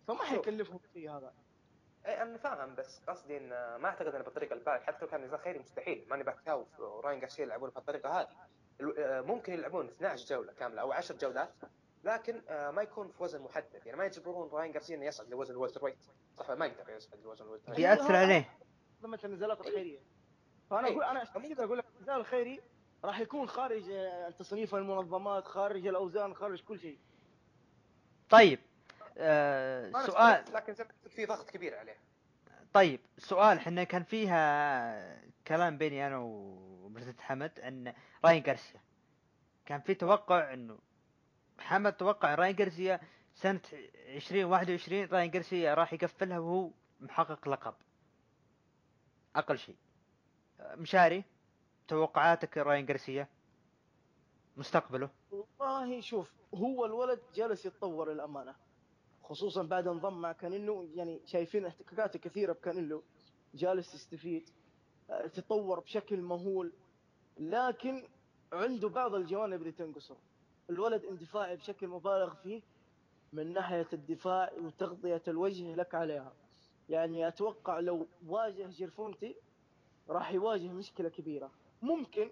فما 0.08 0.24
حيكلفهم 0.24 0.80
شيء 0.94 1.12
هذا. 1.12 1.34
اي 2.06 2.22
أنا 2.22 2.38
فاهم 2.38 2.76
بس 2.76 3.02
قصدي 3.08 3.38
إن 3.38 3.52
آه، 3.53 3.78
ما 3.78 3.88
أعتقد 3.90 4.16
انه 4.16 4.24
بالطريقة 4.24 4.53
البارح 4.53 4.84
حتى 4.84 5.06
لو 5.06 5.12
كان 5.12 5.22
نزال 5.24 5.40
خيري 5.40 5.60
مستحيل. 5.60 6.06
ماني 6.10 6.24
باكياو 6.23 6.65
وراين 6.80 7.20
جارسيا 7.20 7.44
يلعبون 7.44 7.70
بهالطريقه 7.70 8.10
هذه. 8.22 8.28
آه، 8.99 9.22
ممكن 9.22 9.53
يلعبون 9.53 9.86
12 9.88 10.26
جولة 10.36 10.53
كاملة 10.53 10.82
أو 10.82 10.91
10 10.91 11.18
جولات. 11.18 11.53
لكن 12.03 12.41
آه، 12.49 12.72
ما 12.72 12.82
يكون 12.82 13.11
في 13.11 13.23
وزن 13.23 13.41
محدد. 13.41 13.82
يعني 13.86 13.98
ما 13.98 14.06
يجبرون 14.06 14.49
راين 14.49 14.72
جارسيا 14.72 14.95
إنه 14.95 15.06
يصعد 15.06 15.30
لوزن 15.30 15.53
ال 15.53 15.86
welterweight 15.86 15.98
صح 16.38 16.49
ما 16.49 16.65
يقدر 16.65 16.90
يصعد 16.90 17.19
لوزن 17.19 17.45
ال 17.45 17.69
welterweight 17.69 17.78
بيأثر 17.80 18.15
عليه. 18.15 18.49
منظمه 19.02 19.19
النزالات 19.23 19.60
الخيرية. 19.61 19.99
فأنا 20.69 20.88
إيه. 20.88 20.94
أقول 20.94 21.03
أنا 21.03 21.19
عشان 21.19 21.53
كذا 21.53 21.64
أقول 21.64 21.78
لك 21.78 21.86
النزال 21.95 22.15
الخيري 22.15 22.61
راح 23.03 23.19
يكون 23.19 23.48
خارج 23.48 23.90
آه، 23.90 24.30
تصنيف 24.30 24.76
المنظمات 24.76 25.48
خارج 25.48 25.88
الأوزان 25.88 26.34
خارج 26.34 26.64
كل 26.64 26.80
شيء. 26.80 26.99
طيب 28.30 28.60
آه 29.18 29.91
سؤال. 30.06 30.44
لكن 30.53 30.76
في 31.10 31.26
ضغط 31.26 31.49
كبير 31.49 31.78
عليه. 31.78 31.98
طيب 32.73 32.99
سؤال. 33.18 33.57
إحنا 33.57 33.84
كان 33.84 34.03
فيها 34.03 35.22
كلام 35.48 35.78
بيني 35.78 36.07
أنا 36.07 36.18
ومرتد 36.18 37.19
حمد 37.19 37.60
إن 37.60 37.94
راين 38.26 38.44
جارسيا 38.44 38.82
كان 39.65 39.82
في 39.82 39.94
توقع 39.94 40.53
إنه 40.53 40.78
محمد 41.62 41.94
توقع 41.94 42.36
راين 42.36 42.56
جارسيا 42.56 43.00
سنة 43.36 43.62
2021 43.74 45.06
راين 45.06 45.32
جارسيا 45.32 45.74
راح 45.74 45.94
يقفلها 45.94 46.40
وهو 46.40 46.72
محقق 47.00 47.50
لقب. 47.50 47.74
أقل 49.36 49.58
شيء. 49.58 49.76
مشاري 50.60 51.24
توقعاتك 51.88 52.58
راين 52.58 52.86
جارسيا 52.86 53.28
مستقبله؟ 54.58 55.10
والله 55.32 56.02
شوف 56.02 56.32
هو 56.56 56.86
الولد 56.86 57.20
جالس 57.36 57.66
يتطور 57.66 58.14
للأمانة. 58.14 58.56
خصوصا 59.24 59.64
بعد 59.64 59.88
انضم 59.88 60.22
مع 60.22 60.32
كانيلو 60.32 60.84
يعني 60.96 61.22
شايفين 61.26 61.66
احتكاكاته 61.66 62.20
كثيرة 62.20 62.54
بكانيلو. 62.54 63.04
جالس 63.54 63.94
يستفيد 63.96 64.50
آه، 65.10 65.28
تطور 65.28 65.80
بشكل 65.80 66.22
مهول. 66.22 66.72
لكن 67.40 68.04
عنده 68.54 68.90
بعض 68.90 69.16
الجوانب 69.16 69.62
اللي 69.62 69.72
تنقصه. 69.72 70.18
الولد 70.72 71.06
اندفاعي 71.06 71.56
بشكل 71.56 71.88
مبالغ 71.88 72.34
فيه 72.34 72.61
من 73.34 73.53
ناحية 73.53 73.88
الدفاع 73.93 74.52
وتغطية 74.61 75.22
الوجه 75.27 75.76
لك 75.76 75.95
عليها. 75.95 76.34
يعني 76.89 77.27
أتوقع 77.27 77.80
لو 77.80 78.07
واجه 78.27 78.68
جيرفونتي 78.68 79.35
راح 80.10 80.31
يواجه 80.31 80.68
مشكلة 80.68 81.10
كبيرة. 81.10 81.52
ممكن 81.81 82.30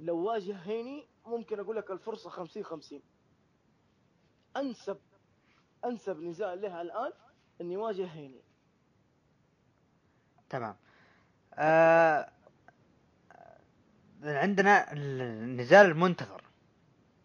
لو 0.00 0.18
واجه 0.18 0.56
هيني 0.56 1.06
ممكن 1.26 1.60
أقول 1.60 1.76
لك 1.76 1.90
الفرصة 1.90 2.30
50 2.30 2.64
50 2.64 3.00
أنسب 4.56 4.98
أنسب 5.84 6.20
نزال 6.20 6.60
لها 6.60 6.82
الآن 6.82 7.12
إني 7.60 7.74
يواجه 7.74 8.06
هيني. 8.06 8.40
تمام. 10.50 10.76
آه 11.54 12.32
عندنا 14.22 14.92
النزال 14.92 15.86
المنتظر. 15.86 16.49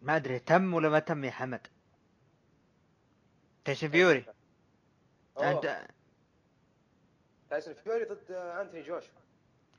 ما 0.06 0.15
أدري 0.15 0.40
تم 0.40 0.73
ولا 0.73 0.90
ما 0.90 0.99
تم 0.99 1.23
يا 1.23 1.32
حمد؟ 1.32 1.68
تايسون 3.65 3.90
فيوري. 3.90 4.26
أنت 5.41 5.88
تايسون 7.49 7.73
فيوري 7.73 8.03
ضد 8.06 8.32
أنتوني 8.32 8.82
جوشوا 8.82 9.14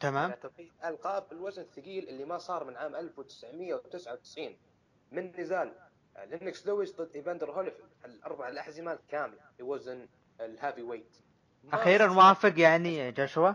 تمام. 0.00 0.30
توقيت 0.30 0.72
ألقاب 0.84 1.32
الوزن 1.32 1.62
الثقيل 1.62 2.08
اللي 2.08 2.24
ما 2.24 2.38
صار 2.38 2.64
من 2.64 2.76
عام 2.76 2.94
1999 2.96 4.56
من 5.12 5.40
نزال 5.40 5.72
لينكس 6.24 6.66
لويس 6.66 6.96
ضد 6.96 7.16
إيفاندر 7.16 7.50
هوليفيلد. 7.50 7.88
الأربع 8.04 8.48
الأحزمة 8.48 8.92
الكامله 8.92 9.40
لوزن 9.58 10.08
ال 10.40 10.82
heavyweight. 10.82 11.16
أخيرا 11.72 12.10
وافق 12.10 12.58
يعني 12.60 13.12
جوشوا 13.12 13.52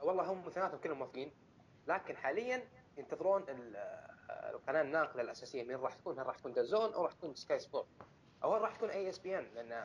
والله 0.00 0.32
هم 0.32 0.50
ثلاثهم 0.50 0.78
كلهم 0.78 0.98
موافقين. 0.98 1.32
لكن 1.88 2.16
حاليا 2.16 2.62
ينتظرون 2.96 3.42
ال- 3.48 4.09
القناه 4.50 4.82
الناقله 4.82 5.22
الأساسية 5.22 5.62
مين 5.62 5.76
راح 5.76 5.94
تكون؟ 5.94 6.18
هل 6.18 6.26
راح 6.26 6.38
تكون 6.38 6.52
DAZN 6.52 6.92
أو 6.92 7.04
راح 7.04 7.12
تكون 7.12 7.34
Sky 7.34 7.58
Sports؟ 7.58 7.86
أو 8.44 8.54
هل 8.54 8.62
راح 8.62 8.76
تكون 8.76 8.90
ESPN؟ 8.90 9.44
لأن 9.54 9.84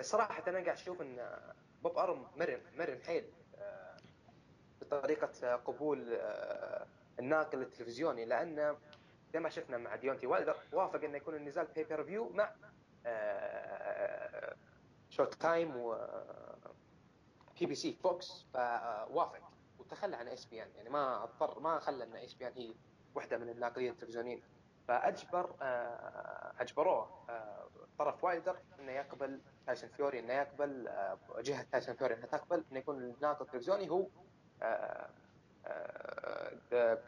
الصراحه 0.00 0.42
أنا 0.48 0.58
قاعد 0.58 0.68
أشوف 0.68 1.02
إن 1.02 1.38
بوب 1.82 1.98
أرم 1.98 2.26
مرن 2.36 2.60
مرن 2.78 3.02
حيل 3.02 3.24
آه، 3.58 3.96
بطريقة 4.80 5.56
قبول 5.56 6.14
آه، 6.14 6.86
الناقل 7.18 7.62
التلفزيوني 7.62 8.24
لأن 8.24 8.76
زي 9.32 9.40
ما 9.40 9.48
شفنا 9.48 9.78
مع 9.78 9.96
ديونتي 9.96 10.26
وايلدر 10.26 10.56
وافق 10.72 11.04
إنه 11.04 11.16
يكون 11.16 11.34
النزال 11.34 11.66
pay-per-view 11.66 12.28
مع 12.28 12.54
آه، 13.06 14.56
Showtime 15.10 15.76
و 15.76 15.96
PBC 17.60 17.92
Fox 17.92 18.46
فوافق 18.54 19.50
وتخلى 19.78 20.16
عن 20.16 20.28
ESPN 20.28 20.70
يعني 20.76 20.90
ما 20.90 21.24
أضطر 21.24 21.60
ما 21.60 21.78
خلى 21.78 22.04
إن 22.04 22.16
ESPN 22.16 22.52
هي 22.52 22.74
واحدة 23.16 23.38
من 23.38 23.48
الناقلين 23.48 23.92
التلفزيونيين. 23.92 24.42
فأجبر 24.88 25.54
آه، 25.62 26.52
أجبروه 26.60 27.08
آه، 27.30 27.66
طرف 27.98 28.24
وايلدر 28.24 28.56
إنه 28.80 28.92
يقبل 28.92 29.40
تايسون 29.66 29.90
فيوري 29.90 30.18
إنه 30.18 30.32
يقبل 30.32 30.88
آه، 30.88 31.18
جهة 31.38 31.66
تايسون 31.72 31.94
فيوري 31.94 32.14
انها 32.14 32.26
تقبل 32.26 32.64
إنه 32.70 32.78
يكون 32.78 32.98
الناقل 32.98 33.44
التلفزيوني 33.44 33.90
هو 33.90 34.06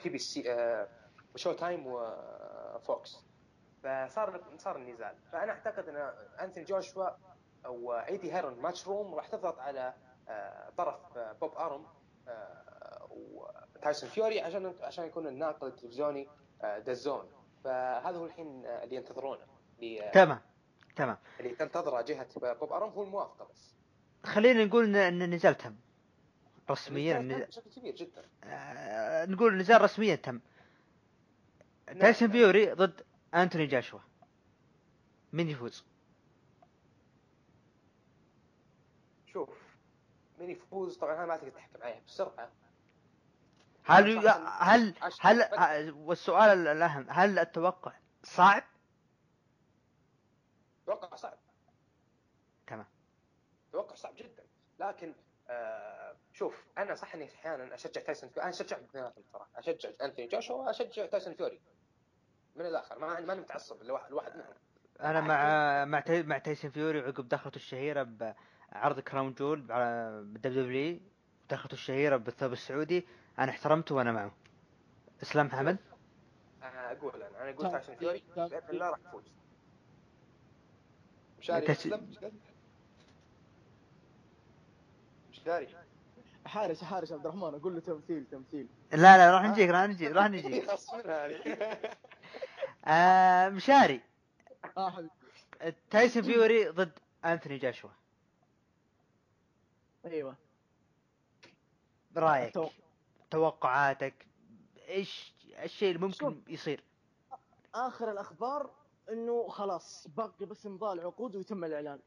PBC 0.02 0.08
و 0.10 0.18
Showtime 0.18 1.86
و 1.86 2.21
Fox 2.21 3.24
فصار 3.82 4.42
صار 4.56 4.76
النزال. 4.76 5.16
فأنا 5.32 5.52
أعتقد 5.52 5.88
إن 5.88 5.96
أنثوني 6.40 6.64
جوشوا 6.64 7.08
أو 7.66 7.92
إيدي 7.92 8.34
هيرن 8.34 8.62
Matchroom 8.62 9.14
راح 9.14 9.28
تضغط 9.28 9.58
على 9.58 9.94
طرف 10.76 11.18
بوب 11.18 11.54
أرم 11.54 11.86
آه، 13.78 13.80
وتايسون 13.80 14.08
فيوري 14.10 14.40
عشان 14.40 14.74
عشان 14.80 15.04
يكون 15.04 15.26
الناقل 15.26 15.66
التلفزيوني 15.66 16.28
آه، 16.62 16.78
DAZN 16.78 17.24
فهذا 17.64 18.16
هو 18.18 18.24
الحين 18.26 18.66
آه، 18.66 18.84
اللي 18.84 18.96
ينتظرونه. 18.96 19.42
اللي 19.78 20.10
تمام 20.14 20.40
تمام. 20.96 21.16
اللي 21.40 21.54
تنتظره 21.54 22.00
جهة 22.02 22.54
بوب 22.54 22.72
ارم 22.72 22.90
هو 22.90 23.02
الموافقة 23.02 23.44
بس. 23.52 23.74
خلينا 24.24 24.64
نقول 24.64 24.84
ان 24.84 24.96
إن 24.96 25.22
النزال 25.22 25.56
تم 25.56 25.76
رسميا 26.70 27.18
النزال 27.18 27.46
بشكل 27.46 27.70
كبير 27.70 27.94
جدا. 27.94 28.22
آه، 28.44 29.24
نقول 29.26 29.52
النزال 29.52 29.82
رسميا 29.82 30.14
تم 30.14 30.40
تايسون 32.00 32.30
فيوري 32.30 32.72
ضد 32.72 33.02
انتوني 33.34 33.66
جوشوا 33.66 33.98
مين 35.32 35.48
يفوز؟ 35.48 35.84
شوف 39.32 39.48
مين 40.40 40.50
يفوز 40.50 40.96
طبعا 40.96 41.14
أنا 41.14 41.26
ما 41.26 41.32
أعتقد 41.32 41.50
تحكم 41.52 41.82
عليها 41.82 42.00
بسرعة. 42.06 42.50
هل 43.88 44.28
هل 44.60 44.94
هل 45.20 45.42
ه- 45.42 45.92
والسؤال 45.96 46.66
الأهم 46.68 47.06
هل 47.10 47.38
التوقع 47.38 47.92
صعب؟ 48.22 48.62
توقع 50.86 51.16
صعب. 51.16 51.38
تمام. 52.66 52.86
توقع 53.72 53.94
صعب 53.94 54.14
جدا. 54.16 54.44
لكن 54.80 55.14
آه 55.50 56.16
شوف 56.32 56.64
أنا 56.78 56.94
صح 56.94 57.14
إني 57.14 57.24
أحيانا 57.34 57.74
أشجع 57.74 58.00
تايسون 58.00 58.30
أنا 58.38 58.48
أشجع 58.48 58.76
اثنيناتهم 58.76 59.24
صراحة 59.32 59.50
أشجع 59.56 59.90
أنثوني 60.02 60.28
جوشوا 60.28 60.56
وأشجع 60.56 61.06
تايسون 61.06 61.34
فيوري. 61.34 61.60
من 62.56 62.66
الآخر 62.66 62.98
ما 62.98 63.20
ماني 63.20 63.40
متعصب 63.40 63.82
لواحد 63.82 64.10
لواحد 64.10 64.36
منهم 64.36 64.54
أنا 65.00 65.20
مع 65.20 65.84
مع 65.84 66.00
تاي- 66.00 66.22
مع 66.22 66.38
تايسون 66.38 66.70
فيوري 66.70 67.00
عقب 67.00 67.28
دخلته 67.28 67.56
الشهيرة 67.56 68.02
بعرض 68.72 69.00
كراون 69.00 69.34
جول 69.34 69.60
بالدبليو 69.60 70.62
دبليو 70.64 71.00
دخلته 71.50 71.72
الشهيرة 71.74 72.16
بالثوب 72.16 72.52
السعودي. 72.52 73.06
أنا 73.38 73.50
احترمته 73.50 73.94
وأنا 73.94 74.12
معه. 74.12 74.32
إسلام 75.22 75.46
محمد 75.46 75.76
أنا 76.62 76.92
أقول 76.92 77.22
أنا 77.22 77.42
أنا 77.42 77.50
أقول 77.50 77.62
كان- 77.62 77.72
تايسون 77.72 77.96
فيوري 77.96 78.22
كان- 78.36 78.48
بإذن 78.48 78.68
الله 78.70 78.90
راح 78.90 78.98
يفوز. 79.08 79.24
مشاري 81.38 81.66
تس- 81.66 81.86
اسلم 81.86 82.10
مشاري 85.30 85.68
حارس 86.46 86.84
حارس 86.84 87.12
عبد 87.12 87.26
الرحمن 87.26 87.42
أقول 87.54 87.74
له 87.74 87.80
تمثيل 87.80 88.24
تمثيل. 88.30 88.66
لا 88.92 89.16
لا 89.18 89.30
راح 89.30 89.42
نجيك 89.44 89.70
راح 89.70 89.84
نجيك 89.84 90.12
راح 90.12 90.26
نجيك. 90.26 90.70
آه 92.84 93.48
مشاري. 93.48 94.00
آه 94.76 94.90
حبيبي. 94.90 95.10
تايسون 95.90 96.22
فيوري 96.22 96.68
ضد 96.68 96.92
أنثوني 97.24 97.58
جاشوا. 97.58 97.90
أيوه. 100.04 100.34
رأيك؟ 102.16 102.48
أتوقع. 102.50 102.72
توقعاتك 103.30 104.26
إيش 104.88 105.34
الشيء 105.62 105.94
اللي 105.96 106.06
ممكن. 106.06 106.42
يصير 106.48 106.84
آخر 107.74 108.10
الأخبار 108.10 108.70
إنه 109.12 109.48
خلاص 109.48 110.08
باقي 110.08 110.46
بس 110.46 110.66
امضاء 110.66 110.92
العقود 110.92 111.36
ويتم 111.36 111.64
الإعلان 111.64 112.00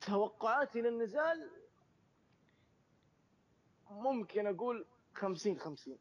توقعاتي 0.00 0.80
للنزال 0.80 1.50
ممكن 3.90 4.46
أقول 4.46 4.86
50 5.14 5.58
50 5.58 5.98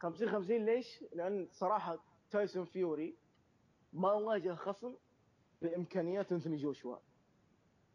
50 0.00 0.30
50 0.30 0.64
ليش؟ 0.64 1.04
لأن 1.12 1.48
صراحة 1.52 1.98
تايسون 2.30 2.64
فيوري 2.64 3.14
ما 3.92 4.12
واجه 4.12 4.54
خصم 4.54 4.94
بإمكانيات 5.62 6.32
انثوني 6.32 6.56
جوشوا 6.56 6.96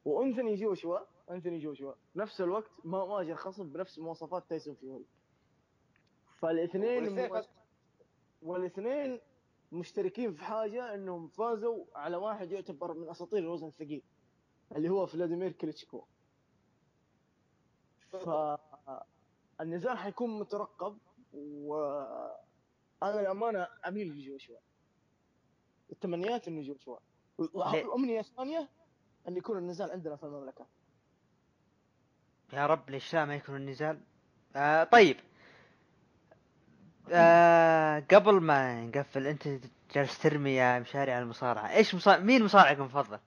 وانثوني 0.08 0.56
جوشوا 0.56 1.00
انثوني 1.32 1.60
جوشوا. 1.60 1.94
نفس 2.16 2.42
الوقت 2.42 2.72
ما 2.84 3.02
واجه 3.04 3.34
خصم 3.34 3.70
بنفس 3.70 4.00
مواصفات 4.00 4.50
تايسون 4.50 4.76
فيوري 4.76 5.06
فالاثنين 6.40 7.32
والاثنين 8.42 9.20
مشتركين 9.72 10.34
في 10.34 10.44
حاجة 10.44 10.94
إنهم 10.94 11.28
فازوا 11.28 11.86
على 11.96 12.18
واحد 12.18 12.52
يعتبر 12.52 12.94
من 12.94 13.10
أساطير 13.10 13.40
الوزن 13.40 13.68
الثقيل 13.68 14.04
اللي 14.76 14.90
هو 14.90 15.06
فلاديمير 15.06 15.52
كليتشكو 15.52 16.06
فالنزال 19.60 19.98
حيكون 19.98 20.40
مترقب 20.40 20.98
وأنا 21.34 23.20
الامانه 23.22 23.68
أميل 23.88 24.08
لجوشوا. 24.08 24.58
التمنيات 25.92 26.48
إنه 26.48 26.62
جوشوا. 26.62 26.98
ليه؟ 27.40 27.86
والامنيه 27.86 28.20
الثانية 28.20 28.70
أن 29.28 29.38
يكون 29.38 29.58
النزال 29.58 29.91
عندنا 29.91 30.16
في 30.16 30.24
المملكة. 30.24 30.66
يا 32.54 32.66
رب 32.66 32.90
ليش 32.90 33.14
لا 33.16 33.26
ما 33.26 33.36
يكون 33.36 33.56
النزال. 33.56 33.99
آه 34.56 34.84
طيب. 34.84 35.18
آه 37.12 37.99
قبل 38.12 38.41
ما 38.41 38.86
نقفل 38.86 39.28
أنت 39.28 39.48
جالس 39.94 40.20
ترمي 40.20 40.56
يا 40.56 40.80
مشاري 40.80 41.12
على 41.12 41.24
المصارعة. 41.24 41.70
إيش 41.72 41.95
مصارع 41.95 42.20
مين 42.20 42.44
مصارعك 42.44 42.78
المفضل 42.78 43.20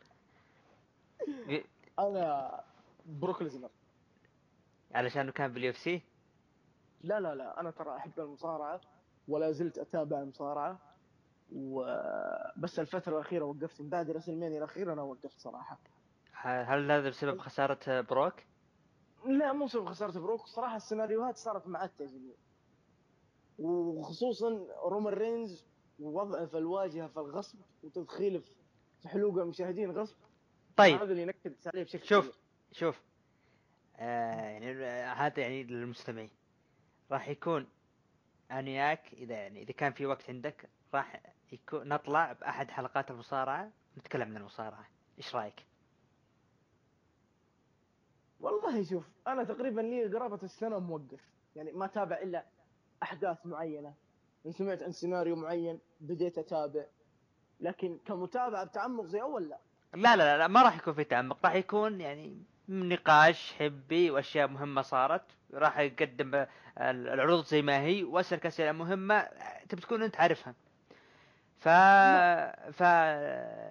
أنا 1.98 2.60
بروك 3.06 3.42
ليزنر. 3.42 3.70
علشانه 4.94 5.32
كان 5.32 5.52
بال 5.52 5.72
UFC؟ 5.72 6.02
لا 7.04 7.20
لا 7.20 7.34
لا. 7.34 7.60
أنا 7.60 7.70
ترى 7.70 7.96
أحب 7.96 8.20
المصارعة 8.20 8.80
ولا 9.28 9.52
زلت 9.52 9.78
أتابع 9.78 10.20
المصارعة. 10.20 10.78
وبس 11.52 12.78
الفترة 12.78 13.14
الأخيرة 13.16 13.44
وقفت. 13.44 13.80
من 13.80 13.88
بعد 13.88 14.10
WrestleMania 14.10 14.58
الأخير 14.58 14.92
أنا 14.92 15.02
وقفت 15.02 15.38
صراحة. 15.38 15.78
هل 16.32 16.90
هذا 16.90 17.08
بسبب 17.08 17.38
خسارة 17.38 18.00
بروك؟ 18.00 18.34
لا 19.26 19.52
مو 19.52 19.64
بسبب 19.64 19.88
خسارة 19.88 20.20
بروك. 20.20 20.46
صراحة 20.46 20.76
السيناريوهات 20.76 21.36
صارت 21.36 21.62
عاد 21.74 21.88
تعجبني 21.88 22.34
وخصوصا 23.58 24.66
رومان 24.84 25.14
رينز 25.14 25.66
ووضعه 26.00 26.46
في 26.46 26.58
الواجهة 26.58 27.08
في 27.08 27.16
الغصب 27.16 27.58
وتدخيله 27.82 28.42
في 29.02 29.08
حلوق 29.08 29.38
المشاهدين 29.38 29.90
غصب. 29.90 30.16
طيب. 30.76 30.96
هذا 31.00 31.10
اللي 31.10 31.22
ينكد 31.22 31.54
عليه 31.66 31.82
بشكل 31.82 32.06
شوف. 32.06 32.24
كبير. 32.24 32.38
شوف. 32.72 33.02
آه 33.96 34.34
يعني 34.34 34.84
هذا 35.04 35.42
يعني 35.42 35.64
للمستمعين. 35.64 36.30
راح 37.10 37.28
يكون 37.28 37.66
أنياك 38.50 39.12
إذا 39.12 39.34
يعني 39.34 39.62
إذا 39.62 39.72
كان 39.72 39.92
في 39.92 40.06
وقت 40.06 40.30
عندك 40.30 40.68
راح 40.94 41.20
يكون 41.52 41.88
نطلع 41.88 42.32
بأحد 42.32 42.70
حلقات 42.70 43.10
المصارعة 43.10 43.70
نتكلم 43.98 44.22
عن 44.22 44.36
المصارعة. 44.36 44.84
إيش 45.18 45.34
رأيك؟ 45.36 45.66
والله 48.40 48.84
شوف 48.84 49.04
أنا 49.26 49.44
تقريبا 49.44 49.80
لي 49.80 50.06
قرابة 50.06 50.38
السنة 50.42 50.78
موقف. 50.78 51.20
يعني 51.56 51.72
ما 51.72 51.86
تابع 51.86 52.18
إلا 52.18 52.44
أحداث 53.02 53.46
معينة. 53.46 53.94
ان 54.46 54.52
سمعت 54.52 54.82
عن 54.82 54.92
سيناريو 54.92 55.36
معين 55.36 55.78
بديت 56.00 56.38
أتابع. 56.38 56.84
لكن 57.60 57.98
كمتابعه 58.06 58.64
بتعمق 58.64 59.04
زي 59.04 59.20
أول 59.22 59.48
لا. 59.48 59.58
لا 59.94 60.16
لا 60.16 60.38
لا 60.38 60.46
ما 60.46 60.62
راح 60.62 60.76
يكون 60.76 60.94
في 60.94 61.04
تعمق. 61.04 61.46
راح 61.46 61.54
يكون 61.54 62.00
يعني 62.00 62.42
نقاش 62.68 63.52
حبي 63.52 64.10
وأشياء 64.10 64.48
مهمة 64.48 64.82
صارت. 64.82 65.24
راح 65.54 65.78
يقدم 65.78 66.34
ال- 66.34 66.46
العروض 66.78 67.44
زي 67.44 67.62
ما 67.62 67.80
هي 67.80 68.04
وأسألك 68.04 68.46
أسئلة 68.46 68.72
مهمة 68.72 69.28
تبي 69.68 69.80
تكون 69.82 70.02
أنت 70.02 70.16
عارفها. 70.16 70.54
ف 71.60 71.68
ف 72.72 72.82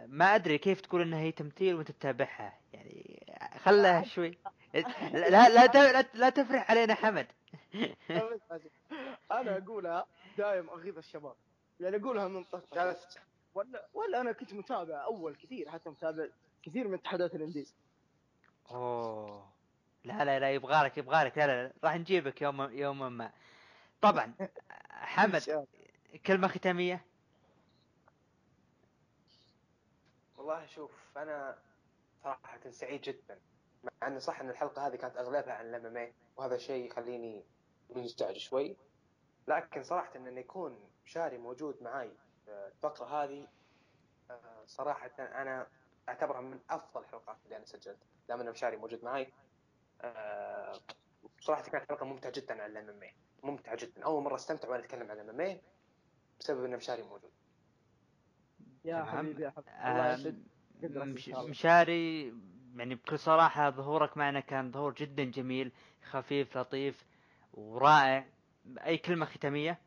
ما 0.07 0.35
أدري 0.35 0.57
كيف 0.57 0.81
تقول 0.81 1.01
إنها 1.01 1.19
هي 1.19 1.31
تمثيل 1.31 1.75
وانت 1.75 1.91
تتابعها 1.91 2.53
يعني 2.73 3.25
خلها 3.63 4.03
شوي. 4.03 4.37
لا 5.13 5.49
لا 5.49 5.65
ت- 5.65 5.75
لا, 5.75 6.05
لا 6.13 6.29
تفرح 6.29 6.71
علينا 6.71 6.93
حمد. 6.93 7.27
أنا 9.31 9.57
أقولها 9.57 10.05
دايم 10.37 10.69
أغيظ 10.69 10.97
الشباب. 10.97 11.35
يعني 11.79 11.95
أقولها 11.97 12.27
من 12.27 12.43
طرف 12.43 12.63
جالس. 12.73 13.17
ولا 13.55 13.87
ولا 13.93 14.21
أنا 14.21 14.31
كنت 14.31 14.53
متابع 14.53 15.03
أول 15.03 15.35
كثير 15.35 15.69
حتى 15.69 15.89
متابع 15.89 16.27
كثير 16.63 16.87
من 16.87 16.93
اتحادات 16.93 17.35
الإنديز. 17.35 17.75
أوه. 18.71 19.49
لا 20.03 20.25
لا 20.25 20.39
لا 20.39 20.51
يبغالك 20.51 20.97
يبغالك. 20.97 21.37
لا 21.37 21.47
لا, 21.47 21.63
لا. 21.63 21.73
راح 21.83 21.95
نجيبك 21.95 22.41
يوم 22.41 22.61
يوما 22.61 23.09
ما. 23.09 23.31
طبعا 24.01 24.33
حمد 24.89 25.65
كلمة 26.25 26.47
ختامية؟ 26.47 27.05
والله 30.49 30.65
شوف 30.65 31.17
أنا 31.17 31.57
صراحة 32.23 32.69
سعيد 32.69 33.01
جدا 33.01 33.39
مع 33.83 34.07
إنه 34.07 34.19
صح 34.19 34.39
إن 34.39 34.49
الحلقة 34.49 34.87
هذه 34.87 34.95
كانت 34.95 35.17
أغلبها 35.17 35.53
عن 35.53 35.75
الإم 35.75 36.13
وهذا 36.37 36.57
شيء 36.57 36.85
يخليني 36.85 37.45
مزعج 37.89 38.37
شوي. 38.37 38.77
لكن 39.47 39.83
صراحة 39.83 40.15
إن 40.15 40.37
يكون 40.37 40.89
شاري 41.05 41.37
موجود 41.37 41.83
معي 41.83 42.11
في 42.45 42.67
الفقرة 42.67 43.05
هذه 43.05 43.47
آه، 44.31 44.63
صراحة 44.65 45.11
أنا 45.19 45.67
أعتبرها 46.09 46.41
من 46.41 46.59
أفضل 46.69 47.01
الحلقات 47.01 47.37
اللي 47.45 47.57
أنا 47.57 47.65
سجلتها 47.65 48.07
دام 48.29 48.39
ان 48.39 48.49
مشاري 48.49 48.77
موجود 48.77 49.03
معي 49.03 49.33
آه، 50.01 50.79
صراحة 51.39 51.63
كانت 51.63 51.89
حلقة 51.89 52.05
ممتعة 52.05 52.31
جدا 52.31 52.63
عن 52.63 52.77
الإم 52.77 53.11
ممتعة 53.43 53.75
جدا. 53.75 54.05
أول 54.05 54.23
مرة 54.23 54.35
استمتع 54.35 54.69
وأنا 54.69 54.83
أتكلم 54.83 55.11
عن 55.11 55.19
الإم 55.19 55.61
بسبب 56.39 56.63
ان 56.63 56.75
مشاري 56.75 57.03
موجود. 57.03 57.31
يا. 58.85 59.03
حبيبي 59.03 59.43
يا 59.43 59.49
حبيبي. 59.49 59.69
الله 59.91 60.13
يسعدك 60.13 60.35
مش. 60.83 61.29
مشاري 61.29 62.33
يعني 62.75 62.95
بكل 62.95 63.19
صراحة 63.19 63.69
ظهورك 63.69 64.17
معنا 64.17 64.39
كان 64.39 64.71
ظهور 64.71 64.93
جدا 64.93 65.23
جميل 65.23 65.71
خفيف 66.03 66.57
لطيف 66.57 67.05
ورائع. 67.53 68.25
أي 68.85 68.97
كلمة 68.97 69.25
ختامية؟ 69.25 69.79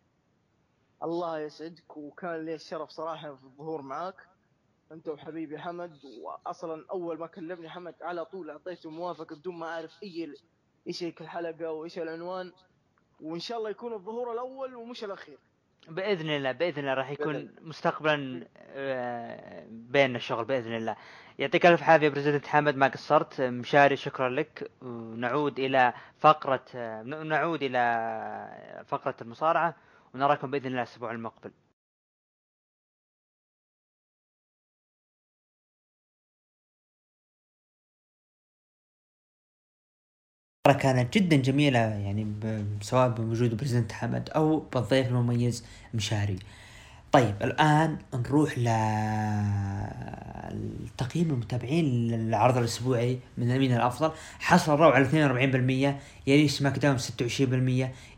الله 1.02 1.38
يسعدك 1.38 1.96
وكان 1.96 2.44
لي 2.44 2.54
الشرف 2.54 2.90
صراحة 2.90 3.34
في 3.34 3.44
الظهور 3.44 3.82
معاك. 3.82 4.16
أنت 4.92 5.08
وحبيبي 5.08 5.58
حمد 5.58 5.98
واصلا 6.22 6.86
أول 6.90 7.18
ما 7.18 7.26
كلمني 7.26 7.68
حمد 7.68 7.94
على 8.02 8.24
طول 8.24 8.50
أعطيته 8.50 8.90
موافقة 8.90 9.36
بدون 9.36 9.58
ما 9.58 9.66
أعرف 9.66 10.02
أي 10.02 10.34
إيش 10.86 11.02
هيك 11.02 11.20
الحلقة 11.20 11.70
وإيش 11.70 11.98
العنوان. 11.98 12.52
وإن 13.20 13.38
شاء 13.40 13.58
الله 13.58 13.70
يكون 13.70 13.92
الظهور 13.92 14.32
الأول 14.32 14.74
ومش 14.74 15.04
الأخير. 15.04 15.38
بإذن 15.88 16.30
الله 16.30 16.52
بإذن 16.52 16.78
الله 16.78 16.94
راح 16.94 17.10
يكون 17.10 17.48
مستقبلا 17.60 18.46
آه، 18.74 19.64
بيننا 19.68 20.16
الشغل 20.16 20.44
بإذن 20.44 20.76
الله. 20.76 20.96
يعطيك 21.38 21.66
ألف 21.66 21.82
عافية 21.82 22.08
برزيدنت 22.08 22.46
حمد 22.46 22.76
ما 22.76 22.88
قصرت. 22.88 23.40
مشاري 23.40 23.96
شكرا 23.96 24.28
لك. 24.28 24.70
ونعود 24.82 25.58
إلى 25.58 25.92
فقرة 26.18 26.64
آه، 26.74 27.02
نعود 27.02 27.62
إلى 27.62 28.84
فقرة 28.86 29.14
المصارعة. 29.22 29.74
ونراكم 30.14 30.50
بإذن 30.50 30.66
الله 30.66 30.82
الأسبوع 30.82 31.10
المقبل. 31.10 31.50
كانت 40.70 41.14
جدا 41.14 41.36
جميلة 41.36 41.78
يعني 41.78 42.26
سواء 42.80 43.08
بوجود 43.08 43.56
president 43.56 43.92
حمد 43.92 44.30
أو 44.30 44.58
بالضيف 44.58 45.08
المميز 45.08 45.64
مشاري. 45.94 46.38
طيب 47.12 47.34
الآن 47.42 47.98
نروح 48.14 48.58
ل 48.58 48.64
تقييم 50.98 51.30
المتابعين 51.30 52.08
للعرض 52.08 52.58
الأسبوعي 52.58 53.18
من 53.38 53.58
مين 53.58 53.72
الأفضل. 53.72 54.12
حصل 54.38 54.74
ال 54.74 54.78
Raw 54.78 54.88
على 54.90 55.04
42% 55.04 56.26
يليه 56.26 56.48
SmackDown 56.48 56.98
26% 56.98 57.02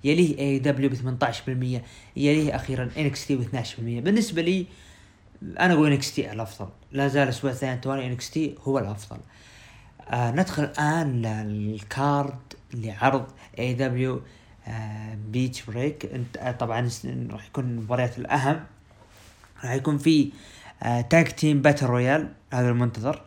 يليه 0.05 0.39
AEW 0.39 0.91
ب 0.91 0.95
18% 0.95 1.83
يليه 2.17 2.57
أخيرا 2.57 2.91
NXT 2.99 3.37
ب 3.37 3.43
12% 3.43 3.79
بالنسبة 3.79 4.43
لي 4.43 4.67
أنا 5.61 5.75
أقول 5.75 5.93
NXT 5.93 6.33
الأفضل. 6.33 6.69
لا 6.93 7.09
زال 7.09 7.23
الأسبوع 7.23 7.51
الثاني 7.51 7.81
توالي 7.81 8.07
NXT 8.07 8.55
هو 8.63 8.79
الأفضل. 8.79 9.17
آه 9.17 9.44
ندخل 10.13 10.65
الآن 10.65 11.23
لل 11.23 11.62
card 11.62 12.39
لعرض 12.75 13.27
AEW 13.59 13.75
Beach 13.75 15.63
Break 15.63 16.37
آه 16.37 16.53
طبعا 16.53 16.89
راح 17.31 17.47
يكون 17.47 17.65
المباريات 17.65 18.19
الأهم. 18.19 18.65
راح 19.65 19.73
يكون 19.73 19.99
في 19.99 20.33
آه 20.83 21.01
tag 21.01 21.25
team 21.27 21.63
battle 21.63 21.87
royal 21.87 22.29
هذا 22.53 22.71
المنتظر. 22.71 23.23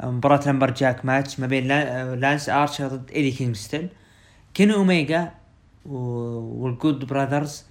آه، 0.00 0.10
مباراة 0.10 0.48
lumberjack 0.48 1.04
match 1.04 1.40
ما 1.40 1.46
بين 1.46 1.68
لا- 1.68 2.00
آه، 2.12 2.14
لانس 2.14 2.48
ارشر 2.48 2.88
ضد 2.88 3.10
ايدي 3.10 3.30
كينغستون 3.30 3.88
كيني 4.54 4.70
اوميجا 4.70 5.32
وال 5.86 6.25
Good 6.25 7.04
Brothers 7.04 7.58
آه، 7.62 7.69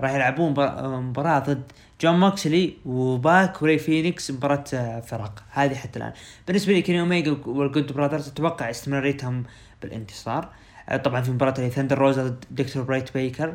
راح 0.00 0.12
يلعبون 0.12 0.50
مبار- 0.50 1.00
مباراة 1.00 1.38
ضد 1.38 1.62
جون 2.00 2.20
موكسلي 2.20 2.76
وباك 2.84 3.62
وراي 3.62 3.78
فينيكس 3.78 4.30
مباراة 4.30 5.00
فرق. 5.00 5.44
هذه 5.50 5.74
حتى 5.74 5.98
الآن. 5.98 6.12
بالنسبة 6.46 6.72
لي 6.72 6.82
كيني 6.82 7.00
أوميجا 7.00 7.36
وال 7.46 7.61
Good 7.61 7.92
Brothers 7.92 8.28
أتوقع 8.28 8.70
استمراريتهم 8.70 9.44
بالانتصار. 9.82 10.48
آه، 10.88 10.96
طبعا 10.96 11.20
في 11.20 11.30
مباراة 11.30 11.52
ثندر 11.68 11.98
روزا 11.98 12.22
ضد 12.28 12.44
دكتور 12.50 12.82
بريت 12.82 13.14
بيكر. 13.14 13.54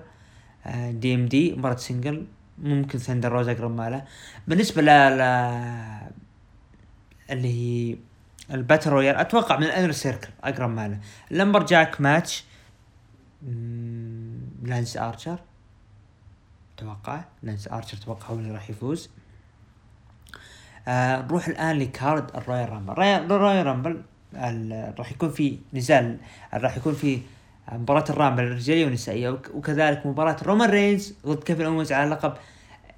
DMD 0.90 1.56
مباراة 1.56 1.76
single. 1.76 2.26
ممكن 2.57 2.99
ثندر 2.99 3.31
روزا 3.31 3.52
اقرب 3.52 3.76
ماله. 3.76 4.03
بالنسبة 4.48 4.81
ل 4.81 4.90
اللي 7.30 7.48
هي 7.48 7.98
ال 8.52 8.57
battle 8.57 8.90
royal 8.90 9.16
أتوقع 9.15 9.57
من 9.57 9.64
ال 9.64 9.68
Inner 9.68 9.91
Circle 9.91 10.30
أقرب 10.44 10.69
ماله. 10.69 10.99
lumberjack 11.32 12.02
match 12.02 12.44
لانس 14.64 14.98
ارشر 14.98 15.40
أتوقع 16.80 17.22
لانس 17.44 17.68
آرشر 17.68 17.98
أتوقع 17.98 18.28
هو 18.28 18.36
اللي 18.36 18.52
راح 18.52 18.70
يفوز. 18.70 19.10
آه 20.88 21.22
نروح 21.22 21.48
الآن 21.48 21.80
ل 21.80 21.91
card 21.91 22.36
ال 22.36 22.70
Royal 22.70 22.80
Rumble. 22.80 22.94
ال 22.94 23.66
Royal- 23.66 23.84
Rumble 23.84 24.02
راح 25.00 25.12
يكون 25.12 25.32
في 25.32 25.58
نزال 25.74 26.18
راح 26.54 26.78
يكون 26.78 26.94
في 26.94 27.22
مباراة 27.72 28.04
ال 28.10 28.14
Rumble 28.14 28.44
الرجالية 28.44 28.86
والنسائية 28.86 29.30
وك- 29.30 29.50
وكذلك 29.56 30.06
مباراة 30.06 30.38
رومان 30.44 30.70
رينز 30.70 31.14
ضد 31.26 31.44
كيفن 31.44 31.66
اونز 31.66 31.92
على 31.92 32.10
لقب 32.10 32.34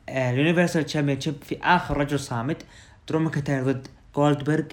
ال 0.09 0.17
Universal 0.17 0.85
Champion 0.85 1.19
في 1.19 1.57
آخر 1.63 1.97
رجل 1.97 2.19
صامد 2.19 2.57
درو 3.09 3.19
ماكنتاير 3.19 3.63
ضد 3.63 3.87
جولدبرغ 4.15 4.63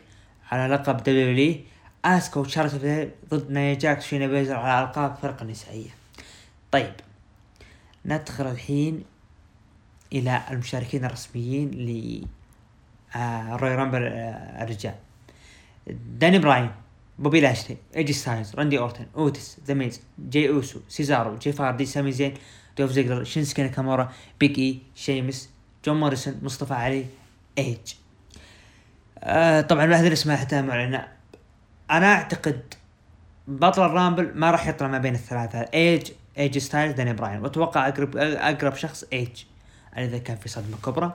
على 0.50 0.74
لقب 0.74 0.96
WWE 0.96 1.64
اسكا 2.04 2.40
وشارلوت 2.40 2.74
فلير 2.74 3.10
ضد 3.30 3.50
نايا 3.50 3.74
جاكس 3.74 4.04
وشينا 4.06 4.26
بيزلر 4.26 4.56
على 4.56 4.86
ألقاب 4.86 5.10
الفرق 5.12 5.42
النسائية. 5.42 5.90
طيب 6.72 6.92
ندخل 8.04 8.46
الحين 8.46 9.04
إلى 10.12 10.42
المشاركين 10.50 11.04
الرسميين 11.04 11.70
ل 11.70 12.22
آه، 13.16 13.56
Royal 13.56 13.74
Rumble 13.74 14.02
آه، 14.02 14.62
الرجال. 14.62 14.94
دانيال 16.18 16.38
براين 16.38 16.70
بوبي 17.18 17.40
لاشلي 17.40 17.76
اي 17.96 18.01
جي 18.01 18.12
ستايلز 18.12 18.54
راندي 18.54 18.78
أورتن 18.78 19.06
أوتيس 19.16 19.58
ذا 19.66 19.74
ميز 19.74 20.00
جي 20.28 20.48
أوسو 20.48 20.80
سيزارو 20.88 21.36
جيف 21.36 21.60
هاردي 21.60 21.86
سامي 21.86 22.12
زين 22.12 22.34
دولف 22.78 22.90
زيجلر 22.90 23.24
شينسكي 23.24 23.62
ناكامورا 23.62 24.12
بيج 24.40 24.58
إي 24.58 24.78
شيمس 24.94 25.50
جون 25.84 26.00
موريسون 26.00 26.40
مصطفى 26.42 26.74
علي 26.74 27.06
إيج. 27.58 27.94
آه 29.18 29.60
طبعا 29.60 29.86
بعد 29.86 30.04
الاسماء 30.04 30.36
حتى 30.36 30.62
معلنة 30.62 31.08
أنا 31.90 32.14
أعتقد 32.14 32.74
بطل 33.48 33.86
ال 33.86 33.93
Rumble 33.93 34.32
ما 34.34 34.50
راح 34.50 34.68
يطلع 34.68 34.88
ما 34.88 34.98
بين 34.98 35.14
الثلاثة 35.14 35.58
إيج 35.58 36.12
اي 36.38 36.45
جي 36.45 36.58
ستايلز 36.58 36.94
دانيال 36.94 37.12
براين 37.12 37.40
وأتوقع 37.40 37.88
اقرب 37.88 38.16
أقرب 38.16 38.74
شخص 38.74 39.04
ايج 39.12 39.44
إذا 39.96 40.18
كان 40.18 40.36
في 40.36 40.48
صدمة 40.48 40.76
كبرى. 40.84 41.14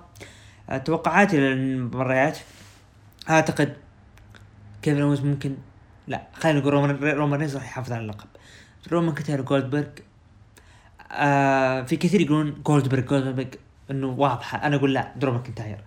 توقعاتي 0.85 1.37
للمباريات 1.37 2.37
أعتقد 3.29 3.73
كيفن 4.81 5.01
اونز 5.01 5.21
ممكن 5.21 5.55
لا 6.07 6.27
خلينا 6.33 6.59
نقول 6.59 6.73
رومان 6.73 6.95
رومان 7.03 7.39
رينز 7.39 7.55
راح 7.55 7.65
يحافظ 7.65 7.91
على 7.91 8.01
اللقب. 8.01 8.27
رومان 8.91 9.15
كتير 9.15 9.41
جولدبرغ 9.41 9.85
آه 11.11 11.81
في 11.81 11.95
كثير 11.95 12.21
يقولون 12.21 12.61
جولدبرغ 12.63 13.01
جولدبرغ 13.01 13.47
إنه 13.91 14.07
واضحه 14.07 14.67
أنا 14.67 14.75
أقول 14.75 14.93
لا 14.93 15.13
درو 15.15 15.31
ماكنتاير. 15.31 15.83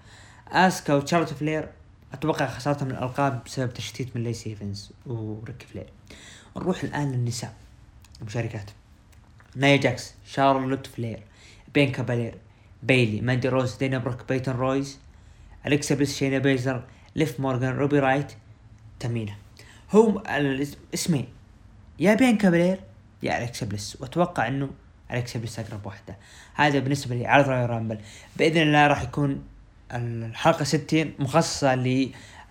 أسكا 0.49 0.95
وتشارلوت 0.95 1.33
فلير 1.33 1.69
أتوقع 2.13 2.47
خسارتها 2.47 2.85
من 2.85 2.91
الألقاب 2.91 3.45
بسبب 3.45 3.75
تشتيت 3.75 4.17
من 4.17 4.23
ليسي 4.23 4.51
إيفنز 4.51 4.93
وريك 5.07 5.67
فلير. 5.73 5.87
نروح 6.57 6.85
الآن 6.85 7.13
للنساء. 7.13 7.55
المشاركات. 8.21 8.71
نايا 9.57 9.77
جاكس 9.77 10.15
شارلوت 10.27 10.87
فلير 10.87 11.23
بيانكا 11.75 11.93
بلير 11.93 12.35
بيلي 12.83 13.21
ماندي 13.21 13.49
روز 13.49 13.77
دانا 13.77 13.99
بروك 13.99 14.29
بيتون 14.29 14.55
رويس 14.55 14.99
أليكسا 15.67 15.95
بليس 15.95 16.19
شينا 16.19 16.39
بيزلر 16.39 16.83
ليف 17.17 17.41
مورغان 17.41 17.77
روبي 17.77 17.99
رايوت 17.99 18.33
تامينا. 19.01 19.33
هم 19.93 20.23
الاسمين 20.29 21.29
يا 21.99 22.15
بيانكا 22.15 22.37
بلير 22.37 22.81
يا 23.23 23.39
أليكسا 23.39 23.67
بليس. 23.67 23.97
وأتوقع 24.01 24.49
إنه 24.49 24.71
أليكسا 25.11 25.39
بليس 25.39 25.59
أقرب 25.59 25.87
واحدة. 25.87 26.17
هذا 26.55 26.79
بالنسبة 26.79 27.15
لي 27.15 27.27
عرض 27.27 27.49
Royal 27.49 27.71
Rumble. 27.71 27.99
بإذن 28.37 28.63
الله 28.63 28.87
راح 28.87 29.03
يكون 29.03 29.45
الحلقة 29.93 30.65
60 30.65 31.13
مخصصة 31.19 31.75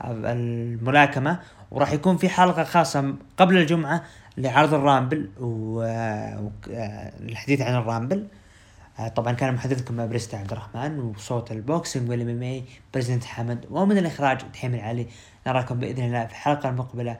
للملاكمة 0.03 1.39
وراح 1.71 1.91
يكون 1.91 2.17
في 2.17 2.29
حلقة 2.29 2.63
خاصة 2.63 3.15
قبل 3.37 3.57
الجمعة 3.57 4.03
لعرض 4.37 4.73
ال 4.73 4.81
Rumble 4.81 5.29
والحديث 5.39 7.61
عن 7.61 7.75
ال 7.75 7.82
Rumble. 7.82 8.27
آه، 8.99 9.07
طبعا 9.07 9.33
كان 9.33 9.53
محدثكم 9.53 10.07
بريستا 10.07 10.37
عبد 10.37 10.51
الرحمن 10.51 10.99
وصوت 10.99 11.51
ال 11.51 12.09
boxing 12.09 12.29
وال 12.29 12.43
MMA 12.43 12.63
بريزنت 12.93 13.23
حمد. 13.23 13.65
ومن 13.69 13.97
الإخراج 13.97 14.41
دحيم 14.53 14.75
العلي 14.75 15.07
نراكم 15.47 15.79
بإذن 15.79 16.03
الله 16.03 16.25
في 16.25 16.31
الحلقة 16.31 16.69
المقبله 16.69 17.17